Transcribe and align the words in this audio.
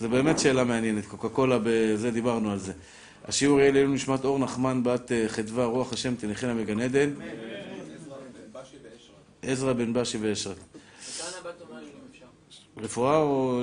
זה 0.00 0.08
באמת 0.08 0.38
שאלה 0.38 0.64
מעניינת, 0.64 1.06
קוקה 1.06 1.28
קולה, 1.28 1.58
בזה 1.62 2.10
דיברנו 2.10 2.52
על 2.52 2.58
זה. 2.58 2.72
השיעור 3.24 3.60
יהיה 3.60 3.72
לעילוי 3.72 3.94
נשמת 3.94 4.24
אור 4.24 4.38
נחמן 4.38 4.82
בת 4.82 5.12
אה, 5.12 5.24
חדווה, 5.28 5.64
רוח 5.64 5.92
השם 5.92 6.14
תניחנה 6.14 6.54
מגן 6.54 6.80
עדן. 6.80 7.10
עזרא 9.42 9.72
בן 9.72 9.92
בשי 9.92 10.18
ואשרת. 10.20 10.56
רפואה 12.76 13.18
או 13.18 13.62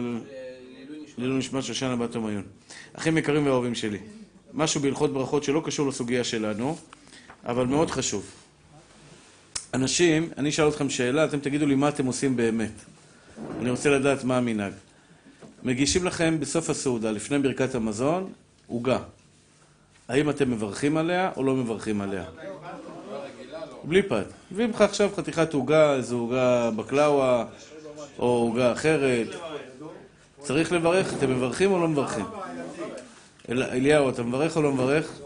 לעילוי 1.18 1.38
נשמת 1.38 1.63
שושנה 1.63 1.95
בת 1.95 2.15
עמיון. 2.15 2.43
אחים 2.93 3.18
יקרים 3.18 3.45
ואהובים 3.45 3.75
שלי, 3.75 4.00
משהו 4.54 4.81
בהלכות 4.81 5.13
ברכות 5.13 5.43
שלא 5.43 5.61
קשור 5.65 5.88
לסוגיה 5.88 6.23
שלנו, 6.23 6.77
אבל 7.45 7.65
מאוד 7.65 7.91
חשוב. 7.91 8.25
אנשים, 9.73 10.29
אני 10.38 10.50
אשאל 10.50 10.70
אתכם 10.70 10.89
שאלה, 10.89 11.25
אתם 11.25 11.39
תגידו 11.39 11.65
לי 11.65 11.75
מה 11.75 11.89
אתם 11.89 12.05
עושים 12.05 12.36
באמת. 12.36 12.71
אני 13.59 13.70
רוצה 13.70 13.89
לדעת 13.89 14.23
מה 14.23 14.38
המנהג. 14.38 14.73
מגישים 15.64 16.05
לכם 16.05 16.39
בסוף 16.39 16.70
הסעודה, 16.70 17.12
לפני 17.12 17.40
ברכת 17.40 17.76
המזון, 17.76 18.31
עוגה. 18.67 18.99
האם 20.08 20.30
אתם 20.30 20.52
מברכים 20.52 20.98
עליה 20.98 21.31
או 21.36 21.44
לא 21.44 21.55
מברכים 21.55 22.02
עליה? 22.02 22.23
בלי 23.84 24.03
פת. 24.03 24.26
מביאים 24.52 24.70
לך 24.70 24.81
עכשיו 24.81 25.09
חתיכת 25.16 25.53
עוגה, 25.53 25.95
איזו 25.95 26.17
עוגה 26.17 26.72
בקלאווה, 26.76 27.45
או 28.20 28.26
עוגה 28.26 28.72
אחרת. 28.72 29.27
צריך 30.39 30.72
לברך, 30.72 31.13
אתם 31.13 31.31
מברכים 31.31 31.72
או 31.72 31.80
לא 31.81 31.88
מברכים? 31.88 32.25
אל, 33.50 33.64
אליהו, 33.64 34.09
אתה 34.09 34.23
מברך 34.23 34.58
או 34.58 34.61
לא 34.61 34.72
מברך? 34.72 35.20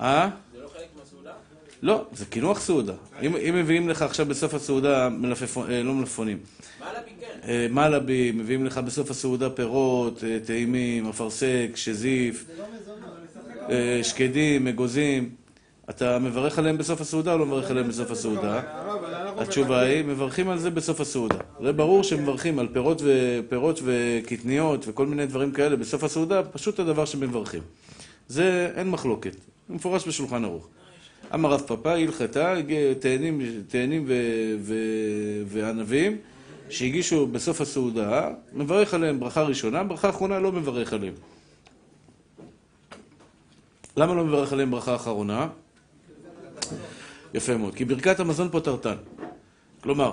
אה? 0.00 0.28
לא, 1.82 2.04
זה 2.12 2.26
קינוח 2.26 2.60
סעודה. 2.60 2.92
אם, 3.22 3.54
מביאים 3.54 3.88
לך 3.88 4.02
עכשיו 4.02 4.26
בסוף 4.26 4.54
הסעודה 4.54 5.08
מלפפון, 5.08 5.70
אה, 5.70 5.82
לא 5.82 5.94
מלפפונים. 5.94 6.38
מלאבי 6.80 7.10
כן. 7.20 7.48
אה, 7.48 7.66
מלאבי, 7.70 8.32
מביאים 8.32 8.66
לך 8.66 8.78
בסוף 8.78 9.10
הסעודה 9.10 9.50
פירות, 9.50 10.24
אה, 10.24 10.38
טעימים, 10.46 11.08
אפרסק, 11.08 11.68
שזיף, 11.74 12.46
אה, 13.70 14.00
שקדים, 14.02 14.68
אגוזים. 14.68 15.30
אתה 15.90 16.18
מברך 16.18 16.58
עליהם 16.58 16.78
בסוף 16.78 17.00
הסעודה 17.00 17.32
או 17.32 17.38
לא 17.38 17.46
מברך 17.46 17.70
עליהם 17.70 17.88
בסוף 17.88 18.10
הסעודה? 18.10 18.60
התשובה 19.36 19.80
היא, 19.80 20.04
מברכים 20.04 20.48
על 20.48 20.58
זה 20.58 20.70
בסוף 20.70 21.00
הסעודה. 21.00 21.36
זה 21.62 21.72
ברור 21.72 22.02
שמברכים 22.02 22.58
על 22.58 22.68
פירות, 23.48 23.82
וקטניות 23.84 24.84
וכל 24.88 25.06
מיני 25.06 25.26
דברים 25.26 25.52
כאלה 25.52 25.76
בסוף 25.76 26.04
הסעודה, 26.04 26.42
פשוט 26.42 26.78
הדבר 26.78 27.04
שמברכים. 27.04 27.62
זה 28.28 28.70
אין 28.74 28.90
מחלוקת, 28.90 29.36
זה 29.68 29.74
מפורש 29.74 30.08
בשולחן 30.08 30.44
ערוך. 30.44 30.68
אמר 31.34 31.52
רב 31.52 31.60
פאפא, 31.60 31.88
הלכתה, 31.88 32.54
תאנים, 33.00 33.40
תאנים 33.68 34.04
ו... 34.06 34.14
ו... 34.60 34.74
וענבים, 35.46 36.16
שהגישו 36.68 37.26
בסוף 37.26 37.60
הסעודה, 37.60 38.30
מברך 38.52 38.94
עליהם 38.94 39.20
ברכה 39.20 39.42
ראשונה, 39.42 39.84
ברכה 39.84 40.10
אחרונה 40.10 40.38
לא 40.38 40.52
מברך 40.52 40.92
עליהם. 40.92 41.14
למה 43.96 44.14
לא 44.14 44.24
מברך 44.24 44.52
עליהם 44.52 44.70
ברכה 44.70 44.94
אחרונה? 44.94 45.48
יפה 47.34 47.56
מאוד. 47.56 47.74
כי 47.74 47.84
ברכת 47.84 48.20
המזון 48.20 48.48
פה 48.50 48.60
טרטן. 48.60 48.96
כלומר, 49.80 50.12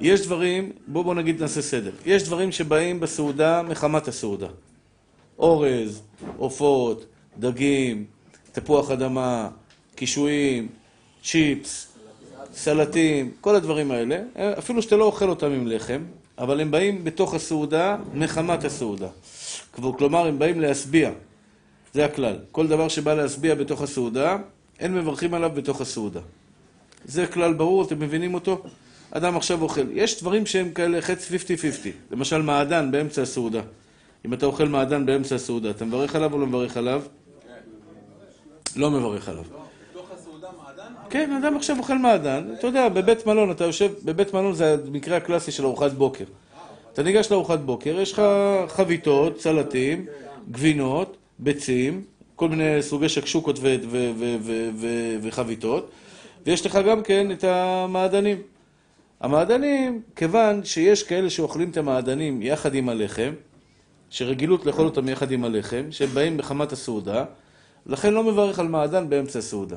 יש 0.00 0.26
דברים, 0.26 0.72
בואו 0.86 1.04
בוא 1.04 1.14
נגיד 1.14 1.40
נעשה 1.40 1.62
סדר. 1.62 1.90
יש 2.06 2.22
דברים 2.22 2.52
שבאים 2.52 3.00
בסעודה 3.00 3.62
מחמת 3.62 4.08
הסעודה. 4.08 4.48
אורז, 5.38 6.02
עופות, 6.36 7.06
דגים, 7.38 8.04
תפוח 8.52 8.90
אדמה, 8.90 9.48
קישואים, 9.96 10.68
צ'יפס, 11.24 11.86
סלטים, 12.54 13.30
כל 13.40 13.54
הדברים 13.54 13.90
האלה, 13.90 14.18
אפילו 14.58 14.82
שאתה 14.82 14.96
לא 14.96 15.04
אוכל 15.04 15.28
אותם 15.28 15.46
עם 15.52 15.66
לחם, 15.66 16.02
אבל 16.38 16.60
הם 16.60 16.70
באים 16.70 17.04
בתוך 17.04 17.34
הסעודה 17.34 17.96
מחמת 18.14 18.64
הסעודה. 18.64 19.08
כלומר, 19.70 20.26
הם 20.26 20.38
באים 20.38 20.60
להשביע. 20.60 21.10
זה 21.94 22.04
הכלל. 22.04 22.36
כל 22.52 22.66
דבר 22.66 22.88
שבא 22.88 23.14
להשביע 23.14 23.54
בתוך 23.54 23.82
הסעודה, 23.82 24.36
אין 24.78 24.94
מברכים 24.94 25.34
עליו 25.34 25.50
בתוך 25.54 25.80
הסעודה. 25.80 26.20
זה 27.04 27.26
כלל 27.26 27.54
ברור, 27.54 27.84
אתם 27.84 27.98
מבינים 27.98 28.34
אותו? 28.34 28.62
אדם 29.10 29.36
עכשיו 29.36 29.62
אוכל. 29.62 29.84
יש 29.92 30.20
דברים 30.20 30.46
שהם 30.46 30.70
כאלה 30.70 31.00
חץ 31.00 31.30
50-50. 31.30 31.32
למשל 32.10 32.42
מעדן 32.42 32.90
באמצע 32.90 33.22
הסעודה. 33.22 33.60
אם 34.26 34.34
אתה 34.34 34.46
אוכל 34.46 34.68
מעדן 34.68 35.06
באמצע 35.06 35.34
הסעודה, 35.34 35.70
אתה 35.70 35.84
מברך 35.84 36.16
עליו 36.16 36.32
או 36.32 36.38
לא 36.38 36.46
מברך 36.46 36.76
עליו? 36.76 37.02
לא 38.76 38.90
מברך 38.90 39.28
עליו. 39.28 39.44
כן, 41.10 41.42
אדם 41.44 41.56
עכשיו 41.56 41.78
אוכל 41.78 41.98
מעדן. 41.98 42.44
אתה 42.58 42.66
יודע, 42.66 42.88
בבית 42.88 43.26
מלון, 43.26 43.50
אתה 43.50 43.64
יושב, 43.64 43.92
בבית 44.04 44.34
מלון 44.34 44.54
זה 44.54 44.76
המקרה 44.86 45.16
הקלאסי 45.16 45.52
של 45.52 45.64
ארוחת 45.64 45.92
בוקר. 45.92 46.24
אתה 46.92 47.02
ניגש 47.02 47.30
לארוחת 47.30 47.58
בוקר, 47.58 48.00
יש 48.00 48.12
לך 48.12 48.22
חביתות, 48.68 49.40
סלטים, 49.40 50.06
גבינות, 50.50 51.16
ביצים, 51.38 52.02
כל 52.36 52.48
מיני 52.48 52.82
סוגי 52.82 53.08
שקשוקות 53.08 53.58
וחביתות, 55.22 55.90
ויש 56.46 56.66
לך 56.66 56.78
גם 56.86 57.02
כן 57.02 57.30
את 57.30 57.44
המעדנים. 57.44 58.38
המעדנים, 59.20 60.02
כיוון 60.16 60.64
שיש 60.64 61.02
כאלה 61.02 61.30
שאוכלים 61.30 61.70
את 61.70 61.76
המעדנים 61.76 62.42
יחד 62.42 62.74
עם 62.74 62.88
הלחם, 62.88 63.32
שרגילות 64.10 64.66
לאכול 64.66 64.84
אותם 64.84 65.08
יחד 65.08 65.30
עם 65.30 65.44
הלחם, 65.44 65.84
שהם 65.90 66.08
באים 66.08 66.36
בחמת 66.36 66.72
הסעודה, 66.72 67.24
לכן 67.86 68.14
לא 68.14 68.24
מברך 68.24 68.58
על 68.58 68.68
מעדן 68.68 69.08
באמצע 69.08 69.38
הסעודה. 69.38 69.76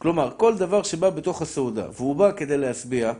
כלומר, 0.00 0.30
כל 0.36 0.56
דבר 0.56 0.82
שבא 0.82 1.10
בתוך 1.10 1.42
הסעודה, 1.42 1.86
והוא 1.92 2.16
בא 2.16 2.32
כדי 2.36 2.58
להשביע, 2.58 3.12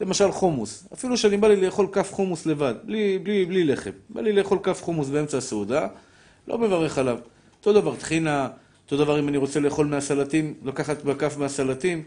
למשל 0.00 0.32
חומוס, 0.32 0.88
אפילו 0.92 1.16
שאני 1.16 1.36
בא 1.36 1.48
לי 1.48 1.56
לאכול 1.56 1.86
כף 1.92 2.12
חומוס 2.12 2.46
לבד, 2.46 2.74
בלי, 2.84 3.18
בלי, 3.18 3.44
בלי 3.44 3.64
לחם, 3.64 3.90
בא 4.08 4.20
לי 4.20 4.32
לאכול 4.32 4.58
כף 4.62 4.82
חומוס 4.82 5.08
באמצע 5.08 5.38
הסעודה, 5.38 5.86
לא 6.48 6.58
מברך 6.58 6.98
עליו. 6.98 7.18
אותו 7.58 7.72
דבר 7.72 7.96
טחינה, 7.96 8.48
אותו 8.84 8.96
דבר 8.96 9.18
אם 9.18 9.28
אני 9.28 9.36
רוצה 9.36 9.60
לאכול 9.60 9.86
מהסלטים, 9.86 10.54
לקחת 10.64 11.04
בכף 11.04 11.36
מהסלטים, 11.38 12.02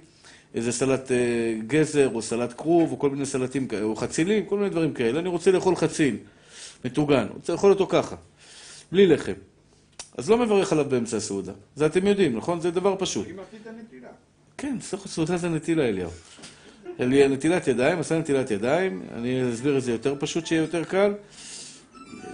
איזה 0.53 0.71
סלט 0.71 1.11
אה, 1.11 1.17
גזר 1.67 2.09
או 2.13 2.21
סלט 2.21 2.53
כרוב 2.57 2.91
או 2.91 2.99
כל 2.99 3.09
מיני 3.09 3.25
סלטים 3.25 3.67
כאלה, 3.67 3.83
או 3.83 3.95
חצילים, 3.95 4.45
כל 4.45 4.57
מיני 4.57 4.69
דברים 4.69 4.93
כאלה, 4.93 5.19
אני 5.19 5.29
רוצה 5.29 5.51
לאכול 5.51 5.75
חציל, 5.75 6.17
מטוגן, 6.85 7.27
רוצה 7.33 7.53
לאכול 7.53 7.71
אותו 7.71 7.87
ככה, 7.87 8.15
בלי 8.91 9.07
לחם. 9.07 9.33
אז 10.17 10.29
לא 10.29 10.37
מברך 10.37 10.71
עליו 10.71 10.85
באמצע 10.85 11.17
הסעודה. 11.17 11.51
זה 11.75 11.85
אתם 11.85 12.07
יודעים, 12.07 12.37
נכון? 12.37 12.61
זה 12.61 12.71
דבר 12.71 12.95
פשוט. 12.99 13.27
אם 13.27 13.35
עשית 13.49 13.67
נטילה. 13.85 14.07
כן, 14.57 14.77
סוף 14.81 15.05
הסעודה 15.05 15.37
זה 15.37 15.49
נטילה, 15.49 15.83
אליהו. 15.89 16.11
אלי- 16.99 17.27
נטילת 17.27 17.67
ידיים, 17.67 17.99
עשה 17.99 18.19
נטילת 18.19 18.51
ידיים, 18.51 19.01
אני 19.13 19.53
אסביר 19.53 19.77
את 19.77 19.83
זה 19.83 19.91
יותר 19.91 20.15
פשוט, 20.19 20.45
שיהיה 20.45 20.61
יותר 20.61 20.83
קל. 20.83 21.13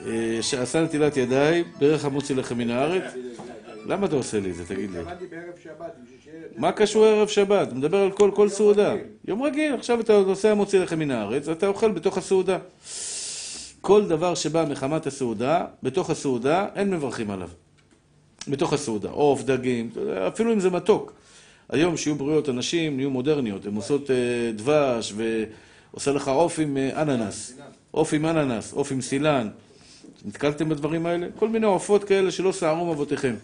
אה, 0.07 0.37
שעשה 0.41 0.83
נטילת 0.83 1.17
ידיים, 1.17 1.65
ברך 1.79 2.05
המוציא 2.05 2.35
לחם 2.35 2.57
מן 2.57 2.69
הארץ. 2.69 3.03
למה 3.85 4.05
אתה 4.05 4.15
עושה 4.15 4.39
לי 4.39 4.49
את 4.51 4.55
זה, 4.55 4.65
תגיד 4.65 4.89
לי? 4.91 4.99
מה 6.57 6.71
קשור 6.71 7.05
ערב 7.05 7.27
שבת? 7.27 7.73
מדבר 7.73 7.97
על 7.97 8.11
כל, 8.11 8.31
כל 8.35 8.49
סעודה. 8.49 8.95
יום 9.27 9.43
רגיל, 9.43 9.73
עכשיו 9.73 9.99
אתה 10.01 10.13
עושה 10.13 10.51
המוציא 10.51 10.79
לחם 10.79 10.99
מן 10.99 11.11
הארץ, 11.11 11.47
אתה 11.49 11.67
אוכל 11.67 11.91
בתוך 11.91 12.17
הסעודה. 12.17 12.57
כל 13.81 14.05
דבר 14.07 14.35
שבא 14.35 14.65
מחמת 14.69 15.07
הסעודה, 15.07 15.65
בתוך 15.83 16.09
הסעודה, 16.09 16.67
אין 16.75 16.89
מברכים 16.89 17.31
עליו. 17.31 17.49
בתוך 18.47 18.73
הסעודה. 18.73 19.09
עוף, 19.09 19.43
דגים, 19.43 19.89
אפילו 20.27 20.53
אם 20.53 20.59
זה 20.59 20.69
מתוק. 20.69 21.13
היום 21.69 21.97
שיהיו 21.97 22.15
בריאות 22.15 22.49
אנשים, 22.49 22.95
נהיו 22.95 23.09
מודרניות, 23.09 23.65
הן 23.65 23.75
עושות 23.75 24.11
אה, 24.11 24.15
דבש 24.55 25.13
ועושה 25.15 26.11
לך 26.11 26.27
עוף 26.27 26.59
עם 26.59 26.77
אה, 26.77 27.01
אננס. 27.01 27.53
עוף 27.91 28.13
עם 28.13 28.25
אננס, 28.25 28.73
עוף 28.73 28.91
עם 28.91 29.01
סילן. 29.01 29.49
נתקלתם 30.25 30.69
בדברים 30.69 31.05
האלה? 31.05 31.27
כל 31.39 31.49
מיני 31.49 31.65
עופות 31.65 32.03
כאלה 32.03 32.31
שלא 32.31 32.51
סערום 32.51 32.89
אבותיכם. 32.89 33.35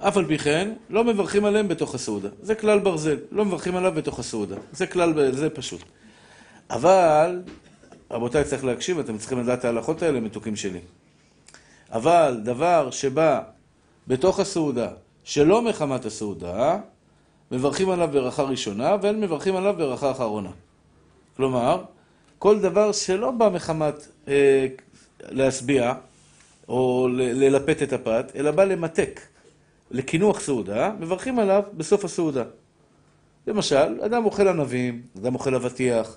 אף 0.00 0.16
על 0.16 0.24
פי 0.24 0.38
כן, 0.38 0.72
לא 0.90 1.04
מברכים 1.04 1.44
עליהם 1.44 1.68
בתוך 1.68 1.94
הסעודה. 1.94 2.28
זה 2.42 2.54
כלל 2.54 2.78
ברזל, 2.78 3.16
לא 3.32 3.44
מברכים 3.44 3.76
עליו 3.76 3.92
בתוך 3.92 4.18
הסעודה. 4.18 4.56
זה 4.72 4.86
כלל, 4.86 5.32
זה 5.32 5.50
פשוט. 5.50 5.80
אבל, 6.70 7.42
רבותיי, 8.10 8.44
צריך 8.44 8.64
להקשיב, 8.64 8.98
אתם 8.98 9.18
צריכים 9.18 9.38
לדעת 9.40 9.58
את 9.58 9.64
ההלכות 9.64 10.02
האלה, 10.02 10.20
מתוקים 10.20 10.56
שלי. 10.56 10.80
אבל 11.92 12.40
דבר 12.44 12.90
שבא 12.90 13.42
בתוך 14.06 14.40
הסעודה, 14.40 14.88
שלא 15.24 15.62
מחמת 15.62 16.04
הסעודה, 16.04 16.78
מברכים 17.50 17.90
עליו 17.90 18.08
ברכה 18.12 18.42
ראשונה, 18.42 18.96
ואין 19.02 19.20
מברכים 19.20 19.56
עליו 19.56 19.74
ברכה 19.78 20.10
אחרונה. 20.10 20.50
כלומר, 21.36 21.84
כל 22.38 22.60
דבר 22.60 22.92
שלא 22.92 23.30
בא 23.30 23.48
מחמת 23.48 23.94
אה, 24.28 24.66
להשביע, 25.20 25.94
או 26.68 27.08
ללפת 27.12 27.82
את 27.82 27.92
הפת, 27.92 28.32
אלא 28.36 28.50
בא 28.50 28.64
למתק, 28.64 29.20
לקינוח 29.90 30.40
סעודה, 30.40 30.92
מברכים 31.00 31.38
עליו 31.38 31.62
בסוף 31.74 32.04
הסעודה. 32.04 32.44
למשל, 33.46 34.00
אדם 34.00 34.24
אוכל 34.24 34.48
ענבים, 34.48 35.02
אדם 35.18 35.34
אוכל 35.34 35.54
אבטיח, 35.54 36.16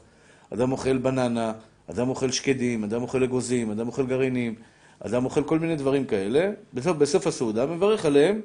אדם 0.54 0.72
אוכל 0.72 0.98
בננה, 0.98 1.54
אדם 1.90 2.10
אוכל 2.10 2.32
שקדים, 2.32 2.84
אדם 2.84 3.02
אוכל 3.02 3.24
אגוזים, 3.24 3.72
אדם 3.72 3.88
אוכל 3.88 4.06
גרעינים, 4.06 4.56
אדם 5.00 5.26
אוכל 5.26 5.44
כל 5.44 5.60
מיני 5.60 5.76
דברים 5.76 6.06
כאלה, 6.06 6.52
בסוף, 6.74 6.98
בסוף 6.98 7.28
הסעודה 7.28 7.66
מברך 7.66 8.06
עליהם 8.06 8.42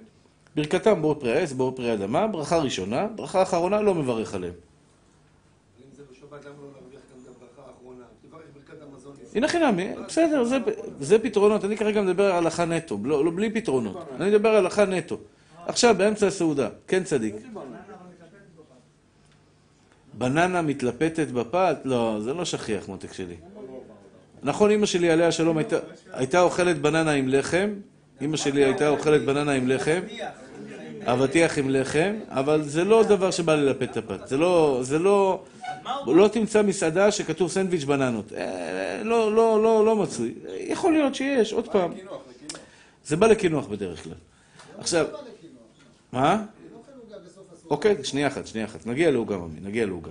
ברכתם 0.57 1.03
בור 1.03 1.15
פרי 1.15 1.33
העץ, 1.33 1.53
בור 1.53 1.73
פרי 1.77 1.95
אדמה, 1.95 2.27
ברכה 2.27 2.59
ראשונה, 2.59 3.07
ברכה 3.17 3.43
אחרונה 3.43 3.81
לא 3.81 3.95
מברך 3.95 4.35
עליהם. 4.35 4.53
לא. 4.53 4.59
הנה 9.35 9.49
חינמי, 9.49 9.89
בסדר, 10.07 10.45
זה, 10.45 10.59
זה 11.01 11.19
פתרונות. 11.19 11.65
אני 11.65 11.77
כרגע 11.77 12.03
מדבר 12.03 12.25
על 12.25 12.45
הלכה 12.45 12.65
נטו, 12.65 12.99
לא, 13.05 13.25
לא 13.25 13.31
בלי 13.35 13.51
פתרונות. 13.51 13.97
אני 14.21 14.31
מדבר 14.31 14.49
על 14.49 14.57
הלכה 14.57 14.85
נטו. 14.85 15.19
עכשיו, 15.67 15.95
באמצע 15.99 16.27
הסעודה, 16.27 16.69
כן 16.87 17.05
צדיק. 17.05 17.35
בננה 20.19 20.63
מתלפתת 20.63 21.29
בפת? 21.29 21.77
לא, 21.85 22.17
זה 22.21 22.35
לא 22.35 22.45
שכיח, 22.45 22.89
מותק 22.89 23.13
שלי. 23.13 23.37
נכון, 24.45 24.71
אמא 24.71 24.87
שלי 24.87 25.11
עליה 25.11 25.29
השלום 25.29 25.59
הייתה, 26.13 26.41
אוכלת 26.41 26.79
בננה 26.79 27.11
עם 27.11 27.29
לחם, 27.29 27.71
אמא 28.23 28.37
שלי 28.37 28.65
הייתה 28.65 28.89
אוכלת 28.89 29.25
בננה 29.25 29.53
עם 29.53 29.69
לחם, 29.69 30.01
אבטיח 31.05 31.59
עם 31.59 31.71
לחם, 31.71 32.15
אבל 32.29 32.63
זה 32.63 32.85
לא 32.85 33.03
דבר 33.03 33.31
שבא 33.31 33.55
ללפת 33.55 33.83
את 33.91 33.97
הפת. 33.97 34.29
זה 34.29 34.37
לא, 34.37 34.79
זה 34.83 34.99
לא, 34.99 35.43
לא 36.07 36.29
תמצא 36.29 36.63
מסעדה 36.63 37.11
שכתוב 37.11 37.51
סנדוויץ' 37.51 37.85
בננות. 37.85 38.33
אה, 38.33 39.03
לא, 39.05 39.35
לא, 39.35 39.63
לא, 39.63 39.85
לא 39.87 39.97
מצוי. 39.97 40.35
יכול 40.59 40.93
להיות 40.93 41.15
שיש, 41.15 41.53
עוד 41.53 41.69
פעם. 41.69 41.93
זה 43.05 43.17
בא 43.17 43.27
לקינוח 43.27 43.67
בדרך 43.67 44.05
כלל. 44.05 44.15
עכשיו, 44.79 45.07
מה? 46.13 46.43
אוקיי, 47.71 48.05
שנייה 48.05 48.27
אחת, 48.29 48.47
שנייה 48.47 48.67
אחת. 48.67 48.87
נגיע 48.87 49.11
לעוגה, 49.11 49.37
נגיע 49.63 49.87
לעוגה. 49.87 50.11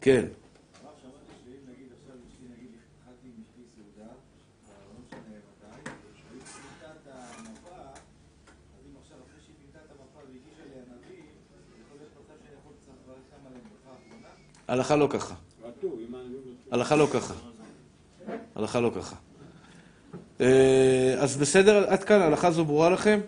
כן. 0.00 0.24
הרב, 0.24 0.94
שמעתי 1.02 1.32
שאם 1.44 1.62
נגיד 1.72 1.88
עכשיו 2.00 2.16
אשתי, 2.26 2.44
נגיד, 2.54 2.70
התחלתי 2.80 3.26
עם 3.28 3.36
אשתי 3.42 3.62
סעודה, 3.74 4.08
כבר 4.64 4.78
לא 4.88 4.92
משנה 5.02 5.36
מתי, 5.48 5.90
והיא 6.30 6.42
פינתה 6.56 6.88
את 6.96 7.06
המפה, 7.12 7.80
אז 8.74 8.82
אם 8.86 8.94
עכשיו, 9.02 9.18
אחרי 9.26 9.40
שהיא 9.44 9.56
פינתה 9.60 9.78
את 9.84 9.90
המפה 9.94 10.18
והגישה 10.26 10.62
לי 10.68 10.76
הנביא, 10.82 11.22
יכול 11.80 11.96
להיות 12.00 12.12
מצב 12.20 12.36
שאני 12.42 12.54
יכול 12.58 12.72
קצת 12.80 12.96
לברך 13.00 13.24
שם 13.30 13.42
עליהם 13.46 13.64
ברכה 13.70 13.92
אחרונה? 13.98 14.32
הלכה 14.70 14.96
לא 14.96 15.06
ככה. 15.10 15.34
הלכה 16.70 16.96
לא 16.96 17.06
ככה. 17.12 17.34
הלכה 18.54 18.80
לא 18.80 18.90
ככה. 18.96 19.16
אה, 20.40 21.14
אז 21.18 21.36
בסדר, 21.36 21.84
עד 21.88 22.04
כאן 22.04 22.20
ההלכה 22.20 22.48
הזו 22.48 22.64
ברורה 22.64 22.90
לכם? 22.90 23.20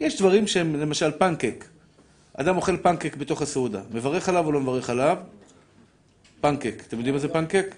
יש 0.00 0.18
דברים 0.18 0.46
שהם 0.46 0.76
למשל 0.76 1.10
פנקק. 1.18 1.64
אדם 2.34 2.56
אוכל 2.56 2.76
פנקק 2.76 3.16
בתוך 3.16 3.42
הסעודה. 3.42 3.80
מברך 3.90 4.28
עליו 4.28 4.46
או 4.46 4.52
לא 4.52 4.60
מברך 4.60 4.90
עליו? 4.90 5.16
פנקק. 6.40 6.82
אתם 6.88 6.96
יודעים 6.96 7.14
מה 7.14 7.20
זה 7.20 7.28
פנקק? 7.28 7.74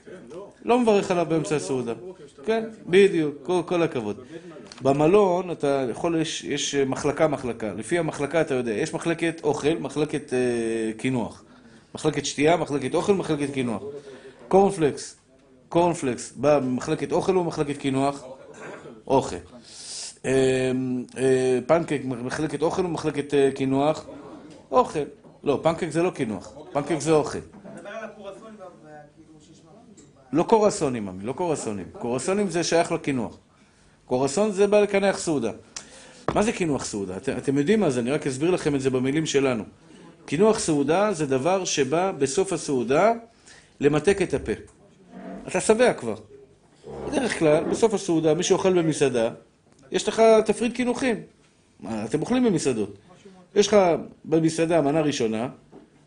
לא 0.64 0.80
מברך 0.80 1.10
עליו 1.10 1.26
באמצע 1.28 1.56
הסעודה. 1.56 1.92
כן, 2.44 2.64
בדיוק, 2.86 3.50
כל, 3.66 3.82
הכבוד. 3.82 4.16
במלון 4.82 5.50
אתה 5.50 5.86
יכול, 5.90 6.20
יש, 6.20 6.44
יש 6.44 6.74
מחלקה 6.74 7.28
מחלקה. 7.28 7.72
לפי 7.74 7.98
המחלקה 7.98 8.40
אתה 8.40 8.54
יודע, 8.54 8.72
יש 8.72 8.94
מחלקת 8.94 9.40
אוכל, 9.44 9.74
מחלקת 9.80 10.32
אה, 10.32 10.38
קינוח. 10.96 11.42
מחלקת 11.94 12.27
שתייה, 12.27 12.56
מחלקת 12.56 12.94
אוכל, 12.94 13.15
מחלקת 13.15 13.55
קינוח. 13.55 13.83
קורנפלקס, 14.49 15.17
קורנפלקס, 15.69 16.33
בא 16.37 16.61
ממחלקת 16.62 17.12
אוכל 17.12 17.37
או 17.37 17.44
מחלקת 17.44 17.77
קינוח? 17.77 18.25
אוכל. 19.06 19.37
אה, 20.25 20.73
אה, 21.19 21.59
פנקק, 21.67 22.00
מחלקת 22.05 22.62
אוכל 22.62 22.85
או 22.85 22.88
מחלקת 22.88 23.35
אה, 23.35 23.50
קינוח? 23.55 24.06
אוכל. 24.71 25.05
לא, 25.44 25.61
פנקק 25.62 25.91
זה 25.91 26.03
לא 26.03 26.11
קינוח, 26.11 26.53
פנקק 26.73 26.99
זה 26.99 27.12
אוכל. 27.12 27.38
לא 30.33 30.43
קורסונים, 30.43 31.09
עמי, 31.09 31.25
לא 31.25 31.33
קורסונים. 31.33 31.87
קורסונים 31.99 32.50
זה 32.50 32.65
שייך 32.65 32.93
לקינוח. 32.93 33.38
קורסון 34.06 34.53
זה 34.53 34.67
בא 34.67 34.81
לקנח 34.81 35.19
סעודה. 35.19 35.50
מה 36.35 36.43
זה 36.43 36.53
קינוח 36.53 36.85
סעודה? 36.85 37.17
את, 37.17 37.29
אתם 37.29 37.59
יודעים 37.59 37.81
מה 37.81 37.91
זה, 37.91 38.00
אני 38.00 38.11
רק 38.11 38.27
אסביר 38.27 38.50
לכם 38.50 38.75
את 38.75 38.81
זה 38.81 38.91
במילים 38.91 39.27
שלנו. 39.27 39.65
קינוח 40.26 40.58
סעודה 40.58 41.12
זה 41.12 41.26
דבר 41.26 41.64
שבא 41.64 42.12
בסוף 42.19 42.52
הסעודה 42.52 43.12
למתק 43.81 44.23
את 44.23 44.34
הפה. 44.34 44.52
אתה 45.49 45.61
שבע 45.61 45.93
כבר. 45.93 46.14
בדרך 47.06 47.38
כלל, 47.38 47.64
בסוף 47.64 47.94
הסעודה, 47.94 48.34
מי 48.34 48.43
שאוכל 48.43 48.82
במסעדה, 48.82 49.31
יש 49.93 50.08
לך 50.08 50.23
תפריט 50.46 50.75
קינוחים. 50.75 51.17
אתם 51.84 52.20
אוכלים 52.20 52.44
במסעדות. 52.44 52.94
יש 53.55 53.69
לך 53.69 53.76
במסעדה 54.25 54.81
מנה 54.81 55.00
ראשונה, 55.00 55.49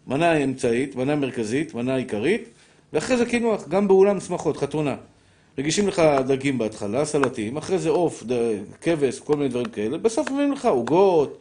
מנה 0.07 0.33
אמצעית, 0.33 0.95
מנה 0.95 1.15
מרכזית, 1.15 1.73
מנה 1.73 1.95
עיקרית, 1.95 2.49
ואחרי 2.93 3.17
זה 3.17 3.25
קינוח, 3.25 3.67
גם 3.67 3.87
באולם 3.87 4.19
שמחות, 4.19 4.57
חתונה. 4.57 4.95
מגישים 5.57 5.87
לך 5.87 6.01
דגים 6.27 6.57
בהתחלה, 6.57 7.05
סלטים, 7.05 7.57
אחרי 7.57 7.79
זה 7.79 7.89
עוף, 7.89 8.23
כבש, 8.81 9.19
כל 9.19 9.35
מיני 9.35 9.49
דברים 9.49 9.65
כאלה, 9.65 9.97
בסוף 9.97 10.31
מביאים 10.31 10.51
לך 10.51 10.65
עוגות, 10.65 11.37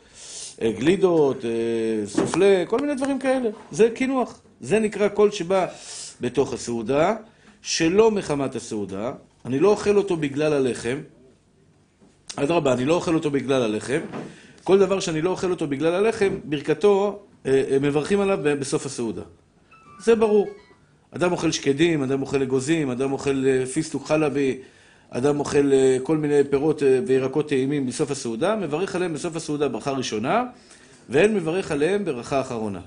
גלידות, 0.62 1.44
אה, 1.44 2.06
סופלה, 2.06 2.64
כל 2.66 2.78
מיני 2.81 2.94
דברים 2.94 3.19
כאלה. 3.19 3.50
זה 3.70 3.88
קינוח. 3.94 4.40
זה 4.60 4.78
נקרא 4.78 5.08
קול 5.08 5.31
שבא 5.31 5.66
בתוך 6.20 6.52
הסעודה, 6.52 7.16
שלא 7.62 8.10
מחמת 8.10 8.56
הסעודה. 8.56 9.12
אני 9.44 9.58
לא 9.58 9.69
אוכל 9.69 9.96
אותו 9.96 10.16
בגלל 10.16 10.52
הלחם. 10.52 10.99
אדרבה, 12.37 12.72
אני 12.72 12.84
לא 12.84 12.94
אוכל 12.94 13.14
אותו 13.14 13.31
בגלל 13.31 13.62
הלחם. 13.62 14.00
כל 14.64 14.78
דבר 14.78 15.00
שאני 15.00 15.22
לא 15.22 15.31
אוכל 15.31 15.50
אותו 15.50 15.66
בגלל 15.66 15.94
הלחם, 15.94 16.38
ברכתו, 16.44 17.22
אה, 17.46 17.62
אה, 17.70 17.78
מברכים 17.78 18.20
עליו 18.20 18.38
בסוף 18.43 18.87
הסעודה. 18.87 19.22
זה 20.00 20.14
ברור. 20.14 20.49
אדם 21.11 21.32
אוכל 21.32 21.52
שקדים, 21.52 22.02
אדם 22.02 22.22
אוכל 22.22 22.43
אגוזים, 22.43 22.90
אדם 22.90 23.12
אוכל 23.12 23.44
אה, 23.46 23.66
פיסטוק 23.66 24.06
חלבי, 24.06 24.58
אדם 25.10 25.40
אוכל 25.40 25.72
אה, 25.72 25.96
כל 26.02 26.16
מיני 26.16 26.44
פירות 26.50 26.82
אה, 26.82 27.00
וירקות 27.06 27.49
טעימים 27.49 27.87
בסוף 27.87 28.10
הסעודה, 28.10 28.56
מברך 28.56 28.94
עליהם 28.94 29.12
בסוף 29.12 29.37
הסעודה 29.37 29.69
ברכה 29.69 29.90
ראשונה, 29.90 30.44
ואין 31.08 31.34
מברך 31.34 31.70
עליהם 31.70 32.05
ברכה 32.05 32.40
אחרונה. 32.40 32.81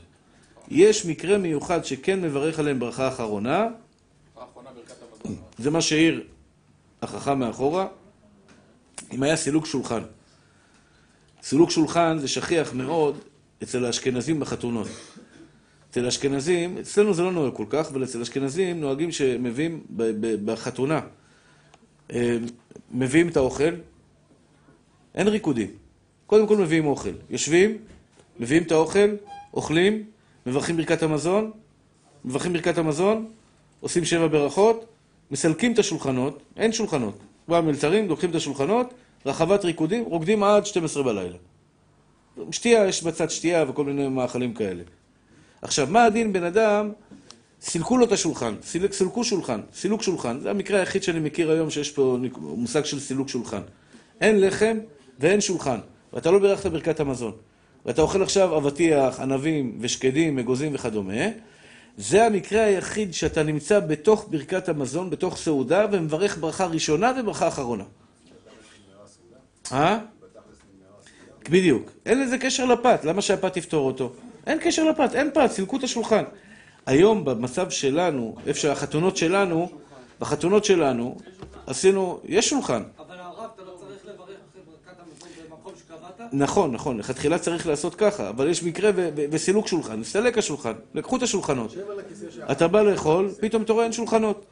יש 0.70 1.06
מקרה 1.06 1.38
מיוחד 1.38 1.86
שכן 1.86 2.22
מברך 2.22 2.60
עליהם 2.60 2.80
ברכה 2.80 3.08
אחרונה. 3.08 3.68
זה 5.58 5.72
מה 5.72 5.82
שהעיר 5.82 6.24
החכם 7.02 7.40
מאחורה, 7.40 7.88
אם 9.12 9.24
היה 9.24 9.36
סילוק 9.36 9.66
שולחן. 9.66 10.02
סילוק 11.44 11.72
שולחן 11.72 12.18
זה 12.20 12.28
שכיח 12.28 12.74
מאוד 12.74 13.18
אצל 13.64 13.86
האשכנזים 13.86 14.40
בחתונות. 14.40 14.88
אצל 15.92 16.06
האשכנזים, 16.06 16.78
אצלנו 16.78 17.14
זה 17.14 17.24
לא 17.24 17.32
נוהג 17.32 17.54
כל 17.54 17.66
כך, 17.70 17.92
אבל 17.92 18.04
אצל 18.04 18.20
האשכנזים 18.20 18.82
נוהגים 18.82 19.12
שמביאים 19.12 19.84
בחתונה, 20.46 21.00
מביאים 22.92 23.28
את 23.28 23.38
האוכל, 23.38 23.74
אין 25.16 25.28
ריקודים. 25.28 25.68
קודם 26.28 26.48
כל 26.48 26.58
מביאים 26.58 26.86
אוכל. 26.86 27.14
יושבים, 27.30 27.78
מביאים 28.40 28.64
את 28.64 28.72
האוכל, 28.72 29.16
אוכלים, 29.54 30.04
מברכים 30.46 30.78
ברכת 30.78 31.04
המזון, 31.04 31.52
מברכים 32.26 32.54
ברכת 32.54 32.78
המזון, 32.78 33.26
עושים 33.80 34.06
שבע 34.06 34.28
ברכות, 34.28 34.86
מסלקים 35.32 35.74
את 35.74 35.80
השולחנות, 35.80 36.42
אין 36.58 36.74
שולחנות. 36.74 37.18
בא 37.48 37.58
המלצרים, 37.58 38.08
לוקחים 38.08 38.30
את 38.30 38.36
השולחנות, 38.36 38.94
רחבת 39.26 39.66
ריקודים, 39.66 40.04
רוקדים 40.04 40.44
עד 40.44 40.66
12 40.66 41.04
בלילה. 41.04 41.38
שתייה, 42.52 42.86
יש 42.86 43.04
בצד 43.04 43.30
שתייה 43.30 43.66
וכל 43.70 43.84
מיני 43.86 44.08
מאכלים 44.08 44.54
כאלה. 44.54 44.84
עכשיו, 45.62 45.88
מה 45.90 46.04
הדין 46.04 46.34
בן 46.34 46.44
אדם, 46.44 46.92
סילקו 47.62 47.98
לו 47.98 48.06
את 48.06 48.12
השולחן, 48.12 48.56
סילק, 48.64 48.94
סילקו 48.94 49.24
שולחן, 49.24 49.62
סילוק 49.74 50.04
שולחן, 50.04 50.40
זה 50.40 50.50
המקרה 50.50 50.80
היחיד 50.80 51.04
שאני 51.04 51.20
מכיר 51.20 51.52
היום 51.52 51.70
שיש 51.70 51.92
פה 51.92 52.18
מושג 52.38 52.86
של 52.86 53.00
סילוק 53.00 53.30
שולחן. 53.30 53.62
אין 54.22 54.42
לחם 54.42 54.78
ואין 55.20 55.42
שולחן, 55.42 55.80
ואתה 56.14 56.32
לא 56.32 56.40
בירכת 56.40 56.66
ברכת 56.66 57.00
המזון. 57.00 57.32
ואתה 57.86 58.02
אוכל 58.02 58.24
עכשיו 58.24 58.58
אבטיח, 58.58 59.20
ענבים 59.20 59.78
ושקדים, 59.80 60.40
אגוזים 60.40 60.76
וכדומה, 60.76 61.24
זה 61.98 62.26
המקרה 62.26 62.64
היחיד 62.64 63.14
שאתה 63.14 63.44
נמצא 63.44 63.80
בתוך 63.80 64.28
ברכת 64.32 64.70
המזון, 64.70 65.10
בתוך 65.10 65.38
סעודה, 65.38 65.86
ומברך 65.92 66.38
ברכה 66.38 66.66
ראשונה 66.66 67.14
וברכה 67.20 67.48
אחרונה. 67.48 67.84
אה? 69.72 70.00
בדיוק. 71.50 71.92
אין 72.06 72.22
לזה 72.22 72.38
קשר 72.38 72.66
לפת, 72.66 73.00
למה 73.04 73.22
שהפת 73.22 73.58
יפתור 73.58 73.88
אותו? 73.88 74.14
אין 74.48 74.58
קשר 74.62 74.84
לפת, 74.84 75.16
אין 75.16 75.30
פת, 75.34 75.52
סילקו 75.52 75.78
את 75.78 75.84
השולחן. 75.84 76.24
היום, 76.86 77.26
במצב 77.26 77.70
שלנו, 77.70 78.36
איפה 78.48 78.60
שהחתונות 78.60 79.18
שלנו, 79.18 79.70
בחתונות 80.20 80.66
שלנו, 80.66 81.18
עשינו, 81.68 82.20
יש 82.26 82.50
שולחן. 82.50 82.84
אבל 83.00 83.16
הרב, 83.20 83.50
אתה 83.56 83.62
לא 83.64 83.72
צריך 83.80 84.06
לברך 84.06 84.20
אחרי 84.50 84.62
ברכת 84.68 85.00
המזון 85.00 85.30
במקום 85.50 85.74
שקבעת? 85.78 86.34
נכון, 86.34 86.72
נכון, 86.72 86.98
לכתחילה 86.98 87.40
צריך 87.40 87.68
לעשות 87.68 87.96
ככה, 87.96 88.30
אבל 88.30 88.50
יש 88.50 88.64
מקרה 88.64 88.92
וסילוק 89.32 89.68
שולחן, 89.68 90.00
נסתלק 90.00 90.38
השולחן, 90.38 90.74
לקחו 90.94 91.18
את 91.18 91.22
השולחנות. 91.22 91.76
אתה 92.52 92.68
בא 92.68 92.82
לאכול, 92.82 93.30
פתאום 93.42 93.64
אתה 93.64 93.74
רואה 93.74 93.84
אין 93.84 93.94
שולחנות. 93.94 94.46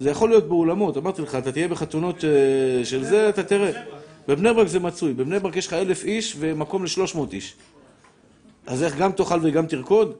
זה 0.00 0.10
יכול 0.10 0.28
להיות 0.28 0.48
באולמות, 0.48 0.96
אמרתי 0.96 1.22
לך, 1.22 1.34
אתה 1.34 1.52
תהיה 1.52 1.68
בחתונות 1.68 2.24
אה, 2.24 2.84
של 2.84 3.04
זה, 3.04 3.28
אתה 3.28 3.42
תראה. 3.42 3.82
בבני 4.28 4.54
ברק 4.54 4.66
זה 4.68 4.80
מצוי, 4.80 5.12
בבני 5.14 5.38
ברק 5.38 5.56
יש 5.56 5.66
לך 5.66 5.72
אלף 5.72 6.04
איש 6.04 6.36
ומקום 6.38 6.84
לשלוש 6.84 7.14
מאות 7.14 7.32
איש. 7.32 7.54
אז 8.66 8.82
איך 8.82 8.96
גם 8.96 9.12
תאכל 9.12 9.38
וגם 9.42 9.66
תרקוד? 9.66 10.14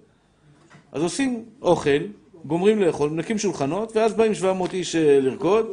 אז 0.95 1.03
עושים 1.03 1.45
אוכל, 1.63 1.99
גומרים 2.45 2.83
לאכול, 2.83 3.11
מנקים 3.11 3.39
שולחנות, 3.39 3.97
ואז 3.97 4.13
באים 4.13 4.35
700 4.35 4.75
איש 4.75 4.97
אה, 4.97 5.21
לרקוד, 5.21 5.67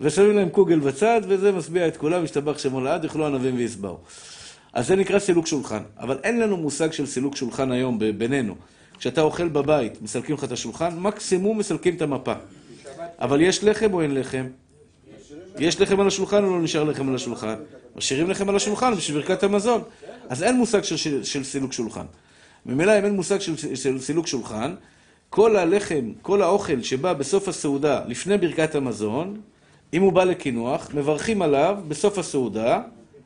ושמים 0.00 0.36
להם 0.36 0.48
קוגל 0.48 0.78
בצד, 0.80 1.20
וזה 1.28 1.52
משביע 1.52 1.88
את 1.88 1.96
כולם, 1.96 2.24
השתבח 2.24 2.58
שמו 2.58 2.80
לעד, 2.80 3.04
יאכלו 3.04 3.26
ענבים 3.26 3.56
ויסבעו. 3.56 3.98
אז 4.72 4.86
זה 4.86 4.96
נקרא 4.96 5.18
סילוק 5.18 5.46
שולחן. 5.46 5.82
אבל 6.00 6.18
אין 6.22 6.40
לנו 6.40 6.56
מושג 6.56 6.92
של 6.92 7.06
סילוק 7.06 7.36
שולחן 7.36 7.72
היום 7.72 7.98
בינינו. 8.18 8.54
כשאתה 8.98 9.20
אוכל 9.20 9.48
בבית, 9.48 10.02
מסלקים 10.02 10.34
לך 10.34 10.44
את 10.44 10.52
השולחן, 10.52 10.98
מקסימום 10.98 11.58
מסלקים 11.58 11.96
את 11.96 12.02
המפה. 12.02 12.34
אבל 13.18 13.40
יש 13.40 13.64
לחם 13.64 13.94
או 13.94 14.02
אין 14.02 14.14
לחם? 14.14 14.46
יש 15.58 15.80
לחם 15.80 16.00
על 16.00 16.06
השולחן 16.06 16.44
או 16.44 16.50
לא 16.50 16.62
נשאר 16.62 16.84
לחם 16.84 17.08
על 17.08 17.14
השולחן? 17.14 17.54
משאירים 17.96 18.30
לחם 18.30 18.48
על 18.48 18.56
השולחן 18.56 18.94
בשביל 18.94 19.18
ברכת 19.18 19.42
המזון. 19.42 19.82
אז 20.28 20.42
אין 20.42 20.56
מושג 20.56 20.82
של, 20.82 21.24
של 21.24 21.44
סילוק 21.44 21.72
שולחן. 21.72 22.04
ממילא 22.66 22.98
אם 22.98 23.04
אין 23.04 23.14
מושג 23.16 23.40
של, 23.40 23.76
של 23.76 23.98
סילוק 23.98 24.26
שולחן, 24.26 24.74
כל 25.30 25.56
הלחם, 25.56 26.12
כל 26.22 26.42
האוכל 26.42 26.82
שבא 26.82 27.12
בסוף 27.12 27.48
הסעודה, 27.48 28.00
לפני 28.06 28.38
ברכת 28.38 28.74
המזון, 28.74 29.40
אם 29.92 30.02
הוא 30.02 30.12
בא 30.12 30.24
לקינוח, 30.24 30.90
מברכים 30.94 31.42
עליו 31.42 31.78
בסוף 31.88 32.18
הסעודה, 32.18 32.80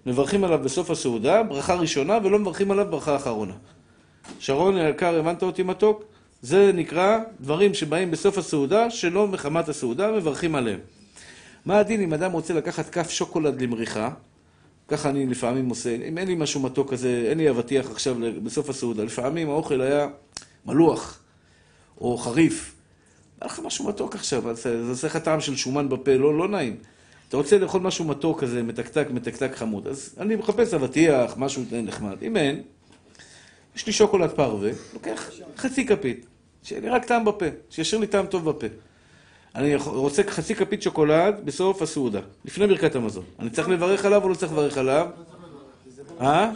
מברכים 0.07 0.45
עליו 0.45 0.59
בסוף 0.59 0.90
הסעודה, 0.90 1.43
ברכה 1.43 1.75
ראשונה, 1.75 2.19
ולא 2.25 2.38
מברכים 2.38 2.71
עליו 2.71 2.87
ברכה 2.90 3.16
אחרונה. 3.16 3.52
שרון 4.38 4.76
היקר, 4.76 5.19
הבנת 5.19 5.43
אותי 5.43 5.62
מתוק? 5.62 6.05
זה 6.43 6.71
נקרא 6.75 7.19
דברים 7.40 7.75
שבאים 7.75 8.11
בסוף 8.11 8.38
הסעודה, 8.38 8.90
שלא 8.90 9.28
מחמת 9.28 9.69
הסעודה, 9.69 10.12
מברכים 10.12 10.55
עליהם. 10.55 10.78
מה 11.66 11.78
הדין 11.78 12.00
אם 12.00 12.14
אדם 12.14 12.33
רוצה 12.33 12.55
לקחת 12.55 12.90
כף 12.90 13.11
שוקולד 13.11 13.62
למריחה? 13.62 14.11
ככה 14.88 15.11
אני 15.11 15.26
לפעמים 15.26 15.69
עושה, 15.69 15.97
אם 16.09 16.19
אין 16.19 16.28
לי 16.28 16.35
משהו 16.35 16.61
מתוק 16.61 16.90
כזה, 16.90 17.26
אין 17.28 17.38
לי 17.38 17.50
אבטיח 17.50 17.90
עכשיו 17.90 18.16
בסוף 18.43 18.71
הסעודה, 18.71 19.05
לפעמים 19.05 19.50
האוכל 19.50 19.81
היה 19.81 20.09
מלוח, 20.66 21.19
או 22.00 22.16
חריף. 22.16 22.75
היה 23.40 23.50
לך 23.50 23.61
משהו 23.64 23.88
מתוק 23.88 24.14
עכשיו, 24.14 24.55
זה 24.55 24.90
עושה 24.90 25.07
לך 25.07 25.16
טעם 25.16 25.40
של 25.40 25.57
שומן 25.57 25.88
בפה, 25.88 26.16
לא, 26.16 26.38
לא 26.38 26.49
נעים. 26.49 26.76
אתה 27.28 27.37
רוצה 27.37 27.59
לאכול 27.59 27.81
משהו 27.81 28.05
מתוק 28.05 28.40
כזה, 28.40 28.62
מתקתק, 28.62 29.07
מתקתק 29.11 29.50
חמוד, 29.55 29.87
אז 29.87 30.14
אני 30.19 30.37
מחפש 30.37 30.75
אבטיח, 30.75 31.35
משהו 31.37 31.62
נחמד. 31.73 32.16
אם 32.23 32.37
אין, 32.37 32.62
יש 33.76 33.87
לי 33.87 33.93
שוקולד 33.93 34.31
פרווה, 34.31 34.71
לוקח 34.95 35.31
חצי 35.57 35.87
כפית, 35.87 36.26
שיהיה 36.62 36.81
לי 36.81 36.88
רק 36.88 37.05
טעם 37.05 37.25
בפה, 37.25 37.47
שישאיר 37.71 38.00
לי 38.00 38.07
טעם 38.07 38.26
טוב 38.26 38.50
בפה. 38.50 38.66
אני 39.57 39.77
רוצה 39.77 40.23
חצי 40.29 40.55
כפית 40.55 40.83
שוקולד 40.83 41.35
בסוף 41.45 41.83
הסעודה, 41.83 42.21
לפני 42.45 42.67
ברכת 42.67 42.95
המזון. 42.95 43.25
אני 43.39 43.51
צריך 43.51 43.69
לברך 43.69 44.05
עליו 44.05 44.23
או 44.23 44.29
לא 44.29 44.35
צריך 44.35 44.53
לברך 44.53 44.79
עליו? 44.79 45.09
אה? 46.21 46.51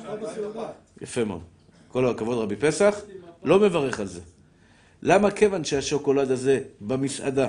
יפה 1.01 1.25
מאוד. 1.25 1.41
כל 1.89 2.07
הכבוד 2.07 2.39
רבי 2.39 2.57
פסח. 2.57 3.01
לא 3.45 3.59
מברך 3.61 4.01
על 4.01 4.07
זה. 4.07 4.21
למה? 5.03 5.31
כיוון 5.31 5.65
שהשוקולד 5.65 6.31
הזה 6.31 6.61
במסעדה 6.81 7.47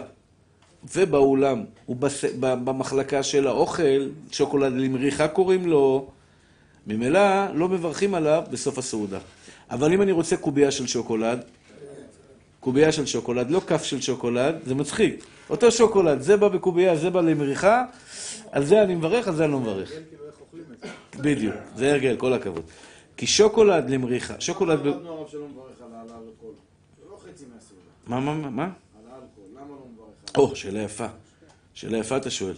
ובאולם, 0.96 1.64
ובמחלקה 1.90 3.24
של 3.24 3.48
האוכל, 3.48 4.10
שוקולד 4.32 4.74
למריחה 4.74 5.28
קוראים 5.28 5.68
לו, 5.68 6.08
ממילא 6.88 7.54
לא 7.54 7.70
מברכים 7.70 8.16
עליו 8.16 8.44
בסוף 8.52 8.78
הסעודה. 8.78 9.20
אבל 9.72 9.94
אם 9.94 10.02
אני 10.02 10.12
רוצה 10.12 10.38
קובייה 10.38 10.72
של 10.72 10.88
שוקולד, 10.88 11.42
קובייה 12.60 12.92
של 12.92 13.06
שוקולד, 13.06 13.52
לא 13.52 13.62
כף 13.68 13.84
של 13.84 14.02
שוקולד, 14.02 14.56
זה 14.66 14.76
מצחיק. 14.76 15.26
אותו 15.52 15.72
שוקולד, 15.72 16.22
זה 16.22 16.38
בא 16.38 16.48
בקובייה, 16.48 16.96
זה 16.96 17.10
בא 17.10 17.22
למריחה, 17.22 17.84
על 18.52 18.66
זה 18.66 18.84
אני 18.84 18.96
מברך, 18.96 19.28
על 19.28 19.36
זה 19.36 19.44
אני 19.44 19.52
לא 19.52 19.60
מברך. 19.60 19.92
בדיוק, 21.16 21.56
זה 21.76 21.92
הרגל, 21.92 22.16
כל 22.18 22.34
הכבוד. 22.34 22.64
כי 23.18 23.28
שוקולד 23.28 23.90
למריחה, 23.90 24.34
שוקולד... 24.40 24.80
ב- 24.80 24.86
למדנו 24.88 25.10
הרב 25.10 25.28
שלא 25.28 25.48
מברך 25.48 25.82
על 25.82 25.94
העלאה 25.94 26.16
אלכוהול. 26.16 26.56
זה 27.00 27.06
לא 27.12 27.18
חצי 27.18 27.46
מהסעודה. 27.54 27.82
מה, 28.08 28.20
מה, 28.20 28.50
מה? 28.50 28.64
על 28.64 28.70
האלכוהול. 29.06 29.50
למה 29.52 29.70
לא 29.70 29.86
מברך 29.94 30.38
או, 30.38 30.56
שאלה 30.56 30.80
יפה. 30.80 31.06
שאלה 31.74 31.98
יפה 31.98 32.18
אתה 32.18 32.30
שואל. 32.30 32.54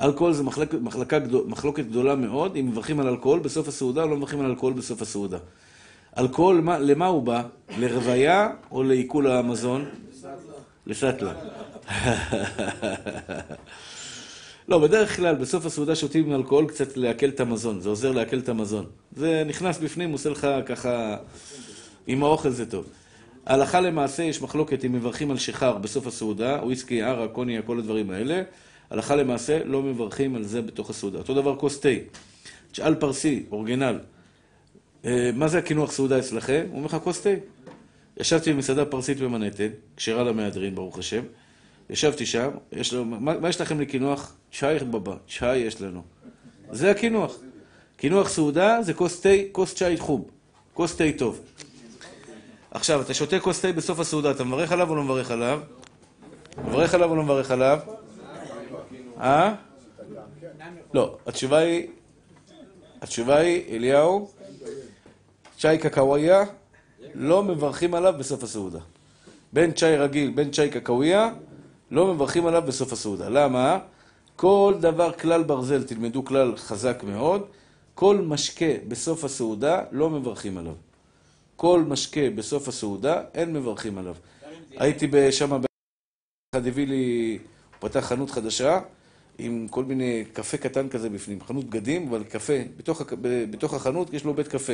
אלכוהול 0.00 0.32
זה 0.32 0.42
מחלק, 0.42 0.74
מחלקה, 0.74 1.18
גדול, 1.18 1.46
מחלוקת 1.46 1.84
גדולה 1.84 2.14
מאוד, 2.14 2.56
אם 2.56 2.66
מברכים 2.68 3.00
על 3.00 3.08
אלכוהול 3.08 3.40
בסוף 3.40 3.68
הסעודה 3.68 4.02
או 4.02 4.08
לא 4.08 4.16
מברכים 4.16 4.40
על 4.40 4.46
אלכוהול 4.50 4.74
בסוף 4.74 5.02
הסעודה. 5.02 5.38
אלכוהול, 6.18 6.60
מה, 6.60 6.78
למה 6.78 7.06
הוא 7.06 7.22
בא? 7.22 7.42
לרוויה 7.78 8.48
או 8.70 8.82
לעיכול 8.82 9.30
המזון? 9.30 9.84
לסטלה. 10.90 11.32
לא, 14.68 14.78
בדרך 14.78 15.16
כלל 15.16 15.34
בסוף 15.34 15.66
הסעודה 15.66 15.96
שותים 15.96 16.26
עם 16.26 16.34
אלכוהול 16.34 16.68
קצת 16.68 16.96
לעכל 16.96 17.28
את 17.28 17.40
המזון, 17.40 17.80
זה 17.80 17.88
עוזר 17.88 18.12
לעכל 18.12 18.38
את 18.38 18.48
המזון. 18.48 18.86
זה 19.16 19.42
נכנס 19.46 19.78
בפנים, 19.78 20.12
עושה 20.12 20.30
לך 20.30 20.46
ככה... 20.66 21.16
עם 22.06 22.22
האוכל 22.22 22.50
זה 22.50 22.70
טוב. 22.70 22.86
הלכה 23.46 23.80
למעשה 23.80 24.22
יש 24.22 24.42
מחלוקת 24.42 24.84
אם 24.84 24.92
מברכים 24.92 25.30
על 25.30 25.38
שיכר 25.38 25.78
בסוף 25.78 26.06
הסעודה, 26.06 26.58
וויסקי, 26.62 27.02
ערה, 27.02 27.28
קוניה, 27.28 27.62
כל 27.62 27.78
הדברים 27.78 28.10
האלה. 28.10 28.42
הלכה 28.90 29.16
למעשה 29.16 29.64
לא 29.64 29.82
מברכים 29.82 30.34
על 30.34 30.44
זה 30.44 30.62
בתוך 30.62 30.90
הסעודה. 30.90 31.18
אותו 31.18 31.34
דבר 31.34 31.56
כוס 31.56 31.80
תה. 31.80 31.88
תשאל 32.72 32.94
פרסי, 32.94 33.44
אורגינל, 33.52 33.98
אה, 35.04 35.30
מה 35.34 35.48
זה 35.48 35.58
הקינוח 35.58 35.92
סעודה 35.92 36.18
אצלכם? 36.18 36.64
הוא 36.68 36.76
אומר 36.76 36.86
לך 36.86 36.96
כוס 37.04 37.20
תה. 37.22 37.30
ישבתי 38.20 38.52
במסעדה 38.52 38.84
פרסית 38.84 39.18
במנהטן, 39.20 39.68
כשרה 39.96 40.24
למהדרין, 40.24 40.74
ברוך 40.74 40.98
השם. 40.98 41.22
ישבתי 41.90 42.26
שם, 42.26 42.50
יש 42.72 42.92
לו, 42.92 43.04
מה, 43.04 43.38
מה 43.38 43.48
יש 43.48 43.60
לכם 43.60 43.80
לקינוח? 43.80 44.34
צ'אי 44.52 44.78
בבא, 44.78 45.14
צ'אי 45.38 45.56
יש 45.56 45.80
לנו. 45.80 46.02
זה 46.70 46.90
הקינוח. 46.90 47.36
קינוח 47.96 48.28
סעודה 48.28 48.82
זה 48.82 48.94
כוס 48.94 49.20
תה, 49.20 49.28
כוס 49.52 49.74
צ'אי 49.74 49.96
חוב. 49.96 50.30
כוס 50.74 50.96
תה 50.96 51.04
טוב. 51.18 51.40
עכשיו, 52.70 53.00
אתה 53.00 53.14
שותה 53.14 53.40
כוס 53.40 53.60
תה 53.60 53.72
בסוף 53.72 54.00
הסעודה, 54.00 54.30
אתה 54.30 54.44
מברך 54.44 54.72
עליו 54.72 54.90
או 54.90 54.96
לא 54.96 55.02
מברך 55.04 55.30
עליו? 55.30 55.60
מברך 56.64 56.94
עליו 56.94 57.10
או 57.10 57.16
לא 57.16 57.22
מברך 57.22 57.50
עליו? 57.50 57.78
אה? 59.20 59.54
לא, 60.94 61.18
התשובה 61.26 61.58
היא, 61.58 61.86
התשובה 63.00 63.36
היא, 63.36 63.76
אליהו, 63.76 64.30
צ'אי 65.58 65.78
קקאוויה, 65.78 66.44
לא 67.14 67.42
מברכים 67.42 67.94
עליו 67.94 68.14
בסוף 68.18 68.42
הסעודה. 68.42 68.78
בין 69.52 69.72
צ'אי 69.72 69.96
רגיל, 69.96 70.30
בין 70.30 70.50
צ'אי 70.50 70.70
קקאוויה, 70.70 71.32
לא 71.90 72.14
מברכים 72.14 72.46
עליו 72.46 72.62
בסוף 72.66 72.92
הסעודה. 72.92 73.28
למה? 73.28 73.78
כל 74.36 74.74
דבר, 74.80 75.12
כלל 75.12 75.42
ברזל, 75.42 75.82
תלמדו 75.82 76.24
כלל 76.24 76.56
חזק 76.56 77.02
מאוד, 77.02 77.46
כל 77.94 78.16
משקה 78.16 78.66
בסוף 78.88 79.24
הסעודה, 79.24 79.82
לא 79.92 80.10
מברכים 80.10 80.58
עליו. 80.58 80.74
כל 81.56 81.82
משקה 81.88 82.30
בסוף 82.36 82.68
הסעודה, 82.68 83.22
אין 83.34 83.52
מברכים 83.52 83.98
עליו. 83.98 84.14
הייתי 84.76 85.32
שם, 85.32 85.60
אחד 86.54 86.66
הביא 86.66 86.86
לי, 86.86 87.38
הוא 87.80 87.88
פתח 87.88 88.00
חנות 88.00 88.30
חדשה, 88.30 88.80
עם 89.38 89.66
כל 89.70 89.84
מיני 89.84 90.24
קפה 90.32 90.56
קטן 90.56 90.88
כזה 90.88 91.10
בפנים, 91.10 91.40
חנות 91.40 91.64
בגדים, 91.64 92.08
אבל 92.08 92.24
קפה, 92.24 92.52
בתוך, 92.76 93.02
בתוך 93.50 93.74
החנות 93.74 94.14
יש 94.14 94.24
לו 94.24 94.34
בית 94.34 94.48
קפה. 94.48 94.72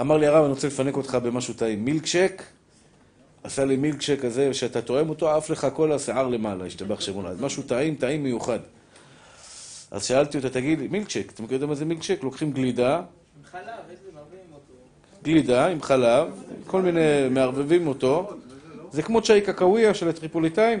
אמר 0.00 0.16
לי 0.16 0.26
הרב, 0.26 0.44
אני 0.44 0.52
רוצה 0.52 0.66
לפנק 0.66 0.96
אותך 0.96 1.14
במשהו 1.14 1.54
טעים, 1.54 1.84
מילקשק, 1.84 2.42
עשה 3.42 3.64
לי 3.64 3.76
מילקשק 3.76 4.20
כזה, 4.20 4.54
שאתה 4.54 4.82
תואם 4.82 5.08
אותו, 5.08 5.30
עף 5.30 5.50
לך 5.50 5.66
כל 5.74 5.92
השיער 5.92 6.28
למעלה, 6.28 6.64
השתבח 6.64 7.00
שמולד. 7.00 7.40
משהו 7.40 7.62
טעים, 7.62 7.94
טעים 7.94 8.22
מיוחד. 8.22 8.58
אז 9.90 10.04
שאלתי 10.04 10.38
אותו, 10.38 10.48
תגיד 10.48 10.78
לי, 10.78 10.88
מילקשק, 10.88 11.32
אתם 11.32 11.42
יודעים 11.42 11.68
מה 11.68 11.74
זה 11.74 11.84
מילקשק? 11.84 12.22
לוקחים 12.22 12.52
גלידה, 12.52 12.96
עם 12.96 13.02
חלב, 13.44 13.62
איזה 13.90 14.02
מרבים 14.14 14.52
אותו. 14.52 14.74
גלידה 15.22 15.66
עם 15.66 15.82
חלב, 15.82 16.28
כל 16.66 16.82
מיני, 16.82 17.28
מערבבים 17.30 17.86
אותו. 17.86 18.30
זה 18.92 19.02
כמו 19.02 19.22
צ'אי 19.22 19.40
קקאוויה 19.40 19.94
של 19.94 20.08
הטריפוליטאים, 20.08 20.78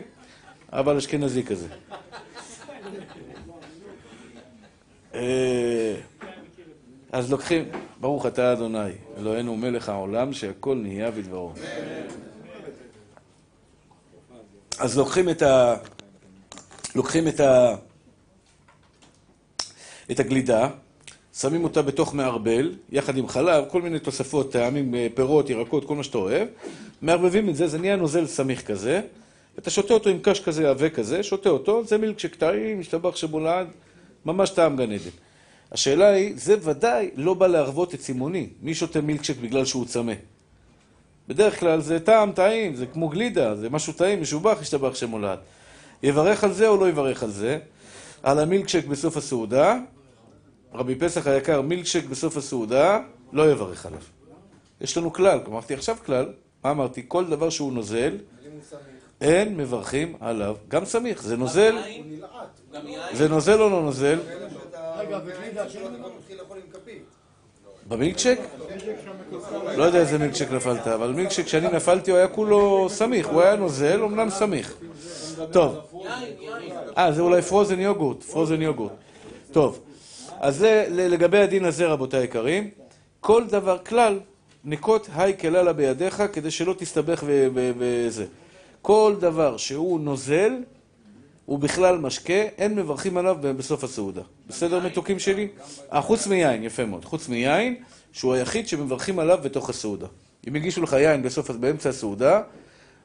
אבל 0.72 0.96
אשכנזי 0.96 1.42
כזה. 1.42 1.66
אז 7.12 7.30
לוקחים, 7.30 7.64
ברוך 8.00 8.26
אתה 8.26 8.52
אדוני, 8.52 8.90
אלוהינו 9.18 9.56
מלך 9.56 9.88
העולם, 9.88 10.32
שהכל 10.32 10.74
נהיה 10.74 11.10
בדברו. 11.10 11.52
אז 14.78 14.98
לוקחים 14.98 15.28
את 15.28 15.42
ה... 15.42 15.76
לוקחים 16.94 17.28
את 17.28 17.40
ה... 17.40 17.74
את 20.10 20.20
הגלידה, 20.20 20.68
שמים 21.34 21.64
אותה 21.64 21.82
בתוך 21.82 22.14
מערבל, 22.14 22.74
יחד 22.90 23.16
עם 23.16 23.28
חלב, 23.28 23.64
כל 23.68 23.82
מיני 23.82 23.98
תוספות, 23.98 24.52
טעמים, 24.52 24.94
אה, 24.94 25.06
פירות, 25.14 25.50
ירקות, 25.50 25.84
כל 25.84 25.94
מה 25.96 26.04
שאתה 26.04 26.18
אוהב, 26.18 26.48
מערבבים 27.02 27.48
את 27.48 27.56
זה, 27.56 27.66
זה 27.66 27.78
נהיה 27.78 27.96
נוזל 27.96 28.26
סמיך 28.26 28.66
כזה, 28.66 29.00
אתה 29.58 29.70
שותה 29.70 29.94
אותו 29.94 30.10
עם 30.10 30.18
קש 30.22 30.40
כזה 30.40 30.70
עבה 30.70 30.90
כזה, 30.90 31.22
שותה 31.22 31.48
אותו, 31.48 31.84
זה 31.84 31.98
מילקשק 31.98 32.34
טעים, 32.34 32.80
משתבח 32.80 33.16
שמולד, 33.16 33.66
ממש 34.24 34.50
טעם 34.50 34.76
גן 34.76 34.92
עדן. 34.92 35.10
השאלה 35.72 36.08
היא, 36.08 36.32
זה 36.36 36.56
ודאי 36.62 37.10
לא 37.16 37.34
בא 37.34 37.46
להרוות 37.46 37.94
את 37.94 38.00
צימוני. 38.00 38.48
מי 38.62 38.74
שותה 38.74 39.00
מילקשק 39.00 39.36
בגלל 39.36 39.64
שהוא 39.64 39.86
צמא? 39.86 40.12
בדרך 41.28 41.60
כלל 41.60 41.80
זה 41.80 42.00
טעם 42.00 42.32
טעים, 42.32 42.76
זה 42.76 42.86
כמו 42.86 43.08
גלידה, 43.08 43.56
זה 43.56 43.70
משהו 43.70 43.92
טעים, 43.92 44.22
משובח, 44.22 44.58
השתבח 44.60 44.94
שמולד. 44.94 45.38
יברך 46.02 46.44
על 46.44 46.52
זה 46.52 46.68
או 46.68 46.76
לא 46.76 46.88
יברך 46.88 47.22
על 47.22 47.30
זה? 47.30 47.58
על 48.22 48.38
המילקשק 48.38 48.86
בסוף 48.86 49.16
הסעודה, 49.16 49.78
רבי 50.74 50.94
פסח 50.94 51.26
היקר, 51.26 51.62
מילקשק 51.62 52.04
בסוף 52.04 52.36
הסעודה, 52.36 53.00
לא 53.32 53.52
יברך 53.52 53.86
עליו. 53.86 54.00
יש 54.80 54.96
לנו 54.96 55.12
כלל, 55.12 55.40
אמרתי 55.46 55.74
עכשיו 55.74 55.96
כלל, 56.06 56.32
מה 56.64 56.70
אמרתי? 56.70 57.02
כל 57.08 57.24
דבר 57.24 57.50
שהוא 57.50 57.72
נוזל, 57.72 58.16
אין 59.20 59.56
מברכים 59.56 60.14
עליו. 60.20 60.56
גם 60.68 60.84
סמיך, 60.84 61.22
זה 61.22 61.36
נוזל. 61.36 61.76
זה 63.12 63.28
נוזל 63.28 63.60
או 63.60 63.70
לא 63.70 63.82
נוזל? 63.82 64.18
רגע. 64.98 65.18
במילקשק? 67.88 68.38
לא 69.76 69.84
יודע 69.84 69.98
איזה 69.98 70.18
מילקשק 70.18 70.50
נפלת, 70.52 70.86
אבל 70.86 71.12
מילקשק 71.12 71.44
כשאני 71.44 71.68
נפלתי 71.68 72.10
הוא 72.10 72.18
היה 72.18 72.28
כולו 72.28 72.88
סמיך, 72.90 73.26
הוא 73.26 73.42
היה 73.42 73.56
נוזל, 73.56 74.02
אמנם 74.02 74.30
סמיך. 74.30 74.76
טוב. 75.52 75.78
אה, 76.98 77.12
זה 77.12 77.22
אולי 77.22 77.42
פרוזן 77.42 77.80
יוגורט, 77.80 78.22
פרוזן 78.22 78.62
יוגורט. 78.62 78.92
טוב, 79.52 79.80
אז 80.40 80.56
זה 80.56 80.86
לגבי 80.90 81.38
הדין 81.38 81.64
הזה, 81.64 81.86
רבותיי 81.86 82.20
היקרים. 82.20 82.70
כל 83.20 83.44
דבר, 83.44 83.78
כלל, 83.78 84.20
נקוט 84.64 85.08
היי 85.16 85.38
כללה 85.38 85.72
בידיך 85.72 86.22
כדי 86.32 86.50
שלא 86.50 86.74
תסתבך 86.78 87.24
וזה. 87.78 88.24
כל 88.82 89.14
דבר 89.20 89.56
שהוא 89.56 90.00
נוזל, 90.00 90.52
הוא 91.48 91.58
בכלל 91.58 91.98
משקה, 91.98 92.42
אין 92.58 92.74
מברכים 92.74 93.16
עליו 93.16 93.36
בסוף 93.40 93.84
הסעודה. 93.84 94.22
בסדר 94.48 94.86
מתוקים 94.86 95.18
שלי? 95.18 95.48
אה, 95.92 96.00
חוץ 96.00 96.26
מיין, 96.26 96.64
יפה 96.64 96.84
מאוד. 96.84 97.04
חוץ 97.04 97.28
מיין, 97.28 97.76
שהוא 98.12 98.34
היחיד 98.34 98.68
שמברכים 98.68 99.18
עליו 99.18 99.38
בתוך 99.42 99.70
הסעודה. 99.70 100.06
אם 100.48 100.54
הגישו 100.54 100.82
לך 100.82 100.92
יין 100.92 101.22
בסוף, 101.22 101.50
באמצע 101.50 101.88
הסעודה, 101.88 102.42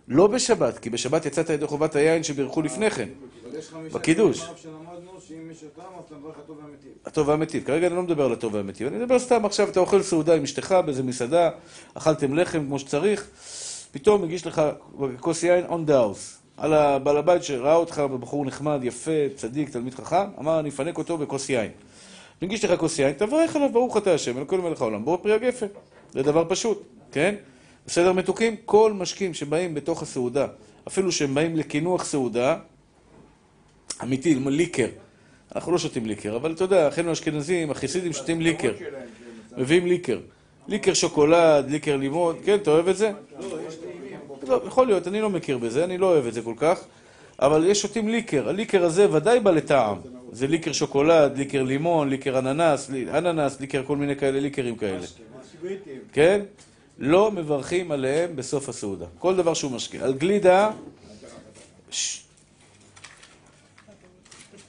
לא 0.08 0.28
בשבת, 0.28 0.78
כי 0.78 0.90
בשבת 0.90 1.26
יצאת 1.26 1.50
ידי 1.50 1.68
חובת 1.68 1.96
היין 1.96 2.24
שבירכו 2.24 2.62
לפני 2.62 2.92
כן. 2.92 3.10
בקידוש. 3.94 4.46
הטוב 7.06 7.28
והמיטיב. 7.28 7.64
כרגע 7.64 7.88
אני 7.88 7.96
לא 7.96 8.04
מדבר 8.04 8.26
על 8.26 8.34
הטוב 8.34 8.54
והמיטיב. 8.54 8.88
אני 8.88 8.98
מדבר 8.98 9.20
סתם 9.20 9.46
עכשיו, 9.46 9.70
אתה 9.70 9.80
אוכל 9.80 10.02
סעודה 10.02 10.36
עם 10.36 10.44
אשתך 10.44 10.76
באיזה 10.86 11.04
מסעדה, 11.04 11.50
אכלתם 11.94 12.34
לחם 12.34 12.66
כמו 12.66 12.80
שצריך, 12.80 13.28
פתאום 13.92 14.24
הגיש 14.24 14.48
לך 14.48 14.62
כוס 15.20 15.44
יין 15.44 15.66
on 15.66 15.90
the 15.90 15.92
house. 15.92 16.43
על 16.58 16.74
הבעל 16.74 17.18
הבית 17.18 17.44
שראה 17.44 17.76
אותך 17.76 18.00
בבחור 18.00 18.46
נחמד, 18.46 18.80
יפה, 18.84 19.12
צדיק, 19.36 19.70
תלמיד 19.70 19.94
חכם, 19.94 20.26
אמר 20.40 20.60
אני 20.60 20.70
אפנק 20.70 20.98
אותו 20.98 21.18
בכוס 21.18 21.50
יין. 21.50 21.72
מגיש 22.42 22.66
לך 22.66 22.80
כוס 22.80 23.00
יין, 23.00 23.14
תברך 23.14 23.56
עליו, 23.56 23.70
ברוך 23.72 23.98
אתה 23.98 24.14
השם, 24.14 24.38
אלוקים 24.38 24.62
מלך 24.62 24.82
העולם, 24.82 25.06
בוא 25.06 25.18
פרי 25.22 25.34
הגפן. 25.34 25.66
זה 26.12 26.24
דבר 26.24 26.46
פשוט, 26.50 26.84
כן? 27.12 27.36
בסדר 27.88 28.12
מתוקים? 28.12 28.56
כל 28.66 28.94
משקים 28.94 29.34
שבאים 29.34 29.74
בתוך 29.74 30.02
הסעודה, 30.02 30.48
אפילו 30.88 31.12
שהם 31.12 31.36
באים 31.36 31.56
לקינוח 31.56 32.06
סעודה, 32.06 32.58
אמיתי, 34.04 34.36
ליקר. 34.46 34.88
אנחנו 35.56 35.72
לא 35.72 35.78
שותים 35.78 36.06
ליקר, 36.06 36.36
אבל 36.36 36.52
אתה 36.52 36.64
יודע, 36.64 36.88
אחינו 36.88 37.10
האשכנזים, 37.10 37.72
החסידים 37.72 38.14
שותים 38.14 38.42
ליקר. 38.42 38.74
מביאים 39.58 39.88
ליקר. 39.88 40.20
ליקר 40.68 40.94
שוקולד, 40.94 41.70
ליקר 41.70 41.98
לימון, 41.98 42.36
כן, 42.46 42.56
אתה 42.56 42.72
אוהב 42.72 42.88
את 42.88 42.98
זה? 42.98 43.12
לא, 43.40 43.58
יכול 44.68 44.88
להיות, 44.88 45.08
אני 45.08 45.22
לא 45.22 45.30
מכיר 45.30 45.58
בזה, 45.58 45.84
אני 45.84 45.98
לא 45.98 46.06
אוהב 46.06 46.28
את 46.28 46.34
זה 46.34 46.42
כל 46.42 46.54
כך, 46.58 46.80
אבל 47.40 47.66
יש 47.66 47.82
שותים 47.82 48.10
ליקר. 48.10 48.50
הליקר 48.50 48.84
הזה 48.84 49.12
ודאי 49.12 49.40
בא 49.40 49.52
לטעם. 49.52 49.98
זה 50.32 50.48
ליקר 50.48 50.72
שוקולד, 50.72 51.38
ליקר 51.38 51.64
לימון, 51.64 52.10
ליקר 52.10 52.40
אננס, 52.40 52.90
אננס, 53.18 53.60
ליקר 53.60 53.84
כל 53.84 53.98
מיני 53.98 54.16
כאלה, 54.16 54.40
ליקרים 54.40 54.76
כאלה. 54.76 55.06
כן? 56.14 56.42
לא 57.00 57.32
מברכים 57.32 57.92
עליהם 57.92 58.36
בסוף 58.36 58.70
הסעודה. 58.70 59.06
כל 59.20 59.36
דבר 59.36 59.54
שהוא 59.54 59.72
משקיע. 59.72 60.04
על 60.04 60.14
גלידה... 60.14 60.72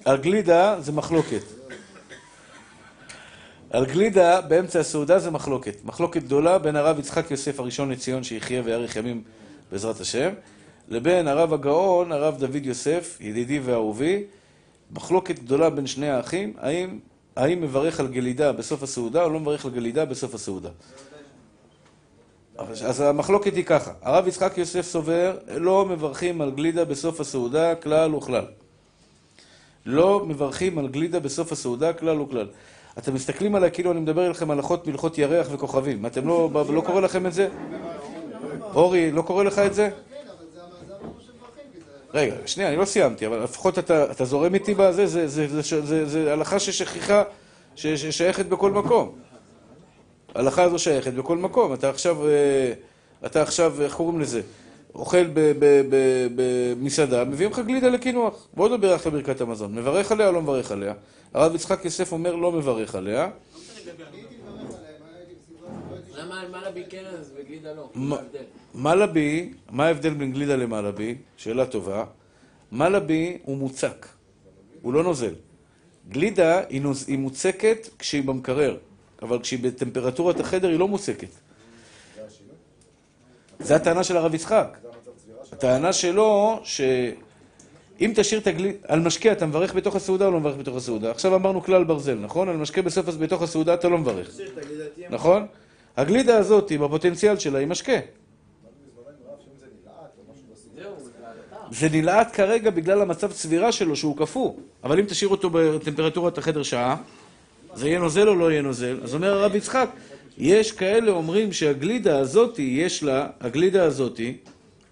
על 0.04 0.16
גלידה 0.16 0.76
זה 0.81 0.93
מחלוקת. 0.93 1.43
על 3.71 3.87
גלידה 3.87 4.40
באמצע 4.40 4.81
הסעודה 4.81 5.19
זה 5.19 5.31
מחלוקת. 5.31 5.85
מחלוקת 5.85 6.23
גדולה 6.23 6.59
בין 6.59 6.76
הרב 6.76 6.99
יצחק 6.99 7.31
יוסף 7.31 7.61
הראשון 7.61 7.90
לציון 7.90 8.25
שיחיה 8.25 8.62
ויאריך 8.64 8.97
ימים 8.97 9.23
בעזרת 9.73 10.00
השם, 10.00 10.30
לבין 10.88 11.28
הרב 11.28 11.52
הגאון, 11.52 12.12
הרב 12.12 12.38
דוד 12.38 12.66
יוסף, 12.66 13.18
ידידי 13.21 13.59
ואהובי, 13.59 14.25
מחלוקת 14.90 15.38
גדולה 15.38 15.71
בין 15.71 15.87
שני 15.87 16.11
האחים, 16.11 16.52
האם, 16.59 16.99
האם 17.37 17.61
מברך 17.61 18.00
על 18.00 18.09
גלידה 18.09 18.52
בסוף 18.52 18.83
הסעודה 18.83 19.23
או 19.25 19.30
לא 19.30 19.40
מברך 19.40 19.64
על 19.64 19.71
גלידה 19.71 20.04
בסוף 20.04 20.35
הסעודה. 20.35 20.68
אז 22.59 23.00
המחלוקת 23.00 23.54
היא 23.54 23.64
ככה, 23.64 23.92
הרב 24.02 24.26
יצחק 24.26 24.59
יוסף 24.59 24.83
סובר, 24.83 25.38
לא 25.49 25.85
מברכים 25.85 26.40
על 26.40 26.50
גלידה 26.50 26.85
בסוף 26.85 27.21
הסעודה 27.21 27.75
כלל 27.75 28.14
וכלל. 28.14 28.44
לא 29.87 30.25
מברכים 30.26 30.78
על 30.78 30.89
גלידה 30.89 31.21
בסוף 31.21 31.52
הסעודה 31.52 31.93
כלל 31.93 32.21
וכלל. 32.21 32.47
אתם 32.99 33.15
מסתכלים 33.15 33.54
עליי 33.54 33.71
כאילו 33.73 33.93
אני 33.93 34.00
מדבר 34.00 34.26
אליכם 34.26 34.50
הלכות 34.50 34.86
מלכות 34.86 35.19
ירח 35.19 35.47
וכוכבים. 35.52 36.06
אתם 36.06 36.28
לא, 36.28 36.50
לא 36.69 36.80
קורא 36.80 37.00
לכם 37.00 37.26
את 37.26 37.32
זה? 37.32 37.49
אורי, 38.75 39.13
לא 39.13 39.23
קורא 39.23 39.45
לך 39.45 39.58
את 39.58 39.75
זה? 39.75 39.91
רגע, 42.15 42.34
שנייה, 42.47 42.69
אני 42.69 42.76
לא 42.76 42.84
סיימתי, 42.84 43.26
אבל 43.26 43.43
לפחות 43.43 43.78
אתה, 43.78 44.25
זורם 44.25 44.54
איתי 44.54 44.75
בזה, 44.75 45.06
זה, 46.06 46.32
הלכה 46.32 46.58
ששכיחה, 46.58 47.23
ששייכת 47.76 48.47
בכל 48.47 48.71
מקום. 48.71 49.13
ההלכה 50.34 50.63
הזו 50.63 50.78
שייכת 50.78 51.13
בכל 51.13 51.37
מקום. 51.37 51.75
אתה 51.75 51.91
עכשיו, 51.91 52.28
אה, 52.28 52.73
אתה 53.26 53.43
עכשיו, 53.43 53.82
איך 53.82 53.95
קוראים 53.95 54.21
לזה? 54.21 54.41
אוכל 54.95 55.25
במסעדה, 56.76 57.25
מביאים 57.25 57.52
לך 57.52 57.58
גלידה 57.58 57.89
לקינוח. 57.89 58.49
בוא 58.54 58.69
נדבר 58.69 58.93
על 58.93 59.10
ברכת 59.10 59.41
המזון. 59.41 59.75
מברך 59.75 60.13
עליה 60.13 60.28
או 60.28 60.32
לא 60.32 60.43
מברך 60.43 60.73
עליה? 60.73 60.95
הרב 61.34 61.54
יצחק 61.54 61.84
יוסף 61.84 62.13
אומר 62.13 62.34
לא 62.34 62.52
מברך 62.52 62.95
עליה. 62.95 63.28
למה 66.17 66.41
על 66.41 66.49
מלאבי 66.49 66.85
כן 66.91 67.05
אז 67.19 67.31
בגלידה 67.31 67.73
לא? 67.73 67.91
מלאבי, 68.75 69.53
מה 69.71 69.87
ההבדל 69.87 70.15
בין 70.15 70.33
גלידה 70.33 70.57
למלאבי? 70.57 71.15
שאלה 71.37 71.67
טובה. 71.67 72.05
מלאבי 72.73 73.39
הוא 73.43 73.57
מוצק, 73.57 74.07
הוא 74.83 74.93
לא 74.93 75.03
נוזל. 75.03 75.35
גלידה 76.09 76.61
היא, 76.69 76.81
נוז... 76.81 77.05
היא 77.09 77.19
מוצקת 77.19 77.89
כשהיא 77.99 78.23
במקרר, 78.23 78.77
אבל 79.23 79.41
כשהיא 79.41 79.63
בטמפרטורת 79.63 80.41
החדר 80.41 80.69
היא 80.69 80.79
לא 80.79 80.89
מוצקת. 80.89 81.29
זה 83.59 83.77
הטענה 83.77 84.05
של 84.05 84.17
הרב 84.17 84.35
יצחק. 84.35 84.79
הטענה 85.53 85.93
שלו, 85.93 86.61
שאם 86.65 88.13
תשאיר 88.17 88.41
את 88.41 88.47
הגלידה, 88.47 88.79
על 88.89 89.00
משקה 89.00 89.33
אתה 89.33 89.47
מברך 89.47 89.75
בתוך 89.75 89.97
הסעודה 89.97 90.27
או 90.27 90.31
לא 90.31 90.41
מברך 90.41 90.57
בתוך 90.57 90.77
הסעודה? 90.77 91.11
עכשיו 91.11 91.35
אמרנו 91.35 91.63
כלל 91.63 91.85
ברזל, 91.85 92.15
נכון? 92.15 92.49
על 92.49 92.57
משקה 92.57 92.83
בסוף 92.83 93.07
בתוך 93.07 93.43
הסעודה 93.43 93.75
אתה 93.75 93.89
לא 93.89 93.99
מברך. 93.99 94.31
נכון? 95.11 95.47
הגלידה 95.97 96.39
הזאת, 96.39 96.73
בפוטנציאל 96.73 97.39
שלה, 97.39 97.59
היא 97.59 97.67
משקה. 97.67 97.99
זה 101.71 101.89
נלעט 101.89 102.37
כרגע 102.37 102.71
בגלל 102.71 103.02
המצב 103.02 103.33
צבירה 103.33 103.73
שלו 103.73 103.97
שהוא 103.97 104.17
קפוא, 104.17 104.54
אבל 104.85 104.99
אם 104.99 105.04
תשאיר 105.04 105.30
אותו 105.30 105.50
בטמפרטורת 105.50 106.39
החדר 106.39 106.63
שעה, 106.63 106.97
זה 107.75 107.89
יהיה 107.89 107.99
נוזל 107.99 108.28
או 108.28 108.35
לא 108.35 108.50
יהיה 108.50 108.63
נוזל? 108.63 109.00
אז 109.02 109.15
אומר 109.15 109.33
הרב 109.33 109.54
יצחק, 109.54 109.89
יש 110.39 110.73
כאלה 110.73 111.11
אומרים 111.11 111.52
שהגלידה 111.52 112.19
הזאת, 112.19 112.59
יש 112.59 113.02
לה, 113.02 113.30
הגלידה 113.41 113.85
הזאת, 113.85 114.21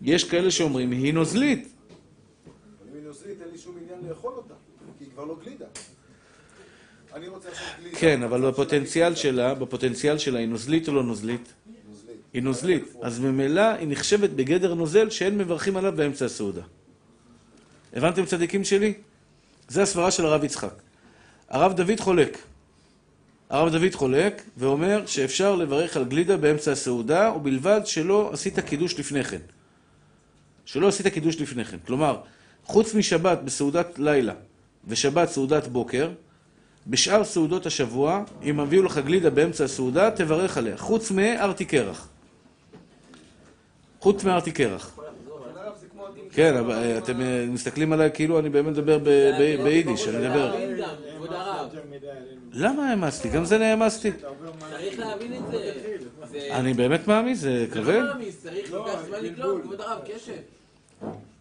יש 0.03 0.25
כאלה 0.25 0.51
שאומרים, 0.51 0.91
היא 0.91 1.15
נוזלית. 1.15 1.69
אם 2.89 2.95
היא 2.95 3.03
נוזלית, 3.07 3.37
אין 3.43 3.49
לי 3.53 3.59
שום 3.59 3.75
עניין 3.83 4.09
לאכול 4.09 4.33
אותה, 4.37 4.55
כי 4.99 5.05
היא 5.05 5.11
כבר 5.15 5.25
לא 5.25 5.37
גלידה. 5.45 5.67
אני 7.15 7.29
רוצה 7.29 7.49
עכשיו 7.49 7.67
גלידה. 7.81 7.99
כן, 7.99 8.23
אבל 8.23 8.51
בפוטנציאל 8.51 9.15
שלה, 9.15 9.55
בפוטנציאל 9.55 10.19
שלה, 10.19 10.39
היא 10.39 10.49
נוזלית 10.49 10.89
או 10.89 10.95
לא 10.95 11.03
נוזלית? 11.03 11.53
נוזלית. 11.89 12.17
היא 12.33 12.43
נוזלית. 12.43 12.85
אז 13.03 13.21
ממילא 13.21 13.61
היא 13.61 13.89
נחשבת 13.89 14.31
בגדר 14.31 14.75
נוזל 14.75 15.11
שאין 15.11 15.39
מברכים 15.39 15.77
עליו 15.77 15.93
באמצע 15.97 16.25
הסעודה. 16.25 16.63
הבנתם 17.93 18.27
צדיקים 18.27 18.65
שלי? 18.65 18.95
זה 19.69 19.83
הסברה 19.83 20.11
של 20.11 20.27
הרב 20.27 20.45
יצחק. 20.45 20.75
הרב 21.49 21.73
דוד 21.73 22.01
חולק. 22.01 22.39
הרב 23.51 23.73
דוד 23.73 23.95
חולק 23.95 24.43
ואומר 24.57 25.07
שאפשר 25.07 25.57
לברך 25.57 25.97
על 25.97 26.05
גלידה 26.05 26.37
באמצע 26.37 26.73
הסעודה, 26.73 27.33
ובלבד 27.37 27.81
שלא 27.85 28.31
עשית 28.33 28.59
קידוש 28.59 28.99
לפני 28.99 29.25
כן. 29.25 29.41
שלא 30.65 30.89
עשית 30.89 31.07
קידוש 31.07 31.41
לפני 31.41 31.65
כן. 31.65 31.77
כלומר, 31.87 32.21
חוץ 32.65 32.95
משבת 32.95 33.39
בסעודת 33.45 33.99
לילה 33.99 34.35
ושבת 34.89 35.29
סעודת 35.29 35.67
בוקר, 35.67 36.11
בשאר 36.87 37.25
סעודות 37.25 37.67
השבוע, 37.67 38.23
אם 38.43 38.61
הביאו 38.61 38.83
לך 38.83 38.99
גלידה 38.99 39.31
באמצע 39.31 39.65
הסעודה, 39.65 40.11
תברך 40.11 40.59
עליה. 40.59 40.77
חוץ 40.77 41.11
מארתי 41.11 41.65
קרח. 41.65 42.09
חוץ 44.01 44.25
מארתי 44.25 44.53
קרח. 44.53 44.99
כן, 46.33 46.71
אה, 46.71 46.99
אתם 46.99 47.21
אה, 47.21 47.47
מסתכלים 47.49 47.93
עליי 47.93 48.11
כאילו 48.15 48.39
אני 48.39 48.49
באמת 48.49 48.73
מדבר 48.73 48.99
ביידיש, 49.65 50.09
אני 50.09 50.29
מדבר... 50.29 50.55
למה 52.53 52.91
העמסתי? 52.91 53.29
גם 53.29 53.45
זה 53.45 53.59
נעמסתי. 53.59 54.11
צריך 54.71 54.99
להבין 54.99 55.33
את 55.35 55.41
זה. 55.51 55.73
זה 56.31 56.49
אני 56.51 56.75
באמת 56.75 57.09
מאמין, 57.09 57.35
זה 57.35 57.67
זה 57.67 57.75
כבד? 57.75 57.95
לא 57.95 58.15
מאמיס, 58.15 58.43
צריך 58.43 58.73
לוקח 58.73 59.03
זמן 59.07 59.19
לקלוט, 59.23 59.63
כבוד 59.63 59.81
הרב, 59.81 59.99
קשת. 60.05 60.43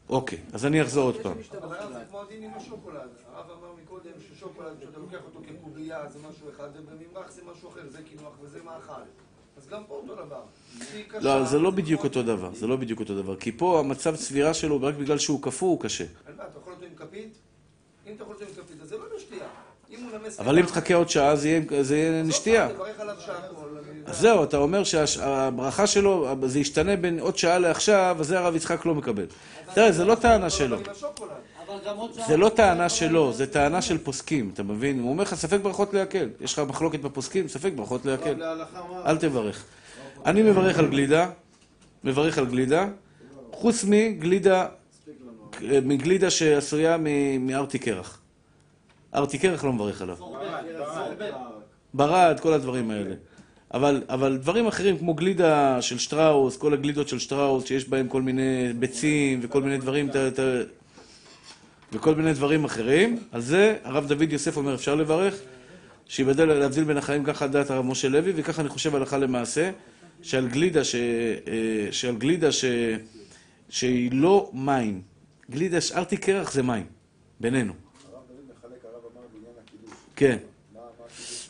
אוקיי, 0.10 0.38
אז 0.54 0.66
אני 0.66 0.82
אחזור 0.82 1.04
עוד 1.04 1.22
פעם. 1.22 1.34
אבל 1.62 1.76
הרב 1.76 1.94
זה 1.94 2.00
כמו 2.10 2.22
הדין 2.22 2.44
עם 2.44 2.52
השוקולד. 2.56 2.96
הרב 3.36 3.46
אמר 3.60 3.71
מקודם 3.92 4.12
ששוקולד, 4.36 4.74
כשאתה 4.80 5.00
לוקח 5.00 5.18
אותו 5.26 5.40
כקובייה 5.48 6.00
זה 6.10 6.20
משהו 6.30 6.50
אחד, 6.56 6.68
ובממרח 6.76 7.32
זה 7.32 7.42
משהו 7.52 7.70
אחר, 7.70 7.80
זה 7.90 7.98
קינוח 8.10 8.32
וזה 8.42 8.60
מאכל. 8.66 9.02
אז 9.58 9.68
גם 9.68 9.84
פה 9.88 9.94
אותו 9.94 10.16
דבר. 10.16 10.42
לא, 11.22 11.44
זה 11.46 11.60
לא 11.60 11.72
בדיוק 11.72 12.04
אותו 12.04 12.24
דבר, 12.24 12.50
זה 12.54 12.68
לא 12.68 12.76
בדיוק 12.76 13.00
אותו 13.00 13.16
דבר. 13.22 13.36
כי 13.36 13.52
פה 13.52 13.80
המצב 13.80 14.16
צבירה 14.16 14.54
שלו, 14.54 14.82
רק 14.82 14.96
בגלל 14.96 15.18
שהוא 15.18 15.42
קפוא, 15.42 15.68
הוא 15.70 15.80
קשה. 15.82 16.04
אין 16.04 16.38
בעיה, 16.38 16.50
אתה 16.50 16.60
יכול 16.60 16.74
אותו 16.74 16.86
עם 16.86 16.92
כפית? 16.96 17.34
אם 18.08 18.14
אתה 18.16 18.24
יכול 18.24 18.36
אותו 18.36 18.46
עם 18.46 18.66
כפית, 18.66 18.82
אז 18.82 18.90
זה 18.90 18.98
לא 18.98 19.04
לשתייה. 19.16 19.48
אבל 20.40 20.60
אם 20.60 20.66
תחכה 20.66 20.94
עוד 20.96 21.10
שעה 21.10 21.36
זה 21.36 21.50
יהיה- 21.50 22.24
נשתייה. 22.24 22.70
אז 24.06 24.20
זהו, 24.20 24.44
אתה 24.44 24.58
אומר 24.58 24.84
שהברכה 24.84 25.88
שלו, 25.88 26.28
זה 26.46 26.60
ישתנה 26.60 26.96
בין 26.96 27.20
עוד 27.20 27.38
שעה 27.38 27.60
לעכשיו, 27.60 28.18
אז 28.20 28.28
זה 28.28 28.40
הרב 28.40 28.56
יצחק 28.56 28.86
לא 28.86 28.96
מקבל. 28.96 29.26
תראה, 29.74 29.92
זה 29.92 30.06
לא 30.06 30.16
טענה 30.16 30.50
שלו. 30.50 30.78
זה 32.28 32.38
לא 32.38 32.50
טענה 32.50 32.90
שלו, 32.90 33.34
זה 33.34 33.48
טענה 33.48 33.82
של 33.82 33.98
פוסקים, 33.98 34.52
אתה 34.54 34.64
מבין? 34.64 35.00
הוא 35.00 35.10
אומר 35.10 35.24
לך, 35.24 35.36
ספק 35.36 35.60
ברכות 35.62 35.94
להקל. 35.94 36.30
יש 36.42 36.54
לך 36.54 36.60
מחלוקת 36.60 37.00
בפוסקים, 37.00 37.48
ספק 37.48 37.72
ברכות 37.76 38.06
להקל. 38.06 38.34
מה? 38.36 38.66
אל 39.06 39.18
תברך. 39.18 39.64
אני 40.26 40.44
מברך 40.44 40.80
על 40.80 40.88
גלידה, 40.88 41.30
מברך 42.04 42.38
על 42.38 42.46
גלידה, 42.46 42.88
חוץ 43.52 43.84
מגלידה, 43.88 44.66
מגלידה 45.62 46.30
שעשויה 46.30 46.98
מ- 47.00 47.48
מארטי 47.48 47.80
קרח. 47.80 48.20
ארטי 49.16 49.38
קרח 49.38 49.64
לא 49.64 49.74
מברך 49.74 50.02
עליו. 50.02 50.18
ברד, 51.94 52.40
כל 52.40 52.54
הדברים 52.54 52.92
האלה. 52.92 53.16
אבל, 53.74 54.04
אבל 54.10 54.38
דברים 54.38 54.68
אחרים 54.68 54.98
כמו 54.98 55.14
גלידה 55.14 55.82
של 55.82 55.98
שטראוס, 55.98 56.58
כל 56.58 56.74
הגלידות 56.74 57.08
של 57.08 57.20
שטראוס, 57.20 57.66
שיש 57.66 57.90
בהם 57.90 58.08
כל 58.08 58.22
מיני 58.22 58.74
ביצים 58.80 59.40
וכל 59.44 59.62
מיני 59.62 59.78
דברים, 59.78 60.10
ת, 60.10 60.16
וכל 61.94 62.16
מיני 62.16 62.34
דברים 62.34 62.66
אחרים, 62.66 63.20
על 63.32 63.42
זה 63.42 63.78
הרב 63.84 64.08
דוד 64.08 64.32
יוסף 64.32 64.58
אומר 64.58 64.76
אפשר 64.76 64.96
לברך, 64.96 65.36
שיבדל 66.06 66.46
להבדיל 66.46 66.84
בין 66.84 66.98
החיים, 66.98 67.24
ככה 67.24 67.48
דעת 67.48 67.72
הרב 67.72 67.86
משה 67.86 68.10
לוי, 68.10 68.34
וככה 68.36 68.62
אני 68.62 68.70
חושב 68.70 68.96
הלכה 68.96 69.18
למעשה, 69.18 69.72
שעל 70.22 70.48
גלידה, 70.48 70.84
ש, 70.84 70.96
אה, 70.96 71.92
שעל 71.92 72.16
גלידה 72.16 72.52
ש, 72.52 72.66
שהיא 73.70 74.10
לא 74.14 74.50
מים, 74.54 75.02
גלידה 75.52 75.82
שארתי 75.82 76.18
קרח 76.18 76.52
זה 76.52 76.64
מים, 76.64 76.86
בינינו. 77.40 77.74
כן. 80.16 80.38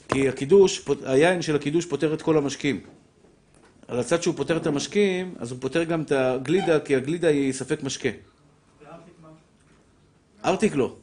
כי 0.10 0.30
הקידוש, 0.30 0.86
היין 1.06 1.42
של 1.42 1.56
הקידוש 1.56 1.86
פותר 1.86 2.14
את 2.14 2.22
כל 2.22 2.38
המשקים. 2.38 2.82
על 3.88 4.00
הצד 4.00 4.24
שהוא 4.24 4.36
פותר 4.36 4.58
את 4.58 4.68
המשקים, 4.68 5.36
אז 5.40 5.52
הוא 5.52 5.60
פותר 5.62 5.84
גם 5.84 6.02
את 6.02 6.12
הגלידה, 6.12 6.80
כי 6.80 6.96
הגלידה 6.96 7.28
היא 7.28 7.54
ספק 7.54 7.84
משקה. 7.84 8.10
ארטיק 10.46 10.76
לא. 10.76 10.96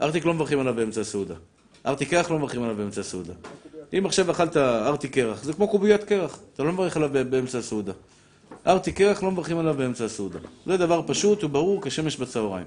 ארטיק 0.00 0.24
לא 0.24 0.34
מברכים 0.34 0.60
עליו 0.60 0.74
באמצע 0.74 1.00
הסעודה. 1.00 1.34
ארטיק 1.86 2.10
קרח 2.10 2.30
לא 2.30 2.38
מברכים 2.38 2.62
עליו 2.62 2.76
באמצע 2.76 3.00
הסעודה. 3.00 3.32
אם 3.98 4.06
עכשיו 4.06 4.30
אכלת 4.30 4.56
ארטיק 4.56 5.14
קרח, 5.14 5.42
זה 5.42 5.52
כמו 5.52 5.68
קוביית 5.68 6.04
קרח, 6.04 6.40
אתה 6.54 6.62
לא 6.62 6.72
מברך 6.72 6.96
עליו 6.96 7.10
באמצע 7.30 7.58
הסעודה. 7.58 7.92
ארטיק 8.66 8.96
קרח 8.96 9.22
לא 9.22 9.30
מברכים 9.30 9.58
עליו 9.58 9.74
באמצע 9.74 10.04
הסעודה. 10.04 10.38
זה 10.66 10.76
דבר 10.76 11.02
פשוט 11.06 11.44
וברור 11.44 11.82
כשמש 11.82 12.16
בצהריים. 12.16 12.66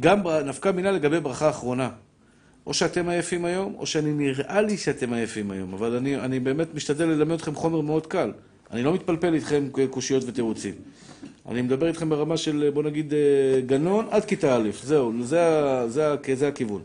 גם 0.00 0.22
נפקא 0.44 0.68
מינה 0.68 0.90
לגבי 0.90 1.20
ברכה 1.20 1.50
אחרונה. 1.50 1.90
או 2.66 2.74
שאתם 2.74 3.08
עייפים 3.08 3.44
היום, 3.44 3.74
או 3.78 3.86
שאני 3.86 4.12
נראה 4.12 4.60
לי 4.60 4.76
שאתם 4.76 5.12
עייפים 5.12 5.50
היום, 5.50 5.74
אבל 5.74 5.96
אני, 5.96 6.16
אני 6.16 6.40
באמת 6.40 6.74
משתדל 6.74 7.04
ללמד 7.04 7.34
אתכם 7.34 7.54
חומר 7.54 7.80
מאוד 7.80 8.06
קל. 8.06 8.32
אני 8.72 8.82
לא 8.82 8.94
מתפלפל 8.94 9.34
איתכם 9.34 9.64
קושיות 9.90 10.22
ותירוצים. 10.26 10.74
אני 11.48 11.62
מדבר 11.62 11.88
איתכם 11.88 12.08
ברמה 12.08 12.36
של, 12.36 12.70
בוא 12.74 12.82
נגיד, 12.82 13.14
אה, 13.14 13.18
גנון 13.66 14.06
עד 14.10 14.24
כיתה 14.24 14.56
א', 14.56 14.68
זהו, 14.82 15.12
זה, 15.22 15.26
זה, 15.88 16.12
ה- 16.12 16.16
זה 16.34 16.48
הכיוון. 16.48 16.82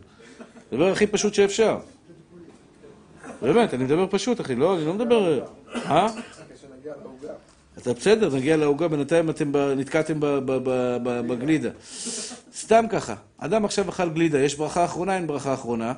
הדבר 0.72 0.92
הכי 0.92 1.08
פשוט 1.08 1.34
שאפשר. 1.34 1.78
באמת, 3.42 3.74
אני 3.74 3.84
מדבר 3.84 4.08
פשוט, 4.10 4.42
אחי, 4.42 4.56
לא, 4.56 4.78
אני 4.78 4.86
לא 4.86 4.94
מדבר... 4.94 5.44
אה? 5.76 6.08
אתה 7.78 7.94
בסדר, 7.94 8.36
נגיע 8.36 8.58
לעוגה, 8.58 8.88
בינתיים 8.88 9.30
אתם 9.30 9.52
נתקעתם 9.78 10.18
בגלידה. 11.28 11.70
סתם 12.56 12.86
ככה, 12.90 13.16
אדם 13.38 13.66
עכשיו 13.66 13.90
אכל 13.90 14.10
גלידה, 14.10 14.40
יש 14.40 14.56
ברכה 14.56 14.86
אחרונה, 14.86 15.16
אין 15.16 15.28
ברכה 15.28 15.54
אחרונה? 15.54 15.94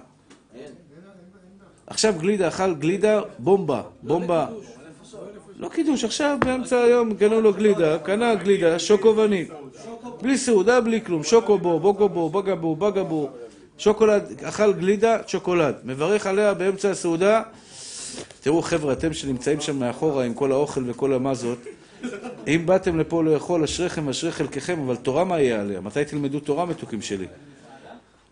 עכשיו 1.87 2.13
גלידה, 2.17 2.47
אכל 2.47 2.73
גלידה, 2.73 3.21
בומבה, 3.39 3.81
בומבה. 4.03 4.47
לא 5.59 5.69
קידוש, 5.69 6.03
עכשיו 6.03 6.37
באמצע 6.45 6.81
היום 6.81 7.15
קנו 7.15 7.41
לו 7.41 7.53
גלידה, 7.53 7.99
קנה 7.99 8.35
גלידה, 8.35 8.79
שוקו 8.79 9.17
וניל. 9.17 9.47
בלי 10.21 10.37
סעודה, 10.37 10.81
בלי 10.81 11.01
כלום, 11.01 11.23
שוקו 11.23 11.57
בו, 11.57 11.79
בוגו 11.79 12.09
בו, 12.09 12.29
בגה 12.29 12.55
בו, 12.55 12.75
בגה 12.75 13.03
בו. 13.03 13.29
שוקולד, 13.77 14.23
אכל 14.43 14.73
גלידה, 14.73 15.17
שוקולד. 15.27 15.75
מברך 15.83 16.27
עליה 16.27 16.53
באמצע 16.53 16.89
הסעודה. 16.89 17.41
תראו 18.41 18.61
חבר'ה, 18.61 18.93
אתם 18.93 19.13
שנמצאים 19.13 19.61
שם 19.61 19.79
מאחורה 19.79 20.25
עם 20.25 20.33
כל 20.33 20.51
האוכל 20.51 20.83
וכל 20.87 21.13
המזות, 21.13 21.57
אם 22.47 22.61
באתם 22.65 22.99
לפה 22.99 23.23
לאכול, 23.23 23.63
אשריכם 23.63 24.07
ואשרי 24.07 24.31
חלקכם, 24.31 24.79
אבל 24.79 24.95
תורה 24.95 25.23
מה 25.23 25.39
יהיה 25.39 25.61
עליה? 25.61 25.81
מתי 25.81 26.05
תלמדו 26.05 26.39
תורה, 26.39 26.65
מתוקים 26.65 27.01
שלי? 27.01 27.25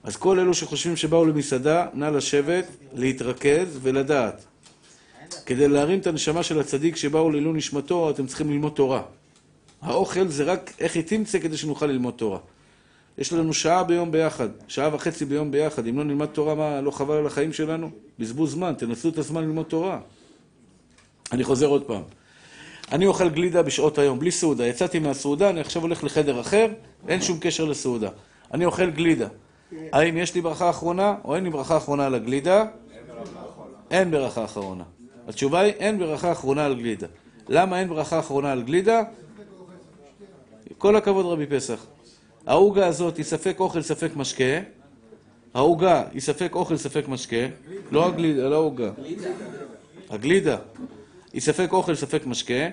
אז 0.03 0.15
כל 0.15 0.39
אלו 0.39 0.53
שחושבים 0.53 0.95
שבאו 0.95 1.25
למסעדה, 1.25 1.87
נא 1.93 2.05
לשבת, 2.05 2.65
להתרכז 2.93 3.79
ולדעת. 3.81 4.45
כדי 5.45 5.67
להרים 5.67 5.99
את 5.99 6.07
הנשמה 6.07 6.43
של 6.43 6.59
הצדיק 6.59 6.95
שבאו 6.95 7.31
לעילוי 7.31 7.53
נשמתו, 7.53 8.09
אתם 8.09 8.27
צריכים 8.27 8.51
ללמוד 8.51 8.71
תורה. 8.71 9.01
האוכל 9.81 10.27
זה 10.27 10.43
רק 10.43 10.73
איך 10.79 10.95
היא 10.95 11.03
תמצא 11.03 11.39
כדי 11.39 11.57
שנוכל 11.57 11.85
ללמוד 11.85 12.13
תורה. 12.13 12.39
יש 13.17 13.33
לנו 13.33 13.53
שעה 13.53 13.83
ביום 13.83 14.11
ביחד, 14.11 14.47
שעה 14.67 14.95
וחצי 14.95 15.25
ביום 15.25 15.51
ביחד. 15.51 15.87
אם 15.87 15.97
לא 15.97 16.03
נלמד 16.03 16.25
תורה, 16.25 16.55
מה, 16.55 16.81
לא 16.81 16.91
חבל 16.91 17.15
על 17.15 17.27
החיים 17.27 17.53
שלנו? 17.53 17.89
בזבוז 18.19 18.51
זמן, 18.51 18.73
תנסו 18.77 19.09
את 19.09 19.17
הזמן 19.17 19.43
ללמוד 19.43 19.65
תורה. 19.65 19.99
אני 21.31 21.43
חוזר 21.43 21.67
עוד 21.67 21.83
פעם. 21.83 22.01
אני 22.91 23.05
אוכל 23.05 23.29
גלידה 23.29 23.61
בשעות 23.61 23.97
היום, 23.97 24.19
בלי 24.19 24.31
סעודה. 24.31 24.67
יצאתי 24.67 24.99
מהסעודה, 24.99 25.49
אני 25.49 25.59
עכשיו 25.59 25.81
הולך 25.81 26.03
לחדר 26.03 26.41
אחר, 26.41 26.67
אין 27.07 27.21
שום 27.21 27.37
קשר 27.41 27.65
לסעודה. 27.65 28.09
אני 28.53 28.65
אוכל 28.65 28.89
גלידה. 28.89 29.27
האם 29.91 30.17
יש 30.17 30.35
לי 30.35 30.41
ברכה 30.41 30.69
אחרונה, 30.69 31.15
או 31.25 31.35
אין 31.35 31.43
לי 31.43 31.49
ברכה 31.49 31.77
אחרונה 31.77 32.05
על 32.05 32.15
הגלידה? 32.15 32.65
אין 33.91 34.11
ברכה 34.11 34.45
אחרונה. 34.45 34.83
התשובה 35.27 35.59
היא, 35.59 35.73
אין 35.73 35.99
ברכה 35.99 36.31
אחרונה 36.31 36.65
על 36.65 36.75
גלידה. 36.75 37.07
למה 37.49 37.79
אין 37.79 37.89
ברכה 37.89 38.19
אחרונה 38.19 38.51
על 38.51 38.61
גלידה? 38.61 39.03
כל 40.77 40.95
הכבוד 40.95 41.25
רבי 41.25 41.45
פסח. 41.45 41.85
העוגה 42.47 42.87
הזאת 42.87 43.17
היא 43.17 43.25
ספק 43.25 43.59
אוכל, 43.59 43.81
ספק 43.81 44.11
משקה. 44.15 44.59
העוגה 45.53 46.03
היא 46.11 46.21
ספק 46.21 46.55
אוכל, 46.55 46.77
ספק 46.77 47.07
משקה. 47.07 47.45
לא 47.91 48.07
הגלידה, 48.07 48.49
לא 48.49 48.55
העוגה. 48.55 48.91
הגלידה 50.09 50.57
היא 51.33 51.41
ספק 51.41 51.67
אוכל, 51.71 51.95
ספק 51.95 52.25
משקה. 52.25 52.69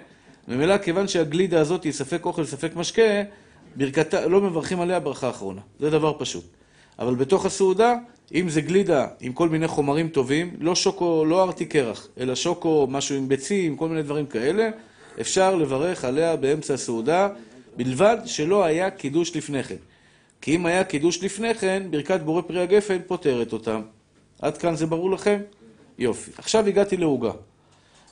ממילא, 0.49 0.79
כיוון 0.79 1.09
שהגלידה 1.09 1.61
הזאת 1.61 1.85
היא 1.85 1.93
ספק 1.93 2.25
אוכל, 2.25 2.45
ספק 2.45 2.77
משקה, 2.77 3.23
ברכתה, 3.77 4.27
לא 4.27 4.41
מברכים 4.41 4.81
עליה 4.81 5.01
ברכה 5.01 5.31
אחרונה. 5.31 5.61
זה 5.81 5.91
דבר 5.91 6.13
פשוט. 6.19 6.58
אבל 6.99 7.15
בתוך 7.15 7.47
הסעודה, 7.47 7.95
אם 8.35 8.49
זה 8.49 8.61
גלידה 8.61 9.07
עם 9.21 9.33
כל 9.33 9.49
מיני 9.49 9.69
חומרים 9.69 10.09
טובים, 10.09 10.57
לא 10.61 10.75
שוקו, 10.75 11.25
לא 11.25 11.43
ארטי 11.43 11.67
קרח, 11.67 12.09
אלא 12.21 12.35
שוקו, 12.35 12.87
משהו 12.91 13.17
עם 13.17 13.29
ביצים, 13.29 13.77
כל 13.77 13.89
מיני 13.89 14.03
דברים 14.03 14.27
כאלה, 14.27 14.71
אפשר 15.21 15.55
לברך 15.55 16.05
עליה 16.05 16.37
באמצע 16.37 16.75
הסעודה, 16.75 17.29
בלבד 17.77 18.17
שלא 18.25 18.65
היה 18.65 18.91
קידוש 18.91 19.37
לפני 19.37 19.63
כן. 19.63 19.77
כי 20.41 20.57
אם 20.57 20.67
היה 20.67 20.85
קידוש 20.85 21.23
לפני 21.23 21.55
כן, 21.55 21.83
ברכת 21.91 22.21
בורא 22.21 22.43
פרי 22.43 22.63
הגפן 22.63 22.99
פותרת 23.07 23.53
אותם. 23.53 23.83
עד 24.43 24.59
כאן 24.59 24.77
זה 24.77 24.87
ברור 24.87 25.11
לכם? 25.11 25.41
יופי. 25.99 26.31
עכשיו 26.39 26.67
הגעתי 26.67 26.97
לעוגה. 26.97 27.31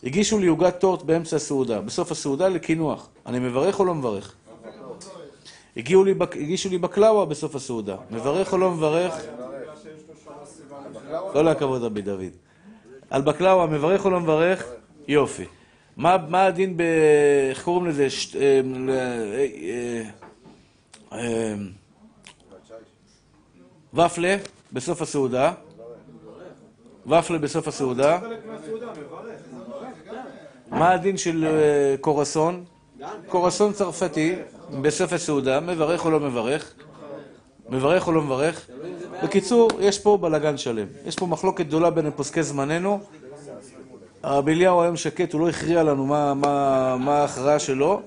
הגישו 0.04 0.38
לי 0.38 0.46
עוגת 0.46 0.80
טורט 0.80 1.02
באמצע 1.02 1.36
הסעודה, 1.36 1.80
בסוף 1.80 2.12
הסעודה 2.12 2.48
לקינוח. 2.48 3.08
אני 3.26 3.38
מברך 3.38 3.80
או 3.80 3.84
לא 3.84 3.94
מברך? 3.94 4.34
הגיעו 5.76 6.04
לי, 6.04 6.14
בק- 6.14 6.36
הגישו 6.36 6.68
לי 6.68 6.78
בקלאווה 6.78 7.24
בסוף 7.24 7.54
הסעודה. 7.54 7.96
מברך 8.10 8.52
או 8.52 8.58
לא 8.58 8.70
מברך? 8.70 9.14
כל 11.32 11.48
הכבוד 11.48 11.82
רבי 11.82 12.02
דוד. 12.02 12.32
על 13.10 13.22
בקלאווה 13.22 13.66
מברך 13.66 14.04
או 14.04 14.10
לא 14.10 14.20
מברך? 14.20 14.66
יופי. 15.08 15.44
מה, 15.96 16.16
מה 16.28 16.44
הדין 16.44 16.76
ב... 16.76 16.82
איך 17.50 17.64
קוראים 17.64 17.86
לזה? 17.86 18.06
אה, 18.40 18.60
אה, 18.88 20.02
אה, 21.12 21.54
ופלה 23.94 24.36
בסוף 24.72 25.02
הסעודה. 25.02 25.52
ופלה 27.06 27.38
בסוף 27.38 27.68
הסעודה. 27.68 28.18
מה 30.70 30.90
הדין 30.92 31.16
של 31.16 31.46
קורסון? 32.00 32.64
קורסון 33.28 33.72
צרפתי 33.72 34.34
בסוף 34.70 35.12
הסעודה, 35.12 35.60
מברך 35.60 36.04
או 36.04 36.10
לא 36.10 36.20
מברך? 36.20 36.74
מברך 37.68 38.06
או 38.06 38.12
לא 38.12 38.22
מברך? 38.22 38.66
בקיצור, 39.22 39.70
יש 39.80 39.98
פה 39.98 40.18
בלגן 40.20 40.56
שלם. 40.56 40.86
יש 41.06 41.16
פה 41.16 41.26
מחלוקת 41.26 41.66
גדולה 41.66 41.90
בין 41.90 42.10
פוסקי 42.10 42.42
זמננו. 42.42 43.00
הרב 44.22 44.48
אליהו 44.48 44.82
היום 44.82 44.96
שקט, 44.96 45.32
הוא 45.32 45.40
לא 45.40 45.48
הכריע 45.48 45.82
לנו 45.82 46.06
מה, 46.06 47.18
ההכרעה 47.20 47.58
שלו, 47.58 48.00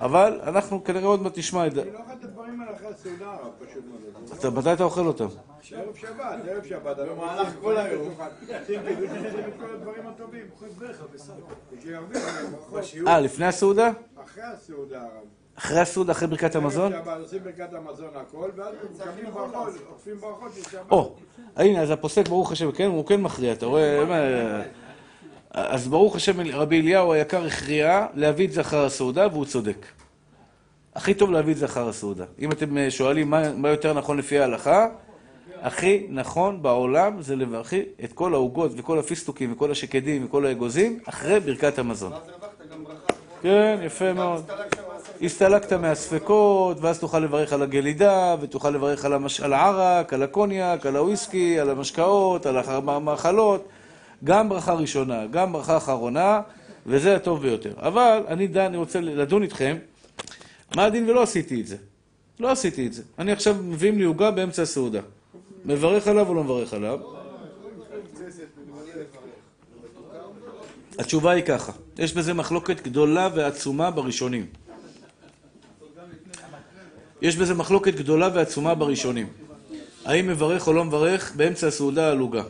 אבל 0.00 0.40
אנחנו 0.42 0.84
כנראה 0.84 1.06
עוד 1.06 1.22
מעט 1.22 1.38
נשמע 1.38 1.66
את 1.66 1.74
זה. 1.74 1.82
אני 1.82 1.90
לא 1.92 1.98
אוכל 1.98 2.12
את 2.12 2.24
הדברים 2.24 2.60
האלה 2.60 2.76
אחרי 2.76 2.88
הסעודה, 2.88 3.36
פשוט 3.58 3.84
מאוד. 4.44 4.58
מתי 4.58 4.72
אתה 4.72 4.84
אוכל 4.84 5.06
אותם? 5.06 5.26
ערב 5.72 5.94
שבת, 5.94 6.48
ערב 6.48 6.64
שבת. 6.64 6.96
במהלך 6.96 7.48
כל 7.60 7.76
היום. 7.76 8.14
אה, 13.06 13.20
לפני 13.20 13.46
הסעודה? 13.46 13.90
אחרי 14.24 14.42
הסעודה, 14.42 15.00
הרב. 15.00 15.39
אחרי 15.60 15.80
הסעודה, 15.80 16.12
אחרי 16.12 16.28
ברכת 16.28 16.56
המזון? 16.56 16.92
עושים 16.94 17.38
ברכת 17.44 17.72
המזון 17.72 18.08
הכל, 18.14 18.50
ואז 18.56 18.74
מקבלים 18.94 19.32
ברכות, 19.34 19.74
אוכפים 19.90 20.16
ברכות 20.20 20.52
לשבת. 20.58 20.90
או, 20.90 21.14
הנה, 21.56 21.80
אז 21.80 21.90
הפוסק, 21.90 22.28
ברוך 22.28 22.52
השם, 22.52 22.72
כן, 22.72 22.86
הוא 22.86 23.06
כן 23.06 23.20
מכריע, 23.20 23.52
אתה 23.52 23.66
רואה? 23.66 24.62
אז 25.50 25.88
ברוך 25.88 26.16
השם, 26.16 26.40
רבי 26.52 26.80
אליהו 26.80 27.12
היקר 27.12 27.46
הכריע 27.46 28.06
להביא 28.14 28.46
את 28.46 28.52
זה 28.52 28.60
אחר 28.60 28.84
הסעודה, 28.84 29.26
והוא 29.32 29.44
צודק. 29.44 29.86
הכי 30.94 31.14
טוב 31.14 31.30
להביא 31.30 31.52
את 31.52 31.58
זה 31.58 31.64
אחר 31.64 31.88
הסעודה. 31.88 32.24
אם 32.38 32.52
אתם 32.52 32.78
אה, 32.78 32.90
שואלים 32.90 33.30
מה, 33.30 33.52
מה 33.52 33.68
יותר 33.68 33.92
נכון 33.92 34.18
לפי 34.18 34.38
ההלכה, 34.38 34.86
הכי 35.62 36.06
נכון 36.10 36.62
בעולם 36.62 37.22
זה 37.22 37.36
לברכי 37.36 37.82
את 38.04 38.12
כל 38.12 38.34
העוגות 38.34 38.72
וכל 38.76 38.98
הפיסטוקים 38.98 39.52
וכל 39.52 39.70
השקדים 39.70 40.24
וכל 40.24 40.46
האגוזים 40.46 40.98
אחרי 41.04 41.40
ברכת 41.40 41.78
המזון. 41.78 42.12
כן, 43.42 43.78
יפה 43.82 44.12
מאוד. 44.12 44.44
הסתלקת 45.22 45.72
מהספק. 45.72 45.72
הסתלקת 45.72 45.72
מהספקות, 45.72 46.80
ואז 46.80 46.98
תוכל 46.98 47.18
לברך 47.18 47.52
על 47.52 47.62
הגלידה, 47.62 48.36
ותוכל 48.40 48.70
לברך 48.70 49.04
על, 49.04 49.12
המש... 49.12 49.40
על 49.40 49.52
הערק, 49.52 50.12
על 50.12 50.22
הקוניאק, 50.22 50.86
על 50.86 50.96
הוויסקי, 50.96 51.60
על 51.60 51.70
המשקאות, 51.70 52.46
על 52.46 52.56
המאכלות. 52.58 53.68
גם 54.24 54.48
ברכה 54.48 54.72
ראשונה, 54.72 55.26
גם 55.26 55.52
ברכה 55.52 55.76
אחרונה, 55.76 56.40
וזה 56.86 57.16
הטוב 57.16 57.42
ביותר. 57.42 57.72
אבל 57.76 58.22
אני, 58.28 58.48
אני 58.56 58.76
רוצה 58.76 59.00
לדון 59.00 59.42
איתכם, 59.42 59.76
מה 60.76 60.84
הדין 60.84 61.10
ולא 61.10 61.22
עשיתי 61.22 61.60
את 61.60 61.66
זה? 61.66 61.76
לא 62.40 62.50
עשיתי 62.50 62.86
את 62.86 62.92
זה. 62.92 63.02
אני 63.18 63.32
עכשיו, 63.32 63.56
מביאים 63.62 63.98
לי 63.98 64.04
עוגה 64.04 64.30
באמצע 64.30 64.62
הסעודה. 64.62 65.00
מברך 65.64 66.08
עליו 66.08 66.28
או 66.28 66.34
לא 66.34 66.44
מברך 66.44 66.74
עליו? 66.74 66.98
התשובה 70.98 71.30
היא 71.30 71.44
ככה, 71.44 71.72
יש 71.98 72.14
בזה 72.14 72.34
מחלוקת 72.34 72.82
גדולה 72.82 73.28
ועצומה 73.34 73.90
בראשונים. 73.90 74.46
יש 77.22 77.36
בזה 77.36 77.54
מחלוקת 77.54 77.94
גדולה 77.94 78.28
ועצומה 78.34 78.74
בראשונים. 78.74 79.26
האם 80.04 80.26
מברך 80.26 80.66
או 80.66 80.72
לא 80.72 80.84
מברך 80.84 81.32
באמצע 81.36 81.66
הסעודה 81.66 82.10
על 82.10 82.18
עוגה. 82.18 82.42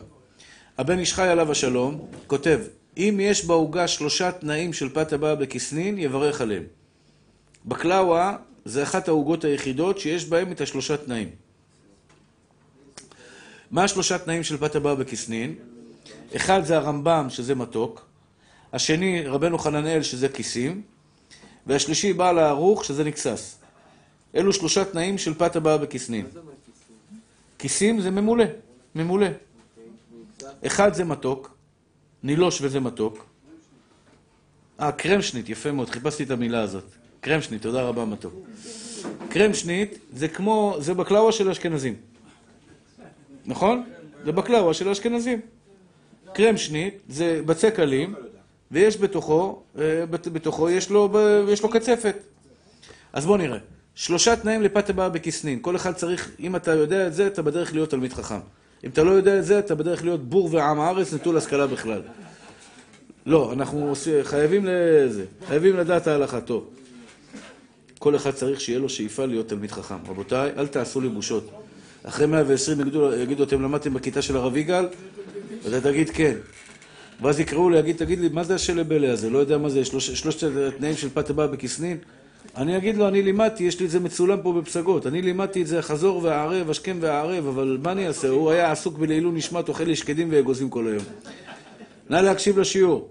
הבן 0.77 0.99
איש 0.99 1.13
חי 1.13 1.27
עליו 1.27 1.51
השלום 1.51 2.07
כותב, 2.27 2.59
אם 2.97 3.19
יש 3.21 3.45
בעוגה 3.45 3.87
שלושה 3.87 4.31
תנאים 4.31 4.73
של 4.73 4.89
פת 4.89 5.13
הבאה 5.13 5.35
בכסנין, 5.35 5.97
יברך 5.97 6.41
עליהם. 6.41 6.63
בקלאווה 7.65 8.37
זה 8.65 8.83
אחת 8.83 9.07
העוגות 9.07 9.43
היחידות 9.43 9.99
שיש 9.99 10.25
בהם 10.25 10.51
את 10.51 10.61
השלושה 10.61 10.97
תנאים. 10.97 11.29
מה 13.71 13.83
השלושה 13.83 14.17
תנאים 14.17 14.43
של 14.43 14.57
פת 14.57 14.75
הבאה 14.75 14.95
בכסנין? 14.95 15.55
אחד 16.35 16.65
זה 16.65 16.77
הרמב"ם, 16.77 17.27
שזה 17.29 17.55
מתוק. 17.55 18.05
השני, 18.73 19.27
רבנו 19.27 19.57
חננאל, 19.57 20.03
שזה 20.03 20.29
כיסים. 20.29 20.81
והשלישי, 21.67 22.13
בעל 22.13 22.39
הערוך, 22.39 22.85
שזה 22.85 23.03
נקסס. 23.03 23.60
אלו 24.35 24.53
שלושה 24.53 24.85
תנאים 24.85 25.17
של 25.17 25.33
פת 25.33 25.55
הבאה 25.55 25.77
בכסנין. 25.77 26.25
כיסים 27.59 28.01
זה 28.01 28.11
ממולא, 28.11 28.45
ממולא. 28.95 29.27
אחד 30.65 30.93
זה 30.93 31.03
מתוק, 31.03 31.55
נילוש 32.23 32.61
וזה 32.61 32.79
מתוק. 32.79 33.25
אה, 34.79 34.91
קרמשנית, 34.91 35.49
יפה 35.49 35.71
מאוד, 35.71 35.89
חיפשתי 35.89 36.23
את 36.23 36.31
המילה 36.31 36.61
הזאת. 36.61 36.83
קרמשנית, 37.21 37.61
תודה 37.61 37.81
רבה 37.81 38.05
מתוק. 38.05 38.33
קרמשנית 39.29 39.97
זה 40.13 40.27
כמו, 40.27 40.75
זה 40.79 40.93
בקלאווה 40.93 41.31
של 41.31 41.49
האשכנזים. 41.49 41.95
נכון? 43.45 43.83
זה 44.25 44.31
בקלאווה 44.31 44.73
של 44.73 44.87
האשכנזים. 44.87 45.41
קרמשנית 46.33 46.97
זה 47.09 47.41
בצק 47.45 47.79
אלים, 47.79 48.15
ויש 48.71 48.97
בתוכו, 48.97 49.61
אה, 49.79 50.05
בת- 50.05 50.27
בתוכו 50.27 50.69
יש 50.69 50.89
לו, 50.89 51.09
יש 51.49 51.61
לו 51.63 51.69
קצפת. 51.69 52.15
אז 53.13 53.25
בואו 53.25 53.37
נראה. 53.37 53.57
שלושה 54.01 54.35
תנאים 54.35 54.61
לפת 54.61 54.89
הבאה 54.89 55.09
בכסנין. 55.09 55.59
כל 55.61 55.75
אחד 55.75 55.93
צריך, 55.93 56.31
אם 56.39 56.55
אתה 56.55 56.71
יודע 56.71 57.07
את 57.07 57.13
זה, 57.13 57.27
אתה 57.27 57.41
בדרך 57.41 57.73
להיות 57.73 57.89
תלמיד 57.89 58.13
חכם. 58.13 58.39
אם 58.83 58.89
אתה 58.89 59.03
לא 59.03 59.11
יודע 59.11 59.39
את 59.39 59.45
זה, 59.45 59.59
אתה 59.59 59.75
בדרך 59.75 60.03
להיות 60.03 60.29
בור 60.29 60.49
ועם 60.51 60.79
הארץ, 60.79 61.13
נטול 61.13 61.37
השכלה 61.37 61.67
בכלל. 61.67 62.01
לא, 63.25 63.53
אנחנו 63.53 63.93
חייבים 64.23 64.65
לזה, 64.65 65.25
חייבים 65.47 65.77
לדעת 65.77 66.07
ההלכה 66.07 66.41
טוב. 66.41 66.69
כל 67.99 68.15
אחד 68.15 68.31
צריך 68.31 68.61
שיהיה 68.61 68.79
לו 68.79 68.89
שאיפה 68.89 69.25
להיות 69.25 69.49
תלמיד 69.49 69.71
חכם. 69.71 69.97
רבותיי, 70.07 70.51
אל 70.57 70.67
תעשו 70.67 71.01
לי 71.01 71.09
בושות. 71.09 71.49
אחרי 72.03 72.27
120 72.27 72.81
יגידו, 72.81 73.13
יגידו 73.13 73.43
אתם 73.43 73.61
למדתם 73.61 73.93
בכיתה 73.93 74.21
של 74.21 74.37
הרב 74.37 74.57
יגאל? 74.57 74.85
ואתה 75.63 75.91
תגיד 75.91 76.09
כן. 76.09 76.35
ואז 77.21 77.39
יקראו 77.39 77.69
לי, 77.69 77.93
תגיד 77.93 78.19
לי, 78.19 78.29
מה 78.29 78.43
זה 78.43 78.55
השלבלה 78.55 79.11
הזה? 79.11 79.29
לא 79.29 79.37
יודע 79.37 79.57
מה 79.57 79.69
זה, 79.69 79.85
שלוש, 79.85 80.11
שלושת 80.11 80.47
התנאים 80.67 80.95
של 80.95 81.09
פת 81.13 81.29
הבאה 81.29 81.47
בכסנין? 81.47 81.97
אני 82.57 82.77
אגיד 82.77 82.97
לו, 82.97 83.07
אני 83.07 83.21
לימדתי, 83.21 83.63
יש 83.63 83.79
לי 83.79 83.85
את 83.85 83.91
זה 83.91 83.99
מצולם 83.99 84.41
פה 84.41 84.53
בפסגות. 84.53 85.07
אני 85.07 85.21
לימדתי 85.21 85.61
את 85.61 85.67
זה 85.67 85.81
חזור 85.81 86.23
והערב, 86.23 86.69
השכם 86.69 86.97
והערב, 87.01 87.47
אבל 87.47 87.77
מה 87.83 87.91
אני 87.91 88.07
אעשה? 88.07 88.29
הוא 88.29 88.51
היה 88.51 88.71
עסוק 88.71 88.97
בלעילוי 88.97 89.31
נשמת, 89.31 89.69
אוכל 89.69 89.83
לי 89.83 89.95
שקדים 89.95 90.27
ואגוזים 90.31 90.69
כל 90.69 90.87
היום. 90.87 91.03
נא 92.09 92.15
להקשיב 92.15 92.59
לשיעור. 92.59 93.09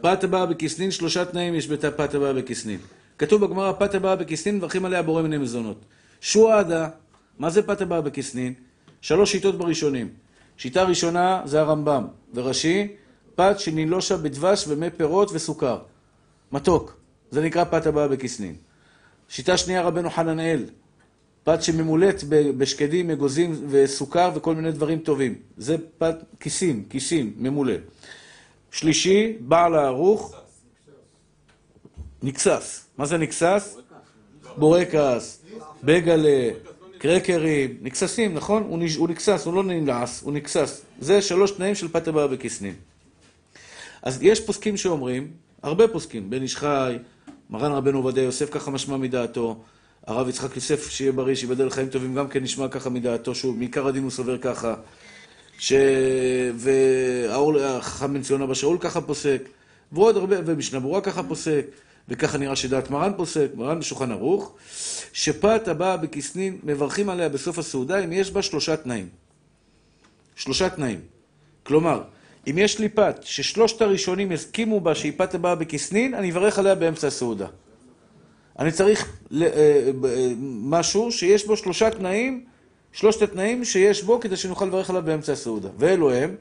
פת 0.00 0.24
הבאה 0.24 0.46
בכסנין, 0.46 0.90
שלושה 0.90 1.24
תנאים 1.24 1.54
יש 1.54 1.68
בפת 1.68 2.14
הבאה 2.14 2.32
בכסנין. 2.32 2.78
כתוב 3.18 3.44
בגמרא, 3.44 3.72
פת 3.72 3.94
הבאה 3.94 4.16
בכסנין, 4.16 4.56
מברכים 4.56 4.84
עליה 4.84 5.02
בורא 5.02 5.22
מיני 5.22 5.38
מזונות. 5.38 5.76
שועדה, 6.20 6.88
מה 7.38 7.50
זה 7.50 7.62
פת 7.62 7.80
הבאה 7.80 8.00
בכסנין? 8.00 8.54
שלוש 9.00 9.32
שיטות 9.32 9.58
בראשונים. 9.58 10.08
שיטה 10.56 10.82
ראשונה 10.82 11.42
זה 11.44 11.60
הרמב"ם, 11.60 12.06
וראשי, 12.34 12.88
פת 13.34 13.58
שנילושה 13.58 14.16
בדבש 14.16 14.64
ומי 14.68 14.90
פירות 14.90 15.30
וסוכר. 15.32 15.78
מתוק, 16.52 16.96
זה 17.30 17.42
נקרא 17.42 17.64
פת 17.64 17.86
הבאה 17.86 18.08
בכסנין. 18.08 18.54
שיטה 19.28 19.56
שנייה 19.56 19.82
רבנו 19.82 20.10
חננאל, 20.10 20.64
פת 21.44 21.62
שממולאת 21.62 22.24
בשקדים, 22.28 23.10
אגוזים 23.10 23.66
וסוכר 23.68 24.30
וכל 24.34 24.54
מיני 24.54 24.72
דברים 24.72 24.98
טובים. 24.98 25.34
זה 25.56 25.76
פת 25.98 26.16
כיסים, 26.40 26.84
כיסים, 26.90 27.32
ממולא. 27.36 27.74
שלישי, 28.70 29.36
בעל 29.40 29.74
הערוך, 29.74 30.34
נכסס. 32.22 32.86
מה 32.98 33.06
זה 33.06 33.18
נכסס? 33.18 33.76
בורקס, 34.56 35.42
בייגלה, 35.84 36.50
קרקרים, 36.98 37.76
נכססים, 37.82 38.34
נכון? 38.34 38.62
הוא, 38.96 39.08
נכסס, 39.08 39.42
הוא 39.46 39.54
לא 39.54 39.64
נלעס, 39.64 40.22
הוא 40.22 40.32
נכסס. 40.32 40.82
זה 41.00 41.22
שלוש 41.22 41.50
תנאים 41.50 41.74
של 41.74 41.88
פת 41.88 42.08
הבאה 42.08 42.26
בכסנין. 42.26 42.74
אז 44.02 44.22
יש 44.22 44.40
פוסקים 44.40 44.76
שאומרים, 44.76 45.30
הרבה 45.66 45.88
פוסקים, 45.88 46.30
בן 46.30 46.42
איש 46.42 46.56
חי, 46.56 46.98
מרן 47.50 47.72
רבנו 47.72 47.98
עובדיה 47.98 48.24
יוסף 48.24 48.50
ככה 48.50 48.70
משמע 48.70 48.96
מדעתו, 48.96 49.64
הרב 50.06 50.28
יצחק 50.28 50.56
יוסף, 50.56 50.90
שיהיה 50.90 51.12
בריא, 51.12 51.34
שיבדל 51.34 51.70
חיים 51.70 51.88
טובים, 51.88 52.14
גם 52.14 52.28
כן 52.28 52.42
נשמע 52.42 52.68
ככה 52.68 52.90
מדעתו, 52.90 53.34
שהוא 53.34 53.54
מעיקר 53.54 53.86
הדין 53.86 54.02
הוא 54.02 54.10
סובר 54.10 54.38
ככה. 54.38 54.74
ש... 55.58 55.72
והחכם 56.56 58.14
בן 58.14 58.22
ציון 58.22 58.42
אבא 58.42 58.54
שאול 58.54 58.78
ככה 58.78 59.00
פוסק, 59.00 59.48
ועוד 59.92 60.16
הרבה, 60.16 60.36
ומשנה 60.46 60.80
ברורה 60.80 61.00
ככה 61.00 61.22
פוסק, 61.22 61.66
וככה 62.08 62.38
נראה 62.38 62.56
שדעת 62.56 62.90
מרן 62.90 63.12
פוסק, 63.16 63.48
מרן 63.54 63.78
בשולחן 63.78 64.12
ערוך, 64.12 64.54
שפת 65.12 65.68
הבאה 65.68 65.96
בכסנין, 65.96 66.58
מברכים 66.62 67.08
עליה 67.08 67.28
בסוף 67.28 67.58
הסעודה 67.58 68.04
אם 68.04 68.12
יש 68.12 68.30
בה 68.30 68.42
שלושה 68.42 68.76
תנאים. 68.76 69.08
שלושה 70.36 70.68
תנאים. 70.68 71.00
כלומר, 71.62 72.02
אם 72.50 72.58
יש 72.58 72.78
לי 72.78 72.88
פת 72.88 73.16
ששלושת 73.22 73.82
הראשונים 73.82 74.32
הסכימו 74.32 74.80
בה 74.80 74.94
שהיא 74.94 75.12
פת 75.16 75.34
הבאה 75.34 75.54
בכסנין, 75.54 76.14
אני 76.14 76.30
אברך 76.30 76.58
עליה 76.58 76.74
באמצע 76.74 77.06
הסעודה. 77.06 77.46
אני 78.58 78.72
צריך 78.72 79.18
אה, 79.32 79.46
אה, 79.46 80.32
משהו 80.62 81.12
שיש 81.12 81.46
בו 81.46 81.56
שלושה 81.56 81.90
תנאים, 81.90 82.44
שלושת 82.92 83.22
התנאים 83.22 83.64
שיש 83.64 84.02
בו 84.02 84.20
כדי 84.20 84.36
שנוכל 84.36 84.64
לברך 84.64 84.90
עליו 84.90 85.02
באמצע 85.02 85.32
הסעודה. 85.32 85.68
ואלו 85.78 86.12
הם, 86.12 86.36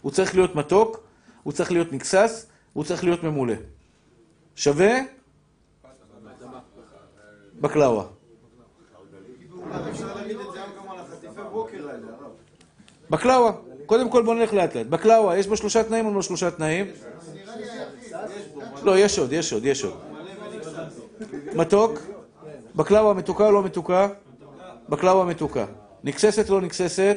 הוא 0.00 0.12
צריך 0.12 0.34
להיות 0.34 0.54
מתוק, 0.54 1.00
הוא 1.42 1.52
צריך 1.52 1.72
להיות 1.72 1.92
נקסס, 1.92 2.46
הוא 2.72 2.84
צריך 2.84 3.04
להיות 3.04 3.22
ממולא. 3.22 3.54
שווה? 4.56 4.98
בקלאווה. 7.60 8.04
בקלאווה. 13.10 13.67
קודם 13.88 14.10
כל 14.10 14.22
בוא 14.22 14.34
נלך 14.34 14.54
לאט 14.54 14.76
לאט. 14.76 14.86
בקלאווה, 14.86 15.38
יש 15.38 15.46
בו 15.46 15.56
שלושה 15.56 15.82
תנאים 15.82 16.06
או 16.06 16.14
לא 16.14 16.22
שלושה 16.22 16.50
תנאים? 16.50 16.86
לא, 18.82 18.98
יש 18.98 19.18
עוד, 19.18 19.32
יש 19.32 19.52
עוד, 19.52 19.64
יש 19.64 19.84
עוד. 19.84 19.96
מתוק? 21.54 22.00
בקלאווה 22.74 23.14
מתוקה 23.14 23.46
או 23.46 23.52
לא 23.52 23.62
מתוקה? 23.62 24.08
בקלאווה 24.88 25.24
מתוקה. 25.24 25.66
נקססת 26.04 26.50
או 26.50 26.54
לא 26.54 26.60
נקססת? 26.60 27.16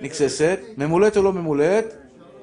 נקססת. 0.00 0.60
ממולאת 0.76 1.16
או 1.16 1.22
לא 1.22 1.32
ממולאת? 1.32 1.94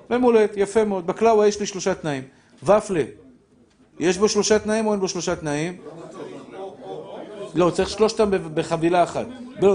ממולאת, 0.09 0.53
יפה 0.57 0.83
מאוד. 0.83 1.07
בקלאווה 1.07 1.47
יש 1.47 1.59
לי 1.59 1.65
שלושה 1.65 1.93
תנאים. 1.93 2.23
ופלה, 2.63 3.03
יש 3.99 4.17
בו 4.17 4.29
שלושה 4.29 4.59
תנאים 4.59 4.87
או 4.87 4.91
אין 4.91 4.99
בו 4.99 5.07
שלושה 5.07 5.35
תנאים? 5.35 5.77
לא, 7.55 7.69
צריך 7.69 7.89
שלושתם 7.89 8.31
בחבילה 8.53 9.03
אחת. 9.03 9.25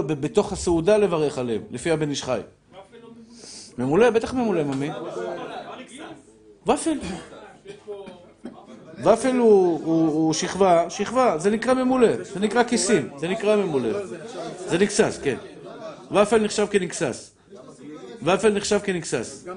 בתוך 0.07 0.53
הסעודה 0.53 0.97
לברך 0.97 1.37
עליהם, 1.37 1.61
לפי 1.71 1.91
הבן 1.91 2.09
איש 2.09 2.23
חי. 2.23 2.39
ממולא, 3.77 4.09
בטח 4.09 4.33
ממולא, 4.33 4.63
ממי. 4.63 4.89
ופל. 6.67 6.99
ופל 9.03 9.35
הוא, 9.35 10.33
שכבה, 10.33 10.89
שכבה, 10.89 11.37
זה 11.37 11.49
נקרא 11.49 11.73
ממולא, 11.73 12.23
זה 12.23 12.39
נקרא 12.39 12.63
כיסים, 12.63 13.09
זה 13.17 13.27
נקרא 13.27 13.55
ממולא. 13.55 14.05
זה 14.67 14.77
נגסס, 14.77 15.19
כן. 15.23 15.37
ופל 16.11 16.39
נחשב 16.39 16.67
כנגסס. 16.71 17.31
ופל 18.23 18.49
נחשב 18.49 18.79
כנגסס. 18.83 19.47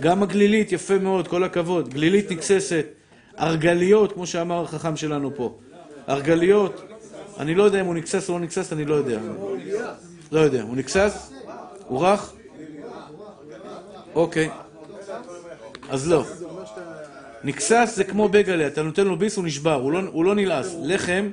גם 0.00 0.22
הגלילית, 0.22 0.72
יפה 0.72 0.98
מאוד, 0.98 1.28
כל 1.28 1.44
הכבוד. 1.44 1.88
גלילית 1.88 2.30
נגססת. 2.30 2.86
ארגליות, 3.40 4.12
כמו 4.12 4.26
שאמר 4.26 4.62
החכם 4.62 4.96
שלנו 4.96 5.36
פה. 5.36 5.58
ארגליות, 6.08 6.84
אני 7.38 7.54
לא 7.54 7.62
יודע 7.62 7.80
אם 7.80 7.86
הוא 7.86 7.94
נגסס 7.94 8.28
או 8.28 8.34
לא 8.34 8.40
נגסס, 8.40 8.72
אני 8.72 8.84
לא 8.84 8.94
יודע. 8.94 9.18
לא 10.32 10.40
יודע. 10.40 10.62
הוא 10.62 10.76
נגסס? 10.76 11.32
הוא 11.86 12.06
רך? 12.06 12.32
אוקיי. 14.18 14.50
אז 15.88 16.08
לא. 16.08 16.24
נגסס 17.44 17.92
זה 17.96 18.04
כמו 18.04 18.28
בגלה, 18.28 18.66
אתה 18.66 18.82
נותן 18.82 19.06
לו 19.06 19.16
ביס, 19.18 19.36
הוא 19.36 19.44
נשבר, 19.44 19.82
לא, 19.82 20.00
הוא 20.12 20.24
לא 20.24 20.34
נלעס. 20.34 20.74
לחם, 20.82 21.30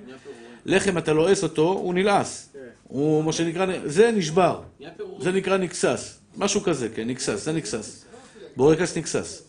לחם 0.66 0.98
אתה 0.98 1.14
לועס 1.14 1.44
אותו, 1.44 1.62
הוא 1.62 1.94
נלעס. 1.94 2.50
הוא 2.84 3.24
מה 3.24 3.34
שנקרא, 3.34 3.66
זה 3.86 4.12
נשבר. 4.12 4.62
זה 5.20 5.32
נקרא 5.32 5.58
נגסס. 5.58 6.20
משהו 6.38 6.62
כזה, 6.62 6.90
כן, 6.90 7.08
נגסס, 7.08 7.44
זה 7.46 7.52
נגסס. 7.52 8.06
בורקס 8.56 8.98
נגסס. 8.98 9.44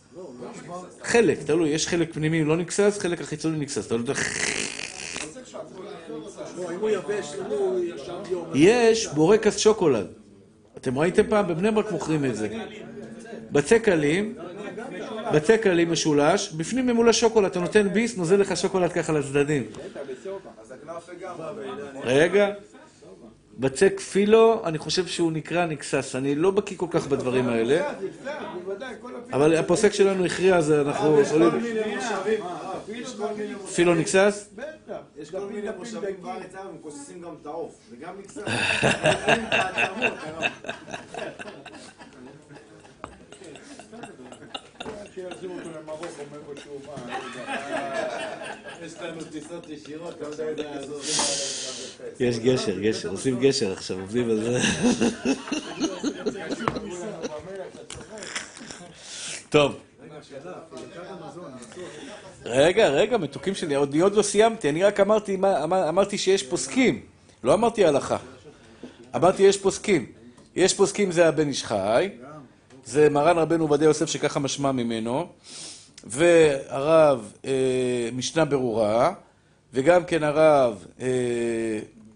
חלק, 1.03 1.39
תלוי, 1.47 1.69
יש 1.69 1.89
חלק 1.89 2.13
פנימי 2.13 2.45
לא 2.45 2.57
נגסס, 2.57 2.99
חלק 2.99 3.21
החיצוני 3.21 3.59
נגסס. 3.59 3.87
אתה 3.87 3.97
נותן... 3.97 4.13
יש 8.55 9.07
בורקס 9.07 9.59
שוקולד. 9.59 10.07
אתם 10.77 10.99
ראיתם 10.99 11.23
פעם? 11.29 11.49
בבני 11.49 11.71
ברק 11.71 11.93
מוכרים 11.93 12.25
את 12.25 12.37
זה. 12.37 12.49
בצק 13.53 13.89
עלים 15.67 15.93
משולש, 15.93 16.53
בפנים 16.53 16.87
ממולא 16.87 17.13
שוקולד, 17.13 17.51
אתה 17.51 17.61
נותן 17.61 17.89
ביס, 17.89 18.17
נוזל 18.17 18.37
לך 18.37 18.57
שוקולד 18.57 18.93
ככה 18.93 19.13
לצדדים. 19.13 19.63
רגע. 22.05 22.51
בצק 23.59 24.01
פילו, 24.01 24.63
אני 24.65 24.79
חושב 24.79 25.07
שהוא 25.07 25.33
נקרא 25.33 25.67
נגסס. 25.67 26.17
אני 26.17 26.35
לא 26.35 26.51
בקיא 26.51 26.77
כל 26.77 26.87
כך 26.91 27.07
בדברים 27.07 27.49
האלה. 27.49 27.93
אבל 29.33 29.55
הפוסק 29.55 29.93
שלנו 29.93 30.25
הכריע, 30.25 30.57
אז 30.57 30.73
אנחנו 30.73 31.21
יכולים... 31.21 31.51
יש 32.89 33.15
כל 33.15 33.27
מיני 33.37 33.55
פילו 33.75 33.95
נגסס? 33.95 34.49
בטח. 34.57 34.97
יש 35.19 35.31
כל 35.31 35.47
מיני 35.51 35.69
מושבים. 35.79 36.17
בארץ 36.23 36.55
היום, 36.55 36.67
הם 36.69 36.77
כוססים 36.81 37.21
גם 37.23 37.35
את 37.43 37.47
העוף, 37.47 37.75
זה 37.91 37.97
גם 37.97 38.15
נגסס. 38.19 38.39
אוכלים 38.39 39.47
את 39.47 39.53
העצמות, 39.53 40.13
הרב. 40.23 40.51
שיחזירו 45.17 45.55
אותו 45.55 45.69
למרוקו, 45.81 46.05
מאיפה 46.33 46.61
שהוא 46.63 46.81
בא. 46.87 47.15
יש 48.87 48.93
לנו 49.01 49.21
טיסות 49.33 49.69
ישירות, 49.69 50.15
אתה 50.19 50.45
לא 50.45 50.49
יודע 50.49 50.75
לעזור. 50.75 51.01
יש 52.21 52.39
גשר, 52.39 52.79
גשר, 52.81 53.09
עושים 53.09 53.41
גשר 53.41 53.73
עכשיו, 53.73 54.01
עובדים 54.01 54.31
על 54.31 54.41
זה. 54.41 54.59
טוב. 59.51 59.77
רגע, 62.45 62.89
רגע, 62.89 63.17
מתוקים 63.17 63.55
שלי, 63.55 63.75
עוד 63.75 63.95
עוד 63.97 64.15
לא 64.15 64.23
סיימתי, 64.23 64.69
אני 64.69 64.85
רק 64.85 65.01
אמרתי, 65.01 65.35
אמר- 65.35 65.89
אמרתי 65.89 66.19
שיש 66.19 66.43
פוסקים, 66.43 67.01
לא 67.45 67.55
אמרתי 67.55 67.85
הלכה. 67.85 68.17
אמרתי 69.17 69.43
יש 69.43 69.57
פוסקים. 69.57 70.07
יש 70.57 70.75
פוסקים 70.75 71.13
זה 71.13 71.29
הבן 71.29 71.49
איש 71.49 71.65
חי, 71.65 72.09
זה 72.87 73.11
מרן 73.11 73.39
רבנו 73.39 73.65
עובדיה 73.65 73.87
יוסף 73.87 74.07
שככה 74.07 74.41
משמע 74.41 74.73
ממנו, 74.73 75.27
והרב 76.05 77.33
אה, 77.45 78.09
משנה 78.13 78.45
ברורה, 78.45 79.13
וגם 79.73 80.05
כן 80.05 80.23
הרב, 80.23 80.85
אה, 81.01 81.07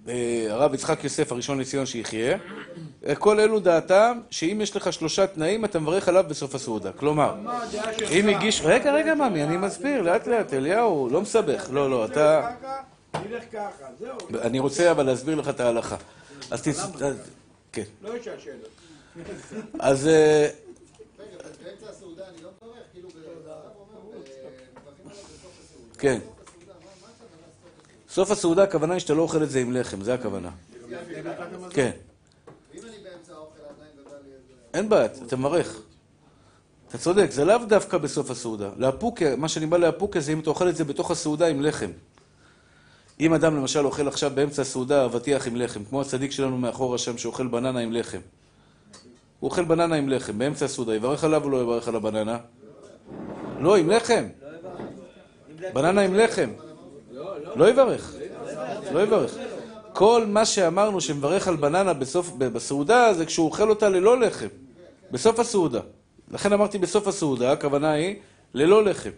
אה, 0.08 0.46
הרב 0.50 0.74
יצחק 0.74 1.04
יוסף 1.04 1.32
הראשון 1.32 1.58
לציון 1.58 1.86
שיחיה. 1.86 2.38
אה, 3.06 3.14
כל 3.14 3.40
אלו 3.40 3.60
דעתם 3.60 4.20
שאם 4.30 4.60
יש 4.62 4.76
לך 4.76 4.92
שלושה 4.92 5.26
תנאים 5.26 5.64
אתה 5.64 5.78
מברך 5.78 6.08
עליו 6.08 6.24
בסוף 6.28 6.54
הסעודה. 6.54 6.92
כלומר, 6.92 7.34
אם 8.10 8.28
הגיש... 8.28 8.60
רגע, 8.64 8.92
רגע, 8.92 9.14
ממי, 9.14 9.44
אני 9.44 9.56
מסביר, 9.56 10.02
לאט 10.02 10.26
לאט, 10.26 10.54
אליהו, 10.54 11.08
לא 11.12 11.20
מסבך. 11.20 11.68
לא, 11.72 11.90
לא, 11.90 12.04
אתה... 12.04 12.50
נלך 13.14 13.44
ככה, 13.52 13.84
זהו. 13.98 14.40
אני 14.42 14.58
רוצה 14.58 14.90
אבל 14.90 15.06
להסביר 15.06 15.34
לך 15.34 15.48
את 15.48 15.60
ההלכה. 15.60 15.96
אז 16.50 16.62
תצ... 16.62 16.80
כן. 17.72 17.82
לא 18.02 18.16
יש 18.16 18.28
השאלות. 18.28 18.79
אז... 19.78 20.06
אה. 20.06 20.48
כן. 25.98 26.18
סוף 28.08 28.30
הסעודה? 28.30 28.62
הכוונה 28.62 28.94
היא 28.94 29.00
שאתה 29.00 29.14
לא 29.14 29.22
אוכל 29.22 29.42
את 29.42 29.50
זה 29.50 29.60
עם 29.60 29.72
לחם, 29.72 30.00
זה 30.00 30.14
הכוונה. 30.14 30.50
כן. 31.70 31.90
אין 34.74 34.88
בעיה, 34.88 35.04
אתה 35.04 35.36
מברך. 35.36 35.82
אתה 36.88 36.98
צודק, 36.98 37.30
זה 37.30 37.44
לאו 37.44 37.58
דווקא 37.68 37.98
בסוף 37.98 38.30
הסעודה. 38.30 38.70
לאפוקה, 38.76 39.36
מה 39.36 39.48
שאני 39.48 39.66
בא 39.66 39.76
לאפוקה 39.76 40.20
זה 40.20 40.32
אם 40.32 40.40
אתה 40.40 40.50
אוכל 40.50 40.68
את 40.68 40.76
זה 40.76 40.84
בתוך 40.84 41.10
הסעודה 41.10 41.46
עם 41.46 41.62
לחם. 41.62 41.90
אם 43.20 43.34
אדם 43.34 43.56
למשל 43.56 43.86
אוכל 43.86 44.08
עכשיו 44.08 44.30
באמצע 44.34 44.62
הסעודה 44.62 45.04
אבטיח 45.04 45.46
עם 45.46 45.56
לחם, 45.56 45.84
כמו 45.84 46.00
הצדיק 46.00 46.30
שלנו 46.30 46.58
מאחורה 46.58 46.98
שם 46.98 47.18
שאוכל 47.18 47.46
בננה 47.46 47.80
עם 47.80 47.92
לחם. 47.92 48.20
הוא 49.40 49.50
אוכל 49.50 49.64
בננה 49.64 49.96
עם 49.96 50.08
לחם, 50.08 50.38
באמצע 50.38 50.64
הסעודה, 50.64 50.94
יברך 50.94 51.24
עליו 51.24 51.44
או 51.44 51.50
לא 51.50 51.62
יברך 51.62 51.88
על 51.88 51.96
הבננה? 51.96 52.38
לא, 53.60 53.76
עם 53.76 53.90
לחם. 53.90 54.24
בננה 55.74 56.00
עם 56.00 56.14
לחם. 56.14 56.50
לא 57.56 57.70
יברך. 57.70 58.14
לא 58.92 59.02
יברך. 59.02 59.36
כל 59.92 60.24
מה 60.26 60.44
שאמרנו 60.44 61.00
שמברך 61.00 61.48
על 61.48 61.56
בננה 61.56 61.92
בסוף, 61.92 62.32
בסעודה 62.38 63.14
זה 63.14 63.26
כשהוא 63.26 63.46
אוכל 63.46 63.70
אותה 63.70 63.88
ללא 63.88 64.20
לחם. 64.20 64.48
בסוף 65.10 65.38
הסעודה. 65.38 65.80
לכן 66.30 66.52
אמרתי 66.52 66.78
בסוף 66.78 67.08
הסעודה, 67.08 67.52
הכוונה 67.52 67.90
היא 67.90 68.16
ללא 68.54 68.84
לחם. 68.84 69.10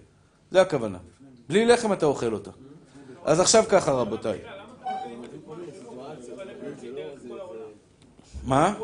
זה 0.51 0.61
הכוונה. 0.61 0.99
בלי 1.49 1.67
לחם 1.67 1.93
אתה 1.93 2.07
אוכל 2.07 2.33
אותה. 2.33 2.51
אז 3.25 3.41
עכשיו 3.41 3.65
ככה 3.69 3.93
רבותיי. 3.93 4.39
מה? 8.45 8.75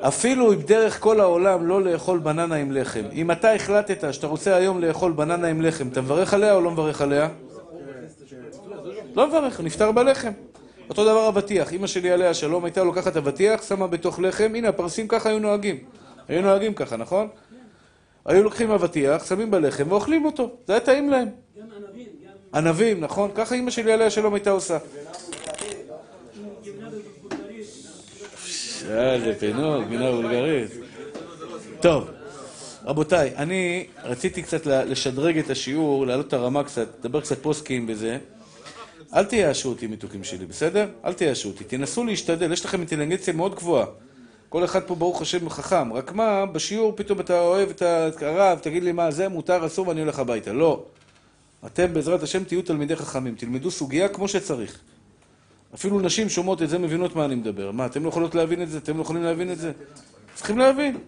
אפילו 0.00 0.52
אם 0.52 0.60
דרך 0.62 1.00
כל 1.00 1.20
העולם 1.20 1.66
לא 1.66 1.82
לאכול 1.82 2.18
בננה 2.18 2.54
עם 2.54 2.72
לחם. 2.72 3.04
אם 3.12 3.30
אתה 3.30 3.52
החלטת 3.52 4.14
שאתה 4.14 4.26
רוצה 4.26 4.56
היום 4.56 4.80
לאכול 4.80 5.12
בננה 5.12 5.48
עם 5.48 5.62
לחם, 5.62 5.88
אתה 5.88 6.00
מברך 6.00 6.34
עליה 6.34 6.54
או 6.54 6.60
לא 6.60 6.70
מברך 6.70 7.00
עליה? 7.00 7.28
לא 9.14 9.28
מברך, 9.28 9.60
נפטר 9.60 9.92
בלחם. 9.92 10.32
אותו 10.88 11.04
דבר 11.04 11.28
אבטיח, 11.28 11.72
אמא 11.72 11.86
שלי 11.86 12.10
עליה 12.10 12.34
שלום 12.34 12.64
הייתה 12.64 12.84
לוקחת 12.84 13.16
אבטיח, 13.16 13.62
שמה 13.62 13.86
בתוך 13.86 14.20
לחם, 14.20 14.52
הנה 14.54 14.68
הפרסים 14.68 15.08
ככה 15.08 15.28
היו 15.28 15.38
נוהגים. 15.38 15.76
היו 16.28 16.42
נוהגים 16.42 16.74
ככה, 16.74 16.96
נכון? 16.96 17.28
היו 18.24 18.42
לוקחים 18.42 18.70
אבטיח, 18.70 19.28
שמים 19.28 19.50
בלחם 19.50 19.84
ואוכלים 19.88 20.24
אותו, 20.24 20.50
זה 20.66 20.72
היה 20.72 20.80
טעים 20.80 21.10
להם. 21.10 21.28
גם 21.58 21.66
ענבים, 21.76 22.06
גם 22.24 22.58
ענבים, 22.58 23.00
נכון? 23.00 23.30
ככה 23.34 23.54
אמא 23.54 23.70
שלי 23.70 23.92
עליה 23.92 24.10
שלום 24.10 24.34
הייתה 24.34 24.50
עושה. 24.50 24.78
איזה 28.90 29.34
פינוק, 29.38 29.84
מינה 29.88 30.10
בולגרית. 30.10 30.70
טוב, 31.80 32.10
רבותיי, 32.84 33.32
אני 33.36 33.86
רציתי 34.04 34.42
קצת 34.42 34.66
לשדרג 34.66 35.38
את 35.38 35.50
השיעור, 35.50 36.06
להעלות 36.06 36.28
את 36.28 36.32
הרמה 36.32 36.64
קצת, 36.64 36.88
לדבר 37.00 37.20
קצת 37.20 37.42
פוסקים 37.42 37.86
בזה. 37.86 38.18
אל 39.14 39.24
תייאשו 39.24 39.68
אותי, 39.68 39.86
מתוקים 39.86 40.24
שלי, 40.24 40.46
בסדר? 40.46 40.88
אל 41.04 41.12
תייאשו 41.12 41.48
אותי. 41.48 41.64
תנסו 41.64 42.04
להשתדל, 42.04 42.52
יש 42.52 42.64
לכם 42.64 42.78
אינטליגנציה 42.78 43.34
מאוד 43.34 43.54
גבוהה. 43.54 43.86
כל 44.48 44.64
אחד 44.64 44.82
פה, 44.82 44.94
ברוך 44.94 45.22
השם, 45.22 45.48
חכם. 45.48 45.92
רק 45.92 46.12
מה, 46.12 46.46
בשיעור 46.46 46.92
פתאום 46.96 47.20
אתה 47.20 47.40
אוהב 47.40 47.68
את 47.82 48.22
הרב, 48.22 48.58
תגיד 48.58 48.82
לי 48.82 48.92
מה, 48.92 49.10
זה 49.10 49.28
מותר, 49.28 49.66
אסור, 49.66 49.88
ואני 49.88 50.00
הולך 50.00 50.18
הביתה. 50.18 50.52
לא. 50.52 50.84
אתם, 51.66 51.94
בעזרת 51.94 52.22
השם, 52.22 52.44
תהיו 52.44 52.62
תלמידי 52.62 52.96
חכמים. 52.96 53.34
תלמדו 53.34 53.70
סוגיה 53.70 54.08
כמו 54.08 54.28
שצריך. 54.28 54.80
אפילו 55.74 56.00
נשים 56.00 56.28
שומעות 56.28 56.62
את 56.62 56.68
זה, 56.68 56.78
מבינות 56.78 57.16
מה 57.16 57.24
אני 57.24 57.34
מדבר. 57.34 57.70
מה, 57.70 57.86
אתם 57.86 58.04
לא 58.04 58.08
יכולות 58.08 58.34
להבין 58.34 58.62
את 58.62 58.70
זה? 58.70 58.78
אתם 58.78 58.96
לא 58.96 59.02
יכולים 59.02 59.22
להבין 59.22 59.52
את 59.52 59.58
זה? 59.58 59.72
צריכים 60.34 60.58
להבין. 60.58 60.98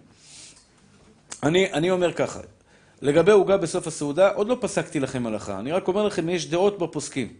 אני, 1.43 1.73
אני 1.73 1.91
אומר 1.91 2.13
ככה, 2.13 2.39
לגבי 3.01 3.31
עוגה 3.31 3.57
בסוף 3.57 3.87
הסעודה, 3.87 4.29
עוד 4.29 4.47
לא 4.47 4.57
פסקתי 4.61 4.99
לכם 4.99 5.27
הלכה. 5.27 5.59
אני 5.59 5.71
רק 5.71 5.87
אומר 5.87 6.05
לכם, 6.05 6.29
יש 6.29 6.49
דעות 6.49 6.79
בפוסקים. 6.79 7.33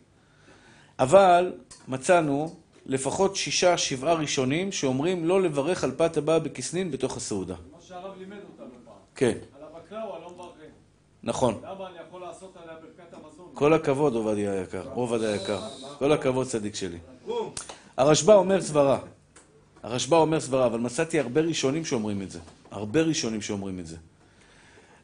אבל 1.00 1.54
מצאנו 1.88 2.56
לפחות 2.86 3.36
שישה, 3.36 3.78
שבעה 3.78 4.14
ראשונים 4.14 4.72
שאומרים 4.72 5.26
לא 5.26 5.42
לברך 5.42 5.84
על 5.84 5.92
פת 5.98 6.18
הבאה 6.18 6.40
בכסנין 6.40 6.92
בתוך 6.92 7.18
הסעודה. 7.18 7.56
מה 7.72 7.78
שהרב 7.82 8.18
לימד 8.18 8.38
אותנו 8.52 8.74
פעם. 8.86 8.94
כן, 9.16 9.38
על 9.58 9.64
הבקלאווה 9.64 10.20
לא 10.20 10.32
מברכים. 10.32 10.70
נכון. 11.24 11.62
למה 11.64 11.88
אני 11.88 11.98
יכול 12.08 12.22
לעשות 12.22 12.58
עליה 12.64 12.76
ברכת 12.82 13.14
המזון? 13.14 13.33
כל 13.54 13.74
הכבוד, 13.74 14.16
עובדיה 14.16 14.52
היקר. 14.52 14.84
עובדיה 14.94 15.34
היקר. 15.34 15.60
כל 16.00 16.12
הכבוד, 16.12 16.48
צדיק 16.48 16.76
שלי. 16.76 16.98
הרשב"א 17.98 18.34
אומר 18.34 18.62
סברה. 18.62 19.00
הרשב"א 19.84 20.16
אומר 20.16 20.40
סברה, 20.40 20.66
אבל 20.66 20.80
מצאתי 20.80 21.20
הרבה 21.20 21.42
ראשונים 21.42 21.86
שאומרים 21.86 22.22
את 22.22 22.32
זה. 22.32 22.40
הרבה 22.72 23.02
ראשונים 23.02 23.42
שאומרים 23.42 23.80
את 23.80 23.88
זה. 23.88 23.98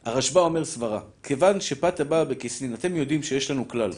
הרשב"א 0.04 0.40
אומר 0.40 0.64
סברה, 0.64 1.00
כיוון 1.22 1.60
שפת 1.60 2.00
הבאה 2.00 2.24
בכסנין, 2.24 2.74
אתם 2.74 2.96
יודעים 2.96 3.22
שיש 3.22 3.50
לנו 3.50 3.68
כלל. 3.68 3.90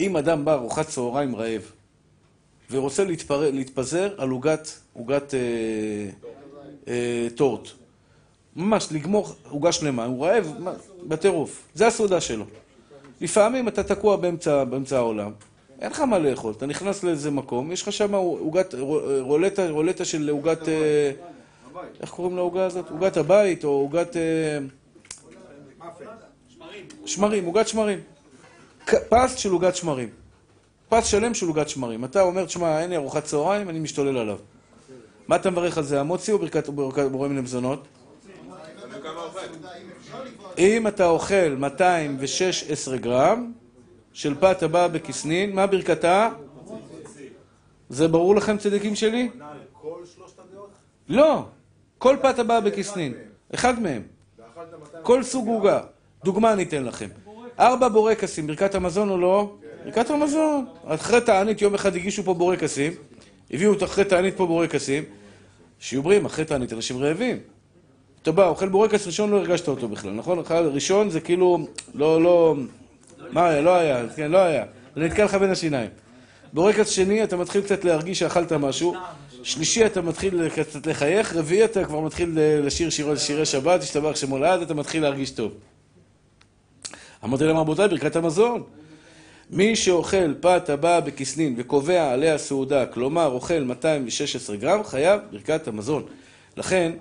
אם 0.00 0.16
אדם 0.16 0.44
בא 0.44 0.54
ארוחת 0.54 0.88
צהריים 0.88 1.36
רעב, 1.36 1.62
ורוצה 2.70 3.04
להתפר... 3.04 3.50
להתפזר 3.50 4.14
על 4.18 4.30
עוגת, 4.30 5.34
אה, 5.34 5.38
אה, 6.88 7.26
טורט, 7.34 7.68
ממש 8.56 8.88
לגמור 8.90 9.28
עוגה 9.48 9.72
שלמה, 9.72 10.04
הוא 10.04 10.26
רעב 10.26 10.54
בטירוף, 11.08 11.62
זה 11.74 11.86
הסעודה 11.86 12.20
שלו. 12.20 12.44
לפעמים 13.20 13.68
אתה 13.68 13.82
תקוע 13.82 14.16
באמצע, 14.16 14.64
באמצע 14.64 14.96
העולם, 14.96 15.32
אין 15.80 15.90
לך 15.90 16.00
מה 16.00 16.18
לאכול, 16.18 16.52
אתה 16.56 16.66
נכנס 16.66 17.04
לאיזה 17.04 17.30
מקום, 17.30 17.72
יש 17.72 17.82
לך 17.82 17.92
שם 17.92 18.14
עוגת, 18.14 18.74
רולטה, 19.20 19.70
רולטה 19.70 20.04
של 20.04 20.28
עוגת, 20.28 20.68
אה, 20.68 21.10
איך 22.00 22.10
קוראים 22.10 22.36
לעוגה 22.36 22.66
הזאת? 22.66 22.90
עוגת 22.90 23.16
הבית 23.16 23.64
או 23.64 23.68
עוגת... 23.68 24.16
אה, 24.16 24.58
שמרים, 27.06 27.44
עוגת 27.44 27.68
שמרים. 27.68 28.00
פס 28.84 29.36
של 29.36 29.50
עוגת 29.50 29.76
שמרים. 29.76 30.08
פס 30.88 31.06
שלם 31.06 31.34
של 31.34 31.46
עוגת 31.46 31.68
שמרים. 31.68 32.04
אתה 32.04 32.22
אומר, 32.22 32.44
תשמע, 32.44 32.80
אין 32.80 32.90
לי 32.90 32.96
ארוחת 32.96 33.24
צהריים, 33.24 33.68
אני 33.68 33.78
משתולל 33.78 34.18
עליו. 34.18 34.38
מה 35.28 35.36
אתה 35.36 35.50
מברך 35.50 35.78
על 35.78 35.84
זה, 35.84 36.00
המוצי 36.00 36.32
או 36.32 36.38
ברכת 36.38 36.68
בורא 36.68 37.28
מיני 37.28 37.40
מזונות? 37.40 37.86
אם 40.58 40.86
אתה 40.86 41.06
אוכל 41.06 41.48
216 41.58 42.96
גרם 42.96 43.52
של 44.12 44.34
פת 44.40 44.62
הבאה 44.62 44.88
בכסנין, 44.88 45.54
מה 45.54 45.66
ברכתה? 45.66 46.28
זה 47.88 48.08
ברור 48.08 48.36
לכם, 48.36 48.58
צדיקים 48.58 48.94
שלי? 48.94 49.30
לא. 51.08 51.44
כל 51.98 52.16
פת 52.22 52.38
הבאה 52.38 52.60
בכסנין. 52.60 53.14
אחד 53.54 53.82
מהם. 53.82 54.02
ואכלת 54.38 54.68
200... 54.80 55.04
כל 55.04 55.22
סוג 55.22 55.48
עוגה. 55.48 55.80
דוגמה 56.24 56.52
אני 56.52 56.62
אתן 56.62 56.84
לכם. 56.84 57.08
ארבע 57.58 57.88
בורקסים, 57.88 58.46
ברכת 58.46 58.74
המזון 58.74 59.10
או 59.10 59.18
לא? 59.18 59.56
ברכת 59.84 60.10
המזון. 60.10 60.66
אחרי 60.86 61.20
תענית 61.20 61.62
יום 61.62 61.74
אחד 61.74 61.96
הגישו 61.96 62.22
פה 62.22 62.34
בורקסים, 62.34 62.92
הביאו 63.50 63.84
אחרי 63.84 64.04
תענית 64.04 64.36
פה 64.36 64.46
בורקסים, 64.46 65.04
שיהיו 65.78 66.02
בריאים, 66.02 66.24
אחרי 66.24 66.44
תענית 66.44 66.72
אנשים 66.72 66.98
רעבים. 66.98 67.38
אתה 68.24 68.32
בא, 68.32 68.48
אוכל 68.48 68.68
בורקס 68.68 69.06
ראשון, 69.06 69.30
לא 69.30 69.36
הרגשת 69.36 69.68
אותו 69.68 69.88
בכלל, 69.88 70.10
נכון? 70.10 70.38
ראשון 70.50 71.10
זה 71.10 71.20
כאילו, 71.20 71.66
לא, 71.94 72.22
לא, 72.22 72.54
מה 73.30 73.48
היה? 73.48 73.60
לא 73.60 73.74
היה, 73.74 74.08
כן, 74.16 74.30
לא 74.30 74.38
היה. 74.38 74.64
זה 74.96 75.00
נתקע 75.00 75.24
לך 75.24 75.34
בין 75.34 75.50
השיניים. 75.50 75.90
בורקס 76.52 76.88
שני, 76.88 77.24
אתה 77.24 77.36
מתחיל 77.36 77.62
קצת 77.62 77.84
להרגיש 77.84 78.18
שאכלת 78.18 78.52
משהו. 78.52 78.94
שלישי, 79.42 79.86
אתה 79.86 80.02
מתחיל 80.02 80.48
קצת 80.48 80.86
לחייך. 80.86 81.36
רביעי, 81.36 81.64
אתה 81.64 81.84
כבר 81.84 82.00
מתחיל 82.00 82.38
לשיר 82.38 82.90
שירי, 82.90 83.46
שבת, 83.46 83.82
השתבח 83.82 84.16
שמו 84.16 84.38
לעד, 84.38 84.62
אתה 84.62 84.74
מתחיל 84.74 85.02
להרגיש 85.02 85.30
טוב. 85.30 85.52
אמרתי 87.24 87.44
להם, 87.44 87.56
רבותיי, 87.56 87.88
ברכת 87.88 88.16
המזון. 88.16 88.62
מי 89.50 89.76
שאוכל 89.76 90.34
פת 90.40 90.70
הבאה 90.70 91.00
בכסנין 91.00 91.54
וקובע 91.58 92.12
עליה 92.12 92.38
סעודה, 92.38 92.86
כלומר 92.86 93.26
אוכל 93.26 93.60
216 93.60 94.56
גרם, 94.56 94.84
חייב 94.84 95.20
ברכת 95.32 95.68
המזון. 95.68 96.02
לכן, 96.56 96.92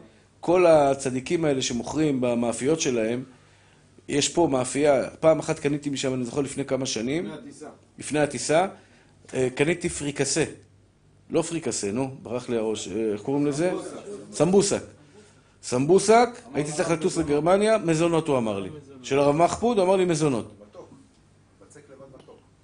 כל 0.46 0.66
הצדיקים 0.66 1.46
האלה 1.46 1.62
שמוכרים 1.62 2.22
במאפיות 2.22 2.82
שלהם, 2.82 3.24
יש 4.08 4.30
פה 4.30 4.48
מאפייה, 4.52 5.10
פעם 5.20 5.40
אחת 5.40 5.60
קניתי 5.60 5.90
משם, 5.90 6.14
אני 6.14 6.26
זוכר 6.26 6.42
לפני 6.42 6.66
כמה 6.66 6.86
שנים, 6.86 7.32
הטיסה. 7.32 7.68
לפני 8.00 8.20
הטיסה, 8.20 8.68
אה, 9.34 9.48
קניתי 9.56 9.90
פריקסה. 9.90 10.44
לא 11.30 11.42
פריקסה, 11.42 11.92
נו, 11.92 12.16
ברח 12.22 12.50
לי 12.50 12.58
הראש, 12.58 12.88
אה, 12.88 13.12
איך 13.14 13.22
קוראים 13.22 13.48
לזה? 13.48 13.72
סמבוסק. 14.32 14.84
סמבוסק, 15.64 16.30
הייתי 16.54 16.72
צריך 16.72 16.92
לטוס 16.92 17.18
לגרמניה, 17.18 17.78
מזונות 17.78 18.28
הוא 18.28 18.38
אמר 18.38 18.60
לי. 18.60 18.70
של 19.04 19.20
הרב 19.20 19.36
מחפוד, 19.36 19.78
הוא 19.78 19.86
אמר 19.86 19.96
לי 19.96 20.06
מזונות. 20.06 20.52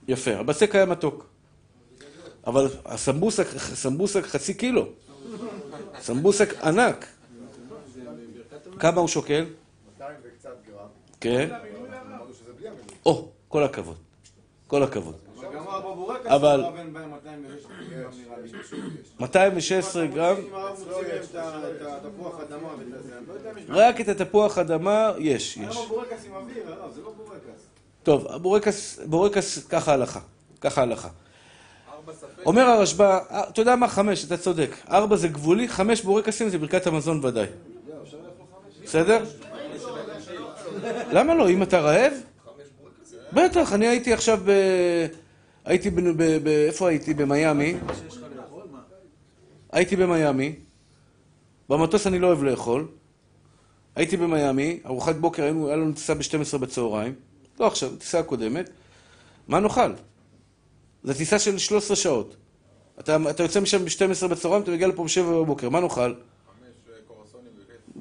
יפה, 0.08 0.32
הבצק 0.32 0.76
היה 0.76 0.86
מתוק. 0.86 1.26
אבל 2.48 2.68
הסמבוסק, 2.86 3.48
סמבוסק 3.58 4.26
חצי 4.26 4.54
קילו. 4.54 4.86
סמבוסק 6.02 6.64
ענק. 6.64 7.06
כמה 8.80 9.00
הוא 9.02 9.08
שוקל? 9.08 9.46
200 10.00 10.16
וקצת 10.24 10.50
גרם. 10.68 10.88
כן. 11.22 11.50
המילוי. 11.62 11.90
או, 13.06 13.28
כל 13.48 13.64
הכבוד. 13.64 13.96
כל 14.68 14.84
הכבוד. 14.84 15.16
אבל- 16.26 16.62
הרב 16.64 16.76
אין 16.76 16.94
בהם 16.94 17.10
206 17.12 17.66
גרם 17.90 18.12
נראה 18.26 18.38
לי. 18.40 18.50
216 19.20 20.06
גרם, 20.08 20.36
לא. 20.52 20.70
רק 23.70 24.02
את 24.02 24.08
התפוח 24.10 24.58
אדמה 24.58 25.12
יש, 25.18 25.58
יש. 25.58 25.58
זה 25.58 25.66
לא 25.80 25.86
בורקס. 25.88 26.26
טוב, 28.04 28.28
הבורקס, 28.30 29.00
בורקס, 29.06 29.68
ככה 29.68 29.94
הלכה. 29.94 30.20
ככה 30.62 30.82
הלכה. 30.82 31.10
אומר 32.46 32.62
הרשב"א, 32.62 33.04
אה, 33.32 33.50
אתה 33.50 33.62
יודע 33.62 33.76
מה? 33.76 33.88
חמש, 33.88 34.26
אתה 34.26 34.38
צודק. 34.38 34.70
ארבע 34.92 35.16
זה 35.16 35.28
גבולי, 35.28 35.68
חמש 35.68 36.02
בורקסים 36.02 36.50
זה 36.50 36.58
ברכת 36.58 36.88
המזון 36.88 37.26
ודאי. 37.26 37.46
בסדר? 38.90 39.24
למה 41.12 41.36
לא? 41.36 41.50
אם 41.50 41.64
אתה 41.64 41.80
רעב? 41.80 42.14
בטח, 43.34 43.74
אני 43.74 43.88
הייתי 43.88 44.14
עכשיו 44.14 44.40
ב... 44.46 44.52
הייתי 45.66 45.90
ב... 45.90 46.48
איפה 46.48 46.90
הייתי? 46.90 47.14
במיאמי. 47.14 47.76
הייתי 49.72 49.96
במיאמי. 49.96 50.56
במטוס 51.70 52.08
אני 52.08 52.20
לא 52.20 52.28
אוהב 52.28 52.44
לאכול. 52.44 52.88
הייתי 53.96 54.18
במיאמי, 54.18 54.80
ארוחת 54.86 55.16
בוקר, 55.16 55.44
היה 55.44 55.76
לנו 55.76 55.94
טיסה 55.94 56.16
ב-12 56.16 56.58
בצהריים. 56.58 57.14
לא 57.60 57.68
עכשיו, 57.68 57.96
טיסה 57.96 58.20
הקודמת. 58.20 58.70
מה 59.48 59.60
נאכל? 59.60 59.94
זו 61.04 61.14
טיסה 61.14 61.40
של 61.40 61.58
13 61.58 61.96
שעות. 61.96 62.36
אתה, 63.00 63.18
אתה 63.30 63.44
יוצא 63.44 63.60
משם 63.60 63.86
ב-12 63.86 64.28
בצהריים, 64.28 64.64
אתה 64.64 64.72
מגיע 64.72 64.88
לפה 64.88 65.04
ב-7 65.04 65.22
בבוקר, 65.22 65.70
מה 65.70 65.80
נאכל? 65.80 66.14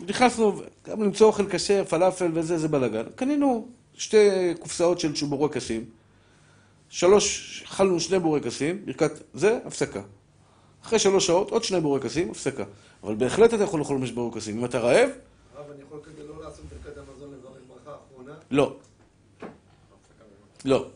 נכנסנו, 0.09 0.62
גם 0.86 1.02
למצוא 1.02 1.26
אוכל 1.26 1.50
כשר, 1.50 1.84
פלאפל 1.84 2.30
וזה, 2.34 2.59
זה 2.59 2.68
בלאגן. 2.68 3.04
קנינו 3.14 3.68
שתי 3.94 4.54
קופסאות 4.61 5.00
של 5.00 5.26
בורקסים, 5.28 5.84
שלוש, 6.88 7.62
אכלנו 7.66 8.00
שני 8.00 8.18
בורקסים, 8.18 8.86
ברכת 8.86 9.11
זה, 9.34 9.59
הפסקה. 9.64 10.00
אחרי 10.84 10.98
שלוש 10.98 11.26
שעות, 11.26 11.50
עוד 11.50 11.64
שני 11.64 11.80
בורקסים, 11.80 12.30
הפסקה. 12.30 12.64
אבל 13.02 13.14
בהחלט 13.14 13.54
אתה 13.54 13.62
יכול 13.62 13.80
לאכול 13.80 13.98
חמש 13.98 14.11
בורקסים. 14.11 14.59
אם 14.59 14.64
אתה 14.64 14.78
רעב, 14.78 15.11
הרב, 15.56 15.70
אני 15.74 15.82
יכול 15.82 16.00
כדי 16.04 16.28
לא 16.28 16.44
לעשות 16.44 16.64
ברכת 16.64 16.98
המזון 16.98 17.30
לברך 17.32 17.52
ברכה 17.68 17.96
אחרונה? 18.06 18.32
לא. 18.50 18.76
לא. 20.64 20.86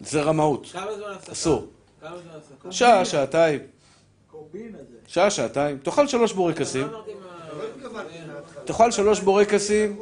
זה 0.00 0.22
רמאות. 0.22 0.66
כמה 0.72 0.96
זמן 0.96 1.10
הפסקה? 1.14 1.32
אסור. 1.32 1.66
כמה 2.00 2.18
זמן 2.18 2.30
הפסקה? 2.36 2.72
שעה, 2.72 3.04
שעתיים. 3.04 3.60
שעה, 5.06 5.30
שעתיים. 5.30 5.78
תאכל 5.78 6.08
שלוש 6.08 6.32
בורקסים. 6.32 6.86
לא. 7.58 7.90
לא. 7.92 8.00
תאכל 8.64 8.90
שלוש 8.90 9.20
בורקסים. 9.20 9.98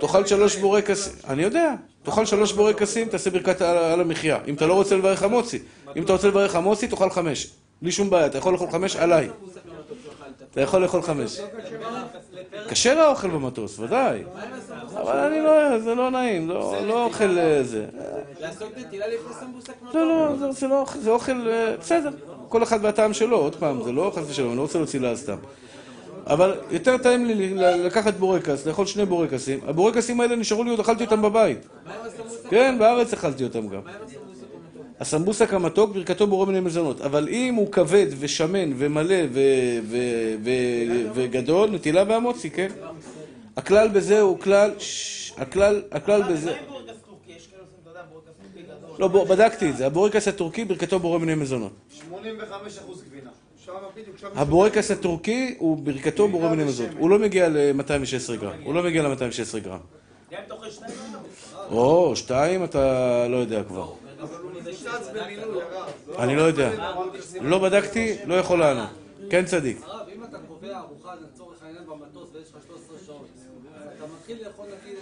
תאכל 0.00 0.18
אני 0.18 0.28
שלוש 0.28 0.56
לא 0.56 0.60
בורקסים. 0.60 1.12
אני 1.28 1.42
יודע. 1.42 1.74
תאכל 2.02 2.26
שלוש 2.26 2.52
בורקסים, 2.52 3.08
תעשה 3.08 3.30
ברכת 3.30 3.62
על 3.62 3.76
על 3.76 4.00
המחיה. 4.00 4.38
אם 4.46 4.54
אתה 4.54 4.66
לא 4.66 4.74
רוצה 4.74 4.96
לברך 4.96 5.22
המוצי. 5.22 5.58
אם 5.96 6.02
אתה 6.02 6.12
רוצה 6.12 6.28
לברך 6.28 6.56
המוצי, 6.56 6.88
תאכל 6.88 7.10
חמש. 7.10 7.50
בלי 7.82 7.92
שום 7.92 8.10
בעיה. 8.10 8.26
אתה 8.26 8.38
יכול 8.38 8.52
לאכול 8.52 8.70
חמש 8.70 8.96
עליי. 8.96 9.28
אתה 10.50 10.60
יכול 10.60 10.82
לאכול 10.82 11.02
חמש. 11.02 11.40
קשה 12.68 12.94
לאוכל 12.94 13.28
במטוס, 13.28 13.78
ודאי. 13.78 14.22
אבל 14.94 15.16
אני 15.18 15.40
לא, 15.40 15.78
זה 15.78 15.94
לא 15.94 16.10
נעים. 16.10 16.48
לא 16.48 16.86
לא 16.86 17.04
אוכל 17.04 17.38
אה, 17.38 17.62
זה. 17.62 17.86
לעשות 18.40 18.78
נטילה 18.78 19.06
לפני 19.06 19.34
סמבוסק? 19.40 19.72
לא, 19.94 20.06
לא, 20.06 20.68
לא 20.68 20.80
אוכל, 20.80 20.98
זה 20.98 21.10
אוכל, 21.10 21.48
אה, 21.48 21.76
בסדר. 21.80 22.10
כל 22.48 22.62
אחד 22.62 22.78
והטעם 22.82 23.12
שלו, 23.12 23.36
עוד 23.36 23.56
פעם, 23.56 23.82
זה 23.82 23.92
לא 23.92 24.12
חס 24.14 24.22
ושלום, 24.30 24.48
אני 24.48 24.56
לא 24.56 24.62
רוצה 24.62 24.78
להוציא 24.78 25.00
לה 25.00 25.16
סתם. 25.16 25.36
אבל 26.26 26.54
יותר 26.70 26.98
טעים 26.98 27.26
לי 27.26 27.54
לקחת 27.54 28.14
בורקס, 28.14 28.66
לאכול 28.66 28.86
שני 28.86 29.06
בורקסים. 29.06 29.60
הבורקסים 29.66 30.20
האלה 30.20 30.36
נשארו 30.36 30.64
לי, 30.64 30.70
עוד 30.70 30.80
אכלתי 30.80 31.04
אותם 31.04 31.22
בבית. 31.22 31.58
כן, 32.50 32.76
בארץ 32.78 33.12
אכלתי 33.12 33.44
אותם 33.44 33.68
גם. 33.68 33.80
הסמבוסק 35.00 35.54
המתוק, 35.54 35.92
ברכתו 35.92 36.26
בורא 36.26 36.46
מיני 36.46 36.60
מזונות. 36.60 37.00
אבל 37.00 37.28
אם 37.28 37.54
הוא 37.54 37.72
כבד 37.72 38.06
ושמן 38.18 38.72
ומלא 38.76 39.14
וגדול, 41.14 41.70
נטילה 41.70 42.04
והמוצי, 42.08 42.50
כן? 42.50 42.68
הכלל 43.56 43.88
בזה 43.88 44.20
הוא 44.20 44.38
כלל, 44.38 44.70
הכלל, 45.36 45.82
הכלל 45.92 46.22
בזה... 46.22 46.52
לא, 48.98 49.08
בדקתי 49.08 49.70
את 49.70 49.76
זה. 49.76 49.86
הבורקס 49.86 50.28
הטורקי, 50.28 50.64
ברכתו 50.64 50.98
בורא 50.98 51.18
מיני 51.18 51.34
מזונות. 51.34 51.72
85% 52.10 52.14
גבינה. 53.08 53.30
הבורקס 54.34 54.90
הטורקי 54.90 55.54
הוא 55.58 55.76
ברכתו 55.82 56.28
בורא 56.28 56.48
מיני 56.48 56.64
מזונות. 56.64 56.94
הוא 56.98 57.10
לא 57.10 57.18
מגיע 57.18 57.48
ל-216 57.48 58.36
גרם. 58.40 58.52
הוא 58.64 58.74
לא 58.74 58.82
מגיע 58.82 59.02
ל-216 59.08 59.58
גרם. 59.58 59.78
או, 61.70 62.16
שתיים 62.16 62.64
אתה 62.64 62.78
לא 63.28 63.36
יודע 63.36 63.64
כבר. 63.64 63.92
הרב. 64.18 64.30
אני 66.18 66.36
לא 66.36 66.42
יודע. 66.42 66.70
לא 67.40 67.58
בדקתי, 67.58 68.16
לא 68.26 68.34
יכול 68.34 68.58
לענות. 68.58 68.88
כן 69.30 69.44
צדיק. 69.44 69.80
הרב, 69.84 70.06
אם 70.16 70.24
אתה 70.24 70.38
קובע 70.48 70.78
ארוחה 70.78 71.14
לצורך 71.14 71.62
העניין 71.62 71.84
במטוס 71.86 72.28
ויש 72.34 72.48
לך 72.50 72.56
13 72.66 72.96
שעות, 73.06 73.26
אתה 73.96 74.04
מתחיל 74.18 74.38
לאכול 74.46 74.66
נגיד 74.66 74.96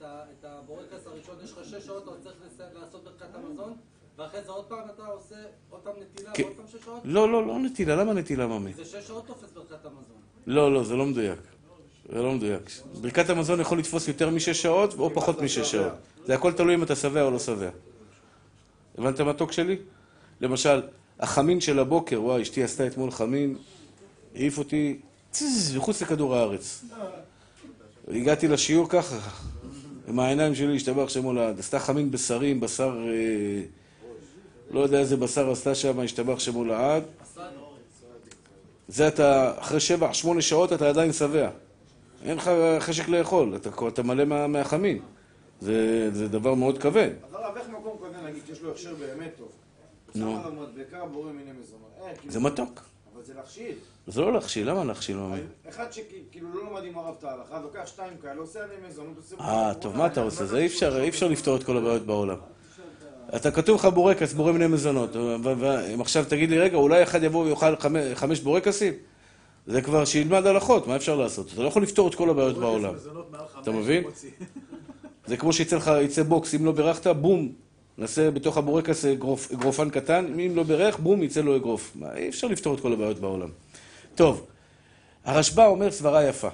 את 0.00 0.44
הבורקס 0.44 1.06
הראשון, 1.06 1.34
יש 1.44 1.52
לך 1.52 1.58
שש 1.64 1.86
שעות, 1.86 2.02
אתה 2.02 2.22
צריך 2.22 2.34
לס- 2.46 2.60
לעשות 2.80 3.04
ברכת 3.04 3.34
המזון, 3.34 3.72
ואחרי 4.20 4.40
זה 4.44 4.50
עוד 4.50 4.64
פעם 4.64 4.78
אתה 4.94 5.06
עושה 5.06 5.34
עוד 5.70 5.80
פעם 5.80 5.92
נטילה 6.00 6.30
כן. 6.34 6.42
ועוד 6.42 6.56
פעם 6.56 6.66
שש 6.68 6.84
שעות? 6.84 7.00
לא, 7.04 7.32
לא, 7.32 7.46
לא 7.46 7.58
נטילה, 7.58 7.96
למה 7.96 8.12
נטילה 8.12 8.46
ממי? 8.46 8.72
זה 8.74 8.84
שש 8.84 9.06
שעות 9.06 9.26
תופס 9.26 9.52
ברכת 9.54 9.84
המזון. 9.84 10.16
לא, 10.46 10.74
לא, 10.74 10.84
זה 10.84 10.96
לא 10.96 11.06
מדויק. 11.06 11.38
זה 12.12 12.22
לא 12.22 12.32
מדויק. 12.32 12.70
ברכת 13.00 13.30
המזון 13.30 13.60
יכול 13.60 13.78
לתפוס 13.78 14.08
יותר 14.08 14.30
משש 14.30 14.62
שעות 14.62 14.94
או 14.98 15.10
פחות 15.14 15.42
משש 15.42 15.70
שעות. 15.72 15.92
זה 16.26 16.34
הכל 16.34 16.52
תלוי 16.52 16.74
אם 16.74 16.82
אתה 16.82 16.96
שבע 16.96 17.22
או 17.22 17.30
לא 17.30 17.38
שבע. 17.38 17.70
הבנת 18.98 19.20
מתוק 19.20 19.52
שלי? 19.52 19.76
למשל, 20.40 20.82
החמין 21.20 21.60
של 21.60 21.78
הבוקר, 21.78 22.22
וואי, 22.22 22.42
אשתי 22.42 22.64
עשתה 22.64 22.86
אתמול 22.86 23.10
חמין, 23.10 23.56
העיף 24.34 24.58
אותי 24.58 25.00
צז, 25.30 25.76
מחוץ 25.76 26.02
לכדור 26.02 26.36
הארץ. 26.36 26.84
הגעתי 28.08 28.48
לשיעור 28.48 28.88
ככה, 28.88 29.18
עם 30.08 30.18
העיניים 30.18 30.54
שלי 30.54 30.76
השתבח 30.76 31.08
שמו 31.08 31.32
לעד. 31.32 31.58
עשתה 31.58 31.78
חמין 31.78 32.10
בשרים, 32.10 32.60
בשר... 32.60 32.98
אה, 33.08 33.79
לא 34.70 34.80
יודע 34.80 34.98
איזה 34.98 35.16
בשר 35.16 35.50
עשתה 35.50 35.74
שם, 35.74 36.00
השתבח 36.00 36.38
שמו 36.38 36.64
לעד. 36.64 37.02
זה 38.88 39.08
אתה, 39.08 39.58
אחרי 39.58 39.80
שבע, 39.80 40.14
שמונה 40.14 40.42
שעות 40.42 40.72
אתה 40.72 40.88
עדיין 40.88 41.12
שבע. 41.12 41.50
אין 42.24 42.36
לך 42.36 42.50
חשק 42.78 43.08
לאכול, 43.08 43.56
אתה, 43.56 43.70
אתה 43.88 44.02
מלא 44.02 44.24
מה, 44.24 44.46
מהחמין. 44.46 44.98
זה, 45.60 46.10
זה 46.12 46.28
דבר 46.28 46.54
מאוד 46.54 46.78
כבד. 46.78 47.10
אז 47.22 47.34
הרב, 47.34 47.56
איך 47.56 47.68
מקום 47.68 47.96
כזה, 48.04 48.22
נגיד, 48.26 48.42
שיש 48.46 48.62
לו 48.62 48.70
הכשר 48.70 48.94
באמת 48.94 49.30
טוב? 49.38 49.48
נו. 50.14 50.36
אין, 52.06 52.16
כאילו, 52.16 52.32
זה 52.32 52.40
מתוק. 52.40 52.80
אבל 53.14 53.22
זה 53.22 53.34
להכשיל. 53.34 53.74
זה 54.06 54.20
לא 54.20 54.32
להכשיל, 54.32 54.70
למה 54.70 54.84
להכשיל 54.84 55.16
ממי? 55.16 55.40
אחד 55.68 55.92
שכאילו 55.92 56.54
לא 56.54 56.70
למד 56.70 56.84
עם 56.84 56.98
הרב 56.98 57.14
את 57.18 57.24
ההלכה, 57.24 57.60
לוקח 57.60 57.86
שתיים 57.86 58.12
כאלה, 58.22 58.40
עושה 58.40 58.64
עליהם 58.64 58.80
מזונות. 58.88 59.16
אה, 59.40 59.74
טוב, 59.74 59.96
מה 59.96 60.06
אתה 60.06 60.22
עושה? 60.22 60.46
זה 60.46 60.58
אי 60.58 60.66
אפשר, 60.66 61.02
אי 61.02 61.08
אפשר 61.08 61.28
לפתור 61.28 61.56
את 61.56 61.64
כל 61.64 61.76
הבעיות 61.76 62.02
בעולם. 62.02 62.36
אתה 63.36 63.50
כתוב 63.50 63.80
לך 63.80 63.84
בורקס, 63.84 64.32
בורא 64.32 64.52
מיני 64.52 64.66
מזונות. 64.66 65.16
ואם 65.42 66.00
עכשיו 66.00 66.24
תגיד 66.28 66.50
לי, 66.50 66.58
רגע, 66.58 66.76
אולי 66.76 67.02
אחד 67.02 67.22
יבוא 67.22 67.44
ויאכל 67.44 67.76
חמש, 68.14 68.40
בורקסים? 68.40 68.92
זה 69.66 69.82
כבר 69.82 70.04
שילמד 70.04 70.46
הלכות, 70.46 70.86
מה 70.86 70.96
אפשר 70.96 71.16
לעשות? 71.16 71.52
אתה 71.52 71.62
לא 71.62 71.68
יכול 71.68 71.82
לפתור 71.82 72.08
את 72.08 72.14
כל 72.14 72.30
הבעיות 72.30 72.58
בעולם. 72.58 72.94
אתה 73.62 73.70
מבין? 73.70 74.04
זה 75.26 75.36
כמו 75.36 75.52
שיצא 75.52 75.76
לך, 75.76 75.90
יצא 76.02 76.22
בוקס, 76.22 76.54
אם 76.54 76.64
לא 76.64 76.72
בירכת, 76.72 77.06
בום, 77.06 77.52
נעשה 77.98 78.30
בתוך 78.30 78.56
הבורקס 78.56 79.04
אגרוף, 79.04 79.52
אגרופן 79.52 79.90
קטן, 79.90 80.26
אם 80.46 80.56
לא 80.56 80.62
בירך, 80.62 80.98
בום, 80.98 81.22
יצא 81.22 81.40
לו 81.40 81.56
אגרוף. 81.56 81.96
אי 82.16 82.28
אפשר 82.28 82.46
לפתור 82.46 82.74
את 82.74 82.80
כל 82.80 82.92
הבעיות 82.92 83.18
בעולם. 83.18 83.48
טוב, 84.14 84.46
הרשב"א 85.24 85.66
אומר 85.66 85.90
סברה 85.90 86.24
יפה. 86.24 86.48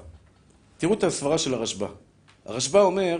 תראו 0.79 0.95
את 0.95 1.05
הסברה 1.05 1.39
של 1.39 1.55
הרשב"א. 1.55 1.87
הרשב"א 2.45 2.81
אומר, 2.81 3.18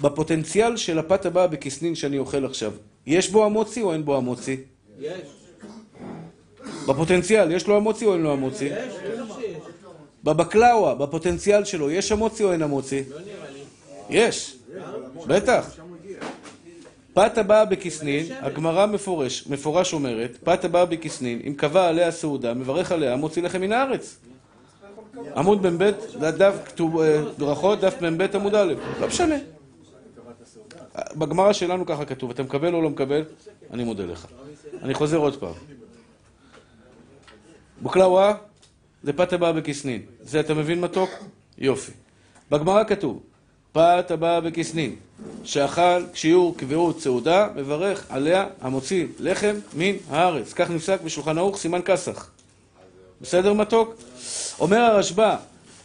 בפוטנציאל 0.00 0.76
של 0.76 0.98
הפת 0.98 1.26
הבאה 1.26 1.46
בכסנין 1.46 1.94
שאני 1.94 2.18
אוכל 2.18 2.44
עכשיו, 2.44 2.72
יש 3.06 3.30
בו 3.30 3.44
המוציא 3.44 3.82
או 3.82 3.92
אין 3.92 4.04
בו 4.04 4.16
המוציא? 4.16 4.56
יש. 5.00 5.20
בפוטנציאל, 6.88 7.52
יש 7.52 7.66
לו 7.66 7.76
המוציא 7.76 8.06
או 8.06 8.12
אין 8.12 8.22
לו 8.22 8.32
המוציא? 8.32 8.68
בבקלאווה, 10.24 10.94
בפוטנציאל 10.94 11.64
שלו, 11.64 11.90
יש 11.90 12.12
המוצי 12.12 12.44
או 12.44 12.52
אין 12.52 12.62
המוצי? 12.62 13.02
יש, 14.10 14.56
בטח. 15.26 15.76
פת 17.14 17.38
הבאה 17.38 17.64
בכסנין, 17.64 18.26
הגמרא 18.40 18.86
מפורש, 18.86 19.46
מפורש 19.46 19.92
אומרת, 19.92 20.38
פת 20.44 20.64
הבאה 20.64 20.84
בכסנין, 20.84 21.40
אם 21.46 21.54
קבע 21.54 21.88
עליה 21.88 22.10
סעודה, 22.10 22.54
מברך 22.54 22.92
עליה, 22.92 23.16
מוציא 23.16 23.42
לחם 23.42 23.60
מן 23.60 23.72
הארץ. 23.72 24.16
עמוד 25.36 25.66
מ"ב, 25.66 25.90
דף 26.20 26.54
כתוב, 26.66 27.00
אה, 27.00 27.22
ברכות, 27.38 27.80
דף 27.80 28.02
מ"ב 28.02 28.36
עמוד 28.36 28.54
א', 28.54 28.74
לא 29.00 29.06
משנה. 29.06 29.36
בגמרא 30.94 31.52
שלנו 31.52 31.86
ככה 31.86 32.04
כתוב, 32.04 32.30
אתה 32.30 32.42
מקבל 32.42 32.74
או 32.74 32.82
לא 32.82 32.90
מקבל? 32.90 33.24
אני 33.70 33.84
מודה 33.84 34.04
לך. 34.04 34.26
אני 34.82 34.94
חוזר 34.94 35.16
עוד 35.16 35.40
פעם. 35.40 35.52
בוקלאווה 37.82 38.34
זה 39.02 39.12
פת 39.12 39.32
הבאה 39.32 39.52
בכסנין. 39.52 40.02
זה 40.22 40.40
אתה 40.40 40.54
מבין 40.54 40.80
מתוק? 40.80 41.10
יופי. 41.58 41.92
בגמרא 42.50 42.84
כתוב, 42.84 43.20
פת 43.72 44.10
הבאה 44.10 44.40
בכסנין, 44.40 44.96
שאכל 45.44 46.04
כשיעור 46.12 46.56
קביעות 46.56 47.00
סעודה, 47.00 47.48
מברך 47.56 48.06
עליה 48.08 48.46
המוציא 48.60 49.06
לחם 49.18 49.54
מן 49.74 49.94
הארץ. 50.10 50.52
כך 50.52 50.70
נפסק 50.70 51.00
בשולחן 51.00 51.38
ערוך, 51.38 51.56
סימן 51.58 51.80
כסח. 51.84 52.30
בסדר 53.20 53.52
מתוק? 53.52 53.94
אומר 54.60 54.78
הרשב"א, 54.80 55.36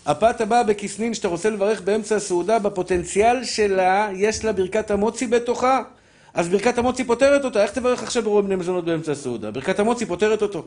הפת 0.09 0.41
הבאה 0.41 0.63
בכסנין 0.63 1.13
שאתה 1.13 1.27
רוצה 1.27 1.49
לברך 1.49 1.81
באמצע 1.81 2.15
הסעודה, 2.15 2.59
בפוטנציאל 2.59 3.43
שלה 3.43 4.09
יש 4.15 4.45
לה 4.45 4.53
ברכת 4.53 4.91
המוצי 4.91 5.27
בתוכה. 5.27 5.81
אז 6.33 6.49
ברכת 6.49 6.77
המוצי 6.77 7.03
פותרת 7.03 7.45
אותה, 7.45 7.63
איך 7.63 7.71
תברך 7.71 8.03
עכשיו 8.03 8.23
ברוב 8.23 8.45
בני 8.45 8.55
מזונות 8.55 8.85
באמצע 8.85 9.11
הסעודה? 9.11 9.51
ברכת 9.51 9.79
המוצי 9.79 10.05
פותרת 10.05 10.41
אותו. 10.41 10.65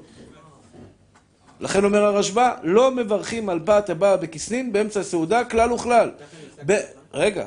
לכן 1.61 1.85
אומר 1.85 2.05
הרשב"א, 2.05 2.51
לא 2.63 2.91
מברכים 2.91 3.49
על 3.49 3.61
פת 3.65 3.91
הבאה 3.91 4.17
בכסנין 4.17 4.73
באמצע 4.73 5.01
הסעודה 5.01 5.45
כלל 5.45 5.73
וכלל. 5.73 6.11
ב... 6.67 6.73
רגע. 7.15 7.47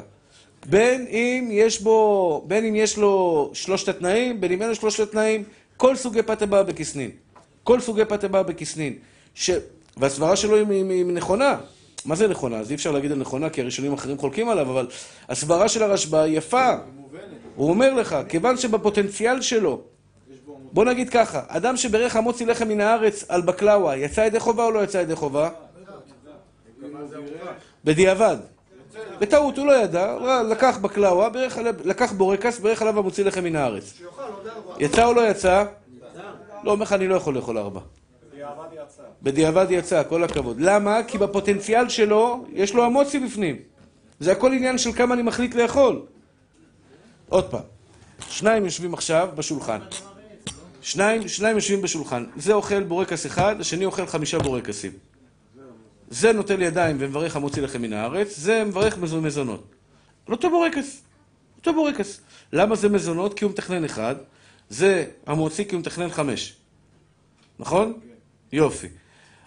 בין 0.65 1.05
אם 1.09 1.49
יש 1.51 1.81
בו, 1.81 2.43
בין 2.47 2.65
אם 2.65 2.75
יש 2.75 2.97
לו 2.97 3.49
שלושת 3.53 3.89
התנאים, 3.89 4.41
בין 4.41 4.51
אם 4.51 4.61
אין 4.61 4.69
לו 4.69 4.75
שלושת 4.75 4.99
התנאים, 4.99 5.43
כל 5.77 5.95
סוגי 5.95 6.23
פת 6.23 6.41
הבאה 6.41 6.63
בכסנין. 6.63 7.11
כל 7.63 7.79
סוגי 7.79 8.05
פת 8.05 8.23
הבאה 8.23 8.43
בכסנין. 8.43 8.93
ש... 9.35 9.51
והסברה 9.97 10.35
שלו 10.35 10.55
היא, 10.55 10.65
היא, 10.69 10.89
היא 10.89 11.05
נכונה. 11.05 11.57
מה 12.05 12.15
זה 12.15 12.27
נכונה? 12.27 12.57
אז 12.57 12.69
אי 12.71 12.75
אפשר 12.75 12.91
להגיד 12.91 13.11
על 13.11 13.17
נכונה, 13.17 13.49
כי 13.49 13.61
הראשונים 13.61 13.91
האחרים 13.91 14.17
חולקים 14.17 14.49
עליו, 14.49 14.71
אבל 14.71 14.87
הסברה 15.29 15.69
של 15.69 15.83
הרשב"א 15.83 16.25
יפה. 16.27 16.73
הוא 17.55 17.69
אומר 17.69 17.93
לך, 17.93 18.15
כיוון 18.29 18.57
שבפוטנציאל 18.57 19.41
שלו, 19.41 19.81
בוא 20.71 20.85
נגיד 20.85 21.09
ככה, 21.09 21.41
אדם 21.47 21.77
שברך 21.77 22.15
המוציא 22.15 22.45
לחם 22.45 22.67
מן 22.67 22.81
הארץ 22.81 23.25
על 23.29 23.41
בקלאווה, 23.41 23.97
יצא 23.97 24.21
ידי 24.21 24.39
חובה 24.39 24.65
או 24.65 24.71
לא 24.71 24.83
יצא 24.83 24.97
ידי 24.97 25.15
חובה? 25.15 25.49
בדיעבד. 27.85 28.37
בטעות, 29.19 29.57
הוא 29.57 29.67
לא 29.67 29.73
ידע, 29.73 30.17
לקח 30.49 30.77
בקלאווה, 30.77 31.29
לקח 31.85 32.11
בורקס, 32.11 32.59
בירך 32.59 32.81
עליו 32.81 32.99
המוציא 32.99 33.25
לחם 33.25 33.43
מן 33.43 33.55
הארץ. 33.55 34.01
יצא 34.79 35.05
או 35.05 35.13
לא 35.13 35.29
יצא? 35.29 35.63
לא, 36.63 36.71
אומר 36.71 36.83
לך, 36.83 36.93
אני 36.93 37.07
לא 37.07 37.15
יכול 37.15 37.35
לאכול 37.35 37.57
ארבע. 37.57 37.79
בדיעבד 39.23 39.65
יצא, 39.69 40.03
כל 40.09 40.23
הכבוד. 40.23 40.61
למה? 40.61 41.03
כי 41.07 41.17
בפוטנציאל 41.17 41.89
שלו, 41.89 42.45
יש 42.53 42.73
לו 42.73 42.85
המוצי 42.85 43.19
בפנים. 43.19 43.55
זה 44.19 44.31
הכל 44.31 44.53
עניין 44.53 44.77
של 44.77 44.93
כמה 44.93 45.13
אני 45.13 45.21
מחליט 45.21 45.55
לאכול. 45.55 46.01
עוד 47.29 47.49
פעם, 47.49 47.61
שניים 48.29 48.65
יושבים 48.65 48.93
עכשיו 48.93 49.29
בשולחן. 49.35 49.79
שניים, 50.81 51.27
שניים 51.27 51.55
יושבים 51.55 51.81
בשולחן. 51.81 52.25
זה 52.35 52.53
אוכל 52.53 52.83
בורקס 52.83 53.25
אחד, 53.25 53.55
השני 53.59 53.85
אוכל 53.85 54.05
חמישה 54.05 54.39
בורקסים. 54.39 54.91
זה 56.09 56.33
נוטל 56.33 56.61
ידיים 56.61 56.97
ומברך 56.99 57.35
המוציא 57.35 57.61
לחם 57.61 57.81
מן 57.81 57.93
הארץ, 57.93 58.37
זה 58.37 58.63
מברך 58.63 58.97
מזונות. 58.97 59.63
על 60.27 60.33
אותו 60.33 60.49
בורקס. 60.49 61.01
אותו 61.57 61.73
בורקס. 61.73 62.21
למה 62.53 62.75
זה 62.75 62.89
מזונות? 62.89 63.33
כי 63.33 63.45
הוא 63.45 63.51
מתכנן 63.51 63.85
אחד. 63.85 64.15
זה 64.69 65.05
המוציא 65.25 65.63
כי 65.63 65.75
הוא 65.75 65.79
מתכנן 65.79 66.09
חמש. 66.09 66.55
נכון? 67.59 67.93
יופי. 68.55 68.87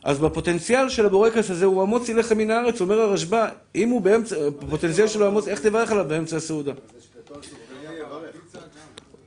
אז 0.04 0.18
בפוטנציאל 0.18 0.88
של 0.88 1.06
הבורקס 1.06 1.50
הזה 1.50 1.64
הוא 1.64 1.82
המוציא 1.82 2.14
לחם 2.14 2.38
מן 2.38 2.50
הארץ, 2.50 2.80
אומר 2.80 3.00
הרשב"א, 3.00 3.48
אם 3.74 3.88
הוא 3.88 4.00
באמצע, 4.00 4.36
בפוטנציאל 4.50 5.06
שלו 5.06 5.26
המוציא, 5.26 5.52
איך 5.52 5.60
תברך 5.60 5.92
עליו 5.92 6.04
באמצע 6.08 6.36
הסעודה? 6.36 6.72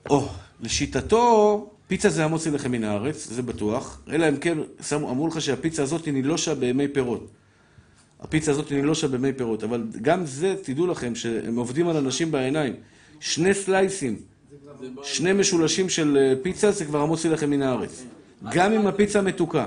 או, 0.09 0.27
לשיטתו, 0.61 1.69
פיצה 1.87 2.09
זה 2.09 2.25
המוציא 2.25 2.51
לחם 2.51 2.71
מן 2.71 2.83
הארץ, 2.83 3.27
זה 3.27 3.41
בטוח, 3.41 4.01
אלא 4.11 4.29
אם 4.29 4.37
כן, 4.37 4.57
אמרו 4.93 5.27
לך 5.27 5.41
שהפיצה 5.41 5.83
הזאת 5.83 6.07
נילושה 6.07 6.55
בימי 6.55 6.87
פירות. 6.87 7.27
הפיצה 8.19 8.51
הזאת 8.51 8.71
נילושה 8.71 9.07
בימי 9.07 9.33
פירות, 9.33 9.63
אבל 9.63 9.83
גם 10.01 10.25
זה, 10.25 10.55
תדעו 10.63 10.87
לכם, 10.87 11.15
שהם 11.15 11.55
עובדים 11.55 11.87
על 11.87 11.97
אנשים 11.97 12.31
בעיניים. 12.31 12.73
שני 13.19 13.53
סלייסים, 13.53 14.15
שני 15.03 15.33
משולשים 15.33 15.89
של 15.89 16.17
אה, 16.17 16.33
פיצה, 16.41 16.71
זה 16.71 16.85
כבר 16.85 17.01
המוציא 17.01 17.29
לחם 17.29 17.49
מן 17.49 17.61
הארץ. 17.61 18.03
גם 18.49 18.73
אם 18.73 18.87
הפיצה 18.87 19.21
מתוקה. 19.21 19.65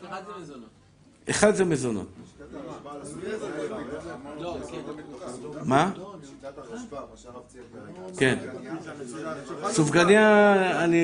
אחד 0.00 0.22
זה 0.26 0.32
מזונות. 0.40 0.68
אחד 1.30 1.54
זה 1.54 1.64
מזונות. 1.64 2.08
מה? 5.64 5.92
כן. 8.18 8.38
סופגניה, 9.70 10.84
אני... 10.84 11.02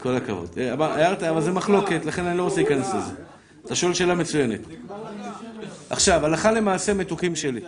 כל 0.00 0.16
הכבוד. 0.16 0.48
אה, 0.58 0.74
הערת, 0.80 1.22
אבל 1.22 1.42
זה 1.42 1.52
מחלוקת, 1.52 2.04
לכן 2.04 2.24
אני 2.24 2.38
לא 2.38 2.42
רוצה 2.42 2.56
להיכנס 2.56 2.94
לזה. 2.94 3.12
אתה 3.64 3.74
שואל 3.74 3.94
שאלה 3.94 4.14
מצוינת. 4.14 4.60
עכשיו, 5.90 6.26
הלכה 6.26 6.52
למעשה 6.52 6.94
מתוקים 6.94 7.36
שלי. 7.36 7.60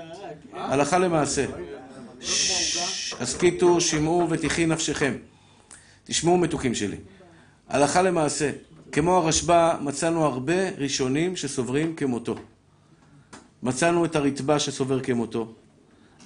הלכה 0.52 0.98
למעשה. 0.98 1.46
הסכיתו, 3.20 3.80
שמעו 3.80 4.26
ותחי 4.30 4.66
נפשכם. 4.66 5.14
תשמעו 6.04 6.38
מתוקים 6.38 6.74
שלי. 6.74 6.96
הלכה 7.68 8.02
למעשה, 8.02 8.50
כמו 8.92 9.16
הרשב"א, 9.16 9.76
מצאנו 9.80 10.24
הרבה 10.24 10.70
ראשונים 10.78 11.36
שסוברים 11.36 11.96
כמותו. 11.96 12.34
מצאנו 13.62 14.04
את 14.04 14.16
הרצפה 14.16 14.58
שסובר 14.58 15.00
כמותו, 15.00 15.54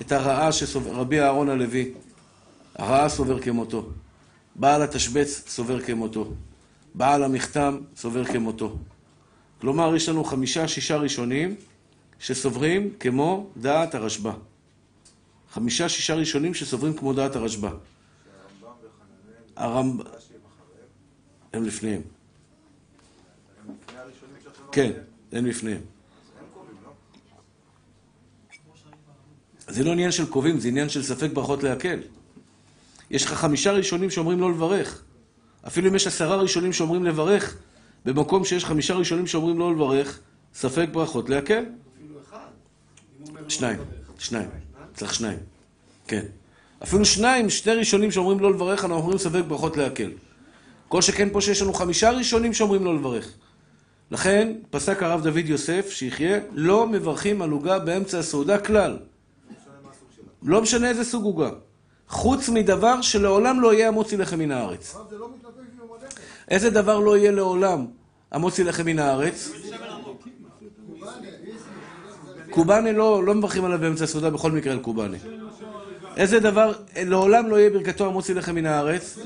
את 0.01 0.13
הרעה 0.13 0.53
שסובר, 0.53 0.93
רבי 0.93 1.21
אהרון 1.21 1.49
הלוי, 1.49 1.93
הרעה 2.75 3.09
סובר 3.09 3.41
כמותו, 3.41 3.89
בעל 4.55 4.83
התשבץ 4.83 5.45
סובר 5.49 5.81
כמותו, 5.81 6.33
בעל 6.95 7.25
המכתם 7.25 7.79
סובר 7.97 8.25
כמותו. 8.25 8.77
כלומר, 9.61 9.97
יש 9.97 10.09
לנו 10.09 10.25
חמישה-שישה 10.25 10.97
ראשונים 10.97 11.55
שסוברים 12.19 12.91
כמו 13.01 13.47
דעת 13.57 13.95
הרשב"א. 13.95 14.33
חמישה-שישה 15.53 16.15
ראשונים 16.15 16.55
שסוברים 16.55 16.97
כמו 16.97 17.13
דעת 17.13 17.37
הרשב"א. 17.37 17.71
הרמב"ם... 19.57 20.22
הם 21.53 21.65
לפניהם. 21.65 22.03
כן, 24.73 24.93
הם 25.33 25.47
לפניהם. 25.47 25.81
זה 29.69 29.85
לא 29.85 29.93
עניין 29.93 30.13
של 30.13 30.27
קובעים, 30.27 30.61
זה 30.61 30.69
עניין 30.69 30.89
של 30.89 31.03
ספק 31.03 31.31
ברכות 31.33 31.63
להקל. 31.63 31.99
יש 33.11 33.25
לך 33.25 33.33
חמישה 33.33 33.73
ראשונים 33.73 34.11
שאומרים 34.11 34.41
לא 34.41 34.51
לברך. 34.51 35.03
אפילו 35.67 35.89
אם 35.89 35.95
יש 35.95 36.07
עשרה 36.07 36.37
ראשונים 36.37 36.73
שאומרים 36.73 37.05
לברך, 37.05 37.57
במקום 38.05 38.45
שיש 38.45 38.65
חמישה 38.65 38.95
ראשונים 38.95 39.27
שאומרים 39.27 39.59
לא 39.59 39.73
לברך, 39.73 40.21
ספק 40.55 40.89
ברכות 40.93 41.29
להקל. 41.29 41.65
לא 43.19 43.49
שניים. 43.49 43.79
שניים. 44.19 44.49
צריך 44.95 45.15
שניים. 45.15 45.39
כן. 46.07 46.25
אפילו 46.83 47.05
שניים, 47.05 47.51
שני 47.51 47.75
ראשונים 47.75 48.11
שאומרים 48.11 48.41
לא 48.41 48.51
לברך, 48.51 48.85
אנחנו 48.85 48.97
אומרים 48.97 49.19
ספק 49.19 49.43
ברכות 49.49 49.77
להקל. 49.77 50.11
כל 50.93 51.03
שכן 51.03 51.29
פה 51.33 51.41
שיש 51.41 51.63
לנו 51.63 51.75
חמישה 51.75 52.11
ראשונים 52.11 52.53
שאומרים 52.53 52.85
לא 52.85 52.95
לברך. 52.95 53.33
לכן, 54.11 54.53
פסק 54.71 55.03
הרב 55.03 55.23
דוד 55.23 55.47
יוסף, 55.47 55.91
שיחיה, 55.91 56.39
לא 56.53 56.87
מברכים 56.87 57.43
על 57.43 57.51
עוגה 57.51 57.79
באמצע 57.79 58.19
הסעודה 58.19 58.59
כלל. 58.59 58.99
לא 60.43 60.63
משנה 60.63 60.89
איזה 60.89 61.05
סוג 61.05 61.25
עוגה. 61.25 61.51
חוץ 62.09 62.49
מדבר 62.49 63.01
שלעולם 63.01 63.61
לא 63.61 63.75
יהיה 63.75 63.89
המוציא 63.89 64.19
לחם 64.19 64.39
מן 64.39 64.51
הארץ. 64.51 64.95
לא. 64.95 65.27
איזה 66.49 66.71
דבר 66.71 66.99
לא 66.99 67.17
יהיה 67.17 67.31
לעולם 67.31 67.87
המוציא 68.31 68.65
לחם 68.65 68.87
מן 68.87 68.99
הארץ? 68.99 69.53
קובאנה 72.51 72.93
לא, 72.93 73.25
לא 73.25 73.35
מברכים 73.35 73.65
עליו 73.65 73.79
באמצע 73.79 74.05
הסעודה 74.05 74.31
בכל 74.31 74.53
מקרה 74.53 74.73
על 74.73 74.81
קובאנה. 74.81 75.17
איזה 76.17 76.41
דבר 76.41 76.73
לעולם 76.97 77.49
לא 77.49 77.57
יהיה 77.57 77.71
ברכתו 77.71 78.07
המוציא 78.07 78.35
לחם 78.35 78.55
מן 78.55 78.67
הארץ? 78.67 79.19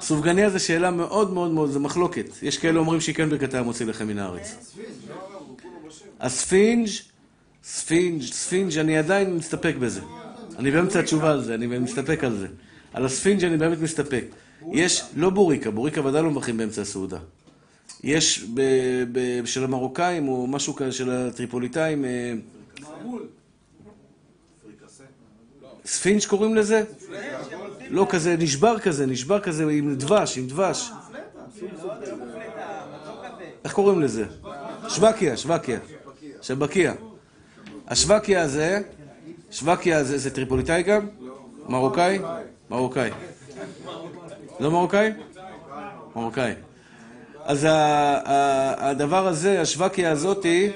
סופגניה 0.00 0.50
זה 0.50 0.58
שאלה 0.58 0.90
מאוד 0.90 1.32
מאוד 1.32 1.50
מאוד, 1.50 1.70
זה 1.70 1.78
מחלוקת. 1.78 2.26
יש 2.42 2.58
כאלה 2.58 2.78
אומרים 2.78 3.00
שהיא 3.00 3.14
כן 3.14 3.30
ברכתה 3.30 3.58
המוציא 3.58 3.86
לחם 3.86 4.06
מן 4.06 4.18
הארץ. 4.18 4.76
הספינג', 6.20 6.88
ספינג', 7.64 8.22
ספינג', 8.22 8.78
אני 8.78 8.98
עדיין 8.98 9.36
מסתפק 9.36 9.74
בזה. 9.80 10.00
אני 10.58 10.70
באמצע 10.70 11.00
התשובה 11.00 11.30
על 11.30 11.44
זה, 11.44 11.54
אני 11.54 11.66
מסתפק 11.66 12.24
על 12.24 12.36
זה. 12.36 12.46
על 12.92 13.06
הספינג' 13.06 13.44
אני 13.44 13.56
באמת 13.56 13.78
מסתפק. 13.78 14.24
יש, 14.72 15.02
לא 15.16 15.30
בוריקה, 15.30 15.70
בוריקה 15.70 16.06
ודאי 16.06 16.22
לא 16.22 16.30
מברכים 16.30 16.56
באמצע 16.56 16.82
הסעודה. 16.82 17.18
יש 18.04 18.44
ב, 18.54 18.60
ב, 19.12 19.44
של 19.44 19.64
המרוקאים, 19.64 20.28
או 20.28 20.46
משהו 20.46 20.74
כזה 20.74 20.92
של 20.92 21.10
הטריפוליטאים, 21.10 22.04
אה, 22.04 22.34
ספינג' 25.86 26.24
קוראים 26.24 26.54
לזה? 26.54 26.84
לא 27.90 28.06
כזה, 28.10 28.36
נשבר 28.36 28.78
כזה, 28.78 29.06
נשבר 29.06 29.40
כזה 29.40 29.64
עם 29.70 29.94
דבש, 29.94 30.38
עם 30.38 30.46
דבש. 30.46 30.90
איך 33.64 33.72
קוראים 33.72 34.00
לזה? 34.00 34.24
שבקיה, 34.88 35.78
שבקיה. 36.42 36.94
שבקיה. 37.88 38.15
השבקיה 38.15 38.42
הזה, 38.42 38.82
שווקיה 39.50 39.98
הזה, 39.98 40.18
זה 40.18 40.30
טריפוליטאי 40.30 40.82
גם? 40.82 41.08
מרוקאי? 41.68 42.18
מרוקאי. 42.70 43.10
לא 44.60 44.70
מרוקאי? 44.70 45.12
מרוקאי. 46.16 46.54
אז 47.44 47.66
הדבר 47.70 49.26
הזה, 49.26 49.60
השווקיה 49.60 50.12
הזאתי, 50.12 50.70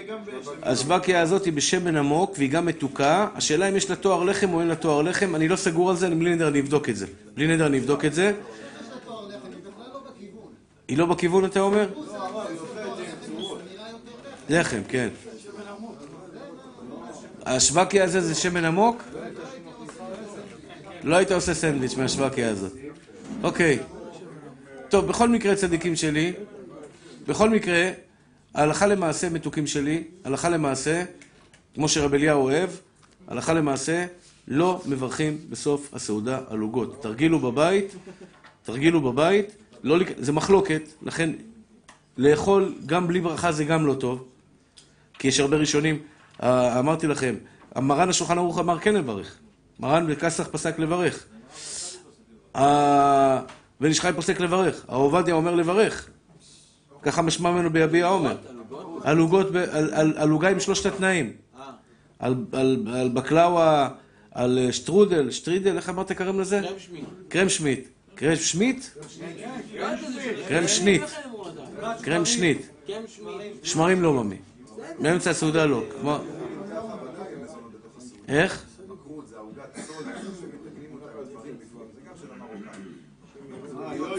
השווקיה 0.62 1.21
הזאתי 1.21 1.51
בשמן 1.51 1.97
עמוק 1.97 2.35
והיא 2.39 2.51
גם 2.51 2.67
מתוקה. 2.67 3.29
השאלה 3.35 3.69
אם 3.69 3.77
יש 3.77 3.91
לה 3.91 3.97
תואר 3.97 4.25
לחם 4.25 4.53
או 4.53 4.61
אין 4.61 4.69
לה 4.69 4.75
תואר 4.75 5.03
לחם, 5.03 5.35
אני 5.35 5.49
לא 5.49 5.57
סגור 5.57 5.91
על 5.91 5.97
זה, 5.97 6.07
אני 6.07 6.15
בלי 6.15 6.35
נדר 6.35 6.49
אני 6.49 6.61
אבדוק 6.61 6.89
את 6.89 6.97
זה. 6.97 7.07
בלי 7.35 7.47
נדר 7.47 7.67
אני 7.67 7.79
אבדוק 7.79 8.05
את 8.05 8.15
זה. 8.15 8.33
היא 10.89 10.99
לא 10.99 11.07
בכיוון. 11.07 11.45
אתה 11.45 11.61
אומר? 11.61 11.89
לחם, 14.49 14.81
כן. 14.89 15.09
השווקיה 17.47 18.05
הזה 18.05 18.21
זה 18.21 18.35
שמן 18.35 18.65
עמוק? 18.65 19.03
לא 21.03 21.17
היית 21.17 21.33
עושה 21.33 21.55
סנדוויץ' 21.55 21.97
מהשווקיה 21.97 22.51
הזאת. 22.51 22.73
אוקיי. 23.43 23.79
טוב, 24.89 25.07
בכל 25.07 25.29
מקרה, 25.29 25.55
צדיקים 25.55 25.97
שלי, 25.97 26.33
בכל 27.29 27.51
מקרה, 27.51 27.91
הלכה 28.55 28.87
למעשה, 28.87 29.29
מתוקים 29.29 29.66
שלי, 29.66 30.05
הלכה 30.25 30.49
למעשה, 30.49 31.05
כמו 31.75 31.89
שרב 31.89 32.14
אליהו 32.14 32.43
אוהב, 32.43 32.70
הלכה 33.29 33.53
למעשה, 33.53 34.07
לא 34.49 34.83
מברכים 34.87 35.39
בסוף 35.51 35.95
הסעודה 35.95 36.39
על 36.49 36.61
עוגות. 36.61 37.03
תרגילו 37.03 37.39
בבית, 37.39 37.95
תרגילו 38.62 39.01
בבית, 39.01 39.57
לא, 39.83 39.99
זה 40.16 40.33
מחלוקת, 40.33 40.83
לכן 41.03 41.31
לאכול 42.18 42.75
גם 42.87 43.09
בלי 43.09 43.20
ברכה 43.20 43.53
זה 43.53 43.64
גם 43.64 43.87
לא 43.87 43.95
טוב, 43.95 44.25
כי 45.18 45.29
יש 45.29 45.41
הרבה 45.41 45.57
ראשונים, 45.57 45.99
אמרתי 46.43 47.07
לכם, 47.07 47.35
מרן 47.77 48.09
השולחן 48.09 48.39
ערוך 48.39 48.59
אמר 48.59 48.79
כן 48.79 48.95
לברך, 48.95 49.39
מרן 49.81 50.07
בקסח 50.07 50.49
פסק 50.53 50.79
לברך, 50.79 51.27
בן 53.81 53.89
איש 53.89 54.07
פוסק 54.07 54.41
לברך, 54.41 54.85
הרב 54.89 55.01
עובדיה 55.01 55.35
אומר 55.35 55.55
לברך, 55.55 56.11
ככה 57.05 57.23
משמע 57.23 57.51
ממנו 57.51 57.71
ביביע 57.71 58.07
עומר, 58.07 58.37
על 60.17 60.31
עוגה 60.31 60.49
עם 60.49 60.61
שלושת 60.61 60.87
התנאים, 60.87 61.33
על, 62.19 62.35
על, 62.53 63.11
בקלאווה, 63.15 63.89
על 64.31 64.59
אה, 64.59 64.73
שטרודל, 64.73 65.31
שטרידל, 65.31 65.77
איך 65.77 65.89
אמרת 65.89 66.13
קוראים 66.13 66.41
לזה? 66.41 66.61
קרם 67.29 67.49
שמיט. 67.49 67.89
קרם 68.15 68.37
שמיט? 68.37 68.85
קרם 70.49 70.69
שנית. 70.69 71.03
קרם 72.03 72.25
שנית. 72.25 72.69
שמרים 73.63 74.03
לא 74.03 74.13
ממי. 74.13 74.37
באמצע 74.99 75.31
הסעודה 75.31 75.67
לא. 75.67 75.83
איך? 78.29 78.65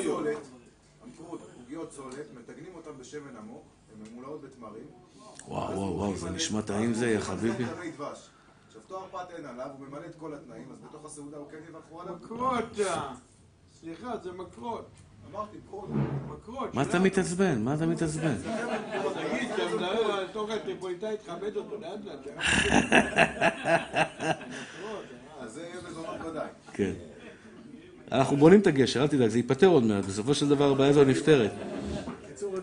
צולת. 0.04 0.38
עוגיות 1.58 1.90
צולת, 1.90 2.26
בשמן 3.06 3.38
עמוק, 3.38 3.64
הן 3.92 4.12
ממולאות 4.12 4.42
בתמרים. 4.42 4.86
וואו, 5.48 5.76
וואו, 5.76 5.96
וואו, 5.96 6.18
זה 6.18 6.30
נשמע 6.30 6.62
טעים 6.62 6.94
זה, 6.94 7.10
יא 7.10 7.20
חביבי. 7.20 7.64
עכשיו 8.68 8.82
תואר 8.88 9.06
פת 9.12 9.32
אין 9.38 9.46
עליו, 9.46 9.68
הוא 9.80 9.88
ממלא 9.88 10.06
את 10.06 10.16
כל 10.16 10.34
התנאים, 10.34 10.68
אז 10.72 10.78
בתוך 10.90 11.06
הסעודה 11.06 11.38
הוא 11.38 11.48
כן 11.52 11.58
יברכו 11.70 12.02
עליו? 12.02 12.16
מקרות. 12.22 12.80
סליחה, 13.80 14.18
זה 14.24 14.32
מקרות. 14.32 14.86
אמרתי, 15.32 15.58
מקרות. 15.66 15.90
מקרות. 16.30 16.74
מה 16.74 16.82
אתה 16.82 17.00
מתעצבן? 17.00 17.62
מה 17.62 17.74
אתה 17.74 17.86
מתעצבן? 17.86 18.36
תגיד, 18.36 19.52
כשאתה 19.56 19.76
מדבר 19.76 20.12
על 20.12 20.28
תוכן 20.28 20.60
טריפוליטאי, 20.60 21.18
תכבד 21.18 21.56
אותו 21.56 21.78
לאט 21.82 22.00
לאט. 22.06 22.28
אז 25.40 25.54
זה 25.54 25.62
יהיה 25.62 25.76
מזונות 25.90 26.16
ודאי. 26.30 26.48
כן. 26.74 26.94
אנחנו 28.12 28.38
בונים 28.38 28.60
את 28.60 28.68
הגשר, 28.68 29.02
אל 29.02 29.08
תדאג, 29.08 29.30
זה 29.30 29.38
ייפתר 29.38 29.68
עוד 29.68 29.84
מעט, 29.84 30.06
בסופו 30.06 30.34
של 30.34 30.50
דבר 30.50 30.72
הבעיה 30.72 30.90
הזו 30.90 31.04
נפתרת. 31.04 31.52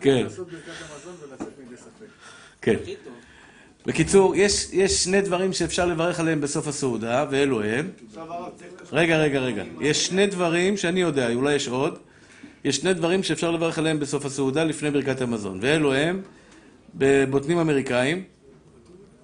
כן. 0.00 0.26
כן. 2.62 2.76
בקיצור, 3.86 4.36
יש, 4.36 4.68
יש 4.72 5.04
שני 5.04 5.20
דברים 5.20 5.52
שאפשר 5.52 5.86
לברך 5.86 6.20
עליהם 6.20 6.40
בסוף 6.40 6.68
הסעודה, 6.68 7.26
ואלו 7.30 7.62
הם. 7.62 7.90
רגע, 8.92 9.16
רגע, 9.16 9.38
רגע. 9.40 9.64
יש 9.80 10.06
שני 10.06 10.26
דברים 10.26 10.76
שאני 10.76 11.00
יודע, 11.00 11.34
אולי 11.34 11.54
יש 11.54 11.68
עוד. 11.68 11.98
יש 12.64 12.76
שני 12.76 12.94
דברים 12.94 13.22
שאפשר 13.22 13.50
לברך 13.50 13.78
עליהם 13.78 14.00
בסוף 14.00 14.24
הסעודה 14.24 14.64
לפני 14.64 14.90
ברכת 14.90 15.20
המזון, 15.20 15.58
ואלו 15.62 15.94
הם 15.94 16.22
בבוטנים 16.94 17.58
אמריקאים. 17.58 18.24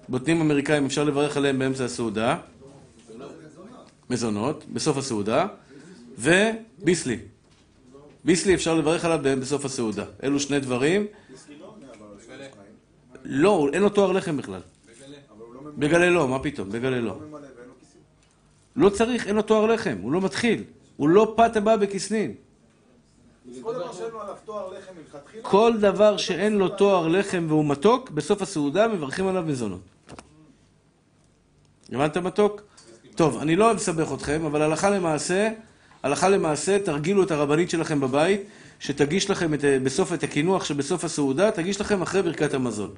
בוטנים 0.09 0.41
אמריקאים 0.41 0.85
אפשר 0.85 1.03
לברך 1.03 1.37
עליהם 1.37 1.59
באמצע 1.59 1.85
הסעודה. 1.85 2.37
מזונות, 4.09 4.65
בסוף 4.73 4.97
הסעודה. 4.97 5.47
וביסלי. 6.17 7.17
ביסלי 8.25 8.55
אפשר 8.55 8.75
לברך 8.75 9.05
עליו 9.05 9.39
בסוף 9.39 9.65
הסעודה. 9.65 10.05
אלו 10.23 10.39
שני 10.39 10.59
דברים. 10.59 11.05
לא, 13.23 13.69
אין 13.73 13.81
לו 13.81 13.89
תואר 13.89 14.11
לחם 14.11 14.37
בכלל. 14.37 14.61
בגלה 15.77 16.09
לא, 16.09 16.27
מה 16.27 16.39
פתאום? 16.39 16.69
בגלה 16.69 17.01
לא. 17.01 17.19
לא 18.75 18.89
צריך, 18.89 19.27
אין 19.27 19.35
לו 19.35 19.41
תואר 19.41 19.65
לחם, 19.65 19.97
הוא 20.01 20.11
לא 20.11 20.21
מתחיל. 20.21 20.63
הוא 20.97 21.09
לא 21.09 21.33
פת 21.37 21.55
הבא 21.55 21.75
בכסנין. 21.75 22.33
כל 25.41 25.73
דבר 25.77 26.17
שאין 26.17 26.53
לו 26.53 26.69
תואר 26.69 27.07
לחם 27.07 27.45
והוא 27.47 27.65
מתוק, 27.65 28.09
בסוף 28.09 28.41
הסעודה 28.41 28.87
מברכים 28.87 29.27
עליו 29.27 29.43
מזונות. 29.43 29.81
הבנת 31.91 32.17
מתוק? 32.17 32.61
טוב, 33.15 33.37
אני 33.37 33.55
לא 33.55 33.73
מסבך 33.73 34.13
אתכם, 34.13 34.45
אבל 34.45 34.61
הלכה 34.61 34.89
למעשה, 34.89 35.49
הלכה 36.03 36.29
למעשה, 36.29 36.79
תרגילו 36.79 37.23
את 37.23 37.31
הרבנית 37.31 37.69
שלכם 37.69 37.99
בבית, 37.99 38.41
שתגיש 38.79 39.29
לכם 39.29 39.53
את, 39.53 39.59
בסוף 39.83 40.13
את 40.13 40.23
הקינוח 40.23 40.65
שבסוף 40.65 41.03
הסעודה, 41.03 41.51
תגיש 41.51 41.81
לכם 41.81 42.01
אחרי 42.01 42.21
ברכת 42.21 42.53
המזון. 42.53 42.91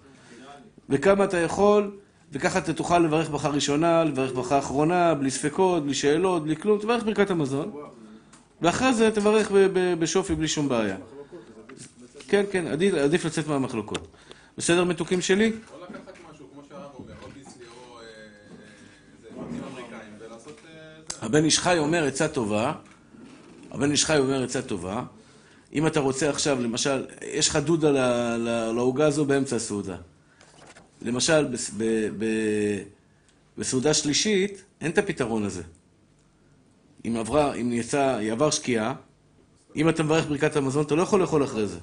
וכמה 0.90 1.24
אתה 1.24 1.38
יכול, 1.38 1.92
וככה 2.32 2.60
אתה 2.60 2.74
תוכל 2.74 3.00
לברך 3.00 3.30
ברכה 3.30 3.50
ראשונה, 3.50 4.04
לברך 4.04 4.34
ברכה 4.34 4.60
אחרונה, 4.60 5.14
בלי 5.14 5.32
ספקות, 5.32 5.84
בלי 5.84 5.94
שאלות, 5.94 6.44
בלי 6.44 6.56
כלום, 6.56 6.80
תברך 6.80 7.04
ברכת 7.04 7.30
המזון. 7.32 7.72
ואחרי 8.62 8.94
זה 8.94 9.12
תברך 9.12 9.52
בשופי 10.00 10.36
בלי 10.36 10.48
שום 10.48 10.70
בעיה. 10.70 10.98
כן, 12.28 12.44
כן, 12.52 12.68
עדיף, 12.68 12.94
עדיף 12.94 13.26
לצאת 13.26 13.48
מהמחלוקות. 13.48 14.08
בסדר, 14.58 14.84
מתוקים 14.84 15.22
שלי? 15.22 15.52
או 15.52 15.78
לקחת 15.84 16.18
משהו, 16.34 16.46
כמו 16.54 16.62
שהרב 16.70 16.90
אומר, 17.00 17.14
או 17.24 17.28
ביסלי 17.30 17.66
או 17.66 18.00
זה, 19.22 19.28
בתים 19.30 19.62
אמריקאים, 19.72 20.14
ולעשות 20.20 20.60
זה. 20.64 21.26
הבן 21.26 21.46
איש 21.46 21.60
חי 21.60 21.78
אומר 21.78 22.04
עצה 22.06 22.28
טובה, 22.28 22.74
הבן 23.72 23.92
איש 23.92 24.06
חי 24.06 24.18
אומר 24.18 24.44
עצה 24.44 24.62
טובה, 24.62 25.04
אם 25.74 25.88
אתה 25.88 26.00
רוצה 26.00 26.30
עכשיו, 26.30 26.62
למשל, 26.62 27.06
יש 27.22 27.50
לך 27.50 27.56
דודה 27.56 27.92
לעוגה 28.74 29.08
הזו 29.08 29.26
באמצע 29.26 29.56
הסעודה. 29.56 29.96
למשל, 31.02 31.48
בסעודה 33.58 33.94
שלישית, 33.94 34.64
אין 34.82 34.92
את 34.92 34.98
הפתרון 34.98 35.44
הזה. 35.44 35.64
אם 37.08 37.16
עברה, 37.16 37.54
אם 37.54 37.74
יצא, 37.74 38.20
עבר 38.32 38.52
שקיעה, 38.52 38.94
אם 39.76 39.90
אתה 39.90 40.04
מברך 40.04 40.26
ברכת 40.26 40.56
המזון, 40.56 40.86
אתה 40.86 40.96
לא 40.96 41.02
יכול 41.02 41.22
לאכול 41.22 41.44
אחרי 41.44 41.68
זה. 41.68 41.80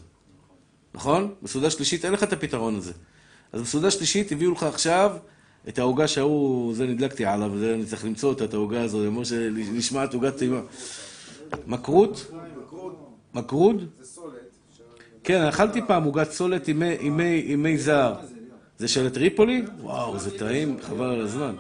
נכון? 0.94 1.34
בסעודה 1.42 1.70
שלישית 1.70 2.04
אין 2.04 2.12
לך 2.12 2.22
את 2.22 2.32
הפתרון 2.32 2.76
הזה. 2.76 2.92
אז 3.52 3.62
בסעודה 3.62 3.90
שלישית 3.90 4.32
הביאו 4.32 4.52
לך 4.52 4.62
עכשיו 4.62 5.16
את 5.68 5.78
העוגה 5.78 6.08
שההוא, 6.08 6.74
זה 6.74 6.86
נדלקתי 6.86 7.24
עליו, 7.24 7.58
זה 7.58 7.74
אני 7.74 7.84
צריך 7.84 8.04
למצוא 8.04 8.28
אותה, 8.28 8.44
את 8.44 8.54
העוגה 8.54 8.82
הזו, 8.82 9.04
למרות 9.04 9.26
שנשמעת 9.26 10.14
עוגת 10.14 10.36
טעימה. 10.36 10.60
זה 13.98 14.06
סולת, 14.06 14.32
כן, 15.24 15.42
אכלתי 15.42 15.80
פעם 15.86 16.04
עוגת 16.04 16.30
סולת 16.30 16.68
עם 16.68 16.78
מי- 17.16 17.78
זהב. 17.78 18.14
זה 18.78 18.88
של 18.88 19.10
טריפולי? 19.10 19.64
וואו, 19.80 20.18
זה 20.18 20.38
טעים, 20.38 20.76
חבל 20.82 21.06
על 21.06 21.20
הזמן. 21.20 21.54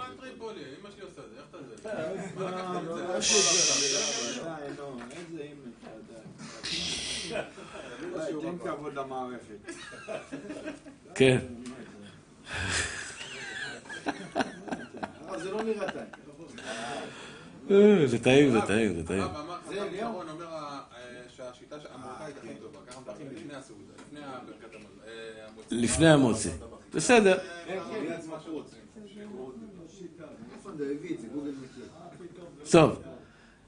כן. 11.14 11.38
זה 15.38 15.50
לא 15.50 15.62
נראה 15.62 15.90
טעים. 15.90 16.06
זה 18.06 18.18
טעים, 18.18 18.52
זה 18.52 18.60
טעים, 18.60 18.94
זה 18.94 19.06
טעים. 19.06 19.22
חכם 19.22 19.96
שרון 19.96 20.28
אומר 20.28 20.46
שהשיטה 21.36 21.76
המרוקאית 21.94 22.36
הכי 22.38 22.48
טובה, 22.60 22.78
ככה 22.88 23.00
מברכים 23.00 23.26
לפני 23.36 23.54
הסעודה, 23.54 23.82
לפני 24.06 24.20
ברכת 24.46 24.74
אה, 25.06 25.10
המוצא. 25.48 25.76
לפני 25.76 26.08
המוצי. 26.08 26.48
בסדר. 26.94 27.38
זה 27.66 27.74
זה? 32.64 32.70
טוב, 32.70 33.02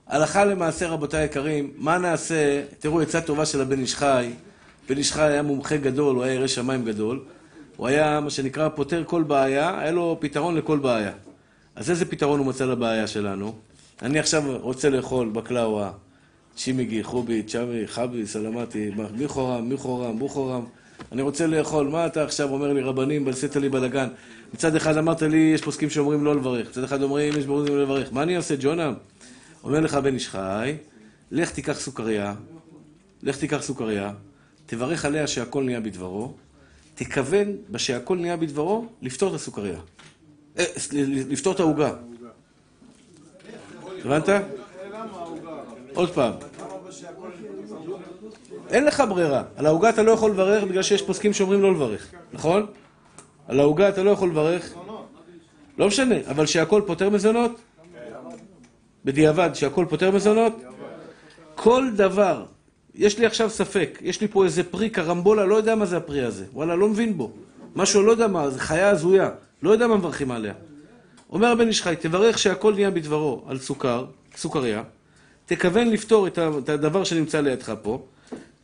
הלכה 0.06 0.44
למעשה, 0.44 0.88
רבותיי 0.88 1.20
היקרים, 1.20 1.72
מה 1.76 1.98
נעשה? 1.98 2.62
תראו, 2.78 3.00
עצה 3.00 3.20
טובה 3.20 3.46
של 3.46 3.60
הבן 3.60 3.80
איש 3.80 3.94
חי. 3.94 4.32
בן 4.88 4.96
איש 4.96 5.12
חי 5.12 5.22
היה 5.22 5.42
מומחה 5.42 5.76
גדול, 5.76 6.16
הוא 6.16 6.24
היה 6.24 6.34
ירא 6.34 6.46
שמיים 6.46 6.84
גדול. 6.84 7.24
הוא 7.76 7.88
היה, 7.88 8.20
מה 8.20 8.30
שנקרא, 8.30 8.68
פותר 8.68 9.04
כל 9.06 9.22
בעיה, 9.22 9.80
היה 9.80 9.90
לו 9.90 10.16
פתרון 10.20 10.56
לכל 10.56 10.78
בעיה. 10.78 11.12
אז 11.76 11.90
איזה 11.90 12.04
פתרון 12.04 12.38
הוא 12.38 12.46
מצא 12.46 12.64
לבעיה 12.64 13.06
שלנו? 13.06 13.54
אני 14.02 14.18
עכשיו 14.18 14.42
רוצה 14.60 14.90
לאכול 14.90 15.28
בקלאווה, 15.28 15.92
שימיגי, 16.56 17.02
חובי, 17.02 17.42
צ'אמי, 17.42 17.86
חבי, 17.86 18.26
סלמטי, 18.26 18.90
מי 19.14 19.28
חורם, 19.28 19.68
מי 19.68 19.76
חורם, 19.76 20.18
בו 20.18 20.28
חורם. 20.28 20.64
אני 21.12 21.22
רוצה 21.22 21.46
לאכול, 21.46 21.88
מה 21.88 22.06
אתה 22.06 22.24
עכשיו 22.24 22.52
אומר 22.52 22.72
לי, 22.72 22.80
רבנים, 22.80 23.28
עשית 23.28 23.56
לי 23.56 23.68
בלאגן? 23.68 24.08
מצד 24.54 24.76
אחד 24.76 24.96
אמרת 24.96 25.22
לי, 25.22 25.50
יש 25.54 25.62
פוסקים 25.62 25.90
שאומרים 25.90 26.24
לא 26.24 26.36
לברך, 26.36 26.68
מצד 26.68 26.84
אחד 26.84 27.02
אומרים, 27.02 27.36
יש 27.38 27.46
פוסקים 27.46 27.76
לא 27.76 27.82
לברך. 27.82 28.12
מה 28.12 28.22
אני 28.22 28.36
עושה, 28.36 28.54
ג'ונה? 28.60 28.92
אומר 29.64 29.80
לך 29.80 29.94
בן 29.94 30.14
איש 30.14 30.28
חי, 30.28 30.76
לך 31.30 31.50
תיקח 31.50 31.80
סוכריה, 31.80 32.34
לך 33.22 33.36
תיקח 33.36 33.62
סוכריה, 33.62 34.12
תברך 34.66 35.04
עליה 35.04 35.26
שהכל 35.26 35.64
נהיה 35.64 35.80
בדברו, 35.80 36.34
תכוון 36.94 37.56
בשהכל 37.70 38.16
נהיה 38.16 38.36
בדברו, 38.36 38.86
לפתור 39.02 39.30
את 39.30 39.34
הסוכריה. 39.34 39.78
אה, 40.58 40.64
לפתור 41.28 41.54
את 41.54 41.60
העוגה. 41.60 41.92
הבנת? 44.04 44.28
עוד 45.94 46.10
פעם. 46.10 46.32
אין 48.68 48.84
לך 48.84 49.02
ברירה. 49.08 49.42
על 49.56 49.66
העוגה 49.66 49.88
אתה 49.88 50.02
לא 50.02 50.12
יכול 50.12 50.30
לברך 50.30 50.64
בגלל 50.64 50.82
שיש 50.82 51.02
פוסקים 51.02 51.32
שאומרים 51.32 51.62
לא 51.62 51.72
לברך, 51.72 52.14
נכון? 52.32 52.66
על 53.48 53.60
העוגה 53.60 53.88
אתה 53.88 54.02
לא 54.02 54.10
יכול 54.10 54.28
לברך. 54.28 54.74
לא 55.78 55.86
משנה, 55.86 56.14
אבל 56.30 56.46
שהכל 56.46 56.82
פותר 56.86 57.10
מזונות? 57.10 57.60
בדיעבד, 59.04 59.50
שהכל 59.54 59.86
פותר 59.88 60.10
מזונות? 60.10 60.52
כל 61.54 61.90
דבר, 61.96 62.44
יש 62.94 63.18
לי 63.18 63.26
עכשיו 63.26 63.50
ספק, 63.50 63.98
יש 64.02 64.20
לי 64.20 64.28
פה 64.28 64.44
איזה 64.44 64.64
פרי 64.64 64.90
קרמבולה, 64.90 65.44
לא 65.44 65.54
יודע 65.54 65.74
מה 65.74 65.86
זה 65.86 65.96
הפרי 65.96 66.24
הזה, 66.24 66.44
וואלה, 66.52 66.76
לא 66.76 66.88
מבין 66.88 67.16
בו. 67.16 67.32
משהו, 67.76 68.02
לא 68.02 68.10
יודע 68.12 68.26
מה, 68.26 68.50
זה 68.50 68.60
חיה 68.60 68.88
הזויה, 68.88 69.30
לא 69.62 69.70
יודע 69.70 69.86
מה 69.86 69.96
מברכים 69.96 70.30
עליה. 70.30 70.54
אומר 71.32 71.48
הבן 71.48 71.68
איש 71.68 71.82
חי, 71.82 71.94
תברך 72.00 72.38
שהכל 72.38 72.74
נהיה 72.74 72.90
בדברו 72.90 73.44
על 73.46 73.58
סוכר, 73.58 74.04
סוכריה, 74.36 74.82
תכוון 75.46 75.88
לפתור 75.90 76.26
את 76.26 76.38
הדבר 76.68 77.04
שנמצא 77.04 77.40
לידך 77.40 77.72
פה, 77.82 78.02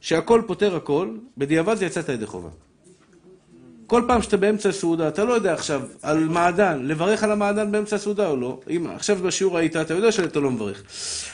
שהכל 0.00 0.42
פותר 0.46 0.76
הכל, 0.76 1.16
בדיעבד 1.38 1.74
זה 1.74 1.86
יצאת 1.86 2.08
ידי 2.08 2.26
חובה. 2.26 2.48
כל 3.86 4.02
פעם 4.06 4.22
שאתה 4.22 4.36
באמצע 4.36 4.68
הסעודה, 4.68 5.08
אתה 5.08 5.24
לא 5.24 5.32
יודע 5.32 5.52
עכשיו 5.52 5.82
על 6.02 6.24
מעדן, 6.24 6.82
לברך 6.86 7.22
על 7.22 7.32
המעדן 7.32 7.72
באמצע 7.72 7.96
הסעודה 7.96 8.28
או 8.28 8.36
לא. 8.36 8.60
אם 8.76 8.86
עכשיו 8.94 9.16
בשיעור 9.16 9.58
היית, 9.58 9.76
אתה 9.76 9.94
יודע 9.94 10.12
שאתה 10.12 10.40
לא 10.40 10.50
מברך. 10.50 10.82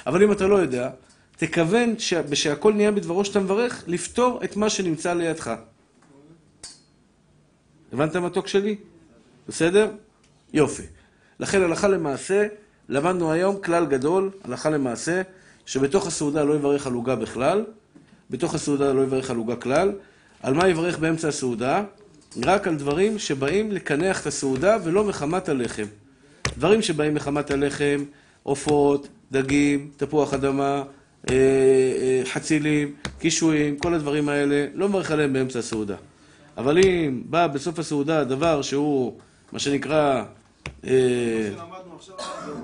אבל 0.07 0.23
אם 0.23 0.33
אתה 0.33 0.47
לא 0.47 0.57
יודע, 0.57 0.91
תכוון 1.37 1.95
ש- 1.99 2.15
שהכל 2.35 2.73
נהיה 2.73 2.93
בדברו 2.93 3.25
שאתה 3.25 3.41
מברך, 3.41 3.85
לפתור 3.87 4.41
את 4.45 4.57
מה 4.57 4.71
שנמצא 4.71 5.15
לידך. 5.15 5.55
הבנת 7.93 8.17
מתוק 8.17 8.47
שלי? 8.47 8.77
בסדר? 9.49 9.91
יופי. 10.53 10.83
לכן 11.43 11.63
הלכה 11.63 11.89
למעשה, 11.89 12.47
למדנו 12.89 13.33
היום 13.33 13.57
כלל 13.63 13.87
גדול, 13.87 14.31
הלכה 14.45 14.71
למעשה, 14.71 15.23
שבתוך 15.67 16.07
הסעודה 16.07 16.45
לא 16.45 16.55
יברך 16.55 16.87
על 16.87 16.93
עוגה 16.93 17.17
בכלל, 17.17 17.65
בתוך 18.31 18.55
הסעודה 18.55 18.93
לא 18.93 19.03
יברך 19.03 19.31
על 19.31 19.37
עוגה 19.37 19.57
כלל. 19.57 19.93
על 20.43 20.55
מה 20.55 20.69
יברך 20.69 20.99
באמצע 20.99 21.29
הסעודה? 21.29 21.85
רק 22.45 22.69
על 22.69 22.77
דברים 22.77 23.19
שבאים 23.19 23.73
לקנח 23.73 24.21
את 24.21 24.27
הסעודה 24.27 24.77
ולא 24.85 25.05
מחמת 25.05 25.49
הלחם. 25.49 25.85
דברים 26.59 26.83
שבאים 26.83 27.15
מחמת 27.15 27.51
הלחם, 27.51 28.05
עופות, 28.43 29.09
דגים, 29.33 29.91
תפוח 29.97 30.35
אדמה, 30.35 30.83
אה, 31.31 31.35
אה, 31.35 32.23
חצילים, 32.25 32.95
קישואים, 33.19 33.79
כל 33.79 33.95
הדברים 33.95 34.29
האלה, 34.29 34.67
לא 34.75 34.89
מברך 34.89 35.11
עליהם 35.11 35.33
באמצע 35.33 35.59
הסעודה. 35.59 35.97
אבל 36.57 36.79
אם 36.79 37.23
בא 37.27 37.47
בסוף 37.47 37.79
הסעודה 37.79 38.25
דבר 38.25 38.63
שהוא, 38.63 39.19
מה 39.53 39.59
שנקרא, 39.59 40.25
שלמדנו 40.85 41.97
עכשיו, 41.97 42.17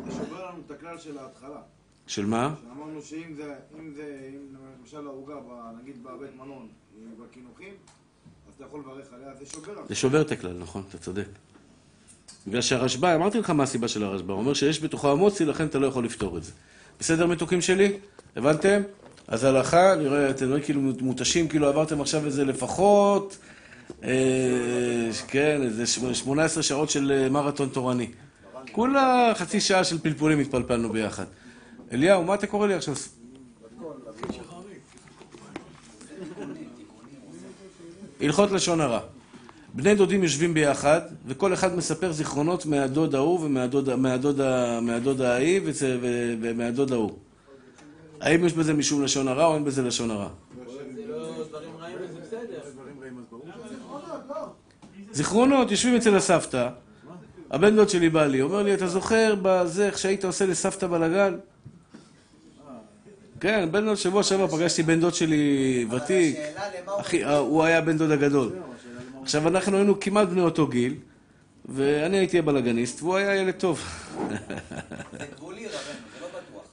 זה 0.05 0.13
שובר 0.13 0.47
לנו 0.47 0.59
את 0.67 0.71
הכלל 0.71 0.99
של 0.99 1.19
ההתחלה. 1.19 1.61
של 2.07 2.27
מה? 2.27 2.55
אמרנו 2.77 3.03
שאם 3.03 3.35
זה, 3.37 3.55
אם 3.81 3.93
זה, 3.97 4.19
אם 4.29 4.57
למשל 4.81 5.07
העוגה, 5.07 5.35
נגיד 5.83 6.03
בבית 6.03 6.31
מלון, 6.37 6.69
בקינוחים, 7.23 7.75
אז 8.49 8.53
אתה 8.57 8.65
יכול 8.65 8.81
לברך 8.81 9.13
עליה, 9.13 9.29
זה 9.39 9.47
שובר 9.47 9.73
זה 9.89 9.95
שובר 9.95 10.21
את 10.21 10.33
הכלל, 10.33 10.59
נכון, 10.59 10.83
אתה 10.89 10.99
צודק. 10.99 11.27
בגלל 12.47 12.61
שהרשב"א, 12.61 13.15
אמרתי 13.15 13.39
לך 13.39 13.51
מה 13.51 13.63
הסיבה 13.63 13.89
של 13.89 14.05
הרשב"א, 14.05 14.33
הוא 14.33 14.41
אומר 14.41 14.55
שיש 14.55 14.85
בתוכו 14.85 15.13
המוצי, 15.13 15.45
לכן 15.45 15.67
אתה 15.67 15.79
לא 15.79 15.87
יכול 15.87 16.05
לפתור 16.05 16.39
את 16.39 16.45
זה. 16.45 16.53
בסדר, 17.01 17.27
מתוקים 17.27 17.61
שלי? 17.61 17.99
הבנתם? 18.37 18.83
אז 19.29 19.45
הלכה, 19.45 19.93
אני 19.93 20.09
רואה, 20.09 20.31
אתם 20.31 20.49
רואים 20.49 20.63
כאילו 20.63 20.81
מותשים, 21.01 21.49
כאילו 21.49 21.69
עברתם 21.69 22.01
עכשיו 22.01 22.27
איזה 22.27 22.45
לפחות, 22.45 23.37
אה, 23.43 23.58
כן, 25.29 25.63
איזה 25.63 25.87
18 25.87 26.63
שעות 26.63 26.91
של 26.91 27.13
אה, 27.13 27.29
מרתון 27.29 27.69
תורני. 27.69 28.07
כולה 28.73 29.33
חצי 29.35 29.61
שעה 29.61 29.85
של 29.85 29.99
פלפולים 29.99 30.39
התפלפלנו 30.39 30.93
ביחד. 30.93 31.25
אליהו, 31.93 32.25
מה 32.25 32.35
אתה 32.35 32.47
קורא 32.47 32.67
לי 32.67 32.75
עכשיו? 32.75 32.95
הלכות 38.21 38.51
לשון 38.51 38.81
הרע. 38.81 39.01
בני 39.75 39.95
דודים 39.95 40.23
יושבים 40.23 40.55
ביחד, 40.55 41.01
וכל 41.27 41.55
אחד 41.55 41.77
מספר 41.77 42.13
זיכרונות 42.13 42.67
מהדוד 42.67 43.15
ההוא 43.15 43.41
ומהדוד 43.41 43.97
מהדוד 44.81 45.21
ההיא 45.21 45.61
ומהדוד 46.41 46.93
ההוא. 46.93 47.13
האם 48.21 48.45
יש 48.45 48.53
בזה 48.53 48.75
משום 48.75 49.03
לשון 49.03 49.29
הרע 49.29 49.47
או 49.47 49.55
אין 49.55 49.65
בזה 49.65 49.83
לשון 49.83 50.11
הרע? 50.11 50.29
זיכרונות, 55.13 55.71
יושבים 55.71 55.97
אצל 55.97 56.17
הסבתא, 56.17 56.69
הבן 57.51 57.77
דוד 57.77 57.89
שלי 57.89 58.11
בא 58.11 58.27
לי, 58.27 58.43
אומר 58.43 58.63
לי, 58.63 58.75
אתה 58.75 58.87
זוכר 58.87 59.35
בזה, 59.43 59.87
איך 59.87 59.99
שהיית 59.99 60.25
עושה 60.25 60.47
לסבתא 60.47 60.87
בלאגן? 60.87 61.37
כן, 63.41 63.69
בן 63.73 63.85
דוד, 63.85 63.97
שבוע 63.97 64.23
שעבר 64.23 64.47
פגשתי 64.47 64.83
בן 64.83 65.01
דוד 65.01 65.15
שלי 65.15 65.87
ותיק, 65.91 66.37
השאלה 66.37 66.69
למה 66.83 66.93
הוא 66.93 67.01
אחי, 67.01 67.25
הוא 67.25 67.65
היה 67.65 67.81
בן 67.81 67.99
דוד 67.99 68.11
הגדול. 68.11 68.53
עכשיו, 69.23 69.49
אנחנו 69.49 69.77
היינו 69.77 70.01
כמעט 70.01 70.29
בני 70.29 70.41
אותו 70.41 70.67
גיל, 70.67 70.95
ואני 71.69 72.19
הייתי 72.19 72.39
הבלאגניסט, 72.39 73.03
והוא 73.03 73.17
היה 73.17 73.37
ילד 73.37 73.55
טוב. 73.55 73.85
זה 75.19 75.27
גבולי 75.37 75.67
רבנו. 75.67 76.18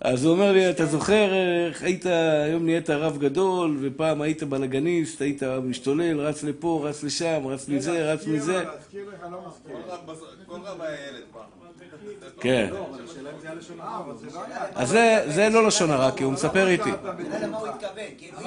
אז 0.05 0.25
הוא 0.25 0.33
אומר 0.33 0.51
לי, 0.51 0.69
אתה 0.69 0.85
זוכר 0.85 1.27
איך 1.69 1.83
היית, 1.83 2.05
היום 2.45 2.65
נהיית 2.65 2.89
רב 2.89 3.17
גדול, 3.17 3.77
ופעם 3.81 4.21
היית 4.21 4.43
בלאגניסט, 4.43 5.21
היית 5.21 5.43
משתולל, 5.43 6.19
רץ 6.19 6.43
לפה, 6.43 6.81
רץ 6.89 7.03
לשם, 7.03 7.41
רץ 7.47 7.69
מזה, 7.69 8.13
רץ 8.13 8.27
מזה. 8.27 8.53
לא 8.53 8.59
מזכיר. 8.59 9.05
כל 9.63 9.91
רב 9.91 9.99
בסוף- 10.05 10.27
כל 10.47 10.57
רב 10.65 10.81
היה 10.81 10.91
ילד 11.09 11.21
פעם. 11.33 11.41
כן. 12.39 12.69
לא 12.71 12.87
היה. 14.47 14.65
אז 14.75 14.89
זה, 14.89 15.23
זה 15.27 15.49
לא 15.49 15.67
לשון 15.67 15.91
הרע, 15.91 16.11
כי 16.11 16.23
הוא 16.23 16.33
מספר 16.33 16.67
איתי. 16.67 16.89
כאילו. 18.17 18.37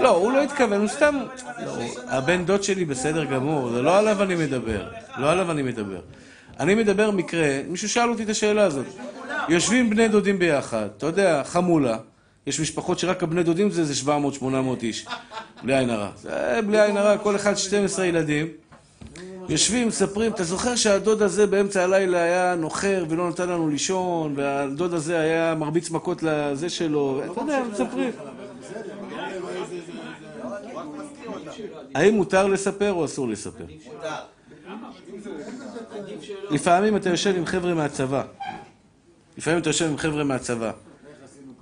לא, 0.00 0.08
הוא 0.08 0.32
לא 0.32 0.42
התכוון, 0.42 0.80
הוא 0.80 0.88
סתם... 0.88 1.18
לא, 1.66 1.72
הבן 2.06 2.44
דוד 2.44 2.62
שלי 2.62 2.84
בסדר 2.84 3.24
גמור, 3.24 3.70
זה 3.70 3.82
לא 3.82 3.98
עליו 3.98 4.22
אני 4.22 4.34
מדבר. 4.34 4.88
לא 5.18 5.30
עליו 5.30 5.50
אני 5.50 5.62
מדבר. 5.62 6.00
אני 6.60 6.74
מדבר 6.74 7.10
מקרה, 7.10 7.60
מישהו 7.68 7.88
שאל 7.88 8.10
אותי 8.10 8.22
את 8.22 8.28
השאלה 8.28 8.64
הזאת. 8.64 8.86
יושבים 9.48 9.90
בני 9.90 10.08
דודים 10.08 10.38
ביחד, 10.38 10.88
אתה 10.96 11.06
יודע, 11.06 11.42
חמולה. 11.44 11.98
יש 12.46 12.60
משפחות 12.60 12.98
שרק 12.98 13.22
הבני 13.22 13.42
דודים 13.42 13.70
זה 13.70 13.80
איזה 13.80 14.10
700-800 14.40 14.44
איש. 14.82 15.06
בלי 15.62 15.78
עין 15.78 15.90
הרע. 15.90 16.10
זה 16.16 16.60
בלי 16.66 16.80
עין 16.80 16.96
הרע, 16.96 17.18
כל 17.18 17.36
אחד 17.36 17.56
12 17.56 18.06
ילדים. 18.06 18.48
יושבים, 19.48 19.88
מספרים, 19.88 20.32
אתה 20.32 20.44
זוכר 20.44 20.76
שהדוד 20.76 21.22
הזה 21.22 21.46
באמצע 21.46 21.84
הלילה 21.84 22.22
היה 22.22 22.54
נוחר 22.54 23.04
ולא 23.08 23.28
נתן 23.28 23.48
לנו 23.48 23.68
לישון, 23.68 24.34
והדוד 24.36 24.94
הזה 24.94 25.20
היה 25.20 25.54
מרביץ 25.54 25.90
מכות 25.90 26.22
לזה 26.22 26.70
שלו, 26.70 27.22
אתה 27.32 27.40
יודע, 27.40 27.62
מספרים. 27.72 28.10
האם 31.94 32.14
מותר 32.14 32.46
לספר 32.46 32.92
או 32.92 33.04
אסור 33.04 33.28
לספר? 33.28 33.64
מותר. 33.84 34.14
לפעמים 36.50 36.96
אתה 36.96 37.10
יושב 37.10 37.36
עם 37.36 37.46
חבר'ה 37.46 37.74
מהצבא. 37.74 38.22
לפעמים 39.38 39.60
אתה 39.60 39.68
יושב 39.68 39.84
עם 39.84 39.96
חבר'ה 39.96 40.24
מהצבא. 40.24 40.72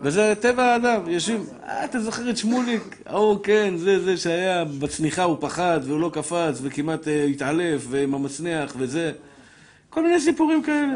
וזה 0.00 0.34
טבע 0.40 0.64
האדם, 0.64 1.10
יושבים, 1.10 1.44
אה, 1.64 1.84
אתה 1.84 2.00
זוכר 2.00 2.30
את 2.30 2.36
שמוליק? 2.36 2.96
ההוא, 3.06 3.38
כן, 3.42 3.74
זה 3.76 4.04
זה 4.04 4.16
שהיה 4.16 4.64
בצניחה, 4.64 5.22
הוא 5.22 5.36
פחד, 5.40 5.80
והוא 5.84 6.00
לא 6.00 6.10
קפץ, 6.14 6.58
וכמעט 6.62 7.08
אה, 7.08 7.24
התעלף, 7.24 7.86
ועם 7.88 8.14
המצנח, 8.14 8.74
וזה. 8.78 9.12
כל 9.90 10.02
מיני 10.02 10.20
סיפורים 10.20 10.62
כאלה. 10.62 10.94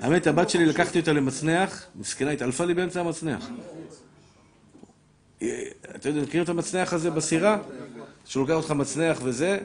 האמת, 0.00 0.26
הבת 0.26 0.50
שלי, 0.50 0.66
לקחתי 0.66 1.00
אותה 1.00 1.12
למצנח, 1.12 1.86
מסכנה, 1.96 2.30
התעלפה 2.30 2.64
לי 2.64 2.74
באמצע 2.74 3.00
המצנח. 3.00 3.48
אה, 5.42 5.62
אתה 5.96 6.08
יודע, 6.08 6.22
מכיר 6.22 6.42
את 6.42 6.48
המצנח 6.48 6.92
הזה 6.92 7.10
בסירה? 7.10 7.58
שהוא 8.24 8.40
לוקח 8.40 8.54
אותך 8.54 8.70
מצנח 8.70 9.20
וזה? 9.22 9.58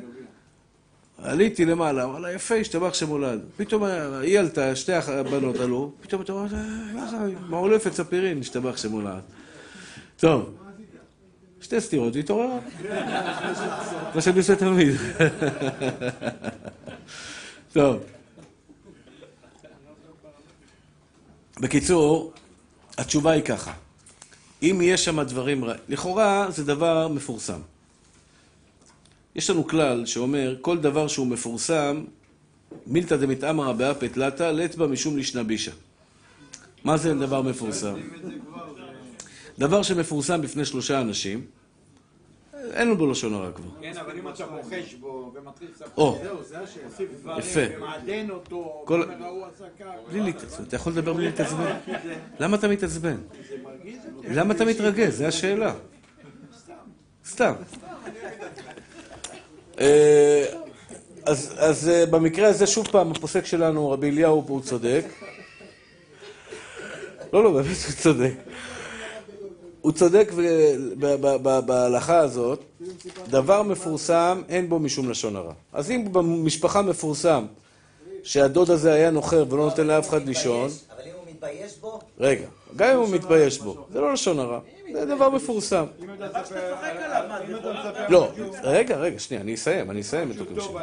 עליתי 1.24 1.66
למעלה, 1.66 2.04
אמר 2.04 2.20
לה, 2.20 2.32
יפה, 2.32 2.56
השתבח 2.56 2.94
שמולד. 2.94 3.40
פתאום 3.58 3.84
היא 4.22 4.40
עלתה, 4.40 4.76
שתי 4.76 4.94
הבנות 4.94 5.56
עלו, 5.56 5.92
פתאום 6.02 6.22
אתה 6.22 6.32
אומר, 6.32 6.54
"אה, 6.54 7.28
מעולפת 7.50 7.94
ספירין, 7.94 8.40
השתבח 8.40 8.78
שמולד. 8.78 9.22
טוב, 10.18 10.54
שתי 11.62 11.82
סטירות, 11.82 12.14
היא 12.14 12.24
התעוררה. 12.24 12.60
מה 14.16 14.22
שאני 14.22 14.38
עושה 14.38 14.56
תמיד. 14.56 14.96
טוב. 17.74 18.04
בקיצור, 21.60 22.34
התשובה 22.98 23.32
היא 23.32 23.44
ככה. 23.44 23.74
אם 24.64 24.80
יש 24.84 25.06
שם 25.06 25.22
דברים 25.22 25.66
רע... 25.66 25.74
לכאורה 25.90 26.46
זה 26.50 26.66
דבר 26.66 27.08
מפורסם. 27.08 27.60
יש 29.40 29.50
לנו 29.50 29.68
כלל 29.68 30.06
שאומר, 30.06 30.56
כל 30.62 30.78
דבר 30.78 31.08
שהוא 31.08 31.28
מפורסם, 31.28 32.04
מילתא 32.88 33.16
דמתעמרא 33.18 33.72
באפא 33.74 34.06
תלתא, 34.06 34.44
לאצבע 34.52 34.88
משום 34.88 35.18
לישנבישא. 35.18 35.72
מה 36.84 36.98
זה 36.98 37.14
דבר 37.16 37.42
מפורסם? 37.42 37.96
דבר 39.60 39.84
שמפורסם 39.84 40.42
בפני 40.42 40.66
שלושה 40.66 41.02
אנשים, 41.02 41.46
אין 42.74 42.88
לו 42.88 42.98
בו 42.98 43.12
לשון 43.12 43.34
הרע 43.34 43.52
כבר. 43.52 43.70
כן, 43.82 43.98
אבל 43.98 44.18
אם 44.18 44.30
אתה 44.30 44.46
בוחש 44.46 44.94
בו 44.94 45.32
ומתחיל 45.36 45.68
לספר. 45.76 46.14
זהו, 46.24 46.44
זה 46.44 46.60
השאלה. 46.60 47.38
יפה. 47.40 47.60
ומעדן 47.78 48.30
אותו, 48.30 48.84
כל- 48.86 48.94
ואומר, 49.10 49.26
ההוא 49.26 49.46
עשה 49.56 49.66
כך. 49.80 49.86
בלי 50.12 50.22
להתעצבן. 50.22 50.64
אתה 50.64 50.76
יכול 50.76 50.94
לדבר 50.94 51.14
בלי 51.14 51.26
להתעצבן? 51.26 51.76
למה 52.40 52.58
אתה 52.58 52.68
מתעצבן? 52.68 53.18
למה 54.32 54.54
אתה 54.54 54.66
מתרגז? 54.66 55.18
זו 55.18 55.26
השאלה. 55.26 55.74
סתם. 57.26 57.54
אה, 57.84 57.90
אז, 61.26 61.54
אז 61.58 61.90
אה, 61.90 62.06
במקרה 62.06 62.48
הזה, 62.48 62.68
שוב 62.68 62.88
פעם, 62.92 63.12
הפוסק 63.12 63.46
שלנו, 63.46 63.92
רבי 63.92 64.10
אליהו, 64.10 64.44
הוא 64.48 64.62
צודק. 64.62 65.06
לא, 67.34 67.44
לא, 67.44 67.52
באמת 67.52 67.78
הוא 67.88 67.96
צודק. 68.02 68.34
הוא 69.82 69.92
צודק 69.92 70.32
בהלכה 71.66 72.18
הזאת, 72.20 72.64
דבר 73.28 73.64
מפורסם, 73.64 74.42
אין 74.50 74.70
בו 74.70 74.80
משום 74.80 75.10
לשון 75.10 75.36
הרע. 75.36 75.54
אז 75.74 75.92
אם 75.92 76.08
במשפחה 76.12 76.82
מפורסם 76.82 77.46
שהדוד 78.24 78.72
הזה 78.72 78.94
היה 78.94 79.10
נוחר 79.10 79.46
ולא 79.50 79.66
נותן 79.66 79.88
לאף 79.88 80.10
אחד 80.10 80.28
לישון, 80.28 80.70
אבל 80.96 81.04
אם 81.06 81.12
הוא 81.16 81.32
מתבייש 81.32 81.78
בו, 81.78 82.00
רגע, 82.20 82.48
גם 82.76 82.90
אם 82.90 82.98
הוא 82.98 83.10
מתבייש 83.10 83.60
בו, 83.60 83.86
זה 83.92 84.02
לא 84.02 84.14
לשון 84.14 84.40
הרע, 84.40 84.60
זה 84.94 85.06
דבר 85.06 85.30
מפורסם. 85.30 85.86
לא, 88.10 88.32
רגע, 88.64 88.98
רגע, 88.98 89.20
שנייה, 89.20 89.42
אני 89.42 89.54
אסיים, 89.54 89.92
אני 89.92 90.02
אסיים 90.02 90.32
את 90.32 90.38
טוב 90.38 90.60
שלי. 90.60 90.74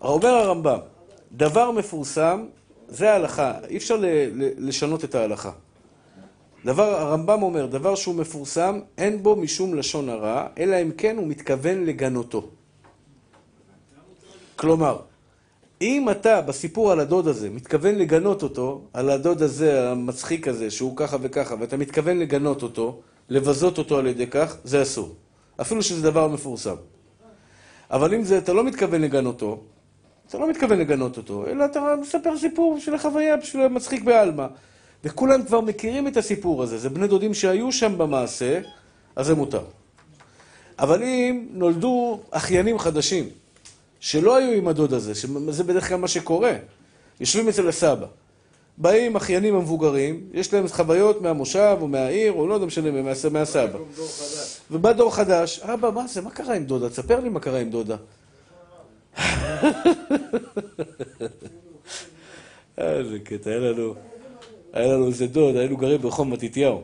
אומר 0.00 0.28
הרמב"ם, 0.28 0.78
דבר 1.32 1.70
מפורסם 1.70 2.46
זה 2.88 3.12
ההלכה, 3.12 3.52
אי 3.68 3.76
אפשר 3.76 3.96
לשנות 4.58 5.04
את 5.04 5.14
ההלכה. 5.14 5.50
דבר, 6.64 6.94
הרמב"ם 6.94 7.42
אומר, 7.42 7.66
דבר 7.66 7.94
שהוא 7.94 8.14
מפורסם, 8.14 8.80
אין 8.98 9.22
בו 9.22 9.36
משום 9.36 9.74
לשון 9.74 10.08
הרע, 10.08 10.46
אלא 10.58 10.82
אם 10.82 10.90
כן 10.96 11.16
הוא 11.16 11.26
מתכוון 11.26 11.84
לגנותו. 11.84 12.48
כלומר, 14.56 14.98
אם 15.80 16.10
אתה 16.10 16.40
בסיפור 16.40 16.92
על 16.92 17.00
הדוד 17.00 17.28
הזה 17.28 17.50
מתכוון 17.50 17.94
לגנות 17.94 18.42
אותו, 18.42 18.80
על 18.92 19.10
הדוד 19.10 19.42
הזה, 19.42 19.90
המצחיק 19.90 20.48
הזה, 20.48 20.70
שהוא 20.70 20.96
ככה 20.96 21.16
וככה, 21.20 21.54
ואתה 21.60 21.76
מתכוון 21.76 22.18
לגנות 22.18 22.62
אותו, 22.62 23.00
לבזות 23.28 23.78
אותו 23.78 23.98
על 23.98 24.06
ידי 24.06 24.26
כך, 24.26 24.56
זה 24.64 24.82
אסור. 24.82 25.14
אפילו 25.60 25.82
שזה 25.82 26.10
דבר 26.10 26.28
מפורסם. 26.28 26.74
אבל 27.90 28.14
אם 28.14 28.24
זה, 28.24 28.38
אתה 28.38 28.52
לא 28.52 28.64
מתכוון 28.64 29.00
לגנותו, 29.00 29.60
אתה 30.28 30.38
לא 30.38 30.50
מתכוון 30.50 30.78
לגנות 30.78 31.16
אותו, 31.16 31.46
אלא 31.46 31.64
אתה 31.64 31.94
מספר 32.00 32.38
סיפור 32.38 32.78
של 32.80 32.94
החוויה 32.94 33.36
בשביל 33.36 33.62
המצחיק 33.62 34.02
בעלמא. 34.02 34.46
וכולם 35.04 35.42
כבר 35.42 35.60
מכירים 35.60 36.08
את 36.08 36.16
הסיפור 36.16 36.62
הזה, 36.62 36.78
זה 36.78 36.88
בני 36.88 37.06
דודים 37.06 37.34
שהיו 37.34 37.72
שם 37.72 37.98
במעשה, 37.98 38.60
אז 39.16 39.26
זה 39.26 39.34
מותר. 39.34 39.64
אבל 40.78 41.02
אם 41.02 41.46
נולדו 41.50 42.20
אחיינים 42.30 42.78
חדשים, 42.78 43.28
שלא 44.04 44.36
היו 44.36 44.52
עם 44.52 44.68
הדוד 44.68 44.92
הזה, 44.92 45.14
שזה 45.14 45.64
בדרך 45.64 45.88
כלל 45.88 45.96
מה 45.96 46.08
שקורה, 46.08 46.52
יושבים 47.20 47.48
אצל 47.48 47.68
הסבא, 47.68 48.06
באים 48.78 49.16
אחיינים 49.16 49.54
המבוגרים, 49.54 50.20
יש 50.32 50.54
להם 50.54 50.68
חוויות 50.68 51.22
מהמושב 51.22 51.76
או 51.80 51.88
מהעיר, 51.88 52.32
או 52.32 52.46
לא 52.46 52.54
יודע 52.54 52.66
משנה, 52.66 52.90
מה- 52.90 53.12
מהסבא. 53.30 53.78
ובא 54.70 54.92
דור 54.92 55.14
חדש, 55.14 55.60
אבא, 55.60 55.90
מה 55.90 56.06
זה, 56.06 56.20
מה 56.20 56.30
קרה 56.30 56.54
עם 56.54 56.64
דודה? 56.64 56.88
תספר 56.88 57.20
לי 57.20 57.28
מה 57.28 57.40
קרה 57.40 57.60
עם 57.60 57.70
דודה. 57.70 57.96
איזה 62.78 63.18
קטע, 63.24 63.50
היה 63.50 63.58
לנו, 63.58 63.94
היה 64.72 64.92
לנו 64.92 65.06
איזה 65.06 65.26
דוד, 65.26 65.56
היינו 65.56 65.76
גרים 65.76 66.00
ברחוב 66.00 66.28
מתתיהו. 66.28 66.82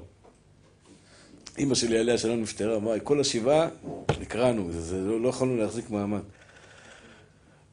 אימא 1.58 1.74
שלי 1.74 1.98
עליה 1.98 2.18
שלום 2.18 2.40
נפטרה, 2.40 2.78
כל 3.04 3.20
השבעה 3.20 3.68
נקרענו, 4.20 4.70
לא, 4.92 5.20
לא 5.20 5.28
יכולנו 5.28 5.56
להחזיק 5.56 5.90
מעמד. 5.90 6.20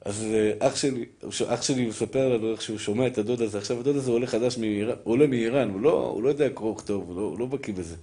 אז 0.07 0.25
אה, 0.33 0.51
אח 0.67 0.75
שלי, 0.75 1.05
אח 1.47 1.61
שלי 1.61 1.85
מספר 1.85 2.29
לנו 2.29 2.51
איך 2.51 2.61
שהוא 2.61 2.77
שומע 2.77 3.07
את 3.07 3.17
הדוד 3.17 3.41
הזה, 3.41 3.57
עכשיו 3.57 3.79
הדוד 3.79 3.95
הזה 3.95 4.11
עולה 4.11 4.27
חדש 4.27 4.57
מאיראן, 4.57 4.95
הוא 5.03 5.13
עולה 5.13 5.27
מאיראן, 5.27 5.69
הוא 5.69 5.81
לא, 5.81 6.07
הוא 6.13 6.23
לא 6.23 6.29
יודע 6.29 6.49
קרוא 6.49 6.71
וכתוב, 6.71 7.03
הוא 7.07 7.15
לא, 7.15 7.21
הוא 7.21 7.39
לא 7.39 7.45
בקיא 7.45 7.73
בזה. 7.73 7.95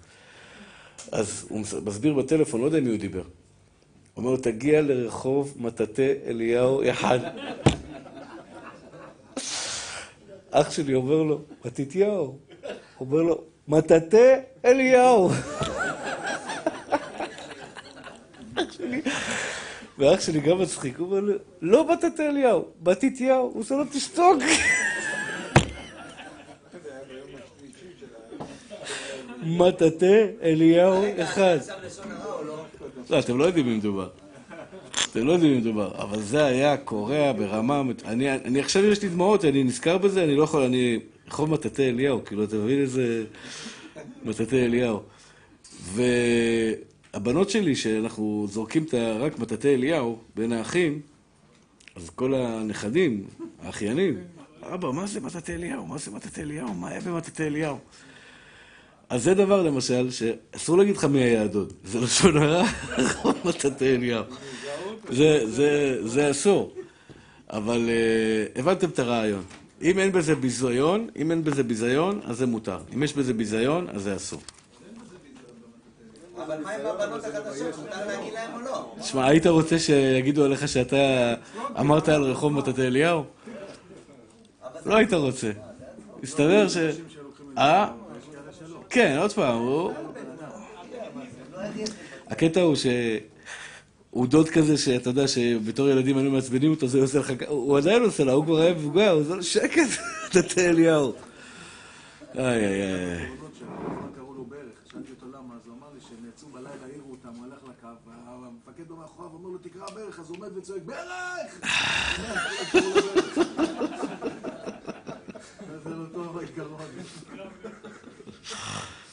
אז 1.13 1.47
הוא 1.49 1.61
מס- 1.61 1.75
מסביר 1.75 2.15
בטלפון, 2.15 2.61
לא 2.61 2.67
יודע 2.67 2.81
מי 2.81 2.91
הוא 2.91 2.99
דיבר. 2.99 3.23
הוא 3.23 3.29
אומר 4.17 4.31
לו, 4.31 4.37
תגיע 4.37 4.81
לרחוב 4.83 5.55
מטאטא 5.61 6.13
אליהו 6.27 6.91
אחד. 6.91 7.19
אח 10.51 10.71
שלי 10.71 10.95
אומר 10.95 11.23
לו, 11.23 11.41
מתתיהו. 11.65 12.39
אומר 13.01 13.23
לו, 13.23 13.41
מטאטא 13.69 14.35
אליהו. 14.65 15.31
אח 18.57 18.73
שלי, 18.73 19.01
ואח 19.99 20.21
שלי 20.21 20.41
גם 20.41 20.59
מצחיק, 20.59 20.99
הוא 20.99 21.07
אומר 21.07 21.21
לו, 21.21 21.35
לא 21.63 21.93
מטאטא 21.93 22.23
אליהו, 22.23 22.65
מתתיהו. 22.87 23.51
הוא 23.55 23.61
עושה 23.61 23.75
לו, 23.75 23.85
תשתוק. 23.93 24.43
מטאטא 29.43 30.27
אליהו 30.43 31.05
אחד. 31.19 31.59
לא? 33.11 33.19
אתם 33.19 33.39
לא 33.39 33.45
יודעים 33.45 33.67
מי 33.67 33.77
מדובר. 33.77 34.09
אתם 35.11 35.27
לא 35.27 35.33
יודעים 35.33 35.53
מי 35.53 35.59
מדובר. 35.59 35.93
אבל 35.99 36.21
זה 36.21 36.45
היה 36.45 36.77
קורע 36.77 37.33
ברמה... 37.33 37.83
אני, 38.05 38.33
אני 38.33 38.61
עכשיו 38.61 38.85
יש 38.85 39.03
לי 39.03 39.09
דמעות, 39.09 39.45
אני 39.45 39.65
נזכר 39.65 39.99
בזה, 39.99 40.25
אני 40.25 40.37
לא 40.37 40.43
יכול, 40.43 40.63
אני... 40.63 40.99
רחוב 41.29 41.51
מטאטא 41.51 41.83
אליהו, 41.83 42.25
כאילו, 42.25 42.45
אתה 42.45 42.57
מבין 42.57 42.81
איזה... 42.81 43.25
מטאטא 44.25 44.57
אליהו. 44.57 45.01
והבנות 47.15 47.51
שלי, 47.51 47.77
שאנחנו 47.77 48.47
זורקים 48.51 48.85
את 48.85 48.95
רק 48.95 49.39
מטאטא 49.39 49.69
אליהו 49.69 50.19
בין 50.37 50.53
האחים, 50.53 51.01
אז 51.97 52.11
כל 52.11 52.35
הנכדים, 52.35 53.25
האחיינים, 53.63 54.19
אבא, 54.63 54.91
מה 54.91 55.07
זה 55.07 55.21
מטאטא 55.21 55.53
אליהו? 55.53 55.87
מה 55.87 55.99
זה 55.99 56.11
מטאטא 56.11 56.41
אליהו? 56.41 56.75
מה 56.75 56.89
היה 56.89 57.01
במטאטא 57.01 57.43
אליהו? 57.43 57.79
אז 59.09 59.23
זה 59.23 59.35
דבר 59.35 59.63
למשל, 59.63 60.11
שאסור 60.11 60.79
להגיד 60.79 60.97
לך 60.97 61.05
מי 61.05 61.23
היה 61.23 61.43
הדוד. 61.43 61.73
זה 61.85 62.01
לשון 62.01 62.37
הרע, 62.37 62.65
מטאטא 63.45 63.85
אליהו. 63.85 64.25
זה, 65.11 66.31
אסור. 66.31 66.75
אבל 67.51 67.89
uh, 67.89 68.59
הבנתם 68.59 68.89
את 68.89 68.99
הרעיון. 68.99 69.43
אם 69.83 69.99
אין 69.99 70.13
בזה 70.13 70.35
ביזיון, 70.35 71.09
אם 71.17 71.31
אין 71.31 71.45
בזה 71.45 71.63
ביזיון, 71.63 72.21
אז 72.25 72.39
זה 72.39 72.47
מותר. 72.47 72.79
אם 72.95 73.03
יש 73.03 73.15
בזה 73.15 73.35
ביזיון, 73.35 73.87
אז 73.89 74.03
זה 74.03 74.17
אסור. 74.17 74.41
אבל 76.47 76.63
מה 76.63 76.71
עם 76.71 76.87
הבנות 76.87 77.25
החדשות? 77.25 77.79
מותר 77.79 78.07
להגיד 78.07 78.33
להם 78.33 78.55
או 78.55 78.61
לא? 78.61 78.95
תשמע, 79.01 79.27
היית 79.27 79.47
רוצה 79.47 79.79
שיגידו 79.79 80.45
עליך 80.45 80.69
שאתה 80.69 81.35
אמרת 81.81 82.09
על 82.09 82.23
רחוב 82.23 82.53
מטאטא 82.53 82.81
אליהו? 82.81 83.25
לא 84.87 84.97
היית 84.97 85.13
רוצה. 85.13 85.51
הסתבר 86.23 86.69
ש... 86.69 86.77
אה? 87.59 87.93
כן, 88.91 89.17
עוד 89.19 89.33
פעם, 89.33 89.59
הוא... 89.59 89.93
הקטע 92.27 92.61
הוא 92.61 92.77
ש... 92.77 92.87
הוא 94.11 94.27
דוד 94.27 94.49
כזה 94.49 94.77
שאתה 94.77 95.11
יודע 95.11 95.29
שבתור 95.29 95.89
ילדים 95.89 96.17
היינו 96.17 96.31
מעצבנים 96.31 96.71
אותו, 96.71 96.87
זה 96.87 97.01
עושה 97.01 97.19
לך... 97.19 97.33
הוא 97.49 97.79
עדיין 97.79 98.03
עושה 98.03 98.25
לה, 98.25 98.33
הוא 98.33 98.45
כבר 98.45 98.61
היה 98.61 98.75
מבוגר, 98.75 99.11
הוא 99.11 99.21
עושה 99.21 99.35
לו 99.35 99.43
שקט, 99.43 99.89
מטאטא 100.29 100.61
אליהו. 100.61 101.13
איי 102.39 102.47
איי 102.47 102.83
איי. 102.83 103.27
קראו 104.17 104.35
לו 104.35 104.45
ברך, 104.45 104.79
שאלתי 104.93 105.11
אותו 105.11 105.27
למה, 105.27 105.55
אז 105.55 105.67
הוא 105.67 105.75
אמר 105.79 105.87
לי 105.95 106.01
שהם 106.01 106.29
יצאו 106.29 106.49
בלילה, 106.49 106.71
העירו 106.85 107.11
אותם, 107.11 107.29
הוא 107.37 107.45
הלך 107.45 107.59
לקו, 107.65 107.89
והמפקד 108.43 108.91
לו 108.91 108.97
מאחוריו, 108.97 109.31
אומר 109.35 109.49
לו 109.49 109.59
תקרא 109.59 109.87
ברך, 109.95 110.21
אז 110.21 110.31
הוא 110.31 110.34
עומד 110.45 110.57
וצועק 110.57 110.83
ברך! 110.83 111.61
זה 115.85 115.91
לא 115.91 116.05
טוב 116.13 116.39
העיקרון. 116.39 116.81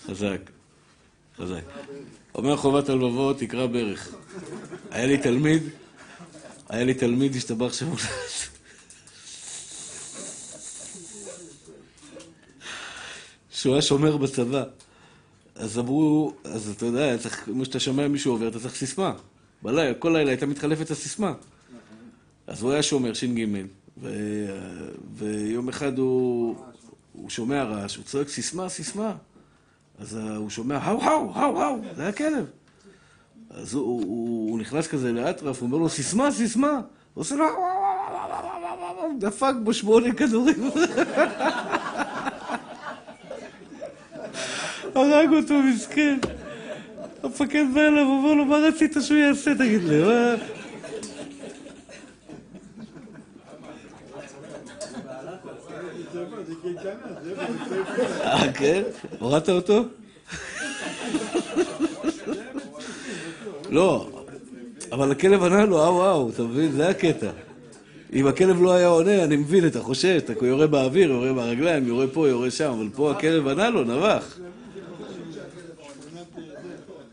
חזק, 0.07 0.49
חזק. 1.37 1.61
אומר 2.35 2.57
חובת 2.57 2.89
הלבבות, 2.89 3.39
תקרא 3.39 3.65
ברך. 3.65 4.15
היה 4.91 5.05
לי 5.07 5.17
תלמיד, 5.17 5.63
היה 6.69 6.83
לי 6.83 6.93
תלמיד, 6.93 7.35
השתבח 7.35 7.73
שמו. 7.73 7.95
שהוא 13.51 13.73
היה 13.73 13.81
שומר 13.81 14.17
בצבא. 14.17 14.63
אז 15.55 15.79
אמרו, 15.79 16.33
אז 16.43 16.69
אתה 16.69 16.85
יודע, 16.85 17.17
צריך, 17.17 17.45
כמו 17.45 17.65
שאתה 17.65 17.79
שומע 17.79 18.07
מישהו 18.07 18.31
עובר, 18.31 18.47
אתה 18.47 18.59
צריך 18.59 18.75
סיסמה. 18.75 19.13
בלילה, 19.63 19.93
כל 19.93 20.09
לילה 20.09 20.31
הייתה 20.31 20.45
מתחלפת 20.45 20.91
הסיסמה. 20.91 21.33
אז 22.47 22.61
הוא 22.61 22.71
היה 22.71 22.83
שומר, 22.83 23.13
ש"ג, 23.13 23.45
ו... 24.01 24.09
ויום 25.15 25.69
אחד 25.69 25.97
הוא, 25.97 26.55
הוא 27.13 27.29
שומע 27.29 27.63
רעש, 27.63 27.95
הוא 27.95 28.05
צועק 28.05 28.29
סיסמה, 28.29 28.69
סיסמה. 28.69 29.13
אז 29.99 30.15
הוא 30.15 30.49
שומע, 30.49 30.77
האו, 30.77 31.01
האו, 31.03 31.31
האו, 31.35 31.61
האו, 31.61 31.77
זה 31.95 32.01
היה 32.01 32.11
כלב. 32.11 32.45
אז 33.49 33.73
הוא, 33.73 33.83
הוא, 33.83 34.01
הוא, 34.01 34.49
הוא 34.51 34.59
נכנס 34.59 34.87
כזה 34.87 35.11
לאטרף, 35.11 35.59
הוא 35.59 35.67
אומר 35.67 35.77
לו, 35.77 35.89
סיסמה, 35.89 36.31
סיסמה. 36.31 36.81
הוא 37.13 37.21
עושה 37.21 37.35
לו, 37.35 37.45
"האו, 37.45 37.53
האו, 37.53 37.63
האו, 37.63 38.31
האו, 38.31 38.53
האו, 38.53 38.65
האו, 38.65 38.85
האו", 38.85 38.99
האו", 38.99 39.11
דפק 39.19 39.53
בו 39.63 39.73
שמונה 39.73 40.13
כדורים. 40.13 40.55
הרג 44.95 45.29
אותו, 45.33 45.53
מסכן. 45.53 46.19
המפקד 47.23 47.65
בא 47.73 47.81
אליו, 47.81 48.05
אומר 48.05 48.33
לו, 48.33 48.45
מה 48.45 48.57
רצית 48.57 48.95
שהוא 49.01 49.17
יעשה, 49.17 49.55
תגיד 49.55 49.83
לי? 49.83 50.01
מה... 50.03 50.35
אה, 58.23 58.53
כן? 58.53 58.83
הורדת 59.19 59.49
אותו? 59.49 59.83
לא, 63.69 64.09
אבל 64.91 65.11
הכלב 65.11 65.43
ענה 65.43 65.65
לו, 65.65 65.85
אאו 65.85 66.05
אאו, 66.05 66.29
אתה 66.29 66.43
מבין? 66.43 66.71
זה 66.71 66.89
הקטע. 66.89 67.29
אם 68.13 68.27
הכלב 68.27 68.61
לא 68.61 68.71
היה 68.71 68.87
עונה, 68.87 69.23
אני 69.23 69.35
מבין, 69.35 69.67
אתה 69.67 69.79
חושש, 69.79 70.05
אתה 70.05 70.45
יורה 70.45 70.67
באוויר, 70.67 71.11
יורה 71.11 71.33
ברגליים, 71.33 71.87
יורה 71.87 72.07
פה, 72.07 72.27
יורה 72.27 72.51
שם, 72.51 72.71
אבל 72.71 72.89
פה 72.95 73.11
הכלב 73.11 73.47
ענה 73.47 73.69
לו, 73.69 73.83
נבח. 73.83 74.37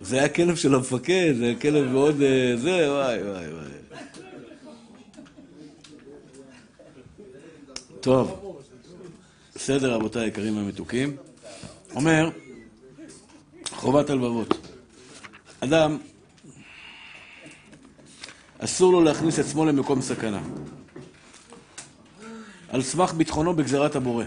זה 0.09 0.17
היה 0.17 0.29
כלב 0.29 0.57
של 0.57 0.75
המפקד, 0.75 1.35
זה 1.39 1.45
היה 1.45 1.61
כלב 1.61 1.93
מאוד... 1.93 2.23
אה, 2.23 2.57
זה, 2.57 2.93
וואי, 2.93 3.23
וואי, 3.23 3.53
וואי. 3.53 3.69
טוב, 8.01 8.57
בסדר, 9.55 9.95
רבותיי 9.95 10.25
היקרים 10.25 10.59
המתוקים. 10.59 11.17
אומר, 11.95 12.31
חובת 13.71 14.11
הלבבות. 14.11 14.69
אדם, 15.61 15.99
אסור 18.59 18.93
לו 18.93 19.03
להכניס 19.03 19.39
עצמו 19.39 19.65
למקום 19.65 20.03
סכנה. 20.03 20.41
על 22.69 22.83
סמך 22.83 23.13
ביטחונו 23.13 23.55
בגזירת 23.55 23.97
הבורא. 23.97 24.25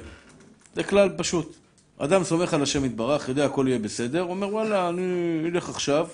זה 0.75 0.83
כלל 0.83 1.09
פשוט. 1.17 1.60
אדם 2.03 2.23
סומך 2.23 2.53
על 2.53 2.63
השם 2.63 2.85
יתברך, 2.85 3.29
יודע 3.29 3.45
הכל 3.45 3.65
יהיה 3.67 3.79
בסדר, 3.79 4.23
אומר 4.23 4.53
וואלה, 4.53 4.89
אני 4.89 5.41
אלך 5.45 5.69
עכשיו, 5.69 6.07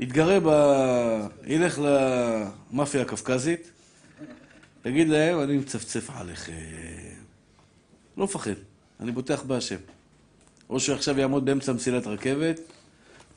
יתגרה 0.00 0.38
ב... 0.44 0.50
ילך 1.46 1.80
למאפיה 1.82 3.02
הקווקזית, 3.02 3.70
יגיד 4.84 5.08
להם, 5.08 5.40
אני 5.40 5.56
מצפצף 5.58 6.10
עליכם. 6.10 6.52
לא 8.16 8.24
מפחד, 8.24 8.50
אני 9.00 9.12
בוטח 9.12 9.42
בהשם. 9.42 9.76
או 10.70 10.80
שעכשיו 10.80 11.18
יעמוד 11.18 11.44
באמצע 11.44 11.72
מסילת 11.72 12.06
רכבת, 12.06 12.60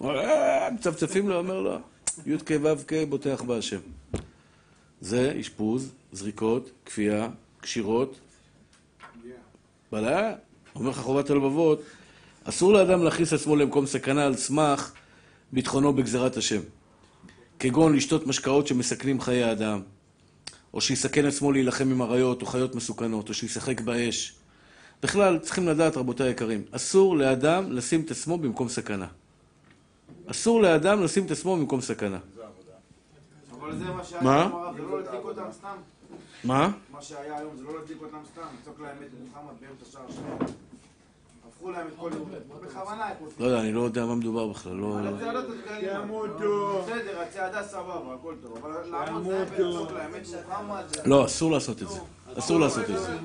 "אה", 0.04 0.70
מצפצפים 0.72 1.30
לו, 1.30 1.38
אומר 1.38 1.62
לו, 1.62 1.80
י"ק 2.26 2.50
ו"ק 2.64 2.92
בוטח 3.10 3.42
בהשם. 3.42 3.80
זה 5.02 5.38
אשפוז, 5.40 5.92
זריקות, 6.12 6.70
כפייה, 6.86 7.30
קשירות. 7.62 8.20
בלילה, 9.92 10.34
אומר 10.76 10.90
לך 10.90 10.98
חובת 10.98 11.30
הלבבות, 11.30 11.82
אסור 12.44 12.74
לאדם 12.74 13.04
להכניס 13.04 13.34
עצמו 13.34 13.56
למקום 13.56 13.86
סכנה 13.86 14.26
על 14.26 14.36
סמך 14.36 14.92
ביטחונו 15.52 15.94
בגזירת 15.94 16.38
השם. 16.38 16.62
כגון 17.60 17.96
לשתות 17.96 18.28
משקאות 18.28 18.68
שמסכנים 18.68 19.22
חיי 19.22 19.52
אדם, 19.52 19.82
או 20.74 20.82
שיסכן 20.82 21.26
עצמו 21.26 21.52
להילחם 21.52 21.92
עם 21.92 22.02
אריות 22.02 22.42
או 22.42 22.48
חיות 22.48 22.76
מסוכנות, 22.76 23.30
או 23.30 23.34
שישחק 23.34 23.82
באש. 23.82 24.36
בכלל, 25.04 25.40
צריכים 25.40 25.68
לדעת, 25.68 25.98
רבותיי 25.98 26.28
היקרים, 26.28 26.64
אסור 26.72 27.18
לאדם 27.18 27.72
לשים 27.72 28.02
את 28.02 28.12
עצמו 28.12 28.38
במקום 28.38 28.70
סכנה. 28.70 29.08
אסור 30.28 30.62
לאדם 30.62 31.04
לשים 31.04 31.26
את 31.26 31.32
עצמו 31.32 31.58
במקום 31.58 31.82
סכנה. 31.82 32.20
זה 33.78 33.86
מה 33.86 34.04
שהיה 34.04 34.50
מה? 36.44 36.62
לא. 36.62 36.68
מה? 36.92 37.02
שהיה 37.02 37.38
היום 37.38 37.58
זה 37.58 37.64
לא 37.64 37.80
להדליק 37.80 37.98
אותם 38.02 38.18
סתם, 38.34 38.42
לצעוק 38.62 38.80
להם 38.80 38.98
את 39.02 39.10
מוחמד 39.20 39.54
באמצע 39.62 39.86
שער 39.92 40.12
שלהם. 40.12 40.52
הפכו 41.48 41.72
להם 41.72 41.88
את 41.88 41.94
כל... 41.98 42.10
בכוונה 42.62 43.06
הם 43.06 43.16
לא 43.40 43.46
יודע, 43.46 43.60
אני 43.60 43.72
לא 43.72 43.82
יודע 43.82 44.06
מה 44.06 44.16
מדובר 44.16 44.48
בכלל, 44.48 44.74
לא... 44.74 45.00
על 45.00 45.08
הצעדת 45.08 45.44
הדגלים. 45.50 46.02
ימותו. 46.04 46.84
בסדר, 46.84 47.20
הצעדה 47.22 47.64
סבבה, 47.64 48.14
הכל 48.14 48.36
טוב. 48.44 48.58
אבל 48.58 48.90
לעמוד 48.92 49.24
זה 49.24 49.46
ולצעוק 49.50 49.92
להם 49.92 50.12
את 50.16 50.22
מוחמד 50.28 50.84
זה... 50.88 51.02
לא, 51.06 51.26
אסור 51.26 51.52
לעשות 51.52 51.82
את 51.82 51.90
זה. 51.90 52.00
אסור 52.38 52.60
לעשות 52.60 52.90
את 52.90 53.00
זה. 53.00 53.18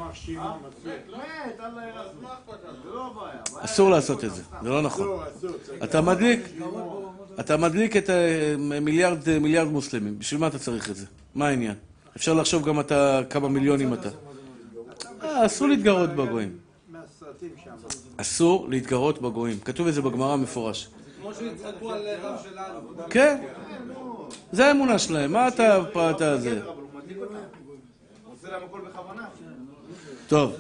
לא 2.85 3.11
אסור 3.61 3.91
לעשות 3.91 4.25
את 4.25 4.35
זה, 4.35 4.43
זה 4.63 4.69
לא 4.69 4.83
נכון. 4.83 5.19
אתה 5.85 6.01
מדליק, 6.01 6.41
אתה 7.41 7.57
מדליק 7.57 7.97
את 7.97 8.11
אה, 8.11 8.55
מיליארד, 8.81 9.39
מיליארד 9.39 9.69
מוסלמים, 9.69 10.19
בשביל 10.19 10.41
מה 10.41 10.47
אתה 10.47 10.59
צריך 10.59 10.91
את 10.91 10.97
זה? 10.97 11.07
מה 11.35 11.49
העניין? 11.49 11.75
אפשר 12.17 12.35
לחשוב 12.35 12.69
גם 12.69 12.81
אתה, 12.81 13.21
כמה 13.31 13.49
מיליונים 13.49 13.95
אתה. 13.95 14.09
אה, 15.23 15.47
אסור 15.47 15.69
להתגרות 15.69 16.11
בגויים. 16.11 16.59
אסור 18.17 18.67
להתגרות 18.69 19.23
בגויים. 19.23 19.61
כתוב 19.61 19.87
את 19.87 19.95
זה 19.95 20.03
בגמרא 20.03 20.37
מפורש. 20.37 20.89
כמו 21.21 21.35
שיצחקו 21.35 21.93
על 21.93 22.03
דם 22.23 22.35
שלנו. 22.45 22.81
כן, 23.11 23.45
זה 24.53 24.67
האמונה 24.67 24.99
שלהם, 24.99 25.33
מה 25.33 25.49
אתה 25.49 25.77
הכל 28.57 28.81
בכוונה. 28.81 29.25
טוב. 30.29 30.57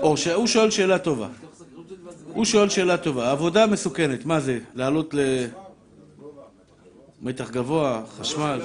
או 0.00 0.16
שהוא 0.16 0.46
שואל 0.46 0.70
שאלה 0.70 0.98
טובה. 0.98 1.28
הוא 2.32 2.44
שואל 2.44 2.68
שאלה 2.68 2.96
טובה. 2.96 3.30
עבודה 3.30 3.66
מסוכנת, 3.66 4.26
מה 4.26 4.40
זה? 4.40 4.58
לעלות 4.74 5.14
ל... 5.14 5.46
מתח 7.24 7.50
גבוה, 7.50 8.02
חשמל. 8.18 8.60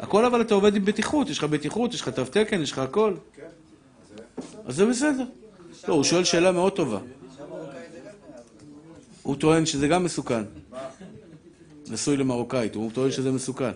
הכל 0.00 0.24
אבל 0.24 0.40
אתה 0.40 0.54
עובד 0.54 0.76
עם 0.76 0.84
בטיחות, 0.84 1.30
יש 1.30 1.38
לך 1.38 1.44
בטיחות, 1.44 1.94
יש 1.94 2.00
לך 2.00 2.08
תו 2.08 2.24
תקן, 2.24 2.62
יש 2.62 2.72
לך 2.72 2.78
הכל. 2.78 3.14
אז 4.66 4.76
זה 4.76 4.86
בסדר. 4.86 5.24
לא, 5.88 5.94
הוא 5.94 6.04
שואל 6.04 6.24
שאלה 6.24 6.52
מאוד 6.52 6.72
טובה. 6.72 6.98
הוא 9.22 9.36
טוען 9.36 9.66
שזה 9.66 9.88
גם 9.88 10.04
מסוכן. 10.04 10.42
נשוי 11.90 12.16
למרוקאית, 12.16 12.74
הוא 12.74 12.90
טוען 12.94 13.10
שזה 13.10 13.32
מסוכן. 13.32 13.72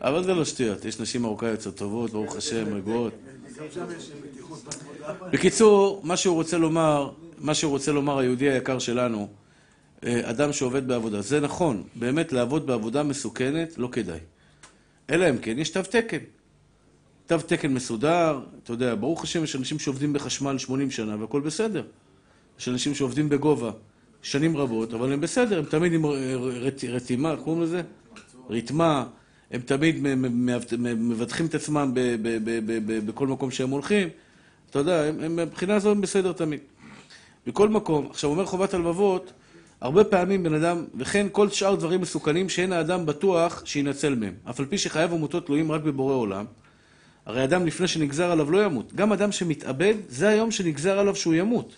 אבל 0.00 0.24
זה 0.24 0.34
לא 0.34 0.44
שטויות, 0.44 0.84
יש 0.84 1.00
נשים 1.00 1.22
מרוקאיות 1.22 1.66
יותר 1.66 1.78
טובות, 1.78 2.10
ברוך 2.10 2.36
השם, 2.36 2.74
רגועות. 2.74 3.12
בקיצור, 5.32 6.00
מה 6.04 6.16
שהוא 6.16 6.34
רוצה 6.34 6.58
לומר, 6.58 7.10
מה 7.38 7.54
שהוא 7.54 7.70
רוצה 7.70 7.92
לומר 7.92 8.18
היהודי 8.18 8.50
היקר 8.50 8.78
שלנו, 8.78 9.28
אדם 10.06 10.52
שעובד 10.52 10.88
בעבודה, 10.88 11.20
זה 11.22 11.40
נכון, 11.40 11.82
באמת 11.94 12.32
לעבוד 12.32 12.66
בעבודה 12.66 13.02
מסוכנת 13.02 13.78
לא 13.78 13.88
כדאי. 13.92 14.18
אלא 15.10 15.30
אם 15.30 15.38
כן, 15.38 15.58
יש 15.58 15.70
תו 15.70 15.82
תקן. 15.82 16.16
תו 17.26 17.38
תקן 17.38 17.74
מסודר, 17.74 18.40
אתה 18.62 18.72
יודע, 18.72 18.94
ברוך 18.94 19.22
השם, 19.24 19.44
יש 19.44 19.56
אנשים 19.56 19.78
שעובדים 19.78 20.12
בחשמל 20.12 20.58
80 20.58 20.90
שנה 20.90 21.16
והכל 21.20 21.40
בסדר. 21.40 21.82
יש 22.60 22.68
אנשים 22.68 22.94
שעובדים 22.94 23.28
בגובה 23.28 23.70
שנים 24.22 24.56
רבות, 24.56 24.94
אבל 24.94 25.12
הם 25.12 25.20
בסדר, 25.20 25.58
הם 25.58 25.64
תמיד 25.64 25.92
עם 25.92 26.06
רת- 26.06 26.84
רתימה, 26.88 27.32
איך 27.32 27.40
קוראים 27.40 27.62
לזה? 27.62 27.82
רתמה, 28.50 29.06
הם 29.50 29.60
תמיד 29.60 29.96
מבטחים 30.98 31.46
את 31.46 31.54
עצמם 31.54 31.92
בכל 33.06 33.26
מקום 33.26 33.50
שהם 33.50 33.70
הולכים. 33.70 34.08
אתה 34.70 34.78
יודע, 34.78 35.10
מבחינה 35.30 35.78
זו 35.78 35.90
הם 35.90 36.00
בסדר 36.00 36.32
תמיד. 36.32 36.60
בכל 37.46 37.68
מקום, 37.68 38.06
עכשיו 38.10 38.30
אומר 38.30 38.46
חובת 38.46 38.74
הלבבות, 38.74 39.32
הרבה 39.80 40.04
פעמים 40.04 40.42
בן 40.42 40.54
אדם, 40.54 40.84
וכן 40.94 41.26
כל 41.32 41.48
שאר 41.48 41.74
דברים 41.74 42.00
מסוכנים 42.00 42.48
שאין 42.48 42.72
האדם 42.72 43.06
בטוח 43.06 43.62
שינצל 43.64 44.14
מהם. 44.14 44.34
אף 44.50 44.60
על 44.60 44.66
פי 44.66 44.78
שחייו 44.78 45.10
ומותו 45.12 45.40
תלויים 45.40 45.72
רק 45.72 45.82
בבורא 45.82 46.14
עולם, 46.14 46.44
הרי 47.26 47.44
אדם 47.44 47.66
לפני 47.66 47.88
שנגזר 47.88 48.30
עליו 48.30 48.50
לא 48.50 48.64
ימות. 48.64 48.92
גם 48.94 49.12
אדם 49.12 49.32
שמתאבד, 49.32 49.94
זה 50.08 50.28
היום 50.28 50.50
שנגזר 50.50 50.98
עליו 50.98 51.16
שהוא 51.16 51.34
ימות. 51.34 51.74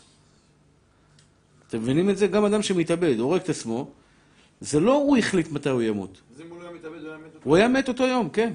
אתם 1.69 1.79
מבינים 1.79 2.11
את 2.11 2.19
זה? 2.19 2.27
גם 2.27 2.45
אדם 2.45 2.63
שמתאבד, 2.63 3.19
הורג 3.19 3.41
את 3.41 3.49
עצמו, 3.49 3.91
זה 4.61 4.81
לא 4.81 4.93
הוא 4.93 5.17
החליט 5.17 5.53
מתי 5.53 5.69
הוא 5.69 5.83
ימות. 5.83 6.21
אז 6.35 6.41
אם 6.41 6.47
הוא 6.51 6.59
לא 6.63 6.69
היה 6.69 6.75
מתאבד, 6.75 7.03
הוא 7.03 7.07
היה 7.07 7.19
מת 7.19 7.35
אותו. 7.35 7.45
הוא 7.45 7.57
היה 7.57 7.69
מת 7.69 7.89
אותו 7.89 8.07
יום, 8.07 8.29
כן. 8.29 8.53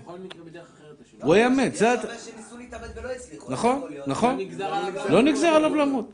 הוא 1.22 1.34
היה 1.34 1.50
מת, 1.50 1.76
זה... 1.76 1.86
יש 1.86 2.00
הרבה 2.00 2.18
שניסו 2.18 2.58
להתאבד 2.58 2.88
ולא 2.96 3.12
הצליחו. 3.12 3.52
נכון. 3.52 3.82
נכון. 4.08 4.38
לא 5.10 5.22
נגזר 5.22 5.48
עליו 5.48 5.76
למות. 5.76 6.12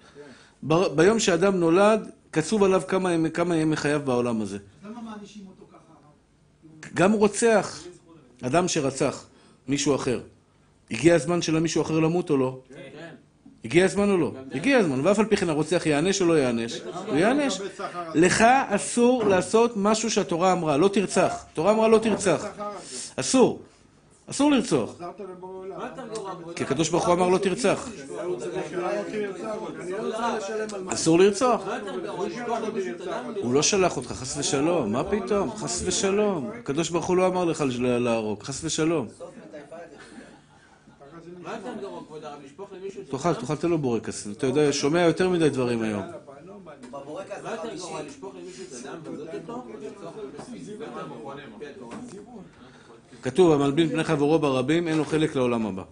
ביום 0.95 1.19
שאדם 1.19 1.55
נולד, 1.59 2.09
קצוב 2.31 2.63
עליו 2.63 2.81
כמה 2.87 3.13
ימי- 3.13 3.31
כמה 3.31 3.55
ימי 3.55 3.75
חייו 3.75 4.01
בעולם 4.05 4.41
הזה. 4.41 4.57
למה 4.85 5.01
מענישים 5.01 5.43
אותו 5.47 5.65
ככה? 5.71 6.89
גם 6.93 7.11
רוצח, 7.11 7.83
אדם 8.41 8.67
שרצח 8.67 9.25
מישהו 9.67 9.95
אחר, 9.95 10.19
הגיע 10.91 11.15
הזמן 11.15 11.41
של 11.41 11.59
מישהו 11.59 11.81
אחר 11.81 11.99
למות 11.99 12.29
או 12.29 12.37
לא? 12.37 12.59
הגיע 13.65 13.85
הזמן 13.85 14.09
או 14.09 14.17
לא? 14.17 14.31
הגיע 14.51 14.77
הזמן, 14.77 14.99
ואף 15.07 15.19
על 15.19 15.25
פי 15.25 15.37
כן 15.37 15.49
הרוצח 15.49 15.81
יענש 15.85 16.21
או 16.21 16.25
לא 16.27 16.39
יענש? 16.39 16.73
הוא 17.07 17.15
יענש. 17.15 17.61
לך 18.15 18.41
אסור 18.67 19.23
לעשות 19.23 19.71
משהו 19.75 20.11
שהתורה 20.11 20.51
אמרה, 20.51 20.77
לא 20.77 20.87
תרצח. 20.87 21.45
התורה 21.51 21.71
אמרה 21.71 21.87
לא 21.87 21.97
תרצח. 21.97 22.45
אסור. 23.15 23.61
אסור 24.29 24.51
לרצוח. 24.51 24.89
כי 26.55 26.63
הקדוש 26.63 26.89
ברוך 26.89 27.07
הוא 27.07 27.13
אמר 27.13 27.29
לא 27.29 27.37
תרצח. 27.37 27.89
אסור 30.87 31.19
לרצוח. 31.19 31.61
הוא 33.41 33.53
לא 33.53 33.61
שלח 33.61 33.97
אותך, 33.97 34.11
חס 34.11 34.37
ושלום. 34.37 34.91
מה 34.91 35.03
פתאום? 35.03 35.51
חס 35.55 35.81
ושלום. 35.85 36.51
הקדוש 36.59 36.89
ברוך 36.89 37.05
הוא 37.05 37.17
לא 37.17 37.27
אמר 37.27 37.45
לך 37.45 37.63
להרוג, 37.79 38.43
חס 38.43 38.63
ושלום. 38.63 39.07
תאכל, 43.11 43.33
תאכל, 43.33 43.55
תן 43.55 43.69
לו 43.69 43.77
בורקס. 43.77 44.27
אתה 44.31 44.47
יודע, 44.47 44.61
שומע 44.71 45.01
יותר 45.01 45.29
מדי 45.29 45.49
דברים 45.49 45.81
היום. 45.81 46.03
בבורקס 46.91 47.43
מה 47.43 47.51
יותר 47.51 47.75
גרוע? 47.75 47.99
החמישי. 47.99 48.07
לשפוך 48.09 48.35
למישהו 48.35 48.63
את 48.63 48.85
הדם 48.85 48.99
ולזאת 49.05 49.33
אותו? 49.33 49.53
או 49.53 49.79
לרצוח 49.81 50.13
אותו? 50.17 50.27
זה 51.59 51.71
תורה. 51.79 51.95
כתוב, 53.21 53.51
המלבין 53.51 53.89
פני 53.89 54.03
חברו 54.03 54.39
ברבים, 54.39 54.87
אין 54.87 54.97
לו 54.97 55.05
חלק 55.05 55.35
לעולם 55.35 55.65
הבא. 55.65 55.83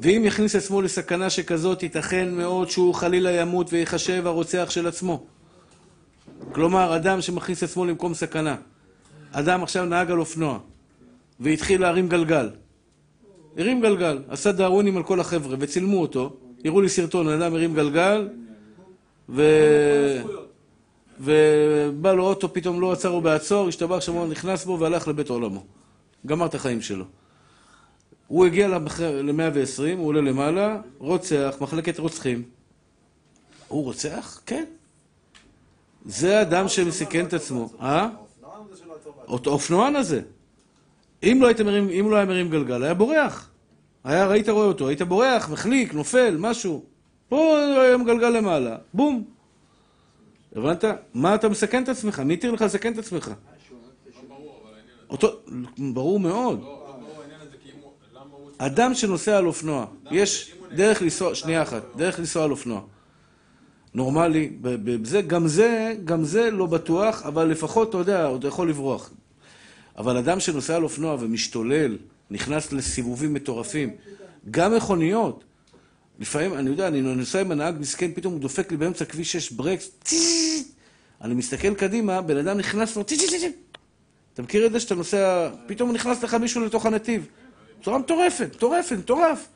ואם 0.00 0.22
יכניס 0.24 0.56
עצמו 0.56 0.82
לסכנה 0.82 1.30
שכזאת, 1.30 1.82
ייתכן 1.82 2.34
מאוד 2.34 2.70
שהוא 2.70 2.94
חלילה 2.94 3.32
ימות 3.32 3.72
ויחשב 3.72 4.22
הרוצח 4.26 4.66
של 4.70 4.86
עצמו. 4.86 5.24
כלומר, 6.52 6.96
אדם 6.96 7.20
שמכניס 7.20 7.62
עצמו 7.62 7.84
למקום 7.84 8.14
סכנה. 8.14 8.56
אדם 9.32 9.62
עכשיו 9.62 9.84
נהג 9.84 10.10
על 10.10 10.20
אופנוע, 10.20 10.58
והתחיל 11.40 11.80
להרים 11.80 12.08
גלגל. 12.08 12.50
הרים 13.56 13.80
גלגל, 13.80 14.18
עשה 14.28 14.52
דארונים 14.52 14.96
על 14.96 15.02
כל 15.02 15.20
החבר'ה, 15.20 15.56
וצילמו 15.60 16.00
אותו. 16.00 16.36
הראו 16.64 16.80
לי 16.80 16.88
סרטון, 16.88 17.28
אדם 17.28 17.54
הרים 17.54 17.74
גלגל, 17.74 18.28
ו... 19.28 19.42
ובא 21.20 22.12
לו 22.12 22.24
אוטו, 22.24 22.52
פתאום 22.52 22.80
לא 22.80 22.92
עצר 22.92 23.12
לו 23.12 23.20
בעצור, 23.20 23.68
השתבח 23.68 24.00
שמו, 24.00 24.26
נכנס 24.26 24.64
בו 24.64 24.78
והלך 24.80 25.08
לבית 25.08 25.30
עולמו. 25.30 25.64
גמר 26.26 26.46
את 26.46 26.54
החיים 26.54 26.80
שלו. 26.80 27.04
הוא 28.26 28.46
הגיע 28.46 28.68
ל-120, 28.68 29.96
הוא 29.96 30.06
עולה 30.06 30.20
למעלה, 30.20 30.80
רוצח, 30.98 31.56
מחלקת 31.60 31.98
רוצחים. 31.98 32.42
הוא 33.68 33.84
רוצח? 33.84 34.40
כן. 34.46 34.64
זה 36.04 36.42
אדם 36.42 36.68
שמסכן 36.68 37.26
את 37.26 37.32
עצמו. 37.32 37.70
אה? 37.80 38.08
אותו 39.28 39.50
אופנוען 39.50 39.96
הזה. 39.96 40.20
אם 41.22 41.38
לא, 41.40 41.46
היית 41.46 41.60
מרים, 41.60 41.88
אם 41.88 42.10
לא 42.10 42.16
היה 42.16 42.24
מרים 42.24 42.50
גלגל, 42.50 42.82
היה 42.82 42.94
בורח. 42.94 43.50
היה, 44.04 44.26
ראית 44.26 44.48
רואה 44.48 44.66
אותו, 44.66 44.88
היית 44.88 45.02
בורח, 45.02 45.50
מחליק, 45.50 45.94
נופל, 45.94 46.36
משהו. 46.38 46.84
פה 47.28 47.58
היה 47.82 47.96
מגלגל 47.96 48.28
למעלה, 48.28 48.76
בום. 48.94 49.24
הבנת? 50.56 50.84
מה 51.14 51.34
אתה 51.34 51.48
מסכן 51.48 51.82
את 51.82 51.88
עצמך? 51.88 52.20
מי 52.20 52.34
התיר 52.34 52.52
לך 52.52 52.62
לסכן 52.62 52.92
את 52.92 52.98
עצמך? 52.98 53.30
אותו, 55.10 55.32
ברור 55.78 56.20
מאוד. 56.20 56.60
לא 56.60 56.66
הוא... 56.66 58.50
אדם 58.58 58.94
שנוסע 58.94 59.38
על 59.38 59.46
אופנוע, 59.46 59.86
יש 60.10 60.52
דרך 60.76 61.02
לנסוע, 61.02 61.34
שנייה 61.34 61.62
אחת, 61.62 61.82
דרך 61.96 62.18
לנסוע 62.18 62.44
על 62.44 62.50
אופנוע. 62.50 62.80
נורמלי, 63.94 64.50
ב- 64.60 64.90
ב- 64.90 65.04
זה, 65.04 65.22
גם 65.22 65.48
זה, 65.48 65.94
גם 66.04 66.24
זה 66.24 66.50
לא 66.50 66.66
בטוח, 66.66 67.22
אבל 67.22 67.44
לפחות, 67.44 67.88
אתה 67.88 67.98
יודע, 67.98 68.24
עוד 68.26 68.44
יכול 68.44 68.68
לברוח. 68.68 69.10
אבל 69.98 70.16
אדם 70.16 70.40
שנוסע 70.40 70.76
על 70.76 70.82
אופנוע 70.82 71.16
ומשתולל, 71.20 71.98
נכנס 72.30 72.72
לסיבובים 72.72 73.34
מטורפים, 73.34 73.90
גם 74.50 74.76
מכוניות, 74.76 75.44
לפעמים, 76.18 76.54
אני 76.54 76.70
יודע, 76.70 76.88
אני 76.88 77.00
נוסע 77.00 77.40
עם 77.40 77.50
הנהג 77.50 77.74
מסכן, 77.80 78.10
פתאום 78.14 78.32
הוא 78.32 78.40
דופק 78.40 78.70
לי 78.70 78.76
באמצע 78.76 79.04
כביש 79.04 79.32
6 79.32 79.50
ברקס, 79.50 79.90
אני 81.22 81.34
מסתכל 81.34 81.74
קדימה, 81.74 82.22
בן 82.22 82.36
אדם 82.36 82.58
נכנס 82.58 82.96
לו. 82.96 83.02
אתה 84.34 84.42
מכיר 84.42 84.66
את 84.66 84.72
זה 84.72 84.80
שאתה 84.80 84.94
נוסע, 84.94 85.50
פתאום 85.66 85.92
נכנס 85.92 86.24
לך 86.24 86.34
מישהו 86.34 86.64
לתוך 86.64 86.86
הנתיב. 86.86 87.26
בצורה 87.80 87.98
מטורפת, 87.98 88.48
מטורפת, 88.54 88.96
מטורף. 88.98 89.48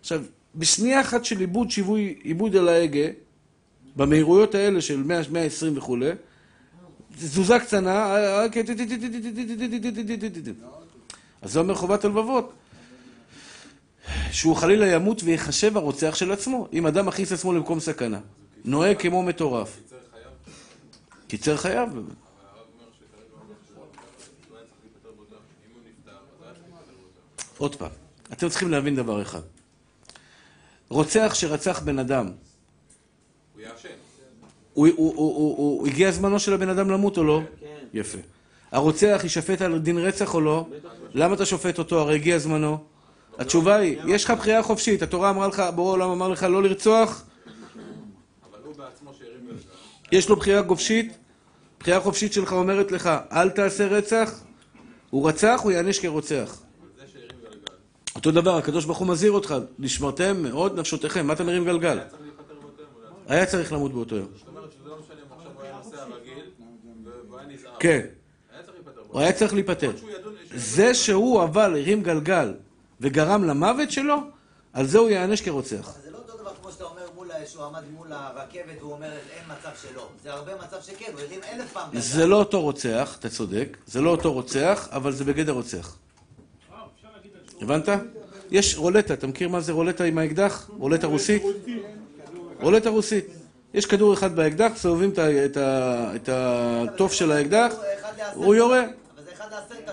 עכשיו, 0.00 0.22
בשנייה 0.54 1.00
אחת 1.00 1.24
של 1.24 1.40
עיבוד 1.40 1.70
שיווי, 1.70 2.18
עיבוד 2.22 2.56
על 2.56 2.68
ההגה, 2.68 3.06
במהירויות 3.96 4.54
האלה 4.54 4.80
של 4.80 5.02
100, 5.02 5.20
120 5.30 5.78
וכולי, 5.78 6.10
תזוזה 7.16 7.58
קטנה, 7.58 8.16
אז 11.42 11.52
זה 11.52 11.60
אומר 11.60 11.74
חובת 11.74 12.04
הלבבות. 12.04 12.52
שהוא 14.30 14.56
חלילה 14.56 14.86
ימות 14.86 15.22
ויחשב 15.24 15.76
הרוצח 15.76 16.14
של 16.14 16.32
עצמו, 16.32 16.68
אם 16.72 16.86
אדם 16.86 17.06
מכניס 17.06 17.32
עצמו 17.32 17.52
למקום 17.52 17.80
סכנה. 17.80 18.20
נוהג 18.64 18.96
כמו 18.98 19.22
מטורף. 19.22 19.80
קיצר 21.28 21.56
חייו. 21.56 21.88
עוד 27.60 27.76
פעם, 27.76 27.90
אתם 28.32 28.48
צריכים 28.48 28.70
להבין 28.70 28.96
דבר 28.96 29.22
אחד. 29.22 29.40
רוצח 30.88 31.32
שרצח 31.34 31.80
בן 31.84 31.98
אדם, 31.98 32.26
הוא 32.26 33.60
יהיה 33.60 33.74
אשם. 33.74 33.88
הוא, 34.74 34.88
הוא, 34.96 35.14
הוא, 35.16 35.36
הוא, 35.36 35.56
הוא, 35.56 35.88
הגיע 35.88 36.10
זמנו 36.10 36.40
של 36.40 36.54
הבן 36.54 36.68
אדם 36.68 36.90
למות 36.90 37.18
או 37.18 37.24
לא? 37.24 37.40
יפה. 37.94 38.18
הרוצח 38.72 39.20
יישפט 39.22 39.62
על 39.62 39.78
דין 39.78 39.98
רצח 39.98 40.34
או 40.34 40.40
לא? 40.40 40.66
למה 41.14 41.34
אתה 41.34 41.46
שופט 41.46 41.78
אותו? 41.78 42.00
הרי 42.00 42.14
הגיע 42.14 42.38
זמנו. 42.38 42.78
התשובה 43.38 43.76
היא, 43.76 43.98
יש 44.06 44.24
לך 44.24 44.30
בחירה 44.30 44.62
חופשית, 44.62 45.02
התורה 45.02 45.30
אמרה 45.30 45.48
לך, 45.48 45.62
בורא 45.74 45.92
עולם 45.92 46.10
אמר 46.10 46.28
לך 46.28 46.42
לא 46.42 46.62
לרצוח, 46.62 47.24
אבל 48.50 48.58
הוא 48.64 48.74
בעצמו 48.76 49.10
שהרים 49.18 49.46
גלגל. 49.46 49.58
יש 50.12 50.28
לו 50.28 50.36
בחירה 50.36 50.62
חופשית, 50.66 51.16
בחירה 51.80 52.00
חופשית 52.00 52.32
שלך 52.32 52.52
אומרת 52.52 52.92
לך, 52.92 53.10
אל 53.32 53.50
תעשה 53.50 53.86
רצח, 53.86 54.40
הוא 55.10 55.28
רצח, 55.28 55.60
הוא 55.62 55.72
ייענש 55.72 55.98
כרוצח. 55.98 56.60
אותו 58.14 58.30
דבר, 58.30 58.56
הקדוש 58.56 58.84
ברוך 58.84 58.98
הוא 58.98 59.08
מזהיר 59.08 59.32
אותך, 59.32 59.54
נשמרתם 59.78 60.42
מאוד 60.42 60.78
נפשותיכם, 60.78 61.26
מה 61.26 61.32
אתה 61.32 61.44
מרים 61.44 61.64
גלגל? 61.64 61.98
צריך 61.98 62.22
להיפטר 62.22 62.54
באותו 62.60 62.82
יום. 62.82 62.90
אולי. 63.26 63.36
היה 63.36 63.46
צריך 63.46 63.72
למות 63.72 63.92
באותו 63.92 64.16
יום. 64.16 64.28
לא. 64.54 64.60
כן, 67.78 68.06
הוא 69.08 69.20
היה 69.20 69.32
צריך 69.32 69.54
להיפטר. 69.54 69.92
זה 70.54 70.94
שהוא 70.94 71.44
אבל 71.44 71.76
הרים 71.76 72.02
גלגל 72.02 72.54
וגרם 73.00 73.44
למוות 73.44 73.90
שלו, 73.90 74.16
על 74.72 74.86
זה 74.86 74.98
הוא 74.98 75.08
ייענש 75.10 75.40
כרוצח. 75.40 75.88
אבל 75.94 76.02
זה 76.02 76.10
לא 76.10 76.18
אותו 76.18 76.36
דבר 76.36 76.50
כמו 76.62 76.72
שאתה 76.72 76.84
אומר 76.84 77.06
מול, 77.14 77.28
שהוא 77.46 77.64
עמד 77.64 77.82
מול 77.94 78.12
הרכבת 78.12 78.80
והוא 78.80 78.92
אומר 78.92 79.10
אין 79.30 79.42
מצב 79.46 79.70
שלא. 79.82 80.08
זה 80.22 80.32
הרבה 80.32 80.52
מצב 80.54 80.76
שכן, 80.82 81.12
הוא 81.12 81.20
הרים 81.20 81.40
אלף 81.52 81.72
פעם 81.72 81.88
גלגל. 81.90 82.00
זה 82.00 82.26
לא 82.26 82.36
אותו 82.36 82.60
רוצח, 82.62 83.16
אתה 83.18 83.28
צודק, 83.28 83.76
זה 83.86 84.00
לא 84.00 84.10
אותו 84.10 84.32
רוצח, 84.32 84.88
אבל 84.92 85.12
זה 85.12 85.24
בגדר 85.24 85.52
רוצח. 85.52 85.96
הבנת? 87.60 87.88
יש 88.50 88.76
רולטה, 88.76 89.14
אתה 89.14 89.26
מכיר 89.26 89.48
מה 89.48 89.60
זה 89.60 89.72
רולטה 89.72 90.04
עם 90.04 90.18
האקדח? 90.18 90.70
רולטה 90.78 91.06
רוסית? 91.06 91.42
רולטה 92.60 92.90
רוסית. 92.90 93.24
יש 93.74 93.86
כדור 93.86 94.14
אחד 94.14 94.36
באקדח, 94.36 94.70
מסובבים 94.74 95.12
את 96.14 96.28
התוף 96.32 97.12
של 97.12 97.32
האקדח, 97.32 97.74
הוא 98.34 98.54
יורה. 98.54 98.84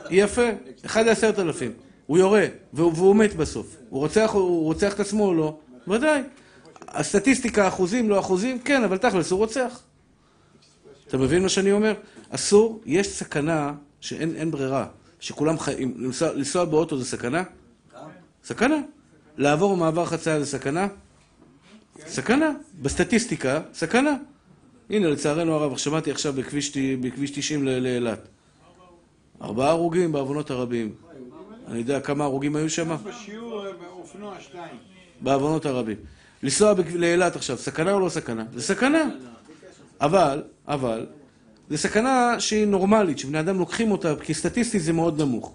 יפה, 0.09 0.49
אחד 0.85 1.05
לעשרת 1.05 1.39
אלפים. 1.39 1.71
הוא 2.05 2.17
יורה, 2.17 2.45
והוא, 2.73 3.15
מת 3.15 3.35
בסוף. 3.35 3.77
הוא 3.89 3.99
רוצח, 4.63 4.93
את 4.93 4.99
עצמו 4.99 5.25
או 5.25 5.33
לא? 5.33 5.57
ודאי. 5.87 6.21
הסטטיסטיקה, 6.87 7.67
אחוזים, 7.67 8.09
לא 8.09 8.19
אחוזים, 8.19 8.59
כן, 8.59 8.83
אבל 8.83 8.97
תכלס 8.97 9.31
הוא 9.31 9.37
רוצח. 9.37 9.81
אתה 11.07 11.17
מבין 11.17 11.41
מה 11.41 11.49
שאני 11.49 11.71
אומר? 11.71 11.93
אסור, 12.29 12.81
יש 12.85 13.07
סכנה 13.07 13.73
שאין 14.01 14.35
אין 14.35 14.51
ברירה, 14.51 14.85
שכולם 15.19 15.59
חיים, 15.59 15.93
לנסוע, 15.97 16.33
לנסוע 16.33 16.65
באוטו 16.65 16.97
זה 16.97 17.05
סכנה? 17.05 17.43
סכנה. 18.43 18.75
לעבור 19.37 19.77
מעבר 19.77 20.05
חצייה 20.05 20.39
זה 20.39 20.45
סכנה? 20.45 20.87
סכנה. 22.07 22.51
בסטטיסטיקה, 22.81 23.61
סכנה. 23.73 24.15
הנה, 24.89 25.07
לצערנו 25.07 25.53
הרב, 25.53 25.77
שמעתי 25.77 26.11
עכשיו 26.11 26.33
בכביש, 26.33 26.77
בכביש 26.77 27.31
90 27.31 27.65
ל- 27.65 27.79
לאילת. 27.79 28.19
ארבעה 29.41 29.69
הרוגים 29.69 30.11
בעוונות 30.11 30.51
הרבים. 30.51 30.95
אני 31.67 31.79
יודע 31.79 31.99
כמה 31.99 32.23
הרוגים 32.23 32.55
היו 32.55 32.69
שם? 32.69 32.95
בשיעור 33.03 33.63
באופנוע 33.81 34.35
שתיים. 34.39 34.77
בעוונות 35.21 35.65
הרבים. 35.65 35.97
לנסוע 36.43 36.73
לאילת 36.95 37.35
עכשיו, 37.35 37.57
סכנה 37.57 37.91
או 37.93 37.99
לא 37.99 38.09
סכנה? 38.09 38.45
זה 38.53 38.61
סכנה. 38.61 39.09
אבל, 40.01 40.43
אבל, 40.67 41.05
זה 41.69 41.77
סכנה 41.77 42.39
שהיא 42.39 42.67
נורמלית, 42.67 43.19
שבני 43.19 43.39
אדם 43.39 43.59
לוקחים 43.59 43.91
אותה, 43.91 44.13
כי 44.21 44.33
סטטיסטית 44.33 44.81
זה 44.81 44.93
מאוד 44.93 45.21
נמוך. 45.21 45.53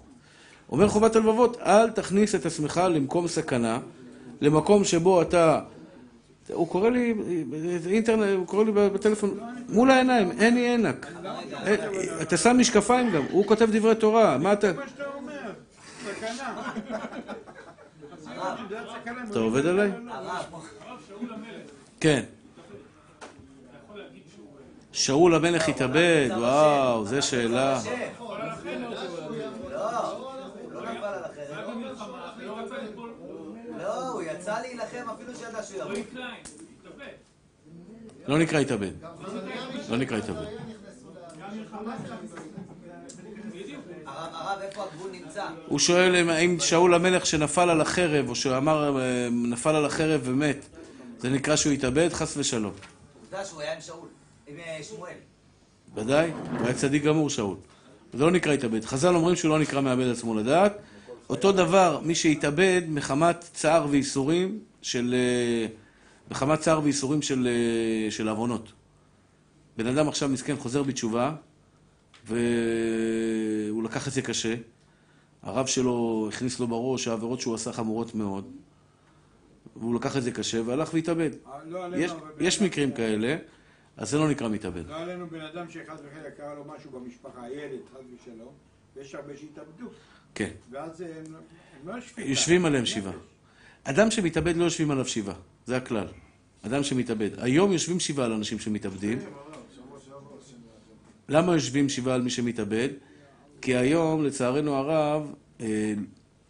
אומר 0.71 0.87
חובת 0.87 1.15
הלבבות, 1.15 1.57
אל 1.57 1.89
תכניס 1.89 2.35
את 2.35 2.45
עצמך 2.45 2.81
למקום 2.89 3.27
סכנה, 3.27 3.79
למקום 4.41 4.83
שבו 4.83 5.21
אתה... 5.21 5.59
הוא 6.53 6.67
קורא 6.67 6.89
לי, 6.89 7.13
אינטרנט, 7.89 8.37
הוא 8.37 8.47
קורא 8.47 8.63
לי 8.63 8.71
בטלפון, 8.71 9.39
מול 9.69 9.91
העיניים, 9.91 10.31
אין 10.31 10.55
לי 10.55 10.73
ענק. 10.73 11.11
אה, 11.53 12.21
אתה 12.21 12.37
שם 12.37 12.57
משקפיים 12.57 13.11
גם, 13.11 13.23
הוא 13.31 13.45
כותב 13.45 13.69
דברי 13.71 13.95
תורה, 13.95 14.37
מה 14.37 14.53
אתה... 14.53 14.71
אתה 19.31 19.39
עובד 19.39 19.65
עליי? 19.65 19.91
כן. 21.99 22.23
שאול 24.93 25.35
המלך 25.35 25.69
התאבד, 25.69 26.29
וואו, 26.37 27.05
זו 27.05 27.21
שאלה. 27.21 27.79
לא, 27.79 27.89
הוא 28.17 28.33
לא. 29.71 29.93
לא. 33.79 34.59
לא 38.27 38.37
נקרא 38.39 38.59
התאבד. 38.59 38.91
לא 39.89 39.97
נקרא 39.97 40.17
התאבד. 40.17 40.45
הוא 45.67 45.79
שואל 45.79 46.15
אם- 46.15 46.29
האם 46.29 46.59
שאול 46.59 46.93
המלך 46.93 47.25
שנפל 47.25 47.69
על 47.69 47.81
החרב, 47.81 48.29
או 48.29 48.35
שאמר 48.35 48.99
אה, 48.99 49.27
נפל 49.31 49.75
על 49.75 49.85
החרב 49.85 50.21
ומת, 50.23 50.65
זה 51.19 51.29
נקרא 51.29 51.55
שהוא 51.55 51.73
התאבד? 51.73 52.09
חס 52.13 52.37
ושלום. 52.37 52.73
עובדה 53.23 53.45
שהוא 53.45 53.61
היה 53.61 53.73
עם 53.73 53.81
שאול, 53.81 54.07
שמואל. 54.81 55.13
ודאי, 55.95 56.31
הוא 56.31 56.65
היה 56.65 56.73
צדיק 56.73 57.03
גמור 57.03 57.29
שאול. 57.29 57.57
זה 58.13 58.23
לא 58.23 58.31
נקרא 58.31 58.53
התאבד. 58.53 58.85
חז"ל 58.85 59.15
אומרים 59.15 59.35
שהוא 59.35 59.49
לא 59.49 59.59
נקרא 59.59 59.81
מאבד 59.81 60.07
עצמו 60.07 60.35
לדעת. 60.35 60.77
אותו 61.29 61.51
דבר, 61.51 61.99
מי 62.03 62.15
שהתאבד 62.15 62.81
מחמת 62.87 63.45
צער 63.53 63.87
וייסורים 63.89 64.59
של... 64.81 65.15
אה, 65.17 65.67
מחמת 66.31 66.59
צער 66.59 66.81
וייסורים 66.83 67.21
של, 67.21 67.47
אה, 67.47 68.11
של 68.11 68.29
עוונות. 68.29 68.71
בן 69.77 69.87
אדם 69.87 70.07
עכשיו 70.07 70.29
מסכן 70.29 70.55
חוזר 70.55 70.83
בתשובה, 70.83 71.35
והוא 72.27 73.83
לקח 73.83 74.07
את 74.07 74.13
זה 74.13 74.21
קשה. 74.21 74.55
הרב 75.43 75.65
שלו 75.65 76.27
הכניס 76.31 76.59
לו 76.59 76.67
בראש 76.67 77.07
העבירות 77.07 77.41
שהוא 77.41 77.55
עשה 77.55 77.71
חמורות 77.71 78.15
מאוד. 78.15 78.51
והוא 79.75 79.95
לקח 79.95 80.17
את 80.17 80.23
זה 80.23 80.31
קשה 80.31 80.61
והלך 80.65 80.93
והתאבד. 80.93 81.29
לא 81.65 81.85
עלינו, 81.85 82.03
יש, 82.03 82.11
בן 82.11 82.45
יש 82.45 82.61
מקרים 82.61 82.91
כאלה, 82.91 83.35
אז 83.97 84.09
זה 84.09 84.17
לא 84.17 84.29
נקרא 84.29 84.49
מתאבד. 84.49 84.87
לא 84.87 84.95
עלינו 84.95 85.27
בן 85.27 85.41
אדם 85.41 85.69
שחס 85.69 85.99
וחלילה 86.07 86.31
קרה 86.31 86.53
לו 86.53 86.65
משהו 86.65 86.91
במשפחה, 86.91 87.49
ילד, 87.49 87.79
חס 87.93 87.99
ושלום, 88.15 88.53
ויש 88.95 89.15
הרבה 89.15 89.37
שהתאבדו. 89.37 89.85
כן. 90.35 90.49
ואז 90.71 91.01
הם 91.01 91.35
הם 91.83 91.89
לא 91.89 91.95
יושבים. 91.95 92.27
יושבים 92.27 92.65
עליהם 92.65 92.85
שבעה. 92.85 93.13
אדם 93.83 94.11
שמתאבד 94.11 94.55
לא 94.55 94.63
יושבים 94.63 94.91
עליו 94.91 95.05
שבעה, 95.05 95.35
זה 95.65 95.77
הכלל. 95.77 96.07
אדם 96.61 96.83
שמתאבד. 96.83 97.29
היום 97.37 97.71
יושבים 97.71 97.99
שבעה 97.99 98.25
על 98.25 98.31
אנשים 98.31 98.59
שמתאבדים. 98.59 99.19
למה 101.29 101.53
יושבים 101.53 101.89
שבעה 101.89 102.15
על 102.15 102.21
מי 102.21 102.29
שמתאבד? 102.29 102.89
כי 103.61 103.75
היום, 103.75 104.23
לצערנו 104.23 104.75
הרב, 104.75 105.33
אה, 105.61 105.93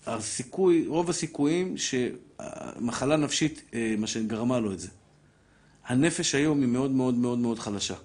הסיכוי, 0.06 0.88
רוב 0.88 1.10
הסיכויים 1.10 1.76
שמחלה 1.78 3.18
נפשית, 3.18 3.64
אה, 3.74 3.95
מה 3.98 4.07
שגרמה 4.07 4.60
לו 4.60 4.72
את 4.72 4.80
זה. 4.80 4.90
הנפש 5.86 6.36
היום 6.36 6.62
היא 6.62 6.68
מאוד 6.68 6.92
מאוד 6.92 7.16
מאוד 7.16 7.38
מאוד 7.38 7.60
חלשה. 7.60 7.96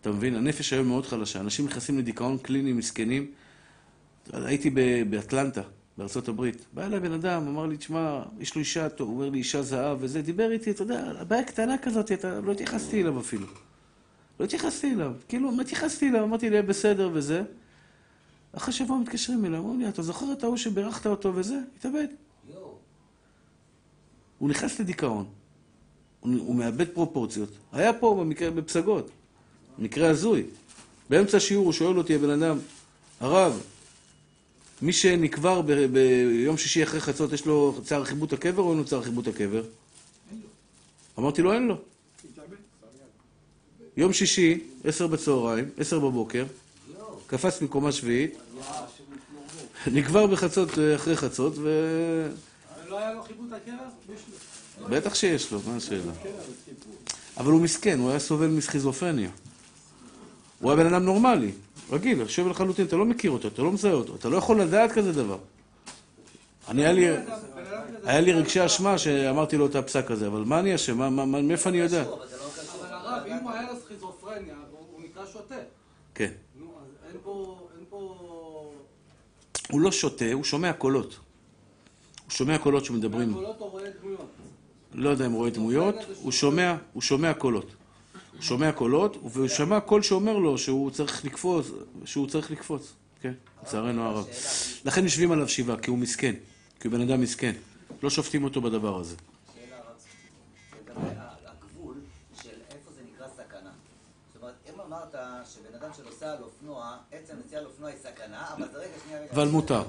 אתה 0.00 0.10
מבין? 0.10 0.34
הנפש 0.34 0.72
היום 0.72 0.88
מאוד 0.88 1.06
חלשה. 1.06 1.40
אנשים 1.40 1.66
נכנסים 1.66 1.98
לדיכאון 1.98 2.38
קליני 2.38 2.72
מסכנים. 2.72 3.30
הייתי 4.32 4.70
באטלנטה, 5.10 5.62
בארצות 5.98 6.28
הברית. 6.28 6.64
בא 6.72 6.86
אליי 6.86 7.00
בן 7.00 7.12
אדם, 7.12 7.48
אמר 7.48 7.66
לי, 7.66 7.76
תשמע, 7.76 8.22
יש 8.40 8.54
לו 8.54 8.60
אישה, 8.60 8.88
טוב, 8.88 9.08
הוא 9.08 9.16
אומר 9.16 9.30
לי, 9.30 9.38
אישה 9.38 9.62
זהב 9.62 9.98
וזה, 10.00 10.22
דיבר 10.22 10.50
איתי, 10.50 10.70
אתה 10.70 10.82
יודע, 10.82 11.12
הבעיה 11.20 11.44
קטנה 11.44 11.78
כזאת, 11.78 12.12
אתה, 12.12 12.40
לא 12.40 12.52
התייחסתי 12.52 13.02
אליו 13.02 13.20
אפילו. 13.20 13.46
לא 14.40 14.44
התייחסתי 14.44 14.92
אליו. 14.92 15.12
כאילו, 15.28 15.52
מה 15.52 15.62
התייחסתי 15.62 16.08
אליו? 16.08 16.24
אמרתי 16.24 16.50
לי, 16.50 16.62
בסדר 16.62 17.10
וזה. 17.12 17.42
אחרי 18.52 18.72
שבוע 18.74 18.98
מתקשרים 18.98 19.44
אליי, 19.44 19.58
אומרים 19.58 19.80
לי, 19.80 19.88
אתה 19.88 20.02
זוכר 20.02 20.32
את 20.32 20.42
ההוא 20.42 20.56
שבירכת 20.56 21.06
אותו 21.06 21.34
וזה? 21.34 21.60
התאבד. 21.78 22.06
הוא 24.38 24.50
נכנס 24.50 24.80
לדיכאון. 24.80 25.37
הוא, 26.20 26.54
מאבד 26.54 26.88
פרופורציות. 26.88 27.48
היה 27.72 27.92
פה 27.92 28.16
במקרה, 28.20 28.50
בפסגות. 28.50 29.10
מקרה 29.78 30.10
הזוי. 30.10 30.42
באמצע 31.10 31.36
השיעור 31.36 31.64
הוא 31.64 31.72
שואל 31.72 31.98
אותי, 31.98 32.14
הבן 32.14 32.30
אדם, 32.30 32.58
הרב, 33.20 33.60
מי 34.82 34.92
שנקבר 34.92 35.62
ב- 35.62 35.72
ביום 35.72 36.56
שישי 36.56 36.82
אחרי 36.82 37.00
חצות, 37.00 37.32
יש 37.32 37.46
לו 37.46 37.74
צער 37.84 38.04
חיבוט 38.04 38.32
הקבר 38.32 38.62
או 38.62 38.70
אין 38.70 38.78
לו 38.78 38.84
צער 38.84 39.02
חיבוט 39.02 39.28
הקבר? 39.28 39.62
אמרתי 41.18 41.42
לו, 41.42 41.52
אין 41.52 41.66
לו. 41.66 41.76
יום 43.96 44.12
שישי, 44.12 44.60
עשר 44.84 45.06
בצהריים, 45.06 45.70
עשר 45.78 45.98
בבוקר, 45.98 46.44
קפץ 47.26 47.62
מקומה 47.62 47.92
שביעית, 47.92 48.38
נקבר 49.86 50.26
בחצות, 50.26 50.78
אה, 50.78 50.94
אחרי 50.94 51.16
חצות, 51.16 51.52
ו... 51.56 51.68
לא 52.88 52.98
היה 52.98 53.14
לו 53.14 53.22
חיבוט 53.22 53.52
הקרח? 53.52 53.92
בטח 54.90 55.14
שיש 55.14 55.52
לו, 55.52 55.60
מה 55.66 55.76
השאלה? 55.76 56.12
אבל 57.36 57.52
הוא 57.52 57.60
מסכן, 57.60 57.98
הוא 57.98 58.10
היה 58.10 58.18
סובל 58.18 58.46
מסכיזופרניה. 58.46 59.30
הוא 60.60 60.70
היה 60.70 60.84
בן 60.84 60.94
אדם 60.94 61.04
נורמלי, 61.04 61.52
רגיל, 61.90 62.18
יושב 62.18 62.46
לחלוטין, 62.46 62.86
אתה 62.86 62.96
לא 62.96 63.04
מכיר 63.04 63.30
אותו, 63.30 63.48
אתה 63.48 63.62
לא 63.62 63.72
מזהה 63.72 63.92
אותו, 63.92 64.14
אתה 64.14 64.28
לא 64.28 64.36
יכול 64.36 64.60
לדעת 64.60 64.92
כזה 64.92 65.12
דבר. 65.12 65.38
אני, 66.68 66.82
היה 66.82 66.92
לי, 66.92 67.06
היה 68.04 68.20
לי 68.20 68.32
רגשי 68.32 68.66
אשמה 68.66 68.98
שאמרתי 68.98 69.56
לו 69.56 69.66
את 69.66 69.74
הפסק 69.74 70.10
הזה, 70.10 70.26
אבל 70.26 70.40
מה 70.40 70.60
אני 70.60 70.74
אשם? 70.74 70.98
מאיפה 71.48 71.70
אני 71.70 71.78
יודע? 71.78 72.02
אבל 72.02 72.10
לא. 72.10 72.24
אבל 72.80 72.92
הרב, 72.92 73.26
אם 73.26 73.36
הוא 73.42 73.50
היה 73.50 73.62
לו 73.62 73.78
סכיזופרניה, 73.84 74.54
הוא 74.70 74.78
הוא 74.92 75.02
נקרא 75.04 75.26
שוטה. 75.32 75.54
כן. 76.14 76.30
נו, 76.58 76.66
אז 76.66 77.08
אין 77.10 77.16
פה... 77.24 77.58
הוא 79.70 79.80
לא 79.80 79.92
שותה, 79.92 80.32
הוא 80.32 80.44
שומע 80.44 80.72
קולות. 80.72 81.18
הוא 82.24 82.30
שומע 82.30 82.58
קולות 82.58 82.84
שמדברים. 82.84 83.34
קולות 83.34 83.60
או 83.60 83.68
רואה 83.68 83.84
דמויות. 84.00 84.30
לא 84.92 85.10
יודע 85.10 85.26
אם 85.26 85.32
רואה 85.32 85.50
דמויות, 85.50 85.94
הוא 86.22 86.32
שומע, 86.32 86.76
הוא 86.92 87.02
שומע 87.02 87.34
קולות. 87.34 87.74
הוא 88.32 88.42
שומע 88.42 88.72
קולות, 88.72 89.16
והוא 89.32 89.48
שמע 89.48 89.80
קול 89.80 90.02
שאומר 90.02 90.38
לו 90.38 90.58
שהוא 90.58 90.90
צריך 90.90 91.24
לקפוץ, 91.24 91.66
שהוא 92.04 92.26
צריך 92.26 92.50
לקפוץ. 92.50 92.92
כן, 93.20 93.32
לצערנו 93.62 94.02
הרב. 94.02 94.26
לכן 94.84 95.04
יושבים 95.04 95.32
עליו 95.32 95.48
שבעה, 95.48 95.76
כי 95.76 95.90
הוא 95.90 95.98
מסכן. 95.98 96.34
כי 96.80 96.88
הוא 96.88 96.92
בן 96.92 97.00
אדם 97.00 97.20
מסכן. 97.20 97.52
לא 98.02 98.10
שופטים 98.10 98.44
אותו 98.44 98.60
בדבר 98.60 99.00
הזה. 99.00 99.16
אמרת 104.88 105.14
שבן 105.46 105.74
אדם 105.74 105.90
שנוסע 105.96 106.32
על 106.32 106.42
אופנוע, 106.42 106.96
עצם 107.12 107.34
נסיעה 107.44 107.60
על 107.60 107.66
אופנוע 107.66 107.90
היא 107.90 107.98
סכנה, 107.98 108.54
אבל 108.56 108.68
זה 108.72 108.78
רגע 108.78 108.92
שנייה. 109.04 109.20
אבל 109.32 109.48
מותר. 109.48 109.82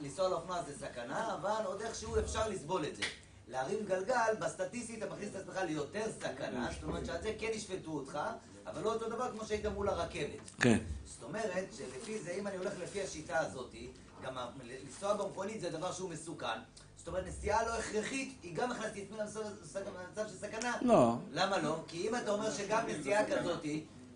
לנסוע 0.00 0.26
על 0.26 0.32
אופנוע 0.32 0.62
זה 0.62 0.78
סכנה, 0.78 1.34
אבל 1.34 1.64
עוד 1.64 1.80
איכשהו 1.80 2.18
אפשר 2.18 2.48
לסבול 2.48 2.84
את 2.84 2.96
זה. 2.96 3.02
להרים 3.48 3.84
גלגל, 3.86 4.34
בסטטיסטית 4.40 5.02
אתה 5.02 5.14
מכניס 5.14 5.28
את 5.30 5.36
עצמך 5.36 5.56
ליותר 5.56 6.04
סכנה, 6.20 6.68
זאת 6.72 6.82
אומרת 6.82 7.06
שעל 7.06 7.22
זה 7.22 7.34
כן 7.38 7.50
ישפטו 7.52 7.90
אותך, 7.90 8.18
אבל 8.66 8.82
לא 8.82 8.94
אותו 8.94 9.08
דבר 9.08 9.32
כמו 9.32 9.46
שהיית 9.46 9.66
מול 9.66 9.88
הרכבת. 9.88 10.50
כן. 10.60 10.78
זאת 11.04 11.22
אומרת 11.22 11.64
שלפי 11.76 12.18
זה, 12.18 12.30
אם 12.30 12.46
אני 12.46 12.56
הולך 12.56 12.72
לפי 12.82 13.02
השיטה 13.02 13.38
הזאת, 13.38 13.74
גם 14.22 14.36
לנסוע 14.84 15.14
במכונית 15.14 15.60
זה 15.60 15.70
דבר 15.70 15.92
שהוא 15.92 16.10
מסוכן. 16.10 16.58
זאת 16.98 17.08
אומרת, 17.08 17.26
נסיעה 17.26 17.64
לא 17.64 17.78
הכרחית, 17.78 18.38
היא 18.42 18.56
גם 18.56 18.72
הכנסתי 18.72 19.02
את 19.02 19.20
עצמי 19.20 19.82
למצב 20.08 20.30
של 20.30 20.36
סכנה. 20.36 20.76
לא. 20.82 21.14
למה 21.30 21.58
לא? 21.58 21.76
כי 21.88 22.08
אם 22.08 22.16
אתה 22.16 22.30
אומר 22.30 22.50
שגם 22.50 22.86
נסיעה 22.86 23.26
כזאת, 23.26 23.64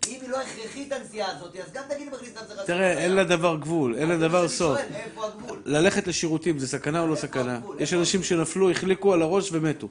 אם 0.07 0.17
היא 0.21 0.29
לא 0.29 0.41
הכרחית 0.41 0.91
הנסיעה 0.91 1.31
הזאת, 1.31 1.55
אז 1.55 1.71
גם 1.73 1.83
תגיד 1.89 2.07
מכניס 2.13 2.31
את 2.31 2.37
עצמך... 2.37 2.59
תראה, 2.65 2.91
אין 2.91 3.15
לדבר 3.15 3.55
גבול, 3.55 3.95
אין 3.95 4.09
לדבר 4.09 4.47
סוף. 4.47 4.77
שואל, 4.77 4.87
איפה 4.95 5.25
הגבול? 5.25 5.61
ללכת 5.65 6.07
לשירותים 6.07 6.59
זה 6.59 6.67
סכנה 6.67 7.01
או 7.01 7.07
לא 7.07 7.15
סכנה? 7.15 7.59
יש 7.79 7.93
אנשים 7.93 8.23
שנפלו, 8.23 8.71
החליקו 8.71 9.13
על 9.13 9.21
הראש 9.21 9.49
ומתו. 9.51 9.87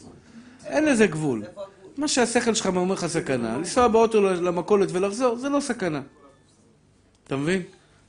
אין 0.67 0.85
לזה 0.85 1.07
גבול. 1.07 1.43
מה 1.97 2.09
שהשכל 2.09 2.55
שלך 2.55 2.67
אומר 2.67 2.95
לך 2.95 3.07
סכנה, 3.07 3.57
לנסוע 3.59 3.89
באוטו 3.89 4.23
למכולת 4.23 4.89
ולחזור, 4.93 5.37
זה 5.37 5.49
לא 5.49 5.61
סכנה. 5.61 6.03
אתה 7.27 7.37
מבין? 7.37 7.63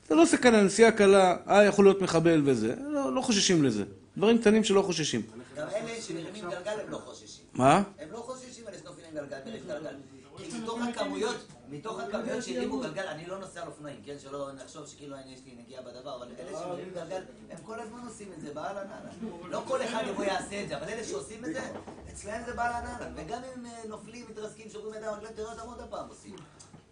זה 0.10 0.15
לא 0.15 0.26
סכנה, 0.26 0.64
נסיעה 0.64 0.91
קלה, 0.91 1.36
אה, 1.49 1.64
יכול 1.64 1.86
להיות 1.86 2.02
מחבל 2.02 2.41
וזה. 2.45 2.73
לא, 2.90 3.15
לא 3.15 3.22
חוששים 3.22 3.64
לזה. 3.64 3.84
דברים 4.18 4.38
קטנים 4.38 4.64
שלא 4.64 4.82
חוששים. 4.82 5.22
גם 5.57 5.68
אלה 5.76 6.02
שמרימים 6.02 6.44
גלגל 6.44 6.80
הם 6.86 6.91
לא 6.91 6.98
חוששים. 6.98 7.45
מה? 7.53 7.84
הם 7.99 8.07
לא 8.11 8.18
חוששים 8.18 8.64
אלה 8.68 8.77
שנופלים 8.77 9.07
גלגל, 9.14 9.38
מרים 9.45 9.61
גלגל. 9.68 9.95
כי 10.38 10.57
מתוך 10.57 10.80
הכמויות, 10.90 11.36
מתוך 11.77 11.99
הכמויות 11.99 12.43
שהרימו 12.43 12.80
גלגל, 12.80 13.07
אני 13.07 13.26
לא 13.27 13.39
נוסע 13.39 13.61
על 13.61 13.68
אופנועים, 13.68 13.97
כן? 14.06 14.15
שלא 14.19 14.49
נחשוב 14.64 14.88
שכאילו 14.88 15.15
יש 15.34 15.39
לי 15.45 15.52
נגיעה 15.64 15.81
בדבר, 15.81 16.15
אבל 16.15 16.27
אלה 16.39 16.60
שמרימים 16.60 16.93
גלגל, 16.95 17.22
הם 17.49 17.57
כל 17.64 17.80
הזמן 17.80 17.99
עושים 18.07 18.27
את 18.38 18.41
זה, 18.41 18.53
באהלן 18.53 18.77
אהלן. 18.77 19.49
לא 19.49 19.64
כל 19.68 19.84
אחד 19.84 20.03
יבוא 20.10 20.23
יעשה 20.23 20.64
את 20.64 20.68
זה, 20.68 20.77
אבל 20.77 20.89
אלה 20.89 21.03
שעושים 21.03 21.45
את 21.45 21.53
זה, 21.53 21.61
אצלהם 22.10 22.41
זה 22.45 22.53
באהלן 22.53 22.88
אהלן. 22.88 23.14
וגם 23.15 23.41
אם 23.43 23.60
הם 23.60 23.65
אה, 23.65 23.72
נופלים, 23.89 24.26
מתרסקים, 24.30 24.69
שוברים 24.69 24.93
ידיים, 24.93 25.14
רגליים, 25.14 25.35
תראה 25.35 25.52
אותם 25.52 25.68
עוד 25.68 25.80
הפעם 25.80 26.07
עושים. 26.10 26.35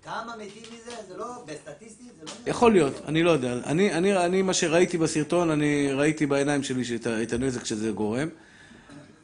כמה 0.03 0.35
מתים 0.38 0.64
מזה, 0.73 0.91
זה 1.07 1.18
לא, 1.18 1.43
בסטטיסטית, 1.45 2.07
זה 2.19 2.26
לא... 2.26 2.31
יכול 2.49 2.72
להיות, 2.72 2.93
אני 3.07 3.23
לא 3.23 3.31
יודע. 3.31 3.53
אני, 3.65 3.93
אני, 3.93 4.18
אני, 4.26 4.41
מה 4.41 4.53
שראיתי 4.53 4.97
בסרטון, 4.97 5.49
אני 5.49 5.93
ראיתי 5.93 6.26
בעיניים 6.26 6.64
שלי 6.64 6.84
את 7.23 7.34
הנזק 7.34 7.65
שזה 7.65 7.91
גורם. 7.91 8.30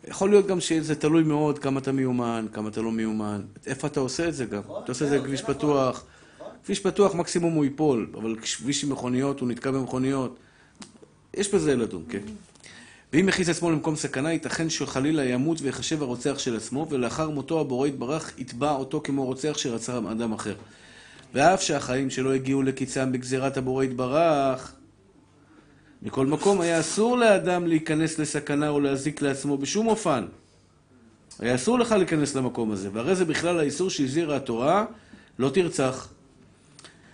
יכול 0.07 0.29
להיות 0.29 0.47
גם 0.47 0.59
שזה 0.59 0.95
תלוי 0.95 1.23
מאוד 1.23 1.59
כמה 1.59 1.79
אתה 1.79 1.91
מיומן, 1.91 2.45
כמה 2.53 2.69
אתה 2.69 2.81
לא 2.81 2.91
מיומן. 2.91 3.41
איפה 3.67 3.87
אתה 3.87 3.99
עושה 3.99 4.27
את 4.27 4.35
זה 4.35 4.45
גם? 4.45 4.61
אתה 4.83 4.91
עושה 4.91 5.05
את 5.05 5.09
זה 5.09 5.19
בכביש 5.19 5.41
פתוח. 5.41 6.03
כביש 6.65 6.79
פתוח 6.79 7.15
מקסימום 7.15 7.53
הוא 7.53 7.63
ייפול, 7.63 8.07
אבל 8.13 8.35
כביש 8.41 8.83
עם 8.83 8.89
מכוניות, 8.89 9.39
הוא 9.39 9.49
נתקע 9.49 9.71
במכוניות. 9.71 10.37
יש 11.33 11.53
בזה 11.53 11.75
לדון, 11.75 12.03
כן. 12.09 12.21
ואם 13.13 13.29
יכניס 13.29 13.49
עצמו 13.49 13.71
למקום 13.71 13.95
סכנה, 13.95 14.31
ייתכן 14.31 14.69
שחלילה 14.69 15.25
ימות 15.25 15.61
ויחשב 15.61 16.01
הרוצח 16.01 16.39
של 16.39 16.55
עצמו, 16.55 16.87
ולאחר 16.89 17.29
מותו 17.29 17.59
הבורא 17.59 17.87
יתברך 17.87 18.39
יתבע 18.39 18.71
אותו 18.71 19.01
כמו 19.03 19.25
רוצח 19.25 19.57
שרצח 19.57 19.93
אדם 20.11 20.33
אחר. 20.33 20.55
ואף 21.33 21.61
שהחיים 21.61 22.09
שלו 22.09 22.33
הגיעו 22.33 22.61
לקיצם 22.61 23.11
בגזירת 23.11 23.57
הבורא 23.57 23.83
יתברך, 23.83 24.73
מכל 26.01 26.25
מקום 26.25 26.61
היה 26.61 26.79
אסור 26.79 27.17
לאדם 27.17 27.67
להיכנס 27.67 28.19
לסכנה 28.19 28.69
או 28.69 28.79
להזיק 28.79 29.21
לעצמו 29.21 29.57
בשום 29.57 29.87
אופן. 29.87 30.25
היה 31.39 31.55
אסור 31.55 31.79
לך 31.79 31.91
להיכנס 31.91 32.35
למקום 32.35 32.71
הזה, 32.71 32.89
והרי 32.93 33.15
זה 33.15 33.25
בכלל 33.25 33.59
האיסור 33.59 33.89
שהזהירה 33.89 34.35
התורה, 34.35 34.85
לא 35.39 35.49
תרצח. 35.49 36.07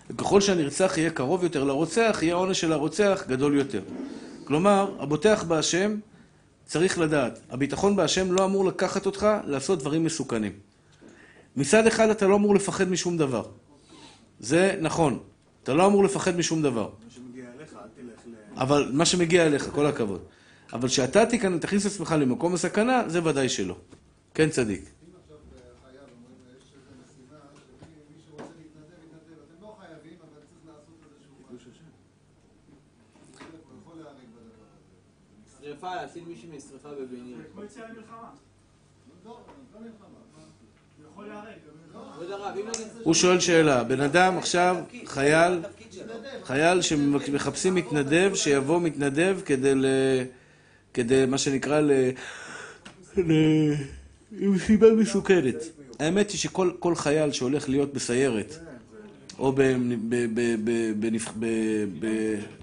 וככל 0.09 0.41
שהנרצח 0.41 0.93
יהיה 0.97 1.09
קרוב 1.09 1.43
יותר 1.43 1.63
לרוצח, 1.63 2.19
יהיה 2.21 2.35
העונש 2.35 2.61
של 2.61 2.71
הרוצח 2.73 3.23
גדול 3.27 3.57
יותר. 3.57 3.81
כלומר, 4.43 4.95
הבוטח 4.99 5.43
בהשם 5.47 5.95
צריך 6.65 6.99
לדעת, 6.99 7.39
הביטחון 7.49 7.95
בהשם 7.95 8.31
לא 8.31 8.45
אמור 8.45 8.65
לקחת 8.65 9.05
אותך 9.05 9.27
לעשות 9.45 9.79
דברים 9.79 10.03
מסוכנים. 10.03 10.51
מצד 11.55 11.87
אחד 11.87 12.09
אתה 12.09 12.27
לא 12.27 12.35
אמור 12.35 12.55
לפחד 12.55 12.89
משום 12.89 13.17
דבר. 13.17 13.43
זה 14.39 14.75
נכון, 14.81 15.19
אתה 15.63 15.73
לא 15.73 15.85
אמור 15.85 16.03
לפחד 16.03 16.37
משום 16.37 16.61
דבר. 16.61 16.89
אבל 18.57 18.89
מה 18.93 19.05
שמגיע 19.05 19.45
אליך, 19.45 19.69
כל 19.71 19.85
הכבוד. 19.85 20.21
אבל 20.73 20.87
שאתה 20.87 21.25
תיכנס, 21.25 21.61
תכניס 21.61 21.85
את 21.85 21.91
עצמך 21.91 22.15
למקום 22.19 22.53
הסכנה, 22.53 23.03
זה 23.07 23.23
ודאי 23.23 23.49
שלא. 23.49 23.75
כן, 24.33 24.49
צדיק. 24.49 24.89
לא 35.63 35.95
להציל 35.95 36.23
בבניין. 36.99 37.41
כמו 37.53 37.63
יציאה 37.63 37.85
למלחמה. 37.89 38.29
לא, 39.25 39.39
לא 39.73 39.79
מלחמה. 39.79 40.25
הוא 43.03 43.13
שואל 43.13 43.39
שאלה, 43.39 43.83
בן 43.83 44.01
אדם 44.01 44.37
עכשיו, 44.37 44.75
חייל, 45.05 45.61
חייל 46.43 46.81
שמחפשים 46.81 47.75
מתנדב, 47.75 48.31
שיבוא 48.35 48.81
מתנדב 48.81 49.39
כדי 49.45 49.75
ל... 49.75 49.85
כדי, 50.93 51.25
מה 51.25 51.37
שנקרא, 51.37 51.79
ל... 51.79 51.91
ל... 53.17 53.31
עם 54.39 54.57
סיבה 54.59 54.93
מסוכנת. 54.93 55.55
האמת 55.99 56.31
היא 56.31 56.37
שכל 56.37 56.71
כל 56.79 56.95
חייל 56.95 57.31
שהולך 57.31 57.69
להיות 57.69 57.93
בסיירת, 57.93 58.55
או 59.39 59.53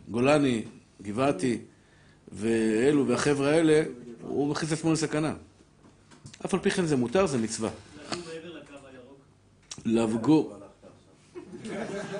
בגולני, 0.08 0.62
גבעתי, 1.02 1.58
ואלו 2.32 3.08
והחבר'ה 3.08 3.50
האלה, 3.50 3.82
הוא 4.22 4.48
מכניס 4.48 4.72
את 4.72 4.78
עצמו 4.78 4.92
לסכנה. 4.92 5.34
אף 6.46 6.54
על 6.54 6.60
פי 6.60 6.70
כן 6.70 6.86
זה 6.86 6.96
מותר, 6.96 7.26
זה 7.26 7.38
מצווה. 7.38 7.70
מעבר 8.10 8.58
לקו 8.58 8.74
הירוק. 9.86 10.14
לגור. 10.14 10.54
במצב 11.64 11.92
של 12.10 12.16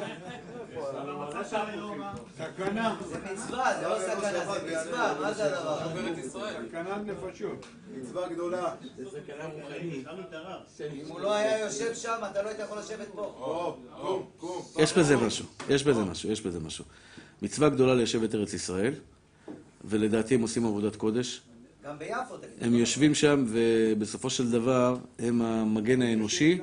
היום, 0.94 1.18
מה? 1.18 1.31
סכנה. 1.44 2.96
זה 3.08 3.18
מצווה, 3.32 3.80
זה 3.80 3.88
לא 3.88 3.96
סכנה, 3.98 4.30
זה 4.32 4.60
מצווה, 4.66 5.14
מה 5.20 5.32
זה 5.32 5.44
הדבר 5.44 5.82
הזה? 5.82 6.30
סכנת 6.30 7.06
נפשות. 7.06 7.66
מצווה 7.96 8.28
גדולה. 8.28 8.74
זה 8.96 9.04
סכנה 9.10 9.44
רוחנית. 9.46 10.06
אם 10.80 11.08
הוא 11.08 11.20
לא 11.20 11.34
היה 11.34 11.58
יושב 11.58 11.94
שם, 11.94 12.16
אתה 12.30 12.42
לא 12.42 12.48
היית 12.48 12.60
יכול 12.60 12.78
לשבת 12.78 13.08
פה. 13.14 13.76
יש 14.78 14.92
בזה 14.92 15.16
משהו, 15.16 15.46
יש 15.68 15.84
בזה 15.84 16.04
משהו, 16.04 16.30
יש 16.30 16.40
בזה 16.40 16.60
משהו. 16.60 16.84
מצווה 17.42 17.68
גדולה 17.68 17.94
ליישב 17.94 18.22
את 18.22 18.34
ארץ 18.34 18.54
ישראל, 18.54 18.94
ולדעתי 19.84 20.34
הם 20.34 20.42
עושים 20.42 20.66
עבודת 20.66 20.96
קודש. 20.96 21.42
גם 21.84 21.98
ביפו, 21.98 22.36
תגיד. 22.36 22.50
הם 22.60 22.74
יושבים 22.74 23.14
שם, 23.14 23.44
ובסופו 23.48 24.30
של 24.30 24.50
דבר 24.50 24.96
הם 25.18 25.42
המגן 25.42 26.02
האנושי, 26.02 26.60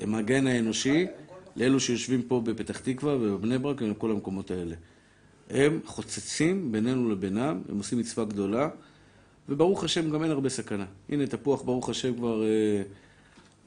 הם 0.00 0.14
המגן 0.14 0.46
האנושי 0.46 1.06
לאלו 1.56 1.80
שיושבים 1.80 2.22
פה 2.22 2.40
בפתח 2.44 2.78
תקווה 2.78 3.16
ובבני 3.16 3.58
ברק 3.58 3.76
ובכל 3.82 4.10
המקומות 4.10 4.50
האלה. 4.50 4.74
הם 5.50 5.80
חוצצים 5.86 6.72
בינינו 6.72 7.10
לבינם, 7.10 7.62
הם 7.68 7.78
עושים 7.78 7.98
מצווה 7.98 8.24
גדולה, 8.24 8.68
וברוך 9.48 9.84
השם 9.84 10.10
גם 10.10 10.22
אין 10.22 10.30
הרבה 10.30 10.48
סכנה. 10.48 10.84
הנה 11.08 11.26
תפוח, 11.26 11.62
ברוך 11.62 11.88
השם 11.88 12.14
כבר... 12.14 12.42
אה, 12.42 12.82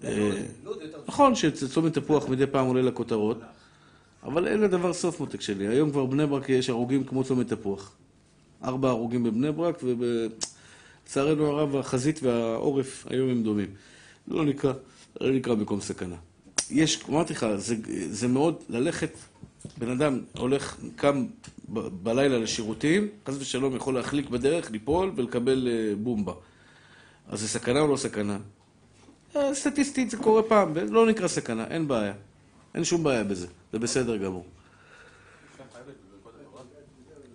אה, 0.03 0.31
נכון 1.07 1.35
שצומת 1.35 1.93
תפוח 1.93 2.30
מדי 2.30 2.47
פעם 2.47 2.68
עולה 2.68 2.81
לכותרות, 2.81 3.38
אבל 4.23 4.47
אין 4.47 4.61
לדבר 4.61 4.93
סוף 4.93 5.19
מותק 5.19 5.41
שלי. 5.41 5.68
היום 5.68 5.91
כבר 5.91 6.05
בני 6.05 6.27
ברק 6.27 6.49
יש 6.49 6.69
הרוגים 6.69 7.03
כמו 7.03 7.23
צומת 7.23 7.47
תפוח. 7.53 7.95
ארבע 8.64 8.89
הרוגים 8.89 9.23
בבני 9.23 9.51
ברק, 9.51 9.84
ולצערנו 9.84 11.45
הרב 11.45 11.76
החזית 11.76 12.23
והעורף 12.23 13.07
היום 13.10 13.30
הם 13.30 13.43
דומים. 13.43 13.69
לא 14.27 14.45
נקרא, 14.45 14.73
לא 15.22 15.31
נקרא 15.31 15.55
מקום 15.55 15.81
סכנה. 15.81 16.15
יש, 16.72 17.03
אמרתי 17.10 17.34
לך, 17.34 17.45
זה, 17.56 17.76
זה 18.10 18.27
מאוד 18.27 18.64
ללכת, 18.69 19.10
בן 19.77 19.90
אדם 19.90 20.19
הולך, 20.38 20.77
קם 20.95 21.26
ב- 21.73 21.88
בלילה 22.03 22.38
לשירותים, 22.38 23.07
חס 23.27 23.35
ושלום 23.40 23.76
יכול 23.76 23.94
להחליק 23.94 24.30
בדרך, 24.30 24.72
ליפול 24.72 25.11
ולקבל 25.15 25.68
אה, 25.72 25.95
בומבה. 25.95 26.34
אז 27.30 27.40
זה 27.40 27.48
סכנה 27.48 27.80
או 27.80 27.88
לא 27.88 27.98
סכנה? 27.98 28.38
אה, 29.35 29.56
סטטיסטית 29.56 30.10
זה 30.10 30.18
קורה 30.18 30.44
פעם, 30.44 30.72
ולא 30.73 31.07
נקרא 31.07 31.27
סכנה, 31.27 31.68
אין 31.68 31.88
בעיה. 31.88 32.14
אין 32.76 32.84
שום 32.84 33.03
בעיה 33.03 33.23
בזה, 33.23 33.48
זה 33.73 33.80
בסדר 33.80 34.18
גמור. 34.18 34.45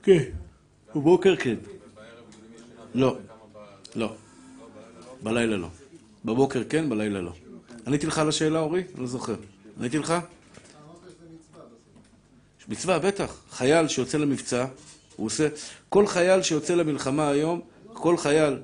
כן, 0.03 0.23
בבוקר 0.95 1.37
כן. 1.37 1.57
לא, 2.95 3.17
לא. 3.97 4.15
בלילה 5.23 5.57
לא. 5.57 5.69
בבוקר 6.25 6.63
כן, 6.69 6.89
בלילה 6.89 7.21
לא. 7.21 7.33
עניתי 7.89 8.06
לך 8.06 8.19
על 8.19 8.28
השאלה, 8.28 8.59
אורי? 8.59 8.82
אני 8.94 9.01
לא 9.01 9.06
זוכר. 9.06 9.35
עניתי 9.78 9.98
לך? 9.98 10.15
מצווה 12.69 12.98
בטח. 12.98 13.40
חייל 13.51 13.89
שיוצא 13.89 14.19
למבצע, 14.19 14.66
הוא 15.16 15.27
עושה... 15.27 15.48
כל 15.89 16.06
חייל 16.06 16.43
שיוצא 16.43 16.74
למלחמה 16.74 17.28
היום, 17.28 17.60
כל 17.93 18.16
חייל... 18.16 18.59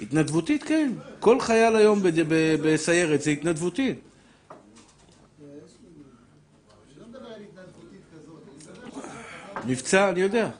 התנדבותית. 0.00 0.62
כן. 0.62 0.92
כל 1.20 1.40
חייל 1.40 1.76
היום 1.76 2.00
בסיירת 2.62 3.22
זה 3.22 3.30
התנדבותי. 3.30 3.94
לא 6.98 7.06
מבצע, 9.66 10.10
אני 10.10 10.20
יודע. 10.20 10.50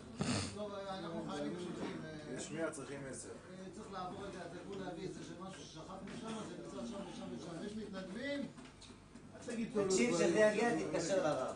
תקשיב, 9.74 10.14
כשזה 10.14 10.24
יגיע, 10.24 10.68
תתקשר 10.78 11.16
לרב. 11.24 11.54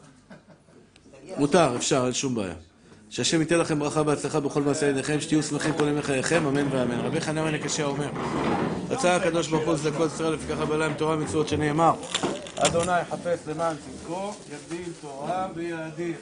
מותר, 1.37 1.77
אפשר, 1.77 2.05
אין 2.05 2.13
שום 2.13 2.35
בעיה. 2.35 2.55
שהשם 3.11 3.41
ייתן 3.41 3.59
לכם 3.59 3.79
ברכה 3.79 4.03
והצלחה 4.07 4.41
בכל 4.41 4.63
מעשה 4.63 4.87
ידיכם, 4.87 5.21
שתהיו 5.21 5.43
שמחים 5.43 5.73
כל 5.73 5.89
ימי 5.89 6.03
חייכם, 6.03 6.47
אמן 6.47 6.69
ואמן. 6.71 7.01
רבי 7.01 7.21
חנן 7.21 7.55
הקשה 7.55 7.85
אומר, 7.85 8.11
רצה 8.91 9.17
הקדוש 9.17 9.49
ברוך 9.49 9.65
הוא 9.65 9.77
צדקות 9.77 10.11
ישראל 10.13 10.33
לפיכך 10.33 10.59
בלהם 10.59 10.95
תורה 10.95 11.17
ומצוות 11.17 11.49
שנאמר, 11.49 11.95
אדוני 12.57 13.05
חפש 13.11 13.39
למען 13.47 13.77
צדקו, 13.77 14.33
יגדיל 14.53 14.93
תורה 15.01 15.49
ויאדיר. 15.55 16.15